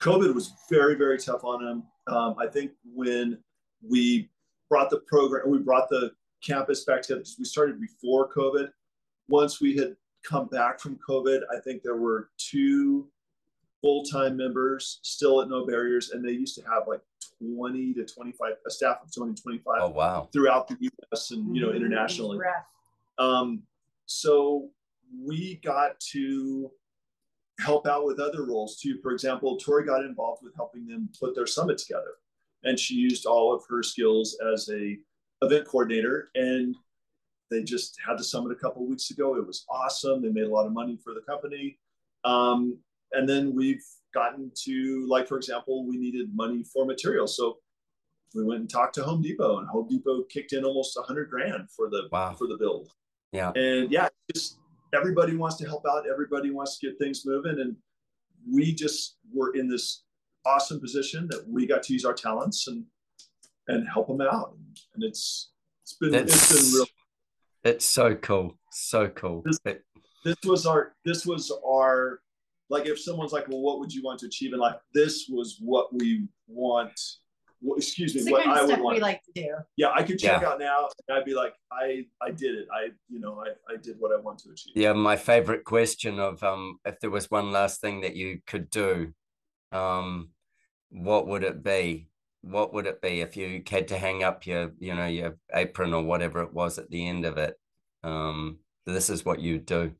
COVID 0.01 0.35
was 0.35 0.53
very, 0.71 0.95
very 0.95 1.19
tough 1.19 1.45
on 1.45 1.65
them. 1.65 1.83
Um, 2.07 2.37
I 2.39 2.47
think 2.47 2.73
when 2.85 3.39
we 3.87 4.31
brought 4.71 4.91
the 4.91 5.01
program, 5.01 5.51
we 5.51 5.59
brought 5.59 5.89
the 5.89 6.13
campus 6.43 6.85
back 6.85 7.03
together 7.03 7.21
because 7.21 7.37
we 7.39 7.45
started 7.45 7.81
before 7.81 8.33
COVID. 8.33 8.71
Once 9.29 9.61
we 9.61 9.77
had 9.77 9.97
come 10.25 10.47
back 10.49 10.81
from 10.81 10.99
COVID, 11.09 11.41
I 11.55 11.61
think 11.61 11.83
there 11.83 11.97
were 11.97 12.31
two 12.39 13.09
full-time 13.81 14.37
members 14.37 14.99
still 15.03 15.41
at 15.41 15.49
No 15.49 15.65
Barriers, 15.67 16.11
and 16.11 16.25
they 16.25 16.33
used 16.33 16.57
to 16.57 16.63
have 16.63 16.85
like 16.89 17.01
20 17.41 17.95
to 17.95 18.05
25, 18.05 18.53
a 18.67 18.71
staff 18.71 18.99
of 19.05 19.15
20 19.15 19.35
to 19.35 19.43
25 19.43 19.75
oh, 19.81 19.89
wow. 19.91 20.29
throughout 20.33 20.67
the 20.69 20.77
U.S. 20.81 21.31
and 21.31 21.55
you 21.55 21.63
know 21.63 21.69
Mhm. 21.69 21.77
internationally. 21.77 22.39
Um, 23.19 23.63
so 24.07 24.71
we 25.23 25.57
got 25.65 25.99
to 26.13 26.71
help 27.61 27.87
out 27.87 28.05
with 28.05 28.21
other 28.21 28.45
roles 28.45 28.81
too. 28.81 28.99
For 29.03 29.13
example, 29.13 29.57
Tori 29.57 29.85
got 29.85 30.05
involved 30.05 30.43
with 30.43 30.55
helping 30.55 30.87
them 30.87 31.09
put 31.19 31.35
their 31.35 31.47
summit 31.47 31.79
together, 31.79 32.15
and 32.65 32.79
she 32.79 32.95
used 32.95 33.27
all 33.27 33.55
of 33.55 33.63
her 33.69 33.83
skills 33.83 34.37
as 34.53 34.69
a 34.71 34.99
event 35.43 35.67
coordinator. 35.67 36.31
And 36.35 36.75
they 37.51 37.63
just 37.63 37.97
had 38.07 38.19
the 38.19 38.25
summit 38.25 38.53
a 38.53 38.57
couple 38.57 38.83
of 38.83 38.89
weeks 38.89 39.11
ago. 39.11 39.37
It 39.37 39.47
was 39.47 39.65
awesome. 39.71 40.23
They 40.23 40.29
made 40.29 40.45
a 40.45 40.51
lot 40.51 40.67
of 40.67 40.73
money 40.73 40.99
for 41.03 41.15
the 41.15 41.21
company. 41.21 41.79
Um, 42.25 42.79
and 43.13 43.29
then 43.29 43.55
we've 43.55 43.85
gotten 44.13 44.51
to 44.65 45.07
like, 45.09 45.29
for 45.29 45.37
example, 45.37 45.87
we 45.87 45.97
needed 45.97 46.35
money 46.35 46.63
for 46.63 46.85
materials, 46.85 47.37
so 47.37 47.59
we 48.35 48.45
went 48.45 48.61
and 48.61 48.69
talked 48.71 48.95
to 48.97 49.03
Home 49.03 49.23
Depot, 49.23 49.59
and 49.59 49.69
Home 49.69 49.89
Depot 49.89 50.25
kicked 50.25 50.53
in 50.53 50.65
almost 50.65 50.97
a 50.99 51.03
hundred 51.03 51.31
grand 51.31 51.71
for 51.71 51.89
the 51.89 52.09
Wow. 52.13 52.35
for 52.35 52.47
the 52.47 52.57
build. 52.59 52.91
Yeah. 53.33 53.53
And 53.53 53.91
yeah, 53.91 54.09
just 54.35 54.59
everybody 54.95 55.37
wants 55.37 55.57
to 55.57 55.67
help 55.67 55.85
out. 55.89 56.05
Everybody 56.11 56.51
wants 56.51 56.79
to 56.79 56.89
get 56.89 56.99
things 56.99 57.25
moving. 57.25 57.61
And 57.61 57.77
we 58.51 58.75
just 58.75 59.17
were 59.33 59.55
in 59.55 59.69
this 59.69 60.03
awesome 60.45 60.81
position 60.81 61.27
that 61.31 61.47
we 61.49 61.67
got 61.67 61.83
to 61.85 61.93
use 61.93 62.05
our 62.05 62.15
talents 62.15 62.69
and 62.69 62.85
and 63.69 63.87
help 63.89 64.09
them 64.09 64.21
out. 64.21 64.57
And 64.95 65.05
it's 65.05 65.51
it's 65.83 65.95
been 65.95 66.15
it's 66.15 66.53
been 66.53 66.75
real. 66.79 66.87
it's 67.65 67.85
so 67.85 68.15
cool. 68.17 68.59
So 68.73 69.09
cool. 69.09 69.43
This- 69.45 69.59
But- 69.65 69.83
This 70.25 70.37
was 70.45 70.67
our 70.67 70.95
this 71.05 71.25
was 71.25 71.51
our 71.65 72.21
like 72.71 72.87
if 72.87 72.99
someone's 73.01 73.33
like, 73.33 73.47
well, 73.49 73.61
what 73.61 73.79
would 73.81 73.93
you 73.95 74.03
want 74.03 74.19
to 74.21 74.27
achieve 74.27 74.53
in 74.53 74.59
life? 74.59 74.77
This 74.93 75.27
was 75.31 75.59
what 75.61 75.87
we 75.95 76.27
want. 76.49 76.99
Well, 77.63 77.77
excuse 77.79 78.15
me, 78.15 78.21
It's 78.21 78.27
the 78.27 78.33
what 78.33 78.45
kind 78.45 78.59
I 78.59 78.63
of 78.63 78.69
would 78.69 78.81
want. 78.81 78.97
we 78.97 79.01
like 79.01 79.23
to 79.25 79.33
do. 79.43 79.49
yeah, 79.77 79.91
I 79.95 80.03
could 80.03 80.19
check 80.19 80.43
Yeah. 80.43 80.49
out 80.49 80.59
now 80.61 80.89
and 81.09 81.17
I'd 81.17 81.25
be 81.25 81.35
like, 81.35 81.55
I 81.73 82.05
I 82.21 82.31
did 82.31 82.55
it. 82.57 82.67
I 82.73 82.83
you 83.09 83.21
know 83.21 83.43
I 83.47 83.49
I 83.73 83.77
did 83.77 83.97
what 84.01 84.13
I 84.13 84.19
want 84.21 84.39
to 84.41 84.51
achieve. 84.51 84.75
yeah, 84.77 84.93
my 84.93 85.17
favorite 85.17 85.65
question 85.65 86.19
of 86.21 86.43
um, 86.43 86.79
if 86.85 86.99
there 87.01 87.11
was 87.11 87.31
one 87.31 87.51
last 87.53 87.81
thing 87.81 88.03
that 88.03 88.15
you 88.17 88.41
could 88.47 88.69
do, 88.71 89.13
um, 89.73 90.31
what 90.91 91.27
would 91.29 91.45
it 91.45 91.63
be? 91.63 92.09
What 92.43 92.73
would 92.73 92.87
it 92.87 93.03
be 93.03 93.21
if 93.21 93.37
you 93.37 93.63
had 93.69 93.89
to 93.89 93.99
hang 93.99 94.23
up 94.23 94.47
your, 94.47 94.73
you 94.79 94.95
know, 94.95 95.07
your 95.07 95.37
apron 95.53 95.93
or 95.93 96.03
whatever 96.03 96.43
it 96.43 96.53
was 96.53 96.79
at 96.79 96.91
the 96.91 97.07
end 97.07 97.25
of 97.25 97.37
it? 97.37 97.59
Um, 98.05 98.59
this 98.87 99.11
is 99.11 99.25
what 99.25 99.41
you 99.41 99.59
do. 99.59 99.93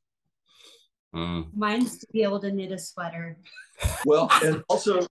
Mm. 1.15 1.49
Mine's 1.55 1.99
to 1.99 2.07
be 2.13 2.23
able 2.23 2.41
to 2.41 2.53
knit 2.53 2.73
a 2.73 2.79
sweater. 2.79 3.39
Well, 4.05 4.31
and 4.45 4.63
also 4.69 5.07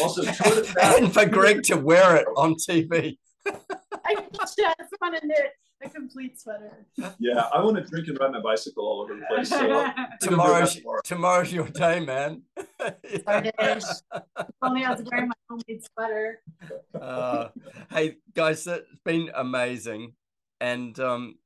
also 0.00 0.22
two 0.22 0.28
of 0.28 0.56
the 0.56 0.64
fact- 0.64 0.98
And 1.02 1.12
for 1.12 1.26
Greg 1.26 1.62
to 1.64 1.76
wear 1.76 2.16
it 2.16 2.26
on 2.36 2.54
TV. 2.54 3.18
I 3.46 4.14
just 4.34 4.58
want 5.00 5.16
to 5.20 5.26
knit 5.26 5.52
a 5.82 5.88
complete 5.88 6.40
sweater. 6.40 6.86
Yeah, 7.18 7.48
I 7.54 7.62
want 7.62 7.76
to 7.76 7.82
drink 7.82 8.08
and 8.08 8.18
ride 8.18 8.32
my 8.32 8.40
bicycle 8.40 8.84
all 8.84 9.02
over 9.02 9.14
the 9.14 9.22
place. 9.26 9.48
So 9.48 9.58
I'm 9.58 9.68
gonna 9.96 10.08
do 10.20 10.28
Tomorrow's 10.28 10.74
tomorrow. 10.76 11.00
tomorrow's 11.04 11.52
your 11.52 11.68
day, 11.68 12.00
man. 12.00 12.42
Sorry, 13.24 13.50
Dish. 13.58 13.84
Only 14.62 14.84
I 14.84 14.90
was 14.94 15.02
wearing 15.10 15.28
my 15.28 15.34
homemade 15.48 15.82
sweater. 15.92 16.40
Uh, 17.00 17.48
hey 17.90 18.16
guys, 18.34 18.66
it's 18.66 18.86
been 19.04 19.30
amazing, 19.34 20.14
and 20.60 20.98
um, 21.00 21.36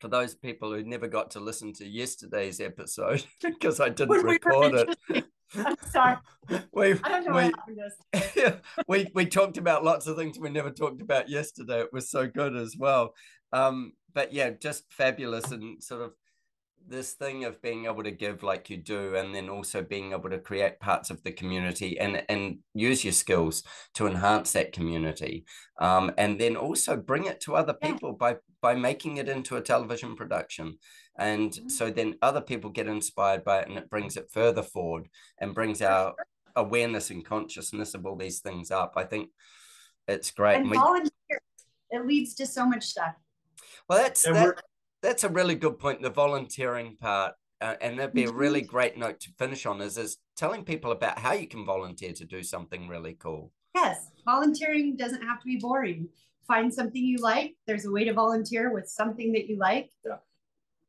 for 0.00 0.08
those 0.08 0.34
people 0.34 0.72
who 0.72 0.82
never 0.82 1.08
got 1.08 1.30
to 1.32 1.40
listen 1.40 1.72
to 1.74 1.86
yesterday's 1.86 2.60
episode 2.60 3.24
because 3.42 3.80
I 3.80 3.90
didn't 3.90 4.08
were 4.08 4.22
record 4.22 4.74
it, 4.74 4.88
interested. 5.08 5.30
I'm 5.54 5.76
sorry. 5.88 6.16
we 6.72 6.92
I 6.92 7.08
don't 7.08 7.24
know 7.26 7.32
we, 7.34 7.42
what 7.42 7.54
happened 7.58 7.78
to 8.12 8.46
us. 8.46 8.56
we 8.88 9.10
we 9.14 9.26
talked 9.26 9.58
about 9.58 9.84
lots 9.84 10.06
of 10.06 10.16
things 10.16 10.38
we 10.38 10.50
never 10.50 10.70
talked 10.70 11.02
about 11.02 11.28
yesterday. 11.28 11.80
It 11.80 11.92
was 11.92 12.10
so 12.10 12.26
good 12.26 12.56
as 12.56 12.76
well. 12.78 13.14
Um, 13.52 13.92
but 14.14 14.32
yeah, 14.32 14.50
just 14.50 14.84
fabulous 14.92 15.50
and 15.50 15.82
sort 15.82 16.02
of 16.02 16.12
this 16.88 17.12
thing 17.12 17.44
of 17.44 17.60
being 17.62 17.84
able 17.84 18.02
to 18.02 18.10
give 18.10 18.42
like 18.42 18.70
you 18.70 18.76
do, 18.76 19.14
and 19.14 19.34
then 19.34 19.48
also 19.48 19.82
being 19.82 20.12
able 20.12 20.30
to 20.30 20.38
create 20.38 20.80
parts 20.80 21.10
of 21.10 21.22
the 21.22 21.32
community 21.32 21.98
and 21.98 22.22
and 22.28 22.58
use 22.74 23.04
your 23.04 23.12
skills 23.12 23.62
to 23.94 24.06
enhance 24.06 24.52
that 24.52 24.72
community, 24.72 25.44
um, 25.80 26.10
and 26.18 26.40
then 26.40 26.56
also 26.56 26.96
bring 26.96 27.26
it 27.26 27.40
to 27.40 27.54
other 27.54 27.76
Yeah. 27.80 27.88
people 27.90 28.12
by 28.12 28.36
by 28.62 28.74
making 28.74 29.16
it 29.18 29.28
into 29.28 29.56
a 29.56 29.62
television 29.62 30.16
production. 30.16 30.78
And 31.20 31.52
Mhm. 31.52 31.70
so 31.70 31.90
then 31.90 32.16
other 32.22 32.40
people 32.40 32.70
get 32.70 32.86
inspired 32.88 33.44
by 33.44 33.60
it 33.60 33.68
and 33.68 33.76
it 33.78 33.90
brings 33.90 34.16
it 34.16 34.30
further 34.30 34.62
forward 34.62 35.08
and 35.38 35.54
brings 35.54 35.82
our 35.82 36.14
awareness 36.56 37.10
and 37.10 37.24
consciousness 37.24 37.94
of 37.94 38.06
all 38.06 38.16
these 38.16 38.40
things 38.40 38.70
up. 38.70 38.94
I 38.96 39.04
think 39.04 39.30
it's 40.08 40.30
great. 40.30 40.56
And 40.56 40.70
we, 40.70 40.78
volunteer. 40.78 41.40
It 41.90 42.06
leads 42.06 42.34
to 42.36 42.46
so 42.46 42.64
much 42.66 42.84
stuff. 42.84 43.14
well, 43.88 43.98
that's 44.02 44.22
that, 44.22 44.62
that's 45.02 45.24
a 45.24 45.28
really 45.28 45.54
good 45.54 45.78
point. 45.78 46.00
The 46.00 46.10
volunteering 46.10 46.96
part, 46.96 47.34
uh, 47.60 47.76
and 47.82 47.98
that'd 47.98 48.14
be 48.14 48.24
a 48.24 48.32
really 48.32 48.62
Mm-hmm. 48.62 48.70
great 48.70 48.96
note 48.96 49.20
to 49.20 49.32
finish 49.38 49.66
on. 49.66 49.80
Is 49.82 49.98
is 49.98 50.16
telling 50.36 50.64
people 50.64 50.90
about 50.92 51.18
how 51.18 51.32
you 51.34 51.46
can 51.46 51.64
volunteer 51.66 52.12
to 52.14 52.24
do 52.24 52.42
something 52.42 52.88
really 52.88 53.14
cool. 53.14 53.52
Yes, 53.74 54.10
volunteering 54.24 54.96
doesn't 54.96 55.22
have 55.22 55.38
to 55.40 55.44
be 55.44 55.56
boring. 55.58 56.08
Find 56.46 56.72
something 56.72 57.04
you 57.04 57.18
like. 57.18 57.56
There's 57.66 57.84
a 57.84 57.90
way 57.92 58.04
to 58.04 58.12
volunteer 58.14 58.72
with 58.72 58.88
something 58.88 59.32
that 59.32 59.46
you 59.48 59.56
like. 59.58 59.90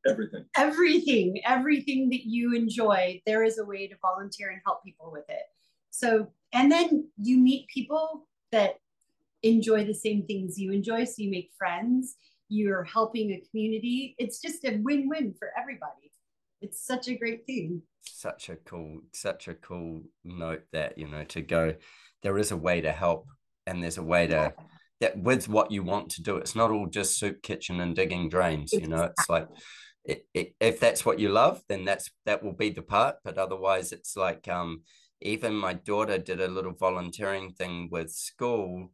Everything. 0.08 0.44
Everything, 0.56 1.40
everything 1.44 2.08
that 2.10 2.24
you 2.24 2.54
enjoy, 2.54 3.20
there 3.26 3.44
is 3.44 3.58
a 3.58 3.64
way 3.64 3.86
to 3.86 3.94
volunteer 4.02 4.50
and 4.50 4.60
help 4.64 4.84
people 4.84 5.10
with 5.12 5.28
it. 5.28 5.42
So, 5.90 6.28
and 6.52 6.70
then 6.70 7.08
you 7.16 7.38
meet 7.38 7.68
people 7.68 8.26
that 8.50 8.76
enjoy 9.42 9.84
the 9.84 9.94
same 9.94 10.24
things 10.26 10.58
you 10.58 10.72
enjoy. 10.72 11.04
So 11.04 11.14
you 11.18 11.30
make 11.30 11.50
friends, 11.56 12.16
you're 12.48 12.84
helping 12.84 13.30
a 13.30 13.42
community. 13.50 14.14
It's 14.18 14.40
just 14.40 14.64
a 14.64 14.78
win 14.82 15.08
win 15.08 15.34
for 15.38 15.50
everybody. 15.58 16.12
It's 16.60 16.84
such 16.84 17.08
a 17.08 17.14
great 17.14 17.46
thing. 17.46 17.82
Such 18.02 18.48
a 18.48 18.56
cool, 18.56 19.00
such 19.12 19.48
a 19.48 19.54
cool 19.54 20.02
note 20.24 20.62
that 20.72 20.98
you 20.98 21.08
know 21.08 21.24
to 21.24 21.40
go. 21.40 21.74
There 22.22 22.38
is 22.38 22.52
a 22.52 22.56
way 22.56 22.80
to 22.80 22.92
help, 22.92 23.26
and 23.66 23.82
there's 23.82 23.98
a 23.98 24.02
way 24.02 24.26
to 24.28 24.54
that 25.00 25.18
with 25.18 25.48
what 25.48 25.70
you 25.70 25.82
want 25.82 26.10
to 26.10 26.22
do. 26.22 26.36
It's 26.36 26.54
not 26.54 26.70
all 26.70 26.86
just 26.86 27.18
soup 27.18 27.42
kitchen 27.42 27.80
and 27.80 27.94
digging 27.94 28.28
drains. 28.28 28.72
You 28.72 28.86
know, 28.86 29.02
it's 29.04 29.28
like 29.28 29.48
it, 30.04 30.26
it, 30.34 30.54
if 30.60 30.80
that's 30.80 31.04
what 31.04 31.18
you 31.18 31.28
love, 31.28 31.62
then 31.68 31.84
that's 31.84 32.10
that 32.26 32.42
will 32.42 32.52
be 32.52 32.70
the 32.70 32.82
part. 32.82 33.16
But 33.24 33.38
otherwise, 33.38 33.92
it's 33.92 34.16
like 34.16 34.48
um, 34.48 34.82
even 35.20 35.54
my 35.54 35.74
daughter 35.74 36.18
did 36.18 36.40
a 36.40 36.48
little 36.48 36.72
volunteering 36.72 37.52
thing 37.52 37.88
with 37.90 38.10
school, 38.10 38.92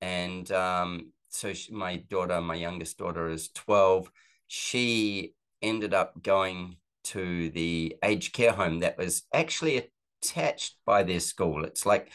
and 0.00 0.50
um, 0.52 1.12
so 1.28 1.52
she, 1.52 1.72
my 1.72 1.96
daughter, 1.96 2.40
my 2.40 2.54
youngest 2.54 2.98
daughter, 2.98 3.28
is 3.28 3.48
twelve. 3.50 4.10
She 4.46 5.34
ended 5.62 5.94
up 5.94 6.22
going 6.22 6.76
to 7.04 7.50
the 7.50 7.96
aged 8.02 8.32
care 8.32 8.52
home 8.52 8.80
that 8.80 8.96
was 8.96 9.24
actually 9.32 9.90
attached 10.22 10.76
by 10.86 11.02
their 11.02 11.20
school. 11.20 11.64
It's 11.64 11.84
like, 11.84 12.10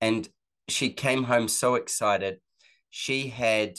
and 0.00 0.28
she 0.68 0.90
came 0.90 1.24
home 1.24 1.48
so 1.48 1.76
excited. 1.76 2.40
She 2.90 3.28
had 3.28 3.78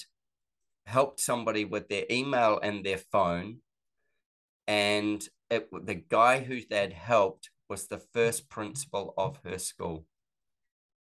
helped 0.86 1.20
somebody 1.20 1.66
with 1.66 1.90
their 1.90 2.06
email 2.10 2.60
and 2.64 2.84
their 2.84 3.00
phone 3.12 3.58
and 4.68 5.28
it, 5.50 5.70
the 5.86 5.96
guy 5.96 6.40
who 6.40 6.60
they'd 6.70 6.94
helped 6.94 7.50
was 7.70 7.88
the 7.88 8.00
first 8.14 8.50
principal 8.50 9.14
of 9.18 9.40
her 9.44 9.58
school. 9.58 10.06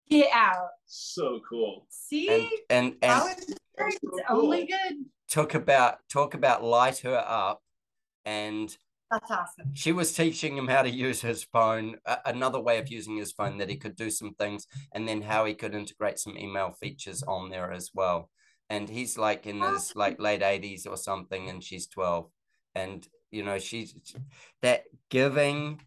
Get 0.09 0.31
out. 0.33 0.69
So 0.87 1.41
cool. 1.49 1.87
See? 1.91 2.29
And 2.29 2.49
and 2.71 2.97
and 3.03 3.21
volunteering 3.21 3.99
so 4.03 4.11
only 4.29 4.59
cool. 4.59 4.67
good. 4.89 4.97
took 5.29 5.55
about 5.55 5.99
talk 6.09 6.35
about 6.35 6.63
light 6.63 6.99
her 6.99 7.17
up, 7.27 7.61
and 8.25 8.77
That's 9.11 9.31
awesome. 9.31 9.75
she 9.75 9.91
was 9.91 10.13
teaching 10.13 10.57
him 10.57 10.69
how 10.69 10.83
to 10.83 10.91
use 10.91 11.21
his 11.23 11.43
phone, 11.43 11.97
a- 12.07 12.19
another 12.27 12.61
way 12.61 12.79
of 12.79 12.89
using 12.89 13.17
his 13.17 13.33
phone 13.33 13.59
that 13.59 13.69
he 13.69 13.77
could 13.77 13.97
do 13.97 14.11
some 14.11 14.35
things, 14.35 14.67
and 14.93 15.09
then 15.09 15.23
how 15.23 15.45
he 15.45 15.55
could 15.55 15.75
integrate 15.75 16.21
some 16.21 16.39
email 16.39 16.71
features 16.71 17.25
on 17.25 17.51
there 17.51 17.73
as 17.73 17.91
well. 17.93 18.31
And 18.71 18.89
he's 18.89 19.19
like 19.19 19.47
in 19.47 19.61
his 19.61 19.95
like 19.97 20.21
late 20.21 20.43
eighties 20.43 20.87
or 20.87 20.97
something, 20.97 21.49
and 21.51 21.63
she's 21.63 21.89
twelve, 21.89 22.31
and 22.77 23.07
you 23.37 23.45
know 23.45 23.59
she's 23.59 23.95
that 24.63 24.85
giving 25.11 25.81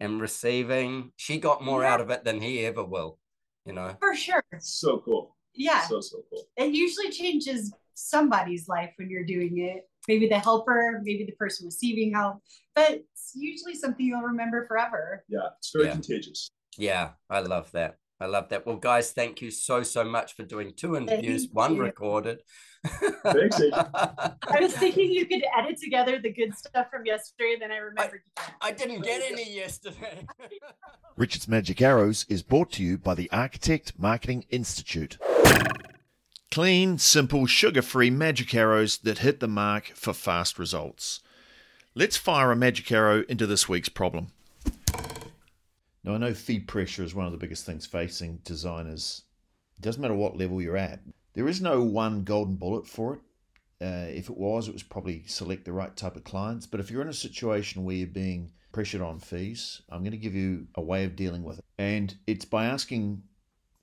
and 0.00 0.20
receiving. 0.20 1.12
She 1.16 1.38
got 1.38 1.62
more 1.64 1.84
out 1.84 2.00
of 2.00 2.10
it 2.10 2.24
than 2.24 2.40
he 2.40 2.66
ever 2.66 2.84
will. 2.84 3.18
You 3.64 3.72
know. 3.72 3.94
For 4.00 4.14
sure. 4.14 4.42
So 4.58 4.98
cool. 5.04 5.36
Yeah. 5.54 5.82
So 5.86 6.00
so 6.00 6.18
cool. 6.30 6.44
it 6.56 6.74
usually 6.74 7.10
changes 7.10 7.72
somebody's 7.94 8.68
life 8.68 8.92
when 8.96 9.08
you're 9.10 9.24
doing 9.24 9.58
it. 9.58 9.88
Maybe 10.08 10.28
the 10.28 10.38
helper, 10.38 11.00
maybe 11.04 11.24
the 11.24 11.32
person 11.32 11.66
receiving 11.66 12.14
help, 12.14 12.38
but 12.74 12.92
it's 12.92 13.32
usually 13.34 13.74
something 13.74 14.06
you'll 14.06 14.22
remember 14.22 14.66
forever. 14.66 15.24
Yeah, 15.28 15.48
it's 15.58 15.70
very 15.70 15.86
Yeah. 15.86 15.92
contagious. 15.92 16.50
Yeah, 16.78 17.10
I 17.28 17.40
love 17.40 17.70
that. 17.72 17.96
I 18.20 18.26
love 18.26 18.48
that. 18.48 18.66
Well, 18.66 18.76
guys, 18.76 19.12
thank 19.12 19.40
you 19.40 19.50
so 19.50 19.82
so 19.82 20.04
much 20.04 20.34
for 20.34 20.42
doing 20.42 20.72
two 20.76 20.96
interviews, 20.96 21.44
Thank 21.44 21.54
one 21.54 21.76
you. 21.76 21.82
recorded. 21.82 22.42
Thanks, 23.22 23.60
I 23.72 24.60
was 24.60 24.72
thinking 24.74 25.10
you 25.12 25.26
could 25.26 25.42
edit 25.56 25.78
together 25.80 26.18
the 26.18 26.32
good 26.32 26.56
stuff 26.56 26.86
from 26.90 27.06
yesterday, 27.06 27.56
then 27.60 27.70
I 27.70 27.76
remembered. 27.76 28.22
you 28.24 28.32
can't. 28.36 28.54
I 28.60 28.72
didn't 28.72 29.02
get 29.02 29.22
any 29.30 29.52
yesterday. 29.54 30.26
Richard's 31.16 31.48
Magic 31.48 31.80
Arrows 31.82 32.26
is 32.28 32.42
brought 32.42 32.72
to 32.72 32.82
you 32.82 32.98
by 32.98 33.14
the 33.14 33.30
Architect 33.30 33.92
Marketing 33.98 34.44
Institute. 34.50 35.18
Clean, 36.50 36.98
simple, 36.98 37.46
sugar 37.46 37.82
free 37.82 38.10
magic 38.10 38.54
arrows 38.54 38.98
that 38.98 39.18
hit 39.18 39.38
the 39.40 39.48
mark 39.48 39.92
for 39.94 40.12
fast 40.14 40.58
results. 40.58 41.20
Let's 41.94 42.16
fire 42.16 42.50
a 42.52 42.56
magic 42.56 42.90
arrow 42.90 43.22
into 43.28 43.46
this 43.46 43.68
week's 43.68 43.88
problem. 43.90 44.28
Now, 46.04 46.14
I 46.14 46.18
know 46.18 46.34
fee 46.34 46.60
pressure 46.60 47.02
is 47.02 47.14
one 47.14 47.26
of 47.26 47.32
the 47.32 47.38
biggest 47.38 47.66
things 47.66 47.86
facing 47.86 48.38
designers. 48.44 49.22
It 49.76 49.82
doesn't 49.82 50.00
matter 50.00 50.14
what 50.14 50.36
level 50.36 50.62
you're 50.62 50.76
at, 50.76 51.00
there 51.34 51.48
is 51.48 51.60
no 51.60 51.82
one 51.82 52.24
golden 52.24 52.56
bullet 52.56 52.86
for 52.86 53.14
it. 53.14 53.20
Uh, 53.80 54.08
if 54.08 54.28
it 54.28 54.36
was, 54.36 54.66
it 54.66 54.72
was 54.72 54.82
probably 54.82 55.22
select 55.26 55.64
the 55.64 55.72
right 55.72 55.94
type 55.96 56.16
of 56.16 56.24
clients. 56.24 56.66
But 56.66 56.80
if 56.80 56.90
you're 56.90 57.02
in 57.02 57.08
a 57.08 57.12
situation 57.12 57.84
where 57.84 57.94
you're 57.94 58.08
being 58.08 58.50
pressured 58.72 59.02
on 59.02 59.20
fees, 59.20 59.82
I'm 59.88 60.00
going 60.00 60.10
to 60.10 60.18
give 60.18 60.34
you 60.34 60.66
a 60.74 60.82
way 60.82 61.04
of 61.04 61.14
dealing 61.14 61.44
with 61.44 61.60
it. 61.60 61.64
And 61.78 62.16
it's 62.26 62.44
by 62.44 62.66
asking, 62.66 63.22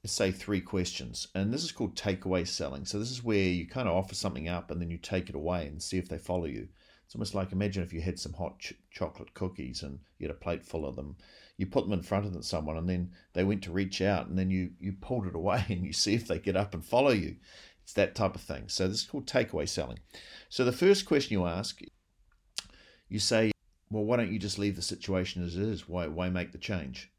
say, 0.03 0.31
three 0.31 0.59
questions. 0.59 1.29
And 1.33 1.53
this 1.53 1.63
is 1.63 1.71
called 1.71 1.95
takeaway 1.95 2.45
selling. 2.45 2.83
So 2.83 2.99
this 2.99 3.11
is 3.11 3.23
where 3.23 3.37
you 3.37 3.67
kind 3.67 3.87
of 3.87 3.95
offer 3.95 4.15
something 4.15 4.49
up 4.49 4.69
and 4.69 4.81
then 4.81 4.91
you 4.91 4.97
take 4.97 5.29
it 5.29 5.35
away 5.35 5.67
and 5.67 5.81
see 5.81 5.97
if 5.97 6.09
they 6.09 6.17
follow 6.17 6.45
you. 6.45 6.67
It's 7.05 7.15
almost 7.15 7.35
like 7.35 7.53
imagine 7.53 7.83
if 7.83 7.93
you 7.93 8.01
had 8.01 8.19
some 8.19 8.33
hot 8.33 8.59
ch- 8.59 8.73
chocolate 8.91 9.33
cookies 9.33 9.81
and 9.81 9.99
you 10.17 10.27
had 10.27 10.35
a 10.35 10.39
plate 10.39 10.65
full 10.65 10.85
of 10.85 10.97
them. 10.97 11.15
You 11.57 11.67
put 11.67 11.85
them 11.85 11.93
in 11.93 12.01
front 12.01 12.25
of 12.25 12.45
someone 12.45 12.77
and 12.77 12.89
then 12.89 13.11
they 13.33 13.43
went 13.43 13.63
to 13.63 13.71
reach 13.71 14.01
out 14.01 14.27
and 14.27 14.37
then 14.37 14.49
you, 14.49 14.71
you 14.79 14.93
pulled 14.93 15.25
it 15.25 15.35
away 15.35 15.65
and 15.69 15.85
you 15.85 15.93
see 15.93 16.13
if 16.13 16.27
they 16.27 16.39
get 16.39 16.57
up 16.57 16.73
and 16.73 16.83
follow 16.83 17.11
you. 17.11 17.37
It's 17.83 17.93
that 17.93 18.15
type 18.15 18.35
of 18.35 18.41
thing. 18.41 18.67
So 18.67 18.87
this 18.87 19.01
is 19.01 19.05
called 19.05 19.27
takeaway 19.27 19.69
selling. 19.69 19.99
So 20.49 20.65
the 20.65 20.71
first 20.71 21.05
question 21.05 21.37
you 21.37 21.45
ask, 21.45 21.79
you 23.07 23.19
say, 23.19 23.51
well, 23.91 24.03
why 24.03 24.17
don't 24.17 24.31
you 24.31 24.39
just 24.39 24.57
leave 24.57 24.75
the 24.75 24.81
situation 24.81 25.43
as 25.43 25.55
it 25.55 25.61
is? 25.61 25.87
Why, 25.87 26.07
why 26.07 26.29
make 26.29 26.51
the 26.51 26.57
change? 26.57 27.11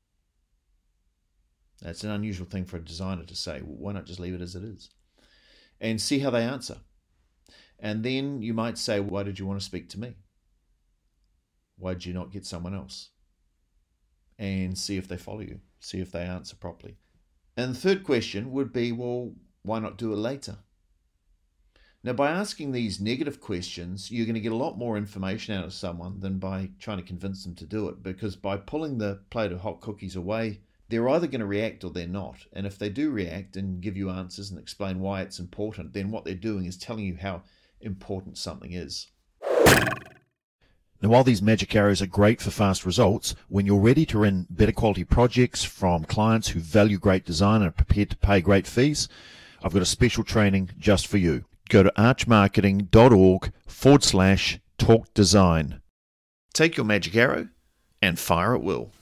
That's 1.80 2.04
an 2.04 2.10
unusual 2.10 2.46
thing 2.46 2.64
for 2.64 2.78
a 2.78 2.84
designer 2.84 3.24
to 3.24 3.36
say. 3.36 3.60
Well, 3.62 3.76
why 3.78 3.92
not 3.92 4.06
just 4.06 4.18
leave 4.18 4.34
it 4.34 4.40
as 4.40 4.56
it 4.56 4.64
is? 4.64 4.90
And 5.80 6.00
see 6.00 6.18
how 6.18 6.30
they 6.30 6.42
answer. 6.42 6.78
And 7.78 8.02
then 8.02 8.42
you 8.42 8.54
might 8.54 8.78
say, 8.78 9.00
why 9.00 9.22
did 9.22 9.38
you 9.38 9.46
want 9.46 9.60
to 9.60 9.66
speak 9.66 9.88
to 9.90 10.00
me? 10.00 10.14
Why 11.78 11.92
did 11.92 12.06
you 12.06 12.14
not 12.14 12.32
get 12.32 12.46
someone 12.46 12.74
else? 12.74 13.10
And 14.38 14.76
see 14.76 14.96
if 14.96 15.08
they 15.08 15.16
follow 15.16 15.40
you, 15.40 15.60
see 15.80 16.00
if 16.00 16.12
they 16.12 16.22
answer 16.22 16.56
properly. 16.56 16.96
And 17.56 17.74
the 17.74 17.78
third 17.78 18.04
question 18.04 18.52
would 18.52 18.72
be, 18.72 18.92
well, 18.92 19.32
why 19.62 19.78
not 19.78 19.96
do 19.96 20.12
it 20.12 20.16
later? 20.16 20.58
Now, 22.04 22.12
by 22.12 22.30
asking 22.30 22.70
these 22.70 23.00
negative 23.00 23.40
questions, 23.40 24.10
you're 24.12 24.26
going 24.26 24.34
to 24.34 24.40
get 24.40 24.52
a 24.52 24.56
lot 24.56 24.78
more 24.78 24.96
information 24.96 25.54
out 25.54 25.64
of 25.64 25.72
someone 25.72 26.20
than 26.20 26.38
by 26.38 26.70
trying 26.78 26.98
to 26.98 27.02
convince 27.02 27.42
them 27.42 27.54
to 27.56 27.66
do 27.66 27.88
it. 27.88 28.02
Because 28.02 28.36
by 28.36 28.58
pulling 28.58 28.98
the 28.98 29.20
plate 29.30 29.50
of 29.50 29.60
hot 29.60 29.80
cookies 29.80 30.14
away, 30.14 30.60
they're 30.88 31.08
either 31.08 31.26
going 31.26 31.40
to 31.40 31.46
react 31.46 31.82
or 31.82 31.90
they're 31.90 32.06
not. 32.06 32.36
And 32.52 32.64
if 32.64 32.78
they 32.78 32.90
do 32.90 33.10
react 33.10 33.56
and 33.56 33.80
give 33.80 33.96
you 33.96 34.10
answers 34.10 34.50
and 34.50 34.60
explain 34.60 35.00
why 35.00 35.22
it's 35.22 35.40
important, 35.40 35.94
then 35.94 36.10
what 36.10 36.24
they're 36.24 36.34
doing 36.34 36.66
is 36.66 36.76
telling 36.76 37.04
you 37.04 37.16
how 37.16 37.42
important 37.80 38.38
something 38.38 38.72
is. 38.72 39.08
Now, 41.02 41.10
while 41.10 41.24
these 41.24 41.42
magic 41.42 41.74
arrows 41.76 42.00
are 42.00 42.06
great 42.06 42.40
for 42.40 42.50
fast 42.50 42.86
results, 42.86 43.34
when 43.48 43.66
you're 43.66 43.78
ready 43.78 44.06
to 44.06 44.18
run 44.18 44.46
better 44.48 44.72
quality 44.72 45.04
projects 45.04 45.62
from 45.62 46.04
clients 46.04 46.48
who 46.48 46.60
value 46.60 46.98
great 46.98 47.24
design 47.24 47.60
and 47.60 47.68
are 47.68 47.72
prepared 47.72 48.10
to 48.10 48.16
pay 48.16 48.40
great 48.40 48.66
fees, 48.66 49.08
I've 49.62 49.72
got 49.72 49.82
a 49.82 49.86
special 49.86 50.24
training 50.24 50.70
just 50.78 51.06
for 51.06 51.18
you. 51.18 51.44
Go 51.68 51.82
to 51.82 51.92
archmarketing.org 51.98 53.52
forward 53.66 54.04
slash 54.04 54.58
talk 54.78 55.12
design. 55.12 55.80
Take 56.54 56.76
your 56.76 56.86
magic 56.86 57.14
arrow 57.14 57.48
and 58.00 58.18
fire 58.18 58.54
at 58.54 58.62
will. 58.62 58.92